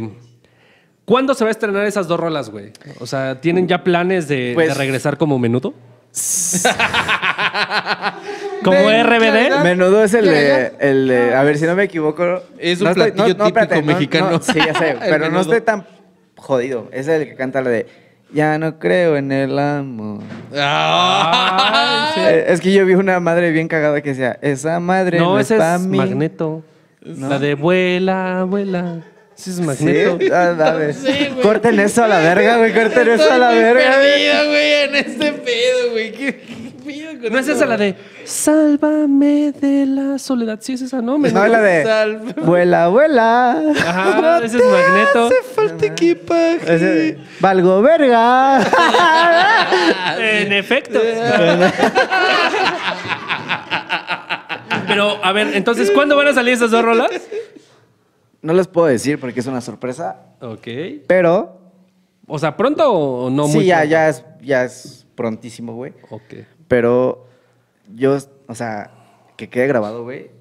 ¿Cuándo 1.03 1.33
se 1.33 1.43
va 1.43 1.49
a 1.49 1.51
estrenar 1.51 1.85
esas 1.85 2.07
dos 2.07 2.19
rolas, 2.19 2.49
güey? 2.49 2.71
O 2.99 3.05
sea, 3.07 3.39
¿tienen 3.41 3.67
ya 3.67 3.83
planes 3.83 4.27
de, 4.27 4.51
Pues- 4.55 4.69
de 4.69 4.73
regresar 4.73 5.17
como 5.17 5.37
menudo? 5.39 5.73
¿Como 8.63 8.77
RBD? 8.89 9.63
Menudo 9.63 10.03
es 10.03 10.13
el 10.13 10.25
de, 10.25 10.71
el 10.79 11.07
de- 11.07 11.35
A 11.35 11.43
ver, 11.43 11.57
si 11.57 11.65
no 11.65 11.75
me 11.75 11.83
equivoco. 11.83 12.41
Es 12.57 12.79
un 12.81 12.85
no 12.85 12.91
estoy- 12.91 13.11
platillo 13.11 13.35
típico 13.35 13.47
espérate, 13.47 13.81
no, 13.81 13.87
mexicano. 13.87 14.31
no, 14.31 14.41
sí, 14.41 14.53
ya 14.65 14.73
sé. 14.73 14.95
Pero 14.99 15.29
no 15.29 15.41
estoy 15.41 15.61
tan 15.61 15.85
jodido. 16.37 16.89
Es 16.91 17.07
el 17.07 17.25
que 17.27 17.35
canta 17.35 17.61
la 17.61 17.69
de. 17.69 17.87
Ya 18.33 18.57
no 18.57 18.79
creo 18.79 19.17
en 19.17 19.31
el 19.31 19.57
amor. 19.59 20.21
Ah, 20.57 22.13
Eh, 22.17 22.45
Es 22.47 22.59
que 22.59 22.73
yo 22.73 22.85
vi 22.85 22.95
una 22.95 23.19
madre 23.19 23.51
bien 23.51 23.67
cagada 23.67 24.01
que 24.01 24.09
decía: 24.09 24.39
Esa 24.41 24.79
madre 24.79 25.19
no, 25.19 25.33
No, 25.33 25.39
es 25.39 25.51
ese 25.51 25.57
para 25.59 25.75
es 25.75 25.81
mí. 25.81 25.97
Magneto. 25.97 26.63
La 27.01 27.37
de 27.37 27.53
vuela, 27.53 28.43
vuela. 28.47 29.01
Ese 29.37 29.49
es 29.49 29.55
¿Sí? 29.57 29.61
Magneto. 29.61 30.17
Ah, 30.33 30.53
dale. 30.57 30.93
Sí, 30.93 31.07
güey. 31.31 31.41
corten 31.41 31.79
eso 31.79 32.03
a 32.03 32.07
la 32.07 32.19
verga, 32.19 32.57
güey. 32.57 32.73
Corten 32.73 33.09
eso 33.09 33.31
a 33.31 33.37
la 33.37 33.49
muy 33.51 33.59
verga. 33.59 33.95
güey. 33.97 34.11
perdido, 34.11 34.45
güey, 34.47 34.71
en 34.83 34.95
este 34.95 35.31
pedo, 35.33 35.91
güey. 35.91 36.11
¿Qué, 36.13 36.39
qué 36.41 36.71
pedo 36.85 37.21
con 37.21 37.33
¿No 37.33 37.39
es 37.39 37.47
eso? 37.47 37.57
esa 37.57 37.65
la 37.65 37.77
de 37.77 37.95
Sálvame 38.23 39.51
de 39.51 39.85
la 39.87 40.17
soledad? 40.19 40.59
Sí, 40.61 40.73
es 40.73 40.81
esa, 40.83 41.01
¿no? 41.01 41.17
No, 41.17 41.27
es 41.27 41.33
la 41.33 41.61
de. 41.61 41.83
Salve. 41.83 42.33
Vuela, 42.43 42.87
vuela. 42.87 43.61
Ajá, 43.85 44.39
ese 44.43 44.57
es 44.57 44.63
Magneto. 44.63 45.25
Hace 45.27 45.43
falta 45.53 45.85
equipaje. 45.85 46.59
Ese 46.75 47.17
Valgo 47.39 47.81
verga. 47.81 48.61
En 50.17 50.53
efecto. 50.53 50.99
Pero, 54.87 55.19
a 55.23 55.31
ver, 55.31 55.51
entonces, 55.55 55.91
¿cuándo 55.91 56.15
van 56.15 56.27
a 56.27 56.33
salir 56.33 56.53
esas 56.53 56.71
dos 56.71 56.83
rolas? 56.83 57.09
No 58.45 58.53
les 58.53 58.67
puedo 58.67 58.87
decir 58.87 59.19
porque 59.19 59.39
es 59.39 59.47
una 59.47 59.61
sorpresa, 59.61 60.21
Ok. 60.39 60.67
pero 61.07 61.61
O 62.27 62.39
sea, 62.39 62.55
¿pronto 62.57 62.91
o 62.91 63.29
no 63.29 63.47
sí, 63.47 63.55
muy 63.57 63.65
ya, 63.65 63.77
pronto? 63.77 63.91
ya, 63.91 64.09
es, 64.09 64.25
ya 64.41 64.63
es 64.63 65.07
prontísimo, 65.15 65.73
güey. 65.75 65.93
Ok. 66.09 66.45
Pero 66.67 67.27
yo, 67.93 68.17
o 68.47 68.55
sea, 68.55 68.91
que 69.37 69.49
quede 69.49 69.67
grabado, 69.67 70.03
güey, 70.03 70.31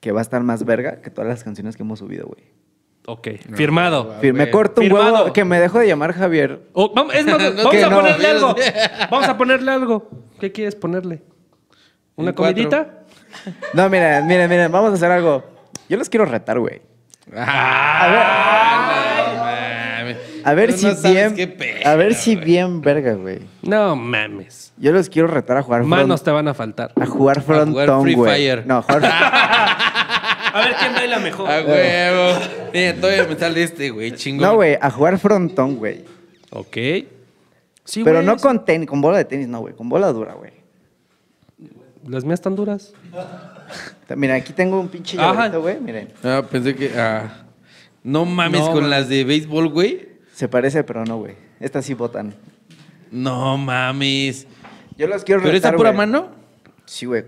que 0.00 0.12
va 0.12 0.20
a 0.20 0.22
estar 0.22 0.42
más 0.42 0.64
verga 0.64 1.00
que 1.02 1.10
todas 1.10 1.28
las 1.28 1.44
canciones 1.44 1.76
que 1.76 1.82
hemos 1.82 1.98
subido, 1.98 2.26
güey. 2.26 2.44
Ok. 3.06 3.28
Firmado. 3.54 4.14
Fir- 4.20 4.32
Me 4.32 4.40
güey. 4.44 4.50
corto 4.50 4.80
un 4.80 4.86
Firmado. 4.88 5.14
huevo 5.14 5.32
que 5.32 5.44
me 5.44 5.60
dejo 5.60 5.78
de 5.78 5.86
llamar 5.86 6.12
Javier. 6.12 6.68
O, 6.72 6.92
vamos, 6.92 7.14
es 7.14 7.24
más, 7.24 7.38
vamos 7.56 7.70
que 7.70 7.84
a 7.84 7.88
no. 7.90 7.96
ponerle 7.96 8.26
algo. 8.28 8.54
Vamos 9.10 9.28
a 9.28 9.36
ponerle 9.38 9.70
algo. 9.70 10.10
¿Qué 10.40 10.50
quieres 10.52 10.74
ponerle? 10.74 11.22
¿Una 12.16 12.34
comidita? 12.34 13.04
No, 13.74 13.88
miren, 13.90 14.26
miren, 14.26 14.48
miren, 14.50 14.72
vamos 14.72 14.90
a 14.90 14.94
hacer 14.94 15.10
algo. 15.10 15.44
Yo 15.88 15.96
los 15.98 16.08
quiero 16.08 16.24
retar, 16.24 16.58
güey. 16.58 16.80
Ah, 17.34 18.08
no. 18.12 18.46
A 20.48 20.54
ver 20.54 20.72
si 20.72 20.86
bien. 21.02 21.34
a 21.84 21.94
ver 21.96 22.14
si 22.14 22.36
bien 22.36 22.80
verga, 22.80 23.14
güey. 23.14 23.40
No 23.62 23.96
mames. 23.96 24.72
Yo 24.76 24.92
los 24.92 25.08
quiero 25.08 25.26
retar 25.26 25.56
a 25.56 25.62
jugar 25.62 25.80
front- 25.82 25.88
Manos 25.90 26.22
te 26.22 26.30
van 26.30 26.46
a 26.46 26.54
faltar. 26.54 26.92
a 26.94 27.06
jugar 27.06 27.42
jugar 27.42 27.44
frontón, 27.64 28.02
Free 28.02 28.14
güey. 28.14 28.32
Fire. 28.32 28.64
No, 28.66 28.82
jugar 28.82 29.02
A 30.56 30.60
ver 30.64 30.74
quién 30.78 30.94
baila 30.94 31.18
mejor. 31.18 31.50
A 31.50 31.62
huevo. 31.62 32.38
Mira, 32.72 32.94
todavía 32.94 33.24
me 33.24 33.36
sale 33.36 33.62
este, 33.62 33.90
güey, 33.90 34.12
chingón. 34.12 34.46
No, 34.48 34.54
güey, 34.54 34.78
a 34.80 34.90
jugar 34.90 35.18
frontón, 35.18 35.76
güey. 35.76 36.04
Ok. 36.50 36.76
Sí, 37.84 38.02
Pero 38.04 38.22
no 38.22 38.36
con 38.36 38.64
tenis, 38.64 38.88
con 38.88 39.00
bola 39.00 39.18
de 39.18 39.24
tenis, 39.24 39.48
no, 39.48 39.60
güey, 39.60 39.74
con 39.74 39.88
bola 39.88 40.12
dura, 40.12 40.34
güey. 40.34 40.52
Las 42.06 42.24
mías 42.24 42.38
están 42.40 42.54
duras. 42.56 42.92
Mira, 44.14 44.34
aquí 44.36 44.52
tengo 44.52 44.80
un 44.80 44.88
pinche 44.88 45.16
llaverito, 45.16 45.60
güey, 45.60 45.80
miren. 45.80 46.08
Ah, 46.22 46.42
pensé 46.48 46.74
que. 46.74 46.92
ah. 46.96 47.42
No 48.02 48.24
mames 48.24 48.60
No, 48.60 48.66
con 48.66 48.74
mames. 48.84 48.90
las 48.90 49.08
de 49.08 49.24
béisbol, 49.24 49.68
güey. 49.68 50.08
Se 50.32 50.46
parece, 50.48 50.84
pero 50.84 51.04
no, 51.04 51.18
güey. 51.18 51.34
Estas 51.58 51.84
sí 51.84 51.94
botan. 51.94 52.34
No 53.10 53.56
mames. 53.58 54.46
Yo 54.96 55.08
los 55.08 55.24
quiero 55.24 55.40
¿Pero 55.42 55.52
retar, 55.52 55.72
esa 55.74 55.76
pura 55.76 55.92
mano? 55.92 56.28
Sí, 56.84 57.06
güey. 57.06 57.24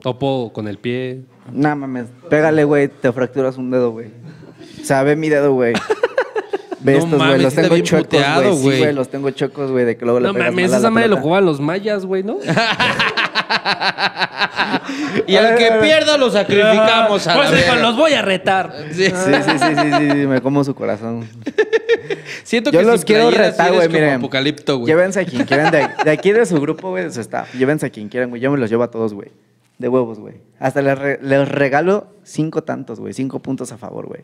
Topo 0.00 0.52
con 0.52 0.68
el 0.68 0.78
pie. 0.78 1.22
No 1.52 1.74
mames, 1.76 2.06
pégale, 2.30 2.64
güey, 2.64 2.88
te 2.88 3.12
fracturas 3.12 3.56
un 3.58 3.70
dedo, 3.70 3.90
güey. 3.90 4.08
O 4.80 4.84
sea, 4.84 5.02
ve 5.02 5.16
mi 5.16 5.28
dedo, 5.28 5.52
güey. 5.52 5.74
Ve 6.80 6.92
No 6.92 6.98
estos, 6.98 7.14
güey, 7.18 7.28
mames, 7.30 7.42
los 7.42 7.54
tengo 7.54 7.98
puteado, 8.02 8.56
güey. 8.56 8.76
Sí, 8.76 8.82
güey. 8.82 8.92
los 8.92 9.08
tengo 9.08 9.30
chocos, 9.30 9.70
güey, 9.70 9.86
de 9.86 9.96
que 9.96 10.04
luego 10.04 10.20
le 10.20 10.28
No 10.28 10.34
pegas 10.34 10.48
mames, 10.52 10.64
mal 10.66 10.68
a 10.68 10.72
la 10.72 10.78
esa 10.80 10.90
madre 10.90 11.08
lo 11.08 11.16
jugaban 11.16 11.46
los 11.46 11.58
mayas, 11.58 12.04
güey, 12.04 12.22
¿no? 12.22 12.36
Y 15.26 15.36
al 15.36 15.56
que 15.56 15.70
pierda 15.82 16.16
lo 16.16 16.30
sacrificamos 16.30 17.26
a 17.26 17.34
Pues 17.34 17.80
los 17.80 17.96
voy 17.96 18.14
a 18.14 18.22
retar. 18.22 18.72
Sí. 18.92 19.06
Sí, 19.06 19.10
sí, 19.10 19.32
sí, 19.44 19.58
sí, 19.58 19.74
sí, 19.74 20.10
sí, 20.10 20.26
me 20.26 20.40
como 20.40 20.62
su 20.64 20.74
corazón. 20.74 21.28
Siento 22.42 22.70
Yo 22.70 22.80
que 22.80 22.84
los 22.86 23.04
quiero 23.04 23.30
retar, 23.30 23.72
güey, 23.72 23.88
miren. 23.88 24.14
Apocalipto, 24.14 24.78
güey. 24.78 24.92
Llévense 24.92 25.20
a 25.20 25.24
quien 25.24 25.44
quieran 25.44 25.70
de, 25.70 25.88
de 26.04 26.10
aquí 26.10 26.32
de 26.32 26.44
su 26.46 26.60
grupo, 26.60 26.90
güey, 26.90 27.04
de 27.04 27.10
su 27.12 27.20
staff. 27.20 27.52
Llévense 27.54 27.86
a 27.86 27.90
quien 27.90 28.08
quieran, 28.08 28.30
güey. 28.30 28.40
Yo 28.42 28.50
me 28.50 28.58
los 28.58 28.68
llevo 28.70 28.82
a 28.82 28.90
todos, 28.90 29.14
güey. 29.14 29.28
De 29.78 29.88
huevos, 29.88 30.18
güey. 30.20 30.34
Hasta 30.60 30.82
les, 30.82 30.98
re- 30.98 31.18
les 31.22 31.48
regalo 31.48 32.06
cinco 32.22 32.62
tantos, 32.62 33.00
güey. 33.00 33.12
Cinco 33.12 33.40
puntos 33.40 33.72
a 33.72 33.78
favor, 33.78 34.06
güey. 34.06 34.22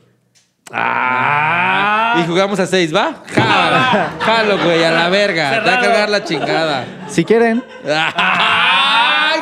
Ah. 0.73 2.21
Y 2.23 2.27
jugamos 2.29 2.61
a 2.61 2.67
seis, 2.67 2.95
¿va? 2.95 3.25
Jalo, 3.27 4.09
jalo, 4.21 4.59
güey, 4.65 4.85
a 4.85 4.91
la 4.93 5.09
verga. 5.09 5.51
Te 5.65 5.71
va 5.71 5.79
a 5.79 5.81
cargar 5.81 6.09
la 6.11 6.23
chingada. 6.25 6.85
Si 7.09 7.25
quieren. 7.25 7.65
¡Ay, 7.85 8.13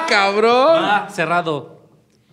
cabrón! 0.08 0.78
Ah, 0.84 1.08
cerrado. 1.12 1.78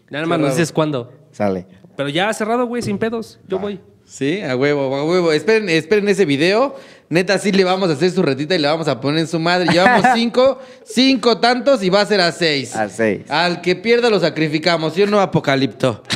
Ya 0.09 0.17
nada 0.17 0.25
más 0.27 0.39
nos 0.39 0.47
Cerrado. 0.47 0.57
dices 0.57 0.71
cuándo. 0.71 1.13
Sale. 1.31 1.65
Pero 1.95 2.09
ya 2.09 2.31
cerrado, 2.33 2.65
güey, 2.65 2.81
sin 2.81 2.97
pedos. 2.97 3.39
Yo 3.47 3.59
voy. 3.59 3.79
Sí, 4.05 4.41
a 4.41 4.55
huevo, 4.55 4.95
a 4.95 5.03
huevo. 5.03 5.31
Esperen, 5.31 5.67
esperen 5.69 6.07
ese 6.09 6.25
video. 6.25 6.75
Neta, 7.09 7.37
sí 7.39 7.51
le 7.51 7.63
vamos 7.63 7.89
a 7.89 7.93
hacer 7.93 8.11
su 8.11 8.21
retita 8.21 8.53
y 8.55 8.59
le 8.59 8.67
vamos 8.67 8.87
a 8.87 8.99
poner 9.01 9.21
en 9.21 9.27
su 9.27 9.39
madre. 9.39 9.67
Llevamos 9.71 10.05
cinco, 10.13 10.59
cinco 10.83 11.39
tantos 11.39 11.81
y 11.83 11.89
va 11.89 12.01
a 12.01 12.05
ser 12.05 12.21
a 12.21 12.31
seis. 12.31 12.75
A 12.75 12.87
seis. 12.89 13.29
Al 13.29 13.61
que 13.61 13.75
pierda 13.75 14.09
lo 14.09 14.19
sacrificamos. 14.19 14.95
Yo 14.95 15.07
no 15.07 15.19
apocalipto. 15.19 16.03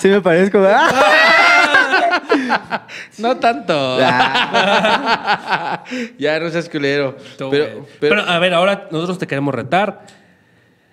Sí 0.00 0.08
me 0.08 0.20
parezco, 0.20 0.60
¿verdad? 0.60 0.88
No 3.18 3.36
tanto. 3.36 3.98
Ya 6.18 6.40
no 6.40 6.50
seas 6.50 6.68
culero. 6.68 7.16
Pero, 7.38 7.50
pero, 7.50 7.86
Pero, 8.00 8.22
a 8.22 8.38
ver, 8.38 8.54
ahora 8.54 8.88
nosotros 8.90 9.18
te 9.18 9.26
queremos 9.26 9.54
retar. 9.54 10.06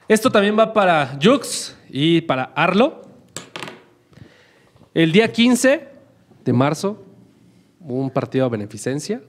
Esto 0.07 0.31
también 0.31 0.57
va 0.57 0.73
para 0.73 1.17
Jux 1.21 1.75
y 1.89 2.21
para 2.21 2.51
Arlo. 2.55 3.01
El 4.93 5.11
día 5.11 5.31
15 5.31 5.87
de 6.45 6.53
marzo, 6.53 7.03
un 7.79 8.11
partido 8.11 8.45
a 8.45 8.49
beneficencia 8.49 9.21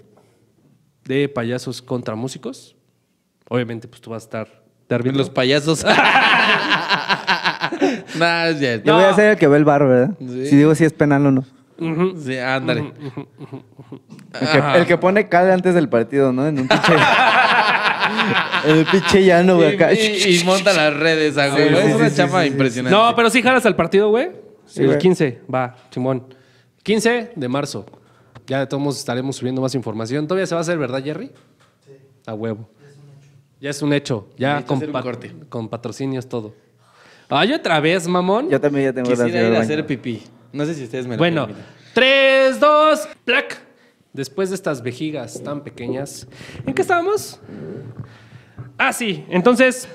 de 1.05 1.29
payasos 1.29 1.81
contra 1.81 2.15
músicos. 2.15 2.77
Obviamente, 3.49 3.89
pues 3.89 4.01
tú 4.01 4.11
vas 4.11 4.23
a 4.23 4.27
estar 4.27 4.65
de 4.89 5.13
los 5.13 5.31
payasos. 5.31 5.85
nah, 8.19 8.47
es 8.47 8.59
cierto. 8.59 8.87
Yo 8.87 8.95
voy 8.95 9.05
a 9.05 9.15
ser 9.15 9.33
el 9.33 9.39
que 9.39 9.49
ve 9.49 9.57
el 9.57 9.65
bar, 9.65 9.87
¿verdad? 9.87 10.11
Sí. 10.19 10.47
Si 10.47 10.57
digo 10.57 10.75
si 10.75 10.85
es 10.85 10.93
penal 10.93 11.27
o 11.27 11.31
no. 11.31 11.45
Sí, 11.79 12.39
ándale. 12.39 12.93
El 14.33 14.49
que, 14.49 14.79
el 14.79 14.87
que 14.87 14.99
pone 14.99 15.29
cal 15.29 15.51
antes 15.51 15.75
del 15.75 15.89
partido, 15.89 16.33
¿no? 16.33 16.47
En 16.47 16.61
un 16.61 16.69
pinche. 16.69 16.93
en 18.67 18.77
el 18.79 18.87
pinche 18.87 19.25
llano, 19.25 19.57
güey, 19.57 19.75
acá. 19.75 19.93
Y, 19.93 19.97
y- 19.99 20.41
y 20.41 20.45
monta 20.45 20.73
las 20.73 20.95
redes, 20.95 21.37
a 21.39 21.49
güey. 21.49 21.69
Sí, 21.69 21.75
sí, 21.75 21.89
es 21.89 21.95
una 21.97 22.11
sí, 22.11 22.17
chapa 22.17 22.47
impresionante. 22.47 22.97
No, 22.97 23.15
pero 23.17 23.31
sí 23.31 23.43
jalas 23.43 23.67
al 23.67 23.77
partido, 23.77 24.09
güey. 24.11 24.31
Sí, 24.67 24.81
el 24.81 24.87
güey. 24.89 24.99
15, 24.99 25.41
va, 25.53 25.75
chimón. 25.91 26.25
15 26.83 27.33
de 27.35 27.49
marzo. 27.49 27.87
Ya 28.47 28.61
de 28.61 28.67
todos 28.67 28.83
modos 28.83 28.99
estaremos 28.99 29.37
subiendo 29.37 29.61
más 29.63 29.75
información. 29.75 30.27
¿Todavía 30.27 30.47
se 30.47 30.55
va 30.55 30.61
a 30.61 30.63
hacer, 30.63 30.79
verdad, 30.79 31.03
Jerry? 31.03 31.31
Sí. 31.85 31.93
A 32.27 32.35
huevo. 32.35 32.69
Ya 33.61 33.71
es 33.71 33.81
un 33.83 33.93
hecho. 33.95 34.29
Ya 34.37 34.63
con, 34.65 34.77
hacer 34.77 34.89
un 34.89 34.93
pa- 34.93 35.03
corte. 35.03 35.35
con 35.49 35.69
patrocinios, 35.69 36.29
todo. 36.29 36.55
Ay, 37.31 37.53
otra 37.55 37.81
vez, 37.81 38.07
mamón. 38.07 38.51
Yo 38.51 38.61
también 38.61 38.87
ya 38.87 38.93
tengo 38.93 39.09
Quisiera 39.09 39.49
ir 39.49 39.57
a 39.57 39.61
hacer 39.61 39.87
pipí. 39.87 40.23
No 40.55 40.65
sé 40.65 40.75
si 40.75 40.85
ustedes 40.85 41.07
me 41.07 41.17
lo 41.17 41.19
Bueno, 41.19 41.47
permiten. 41.47 41.67
3, 41.95 42.61
2, 42.61 43.09
plac. 43.25 43.61
Después 44.13 44.49
de 44.51 44.55
estas 44.55 44.83
vejigas 44.83 45.43
tan 45.43 45.63
pequeñas, 45.65 46.29
¿en 46.67 46.73
qué 46.73 46.83
estábamos? 46.83 47.41
Ah, 48.79 48.93
sí. 48.93 49.25
Entonces, 49.29 49.89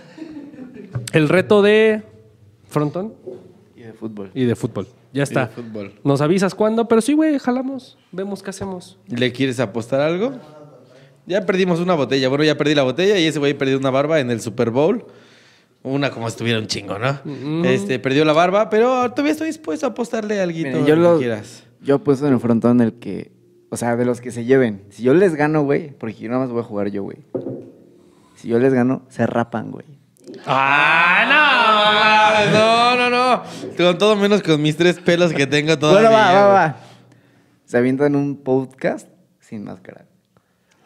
el 1.13 1.29
reto 1.29 1.61
de 1.61 2.03
frontón 2.67 3.13
Y 3.75 3.81
de 3.83 3.93
fútbol. 3.93 4.31
y 4.33 4.43
de 4.43 4.55
fútbol. 4.55 4.87
Ya 5.13 5.23
está. 5.23 5.47
de 5.47 5.53
fútbol. 5.53 5.93
Nos 6.03 6.21
avisas 6.21 6.53
cuándo, 6.53 6.87
pero 6.87 7.01
sí, 7.01 7.13
güey, 7.13 7.39
jalamos. 7.39 7.97
Vemos 8.11 8.43
qué 8.43 8.49
hacemos. 8.49 8.97
¿Le 9.07 9.31
quieres 9.31 9.59
apostar 9.59 10.01
algo? 10.01 10.33
Ya 11.25 11.45
perdimos 11.45 11.79
una 11.79 11.93
botella. 11.93 12.27
Bueno, 12.27 12.43
ya 12.43 12.57
perdí 12.57 12.75
la 12.75 12.83
botella 12.83 13.17
y 13.17 13.25
ese 13.25 13.39
güey 13.39 13.53
perdió 13.53 13.77
una 13.77 13.89
barba 13.89 14.19
en 14.19 14.29
el 14.31 14.41
Super 14.41 14.69
Bowl. 14.69 15.05
Una 15.83 16.09
como 16.11 16.27
si 16.27 16.33
estuviera 16.33 16.59
un 16.59 16.67
chingo, 16.67 16.97
¿no? 16.99 17.19
Este, 17.65 17.99
perdió 17.99 18.25
la 18.25 18.33
barba, 18.33 18.69
pero 18.69 19.09
todavía 19.11 19.31
estoy 19.31 19.47
dispuesto 19.47 19.85
a 19.85 19.89
apostarle 19.89 20.41
algo 20.41 20.57
Miren, 20.57 20.85
yo 20.85 20.95
lo 20.95 21.17
quieras. 21.19 21.63
yo 21.81 21.95
he 21.95 21.99
puesto 21.99 22.27
en 22.27 22.33
el 22.33 22.39
frontón 22.41 22.81
el 22.81 22.93
que, 22.99 23.31
o 23.69 23.77
sea, 23.77 23.95
de 23.95 24.03
los 24.03 24.19
que 24.19 24.31
se 24.31 24.43
lleven. 24.43 24.83
Si 24.89 25.03
yo 25.03 25.13
les 25.13 25.35
gano, 25.35 25.61
güey, 25.63 25.91
porque 25.91 26.15
yo 26.15 26.27
nada 26.29 26.41
más 26.41 26.49
voy 26.51 26.59
a 26.61 26.63
jugar 26.63 26.89
yo, 26.89 27.03
güey. 27.03 27.19
Si 28.35 28.49
yo 28.49 28.59
les 28.59 28.73
gano, 28.73 29.03
se 29.09 29.25
rapan, 29.25 29.71
güey. 29.71 29.85
¡Ah, 30.45 32.43
No, 32.53 32.95
no, 32.97 33.09
no. 33.09 33.43
Con 33.77 33.97
todo 33.97 34.15
menos 34.15 34.43
con 34.43 34.61
mis 34.61 34.75
tres 34.75 34.99
pelos 34.99 35.33
que 35.33 35.47
tengo 35.47 35.77
todavía. 35.79 36.09
Bueno, 36.09 36.23
va, 36.23 36.33
va, 36.33 36.47
va. 36.53 36.75
Se 37.65 37.77
avientan 37.77 38.15
un 38.15 38.37
podcast 38.43 39.07
sin 39.39 39.63
máscara. 39.63 40.05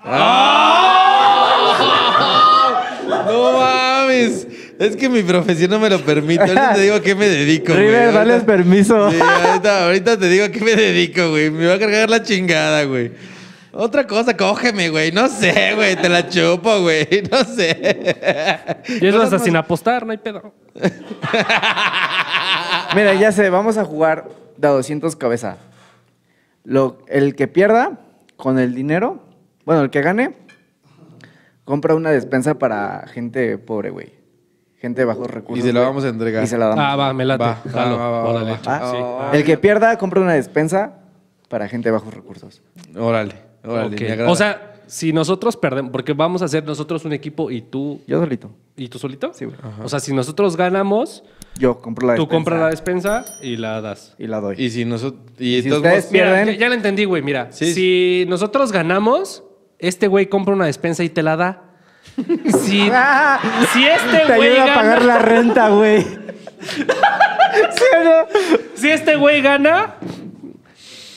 No 3.26 3.52
mames. 3.54 4.48
Es 4.80 4.96
que 4.96 5.08
mi 5.10 5.22
profesión 5.24 5.70
no 5.72 5.80
me 5.80 5.90
lo 5.90 6.00
permite. 6.02 6.42
Ahorita 6.44 6.74
te 6.74 6.82
digo 6.82 6.96
a 6.96 7.02
qué 7.02 7.16
me 7.16 7.28
dedico, 7.28 7.74
güey. 7.74 7.86
River, 7.88 8.14
dales 8.14 8.34
Ahorita- 8.34 8.46
permiso. 8.46 9.12
Sí, 9.12 9.20
ahorita, 9.22 9.86
ahorita 9.86 10.18
te 10.18 10.30
digo 10.30 10.46
a 10.46 10.50
qué 10.50 10.60
me 10.62 10.76
dedico, 10.76 11.30
güey. 11.30 11.50
Me 11.52 11.68
va 11.68 11.76
a 11.76 11.80
cargar 11.80 12.10
la 12.10 12.24
chingada, 12.24 12.84
güey. 12.86 13.12
Otra 13.72 14.06
cosa, 14.06 14.36
cógeme, 14.38 14.90
güey. 14.90 15.12
No 15.12 15.28
sé, 15.30 15.74
güey. 15.76 15.96
Te 15.96 16.10
la 16.10 16.28
chupo, 16.30 16.82
güey. 16.82 17.08
No 17.32 17.44
sé. 17.44 18.16
Y 19.02 19.08
eso 19.08 19.22
hasta 19.22 19.40
sin 19.40 19.56
apostar, 19.56 20.06
no 20.06 20.12
hay 20.12 20.18
pedo. 20.20 20.54
Mira, 22.96 23.14
ya 23.16 23.32
sé, 23.32 23.50
vamos 23.50 23.78
a 23.78 23.86
jugar 23.86 24.30
de 24.58 24.68
a 24.68 24.72
200 24.72 25.16
cabeza. 25.16 25.58
Lo, 26.64 27.00
el 27.08 27.36
que 27.36 27.48
pierda 27.48 28.00
con 28.38 28.60
el 28.60 28.74
dinero, 28.76 29.24
bueno, 29.66 29.82
el 29.82 29.90
que 29.90 30.02
gane, 30.02 30.36
compra 31.66 31.96
una 31.96 32.12
despensa 32.12 32.56
para 32.60 33.06
gente 33.08 33.58
pobre, 33.58 33.90
güey. 33.90 34.14
Gente 34.84 35.00
de 35.00 35.06
bajos 35.06 35.30
recursos. 35.32 35.64
Y 35.64 35.68
se 35.68 35.72
la 35.72 35.80
vamos 35.80 36.04
a 36.04 36.10
entregar. 36.10 36.44
Y 36.44 36.48
se 36.48 36.58
la 36.58 36.66
damos. 36.68 36.84
Ah, 36.86 36.98
va, 36.98 37.14
me 37.14 37.24
late. 37.24 37.42
Va, 37.42 37.56
Jalo. 37.72 37.98
va, 37.98 38.10
va, 38.10 38.22
va, 38.24 38.30
Órale. 38.32 38.52
va. 38.52 38.80
¿Va? 38.80 38.92
Sí. 39.32 39.38
El 39.38 39.46
que 39.46 39.58
pierda, 39.58 39.98
compra 39.98 40.20
una 40.20 40.34
despensa 40.34 40.96
para 41.48 41.70
gente 41.70 41.88
de 41.88 41.94
bajos 41.94 42.14
recursos. 42.14 42.62
Órale, 42.94 43.36
órale. 43.64 43.96
Me. 44.18 44.24
O 44.24 44.36
sea, 44.36 44.82
si 44.88 45.14
nosotros 45.14 45.56
perdemos, 45.56 45.90
porque 45.94 46.12
vamos 46.12 46.42
a 46.42 46.46
hacer 46.46 46.66
nosotros 46.66 47.06
un 47.06 47.14
equipo 47.14 47.50
y 47.50 47.62
tú 47.62 48.02
Yo 48.08 48.20
solito. 48.20 48.52
y 48.76 48.90
tú 48.90 49.00
solito. 49.00 49.32
Sí, 49.34 49.46
güey. 49.46 49.56
O 49.82 49.88
sea, 49.88 50.02
si 50.02 50.14
nosotros 50.14 50.58
ganamos, 50.58 51.24
Yo 51.58 51.80
compro 51.80 52.06
la 52.06 52.16
tú 52.16 52.24
despensa. 52.24 52.36
compras 52.38 52.60
la 52.60 52.70
despensa 52.70 53.26
y 53.42 53.56
la 53.56 53.80
das. 53.80 54.16
Y 54.20 54.28
la 54.28 54.42
doy. 54.42 54.58
Y 54.62 54.70
si 54.70 54.84
nosotros. 54.84 55.22
Y, 55.40 55.56
Y 55.60 55.62
si 55.62 55.72
ustedes 55.72 55.96
modos- 56.08 56.12
Mira, 56.12 56.26
Pierden. 56.34 56.56
ya, 56.56 56.60
ya 56.60 56.68
la 56.70 56.76
entendí, 56.76 57.06
güey. 57.06 57.22
Mira, 57.24 57.48
Sí. 57.54 57.74
si 57.74 58.26
nosotros 58.28 58.74
ganamos, 58.74 59.46
este 59.80 60.10
güey 60.10 60.26
compra 60.28 60.54
una 60.54 60.66
despensa 60.66 61.06
y 61.06 61.10
te 61.10 61.24
la 61.24 61.38
da. 61.38 61.70
Si, 62.16 62.92
si 63.74 63.86
este 63.86 64.18
te 64.28 64.36
güey 64.36 64.52
ayuda 64.52 64.64
a 64.64 64.68
gana, 64.68 64.76
pagar 64.76 65.02
la 65.06 65.20
renta, 65.20 65.70
güey. 65.70 66.02
¿Sí 66.62 67.84
o 68.00 68.04
no? 68.04 68.28
si 68.76 68.90
este 68.90 69.16
güey 69.16 69.42
gana, 69.42 69.96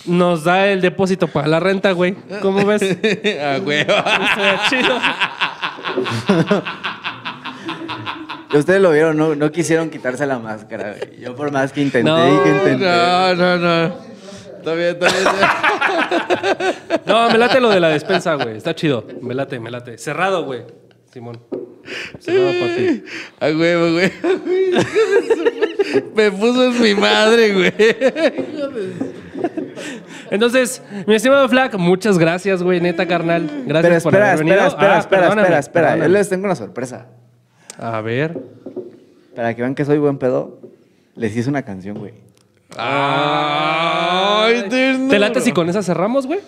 nos 0.07 0.44
da 0.44 0.66
el 0.68 0.80
depósito 0.80 1.28
para 1.28 1.49
la 1.49 1.61
renta, 1.61 1.92
güey. 1.92 2.14
¿Cómo 2.40 2.64
ves? 2.64 2.82
ah, 3.42 3.59
güey. 3.62 3.80
Estaría 3.80 4.61
chido. 4.68 4.99
Ustedes 8.55 8.80
lo 8.80 8.92
vieron, 8.92 9.16
no, 9.16 9.34
no 9.34 9.53
quisieron 9.53 9.90
quitarse 9.90 10.24
la 10.26 10.38
máscara, 10.38 10.94
güey. 10.97 11.20
Yo 11.20 11.34
por 11.34 11.51
más 11.53 11.72
que 11.72 11.82
intenté 11.82 12.09
No, 12.09 12.26
y 12.26 12.38
que 12.42 12.49
intenté. 12.49 12.86
No, 12.86 13.34
no, 13.34 13.57
no. 13.59 13.84
Está 14.59 14.74
bien, 14.74 14.97
está 15.01 15.07
bien. 15.09 15.24
No, 17.05 17.30
me 17.30 17.38
late 17.38 17.61
lo 17.61 17.68
de 17.68 17.80
la 17.80 17.88
despensa, 17.88 18.34
güey. 18.34 18.57
Está 18.57 18.74
chido. 18.74 19.07
Me 19.20 19.34
late, 19.34 19.61
me 19.61 19.70
late. 19.70 19.99
Cerrado, 19.99 20.44
güey. 20.44 20.62
Simón. 21.17 21.41
Para 21.51 22.77
ti. 22.77 23.03
A 23.41 23.47
huevo, 23.47 23.93
güey. 23.95 24.12
Me 26.14 26.31
puso 26.31 26.64
en 26.64 26.83
mi 26.83 26.95
madre, 26.95 27.55
güey. 27.55 27.73
Entonces, 30.31 30.83
mi 31.07 31.14
estimado 31.14 31.49
Flack, 31.49 31.79
muchas 31.79 32.19
gracias, 32.19 32.62
güey, 32.62 32.83
neta, 32.83 33.07
carnal. 33.07 33.49
Gracias 33.67 33.83
Pero 33.83 34.03
por 34.03 34.12
espera, 34.12 34.27
haber 34.33 34.39
venido. 34.45 34.57
espera, 34.67 34.67
espera, 34.69 34.95
Ah, 34.95 34.99
espera, 34.99 35.21
perdóname, 35.23 35.43
espera, 35.43 35.59
espera. 35.61 35.87
Yo 35.89 35.93
perdóname. 35.95 36.19
les 36.19 36.29
tengo 36.29 36.45
una 36.45 36.55
sorpresa. 36.55 37.07
A 37.79 38.01
ver. 38.03 38.39
Para 39.35 39.55
que 39.55 39.62
vean 39.62 39.75
que 39.75 39.87
soy 39.87 39.97
buen 39.97 40.19
pedo, 40.19 40.61
les 41.14 41.35
hice 41.35 41.49
una 41.49 41.62
canción, 41.62 41.97
güey. 41.99 42.12
Ay, 42.77 44.64
ternura. 44.69 45.11
¿Te 45.11 45.19
late 45.19 45.41
si 45.41 45.53
con 45.53 45.71
esa 45.71 45.83
cerramos, 45.83 46.27
güey? 46.27 46.41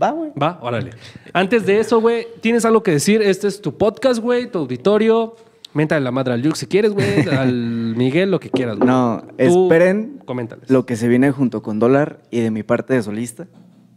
Va, 0.00 0.10
güey. 0.10 0.30
Va, 0.40 0.58
órale. 0.62 0.90
Antes 1.32 1.66
de 1.66 1.78
eso, 1.80 2.00
güey, 2.00 2.26
¿tienes 2.40 2.64
algo 2.64 2.82
que 2.82 2.92
decir? 2.92 3.20
Este 3.22 3.46
es 3.48 3.60
tu 3.60 3.76
podcast, 3.76 4.20
güey, 4.20 4.50
tu 4.50 4.58
auditorio. 4.60 5.36
Méntale 5.74 6.02
la 6.02 6.10
madre 6.10 6.34
al 6.34 6.42
Yuk 6.42 6.54
si 6.56 6.66
quieres, 6.66 6.92
güey. 6.92 7.26
Al 7.38 7.52
Miguel, 7.96 8.30
lo 8.30 8.40
que 8.40 8.50
quieras, 8.50 8.76
güey. 8.76 8.86
No, 8.88 9.22
Tú, 9.38 9.64
esperen 9.66 10.20
Coméntales. 10.24 10.68
lo 10.70 10.84
que 10.86 10.96
se 10.96 11.08
viene 11.08 11.30
junto 11.30 11.62
con 11.62 11.78
Dólar 11.78 12.20
y 12.30 12.40
de 12.40 12.50
mi 12.50 12.62
parte 12.62 12.94
de 12.94 13.02
solista, 13.02 13.46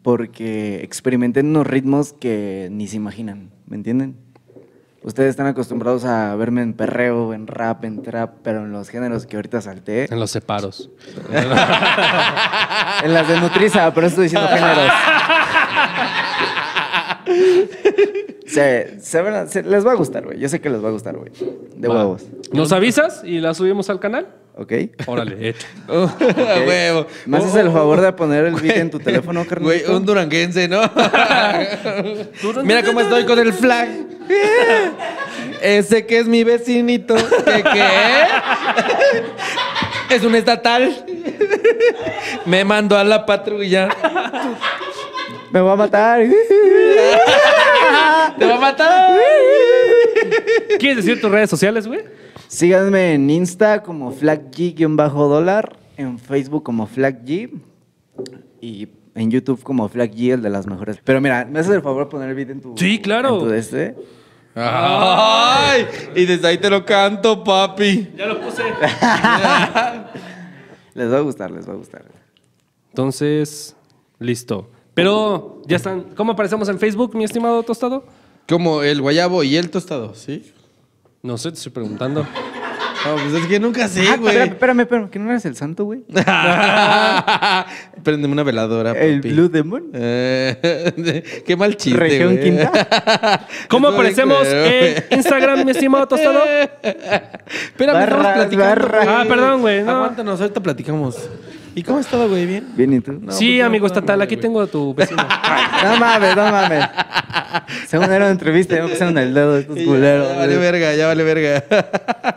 porque 0.01 0.81
experimenté 0.83 1.41
unos 1.41 1.67
ritmos 1.67 2.13
que 2.13 2.69
ni 2.71 2.87
se 2.87 2.95
imaginan, 2.97 3.51
¿me 3.65 3.75
entienden? 3.75 4.15
Ustedes 5.03 5.29
están 5.31 5.45
acostumbrados 5.47 6.03
a 6.05 6.35
verme 6.35 6.61
en 6.63 6.73
perreo, 6.73 7.33
en 7.33 7.45
rap, 7.45 7.83
en 7.85 8.01
trap, 8.01 8.37
pero 8.41 8.63
en 8.63 8.71
los 8.71 8.89
géneros 8.89 9.27
que 9.27 9.35
ahorita 9.35 9.61
salté, 9.61 10.11
En 10.11 10.19
los 10.19 10.31
separos. 10.31 10.89
en 13.03 13.13
las 13.13 13.27
de 13.27 13.39
Nutriza, 13.39 13.93
pero 13.93 14.07
estoy 14.07 14.23
diciendo 14.23 14.47
géneros. 14.47 14.91
Se, 18.47 18.99
se 19.01 19.21
van 19.21 19.33
a- 19.33 19.47
se- 19.47 19.63
les 19.63 19.85
va 19.85 19.91
a 19.93 19.95
gustar, 19.95 20.23
güey. 20.23 20.39
Yo 20.39 20.47
sé 20.49 20.61
que 20.61 20.69
les 20.69 20.83
va 20.83 20.89
a 20.89 20.91
gustar, 20.91 21.15
güey. 21.17 21.31
De 21.75 21.87
Va. 21.87 21.95
huevos. 21.95 22.23
¿Nos 22.51 22.71
avisas 22.71 23.21
y 23.23 23.39
la 23.39 23.55
subimos 23.55 23.89
al 23.89 23.99
canal? 23.99 24.27
¿Ok? 24.55 24.71
Órale, 25.07 25.49
hecho. 25.49 25.65
A 25.89 26.59
huevo. 26.67 27.07
¿Me 27.25 27.37
haces 27.39 27.55
el 27.55 27.71
favor 27.71 28.01
de 28.01 28.13
poner 28.13 28.45
el 28.45 28.53
beat 28.55 28.77
en 28.77 28.91
tu 28.91 28.99
teléfono, 28.99 29.43
carnal? 29.45 29.63
Güey, 29.63 29.83
un 29.85 30.05
duranguense, 30.05 30.67
¿no? 30.67 30.79
Mira 32.63 32.83
cómo 32.83 33.01
estoy 33.01 33.25
con 33.25 33.39
el 33.39 33.51
flag. 33.51 33.89
Ese 35.61 36.05
que 36.05 36.19
es 36.19 36.27
mi 36.27 36.43
vecinito. 36.43 37.15
¿Qué 37.15 37.63
qué? 37.73 37.83
Es 40.15 40.23
un 40.23 40.35
estatal. 40.35 41.03
Me 42.45 42.63
mandó 42.63 42.95
a 42.95 43.03
la 43.03 43.25
patrulla. 43.25 43.89
Me 45.51 45.61
va 45.61 45.73
a 45.73 45.75
matar. 45.75 46.21
Te 48.37 48.45
va 48.45 48.55
a 48.55 48.59
matar. 48.59 49.19
¿Quieres 50.79 50.97
decir 51.05 51.21
tus 51.21 51.31
redes 51.31 51.49
sociales, 51.49 51.87
güey? 51.87 52.01
Síganme 52.47 53.13
en 53.13 53.29
Insta 53.29 53.81
como 53.83 54.11
FlagG-dólar, 54.11 55.77
en 55.97 56.19
Facebook 56.19 56.63
como 56.63 56.87
FlagG 56.87 57.49
y 58.61 58.87
en 59.15 59.31
YouTube 59.31 59.63
como 59.63 59.87
FlagG, 59.87 60.31
el 60.33 60.41
de 60.41 60.49
las 60.49 60.67
mejores. 60.67 60.99
Pero 61.03 61.21
mira, 61.21 61.45
¿me 61.45 61.59
haces 61.59 61.73
el 61.73 61.81
favor 61.81 62.05
de 62.05 62.11
poner 62.11 62.29
el 62.29 62.35
beat 62.35 62.49
en 62.49 62.61
tu... 62.61 62.75
Sí, 62.77 62.99
claro. 62.99 63.35
en 63.35 63.39
tu 63.39 63.47
de 63.47 63.59
este? 63.59 63.95
Ay, 64.55 65.85
y 66.15 66.25
desde 66.25 66.47
ahí 66.47 66.57
te 66.57 66.69
lo 66.69 66.85
canto, 66.85 67.43
papi. 67.43 68.13
Ya 68.15 68.25
lo 68.25 68.39
puse. 68.39 68.63
Les 70.93 71.11
va 71.11 71.17
a 71.17 71.21
gustar, 71.21 71.51
les 71.51 71.67
va 71.67 71.73
a 71.73 71.75
gustar. 71.75 72.05
Entonces, 72.91 73.75
listo. 74.17 74.71
Pero, 74.95 75.61
ya 75.67 75.75
están. 75.77 76.01
¿Cómo 76.15 76.31
aparecemos 76.31 76.67
en 76.69 76.79
Facebook, 76.79 77.15
mi 77.15 77.23
estimado 77.25 77.61
tostado? 77.63 78.05
Como 78.47 78.81
el 78.81 79.01
guayabo 79.01 79.43
y 79.43 79.55
el 79.57 79.69
tostado, 79.69 80.15
¿sí? 80.15 80.51
No 81.21 81.37
sé, 81.37 81.51
te 81.51 81.57
estoy 81.57 81.71
preguntando. 81.71 82.21
No, 83.05 83.15
pues 83.21 83.33
es 83.33 83.45
que 83.47 83.59
nunca 83.59 83.87
sé, 83.87 84.01
Ah, 84.09 84.15
güey. 84.17 84.29
espérame, 84.35 84.53
espérame, 84.53 84.79
espérame, 84.81 85.09
¿que 85.11 85.19
no 85.19 85.29
eres 85.29 85.45
el 85.45 85.55
santo, 85.55 85.85
güey? 85.85 86.01
Préndeme 88.03 88.33
una 88.33 88.41
veladora, 88.43 88.93
papi. 88.93 89.05
¿El 89.05 89.21
Blue 89.21 89.47
Demon? 89.49 89.91
Eh, 89.93 91.43
qué 91.45 91.55
mal 91.55 91.77
chiste, 91.77 91.99
¿Región 91.99 92.33
güey. 92.35 92.43
quinta? 92.43 93.47
¿Cómo 93.69 93.89
aparecemos 93.89 94.47
en. 94.47 95.03
Instagram, 95.11 95.65
mi 95.65 95.71
estimado 95.71 96.07
tostado? 96.07 96.39
Espérame, 96.81 96.95
estamos 97.77 97.93
Barras, 97.93 98.33
platicando. 98.37 98.65
barras. 98.65 99.07
Ah, 99.07 99.25
perdón, 99.27 99.61
güey. 99.61 99.83
no. 99.83 99.91
Aguántanos, 99.91 100.41
ahorita 100.41 100.61
platicamos. 100.61 101.29
¿Y 101.75 101.83
cómo 101.83 101.99
has 101.99 102.05
estado, 102.05 102.29
güey? 102.29 102.45
¿Bien? 102.45 102.65
Bien, 102.75 102.93
¿y 102.93 103.01
tú? 103.01 103.11
No, 103.11 103.31
sí, 103.33 103.47
pues, 103.47 103.59
no, 103.59 103.65
amigo 103.65 103.83
no, 103.83 103.87
estatal, 103.87 104.21
aquí 104.21 104.35
güey. 104.35 104.41
tengo 104.41 104.61
a 104.61 104.67
tu 104.67 104.93
vecino. 104.93 105.21
No 105.83 105.97
mames, 105.97 106.35
no 106.35 106.49
mames. 106.49 106.85
Según 107.87 108.05
era 108.05 108.17
una 108.25 108.29
entrevista, 108.31 108.75
me 108.75 108.87
pusieron 108.87 109.17
el 109.17 109.33
dedo 109.33 109.57
estos 109.57 109.77
culeros. 109.85 110.29
Ya 110.29 110.35
vale 110.37 110.57
verga, 110.57 110.95
ya 110.95 111.07
vale 111.07 111.23
verga. 111.23 111.63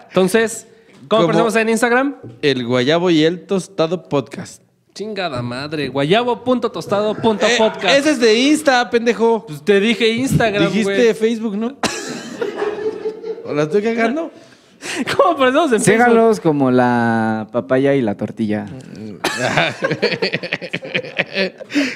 Entonces, 0.08 0.66
¿cómo 1.06 1.08
¿Cómo? 1.08 1.22
aparecemos 1.24 1.54
en 1.56 1.68
Instagram? 1.68 2.16
El 2.42 2.66
guayabo 2.66 3.10
y 3.10 3.22
el 3.24 3.46
tostado 3.46 4.08
podcast. 4.08 4.62
Chingada 4.94 5.40
madre, 5.42 5.88
guayabo.tostado.podcast. 5.88 7.84
Eh, 7.84 7.98
ese 7.98 8.10
es 8.10 8.20
de 8.20 8.34
Insta, 8.36 8.90
pendejo. 8.90 9.46
Pues 9.46 9.64
te 9.64 9.78
dije 9.78 10.08
Instagram, 10.08 10.64
Dijiste 10.72 10.92
güey. 10.92 11.14
Facebook, 11.14 11.56
¿no? 11.56 11.76
¿O 13.44 13.54
la 13.54 13.62
estoy 13.62 13.82
cagando? 13.82 14.32
¿Cómo 15.16 15.30
aparecemos 15.30 15.72
en 15.72 15.80
Facebook? 15.80 16.06
Síganlos 16.06 16.40
como 16.40 16.70
la 16.70 17.48
papaya 17.52 17.94
y 17.94 18.02
la 18.02 18.16
tortilla. 18.16 18.66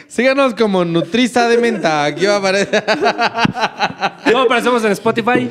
Síganos 0.08 0.54
como 0.54 0.84
Nutriza 0.84 1.48
de 1.48 1.58
Menta. 1.58 2.04
Aquí 2.04 2.26
va 2.26 2.34
a 2.34 2.38
aparecer 2.38 2.84
¿Cómo 4.24 4.42
aparecemos 4.44 4.84
en 4.84 4.92
Spotify? 4.92 5.50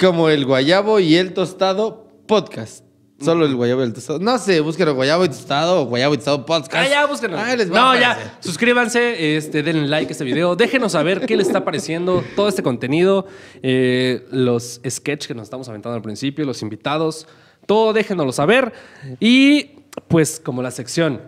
como 0.00 0.28
el 0.28 0.44
guayabo 0.46 1.00
y 1.00 1.16
el 1.16 1.34
tostado 1.34 2.06
podcast. 2.26 2.87
Solo 3.20 3.46
el 3.46 3.56
guayabo 3.56 3.80
y 3.80 3.84
el 3.86 3.92
tostado. 3.92 4.20
No 4.20 4.38
sé, 4.38 4.60
búsquenlo 4.60 4.94
guayabo 4.94 5.24
y 5.24 5.28
tostado 5.28 5.82
o 5.82 5.84
guayabo 5.86 6.14
y 6.14 6.18
tostado 6.18 6.46
podcast. 6.46 6.74
Ah, 6.76 6.88
ya, 6.88 7.06
búsquenos. 7.06 7.40
Ah, 7.40 7.56
les 7.56 7.72
va 7.72 7.90
a 7.90 7.94
no, 7.94 8.00
ya. 8.00 8.36
Suscríbanse, 8.38 9.36
este, 9.36 9.64
denle 9.64 9.88
like 9.88 10.08
a 10.08 10.12
este 10.12 10.22
video. 10.22 10.54
Déjenos 10.54 10.92
saber 10.92 11.26
qué 11.26 11.36
les 11.36 11.48
está 11.48 11.64
pareciendo 11.64 12.22
todo 12.36 12.48
este 12.48 12.62
contenido, 12.62 13.26
eh, 13.62 14.24
los 14.30 14.80
sketches 14.88 15.26
que 15.26 15.34
nos 15.34 15.44
estamos 15.44 15.68
aventando 15.68 15.96
al 15.96 16.02
principio, 16.02 16.44
los 16.44 16.62
invitados. 16.62 17.26
Todo 17.66 17.92
déjenoslo 17.92 18.30
saber. 18.32 18.72
Y 19.18 19.70
pues, 20.06 20.40
como 20.42 20.62
la 20.62 20.70
sección. 20.70 21.20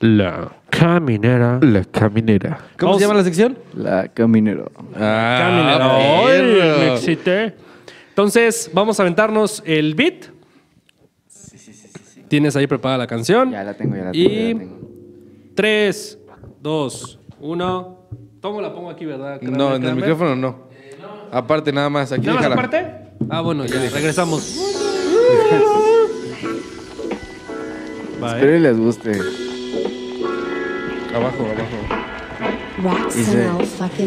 La 0.00 0.50
caminera. 0.68 1.60
La 1.62 1.84
caminera. 1.84 2.58
¿Cómo 2.76 2.90
Vamos- 2.90 2.98
se 3.00 3.06
llama 3.06 3.18
la 3.20 3.24
sección? 3.24 3.56
La 3.74 4.08
caminero. 4.08 4.72
Ah, 4.96 5.38
caminera. 5.40 5.96
¡Ay, 6.26 6.42
me 6.88 6.94
excité. 6.94 7.54
Entonces, 8.08 8.70
vamos 8.72 8.98
a 8.98 9.02
aventarnos 9.04 9.62
el 9.64 9.94
beat. 9.94 10.33
Tienes 12.34 12.56
ahí 12.56 12.66
preparada 12.66 12.98
la 12.98 13.06
canción. 13.06 13.52
Ya 13.52 13.62
la 13.62 13.74
tengo, 13.74 13.94
ya 13.94 14.06
la 14.06 14.10
tengo. 14.10 14.28
ya 14.28 14.34
Y 14.34 14.54
la 14.54 14.58
tengo. 14.58 14.80
3, 15.54 16.18
2, 16.62 17.20
1. 17.40 17.98
¿Cómo 18.42 18.60
la 18.60 18.74
pongo 18.74 18.90
aquí, 18.90 19.04
verdad? 19.04 19.40
No, 19.40 19.76
en 19.76 19.84
el 19.84 19.94
micrófono 19.94 20.34
no. 20.34 20.64
Aparte, 21.30 21.72
nada 21.72 21.88
más. 21.90 22.10
Aquí 22.10 22.26
¿Nada 22.26 22.40
más 22.40 22.50
aparte? 22.50 22.86
Ah, 23.30 23.40
bueno, 23.40 23.64
ya, 23.66 23.78
regresamos. 23.88 24.52
Espero 28.16 28.56
y 28.56 28.58
les 28.58 28.78
guste. 28.80 29.12
Abajo, 31.14 31.44
abajo. 31.44 32.03
Dice, 33.14 33.48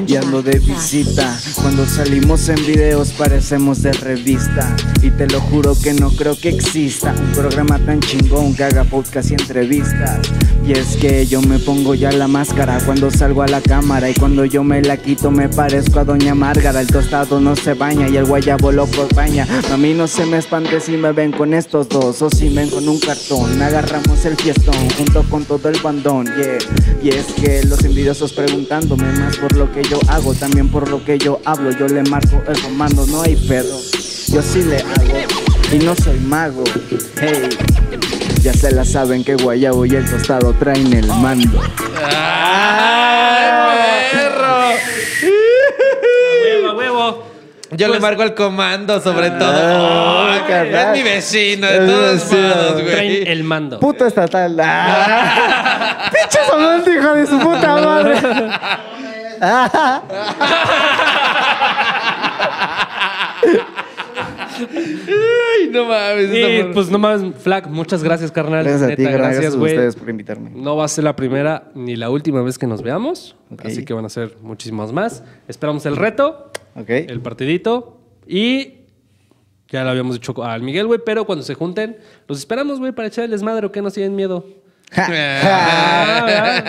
y 0.05 0.15
ando 0.17 0.43
de 0.43 0.59
visita. 0.59 1.35
Cuando 1.61 1.85
salimos 1.87 2.47
en 2.49 2.63
videos 2.65 3.11
parecemos 3.11 3.81
de 3.81 3.91
revista. 3.91 4.75
Y 5.01 5.09
te 5.09 5.27
lo 5.27 5.41
juro 5.41 5.73
que 5.81 5.93
no 5.93 6.11
creo 6.11 6.37
que 6.39 6.49
exista 6.49 7.13
un 7.13 7.31
programa 7.31 7.79
tan 7.79 7.99
chingón 8.01 8.55
que 8.55 8.65
haga 8.65 8.83
podcast 8.83 9.31
y 9.31 9.33
entrevistas. 9.33 10.19
Y 10.67 10.73
es 10.73 10.97
que 10.97 11.25
yo 11.25 11.41
me 11.41 11.59
pongo 11.59 11.95
ya 11.95 12.11
la 12.11 12.27
máscara 12.27 12.77
cuando 12.85 13.09
salgo 13.09 13.41
a 13.41 13.47
la 13.47 13.61
cámara. 13.61 14.09
Y 14.09 14.13
cuando 14.13 14.43
yo 14.43 14.65
me 14.65 14.81
la 14.81 14.97
quito 14.97 15.31
me 15.31 15.47
parezco 15.47 16.01
a 16.01 16.03
Doña 16.03 16.35
Márgara. 16.35 16.81
El 16.81 16.87
tostado 16.87 17.39
no 17.39 17.55
se 17.55 17.73
baña 17.73 18.09
y 18.09 18.17
el 18.17 18.25
guayabo 18.25 18.73
lo 18.73 18.85
baña. 19.15 19.47
A 19.71 19.77
mí 19.77 19.93
no 19.93 20.07
se 20.07 20.25
me 20.25 20.37
espante 20.37 20.81
si 20.81 20.97
me 20.97 21.13
ven 21.13 21.31
con 21.31 21.53
estos 21.53 21.87
dos 21.87 22.21
o 22.21 22.29
si 22.29 22.49
ven 22.49 22.69
con 22.69 22.89
un 22.89 22.99
cartón. 22.99 23.61
Agarramos 23.61 24.25
el 24.25 24.35
fiestón 24.35 24.75
junto 24.97 25.23
con 25.29 25.45
todo 25.45 25.69
el 25.69 25.79
bandón. 25.79 26.25
Yeah. 26.35 26.57
Y 27.01 27.09
es 27.15 27.27
que 27.27 27.63
los 27.63 27.85
envidiosos 27.85 28.33
preguntándome 28.33 29.09
más 29.13 29.37
por 29.37 29.55
lo 29.55 29.71
que 29.71 29.83
yo 29.83 30.01
hago, 30.09 30.33
también 30.33 30.67
por 30.67 30.89
lo 30.89 31.01
que 31.05 31.17
yo 31.17 31.39
hablo. 31.45 31.71
Yo 31.71 31.87
le 31.87 32.03
marco 32.03 32.43
el 32.45 32.61
comando, 32.61 33.05
no 33.07 33.21
hay 33.21 33.37
pedo. 33.37 33.79
Yo 34.33 34.41
sí 34.41 34.63
le 34.63 34.79
hago 34.79 35.17
y 35.71 35.77
no 35.79 35.95
soy 35.95 36.19
mago. 36.19 36.65
Hey, 37.21 37.47
ya 38.47 38.53
se 38.53 38.71
la 38.71 38.85
saben 38.85 39.25
que 39.25 39.35
Guayabo 39.35 39.85
y 39.85 39.93
el 39.93 40.09
tostado 40.09 40.53
traen 40.53 40.93
el 40.93 41.05
mando. 41.07 41.61
¡Ay, 42.01 43.49
perro! 44.13 44.69
Huevo, 46.63 46.77
huevo. 46.77 47.23
Yo 47.71 47.89
le 47.89 47.99
marco 47.99 48.21
al 48.21 48.33
comando 48.33 49.01
sobre 49.01 49.31
todo. 49.31 49.51
Ah, 49.53 50.29
Ay, 50.35 50.41
carnal. 50.47 50.95
es 50.95 51.03
mi 51.03 51.03
vecino, 51.09 51.67
de 51.67 51.79
todos 51.79 52.13
vecino. 52.29 52.47
modos, 52.47 52.75
Traen 52.85 52.85
güey. 53.11 53.27
el 53.27 53.43
mando. 53.43 53.79
Puto 53.81 54.05
estatal. 54.07 54.57
Ah. 54.61 56.09
Pinche 56.13 56.39
sonante, 56.49 56.93
hijo 56.93 57.13
de 57.15 57.27
su 57.27 57.37
puta 57.39 57.75
madre. 57.81 58.15
Ah. 59.41 60.01
Ay, 65.67 65.71
no 65.73 65.85
mames. 65.85 66.29
Y 66.33 66.73
pues 66.73 66.89
nomás, 66.89 67.21
Flack, 67.39 67.67
muchas 67.67 68.03
gracias, 68.03 68.31
carnal. 68.31 68.63
Gracias 68.63 68.91
a 68.91 68.95
ti, 68.95 69.03
Neta, 69.03 69.17
gracias 69.17 69.53
a 69.53 69.57
ustedes 69.57 69.95
por 69.95 70.09
invitarme. 70.09 70.51
No 70.53 70.75
va 70.75 70.85
a 70.85 70.87
ser 70.87 71.03
la 71.03 71.15
primera 71.15 71.71
ni 71.75 71.95
la 71.95 72.09
última 72.09 72.41
vez 72.41 72.57
que 72.57 72.67
nos 72.67 72.81
veamos. 72.81 73.35
Así 73.63 73.85
que 73.85 73.93
van 73.93 74.05
a 74.05 74.09
ser 74.09 74.37
muchísimas 74.41 74.91
más. 74.91 75.23
Esperamos 75.47 75.85
el 75.85 75.95
reto, 75.95 76.51
Ok. 76.75 76.89
el 76.89 77.21
partidito. 77.21 77.99
Y 78.27 78.73
ya 79.69 79.83
lo 79.83 79.89
habíamos 79.89 80.15
dicho 80.15 80.43
al 80.43 80.61
Miguel, 80.61 80.87
güey, 80.87 80.99
pero 81.05 81.25
cuando 81.25 81.43
se 81.43 81.53
junten, 81.53 81.97
los 82.27 82.39
esperamos, 82.39 82.79
güey, 82.79 82.91
para 82.91 83.07
echar 83.07 83.25
el 83.25 83.31
desmadre 83.31 83.67
o 83.67 83.71
que 83.71 83.81
no 83.81 83.91
tienen 83.91 84.15
miedo. 84.15 84.45
Ah. 84.95 86.63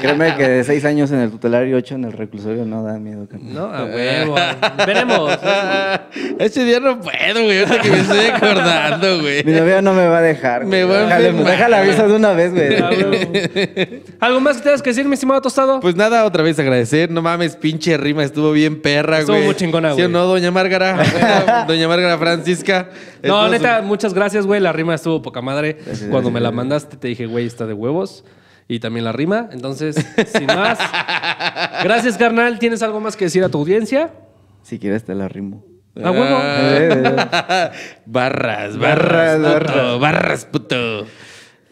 Créeme 0.00 0.36
que 0.36 0.48
de 0.48 0.64
seis 0.64 0.84
años 0.84 1.10
en 1.10 1.20
el 1.20 1.30
tutelar 1.30 1.66
y 1.66 1.74
ocho 1.74 1.94
en 1.94 2.04
el 2.04 2.12
reclusorio 2.12 2.64
no 2.64 2.82
da 2.82 2.98
miedo. 2.98 3.26
carnal. 3.28 3.54
No, 3.54 3.64
a 3.72 3.84
huevo. 3.84 4.34
Veremos. 4.86 5.38
Ese 6.38 6.64
día 6.64 6.80
no 6.80 7.00
puedo, 7.00 7.44
güey. 7.44 7.60
Ahorita 7.60 7.80
que 7.80 7.90
me 7.90 8.00
estoy 8.00 8.26
acordando, 8.26 9.20
güey. 9.20 9.44
Mi 9.44 9.52
novia 9.52 9.80
no 9.82 9.92
me 9.94 10.06
va 10.06 10.18
a 10.18 10.22
dejar. 10.22 10.64
Me 10.64 10.84
güey. 10.84 10.86
voy 10.86 10.96
a 10.96 11.00
Déjale, 11.06 11.28
enfermar. 11.28 11.52
déjala 11.52 11.78
aviso 11.80 12.08
de 12.08 12.14
una 12.16 12.32
vez, 12.32 12.52
güey. 12.52 14.02
¿Algo 14.20 14.40
más 14.40 14.56
que 14.58 14.62
tengas 14.64 14.82
que 14.82 14.90
decir, 14.90 15.04
mi 15.06 15.14
estimado 15.14 15.40
tostado? 15.40 15.80
Pues 15.80 15.96
nada, 15.96 16.24
otra 16.24 16.42
vez 16.42 16.58
agradecer. 16.58 17.10
No 17.10 17.22
mames, 17.22 17.56
pinche 17.56 17.96
rima, 17.96 18.24
estuvo 18.24 18.52
bien 18.52 18.80
perra, 18.82 19.20
Estuvo 19.20 19.36
güey. 19.36 19.46
muy 19.46 19.54
chingona, 19.54 19.88
¿Sí 19.90 20.02
o 20.02 20.04
güey. 20.04 20.08
no, 20.12 20.24
doña 20.26 20.50
Márgara? 20.50 21.64
doña 21.68 21.88
Márgara 21.88 22.18
Francisca. 22.18 22.88
No, 23.22 23.44
Estuvo 23.44 23.48
neta, 23.48 23.82
muchas 23.82 24.14
gracias, 24.14 24.46
güey. 24.46 24.60
La 24.60 24.72
rima 24.72 24.94
estuvo 24.94 25.20
poca 25.22 25.40
madre. 25.42 25.78
Gracias, 25.84 26.08
Cuando 26.10 26.30
me 26.30 26.40
la 26.40 26.50
mandaste, 26.50 26.96
te 26.96 27.08
dije, 27.08 27.19
güey, 27.26 27.46
está 27.46 27.66
de 27.66 27.74
huevos. 27.74 28.24
Y 28.68 28.78
también 28.78 29.04
la 29.04 29.12
rima. 29.12 29.48
Entonces, 29.52 29.96
sin 30.26 30.46
más. 30.46 30.78
Gracias, 31.82 32.16
carnal. 32.16 32.58
¿Tienes 32.58 32.82
algo 32.82 33.00
más 33.00 33.16
que 33.16 33.24
decir 33.24 33.42
a 33.42 33.48
tu 33.48 33.58
audiencia? 33.58 34.12
Si 34.62 34.78
quieres 34.78 35.04
te 35.04 35.14
la 35.14 35.28
rimo. 35.28 35.64
A 35.96 36.10
huevo. 36.10 36.36
Ah. 36.40 37.72
barras, 38.06 38.78
barras, 38.78 39.40
Barras, 39.42 39.72
puto, 39.72 39.98
barras, 39.98 40.44
puto. 40.44 41.06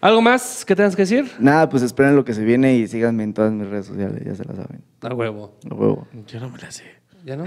¿Algo 0.01 0.21
más 0.23 0.65
que 0.65 0.77
tengas 0.77 0.95
que 0.95 1.03
decir? 1.03 1.31
Nada, 1.39 1.69
pues 1.69 1.83
esperen 1.83 2.15
lo 2.15 2.25
que 2.25 2.33
se 2.33 2.45
viene 2.45 2.77
y 2.77 2.87
síganme 2.87 3.25
en 3.25 3.35
todas 3.35 3.53
mis 3.53 3.69
redes 3.69 3.87
sociales, 3.87 4.23
ya 4.25 4.35
se 4.35 4.45
la 4.45 4.55
saben. 4.55 4.83
A 5.03 5.15
huevo. 5.15 5.59
A 5.69 5.75
huevo. 5.75 6.07
Yo 6.27 6.41
no 6.41 6.49
me 6.51 6.59
la 6.59 6.71
sé. 6.71 6.85
¿Ya 7.25 7.37
no? 7.37 7.45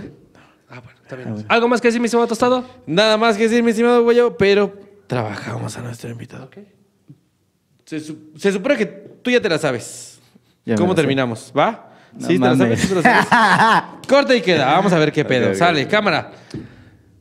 Ah, 0.69 0.79
bueno, 0.81 0.99
está 1.01 1.15
bien. 1.15 1.45
¿Algo 1.47 1.67
más 1.67 1.81
que 1.81 1.89
decir, 1.89 2.01
mi 2.01 2.05
estimado 2.05 2.27
tostado? 2.27 2.65
Nada 2.85 3.17
más 3.17 3.37
que 3.37 3.43
decir, 3.43 3.63
mi 3.63 3.71
estimado 3.71 4.03
güey, 4.03 4.17
pero 4.37 4.73
trabajamos 5.07 5.77
a 5.77 5.81
nuestro 5.81 6.09
invitado. 6.09 6.49
Se, 7.91 7.99
su- 7.99 8.17
se 8.37 8.53
supone 8.53 8.77
que 8.77 8.85
tú 8.85 9.29
ya 9.29 9.41
te 9.41 9.49
la 9.49 9.57
sabes. 9.57 10.17
Ya 10.65 10.75
¿Cómo 10.77 10.95
terminamos? 10.95 11.51
¿Va? 11.57 11.89
No 12.13 12.25
¿Sí 12.25 12.39
te 12.39 12.45
la 12.45 12.55
sabes? 12.55 12.79
¿Sí 12.79 12.87
te 12.87 12.95
la 12.95 13.01
sabes? 13.01 13.83
Corta 14.07 14.33
y 14.33 14.39
queda. 14.41 14.65
Vamos 14.67 14.93
a 14.93 14.97
ver 14.97 15.11
qué 15.11 15.25
pedo. 15.25 15.53
Sale, 15.53 15.85
cámara. 15.89 16.31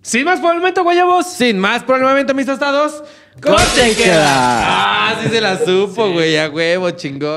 Sin 0.01 0.25
más 0.25 0.39
por 0.39 0.53
el 0.55 0.61
momento, 0.61 0.85
guayabos. 0.85 1.27
Sin 1.27 1.59
más 1.59 1.83
por 1.83 1.97
el 1.97 2.05
momento, 2.05 2.35
mis 2.35 2.47
tostados. 2.47 3.03
Corte 3.43 3.91
y 3.91 3.95
queda. 3.97 4.27
Ah, 4.29 5.17
sí 5.21 5.29
se 5.29 5.41
la 5.41 5.59
supo, 5.59 6.13
güey. 6.13 6.39
A 6.39 6.49
huevo, 6.49 6.89
chingón. 6.93 7.35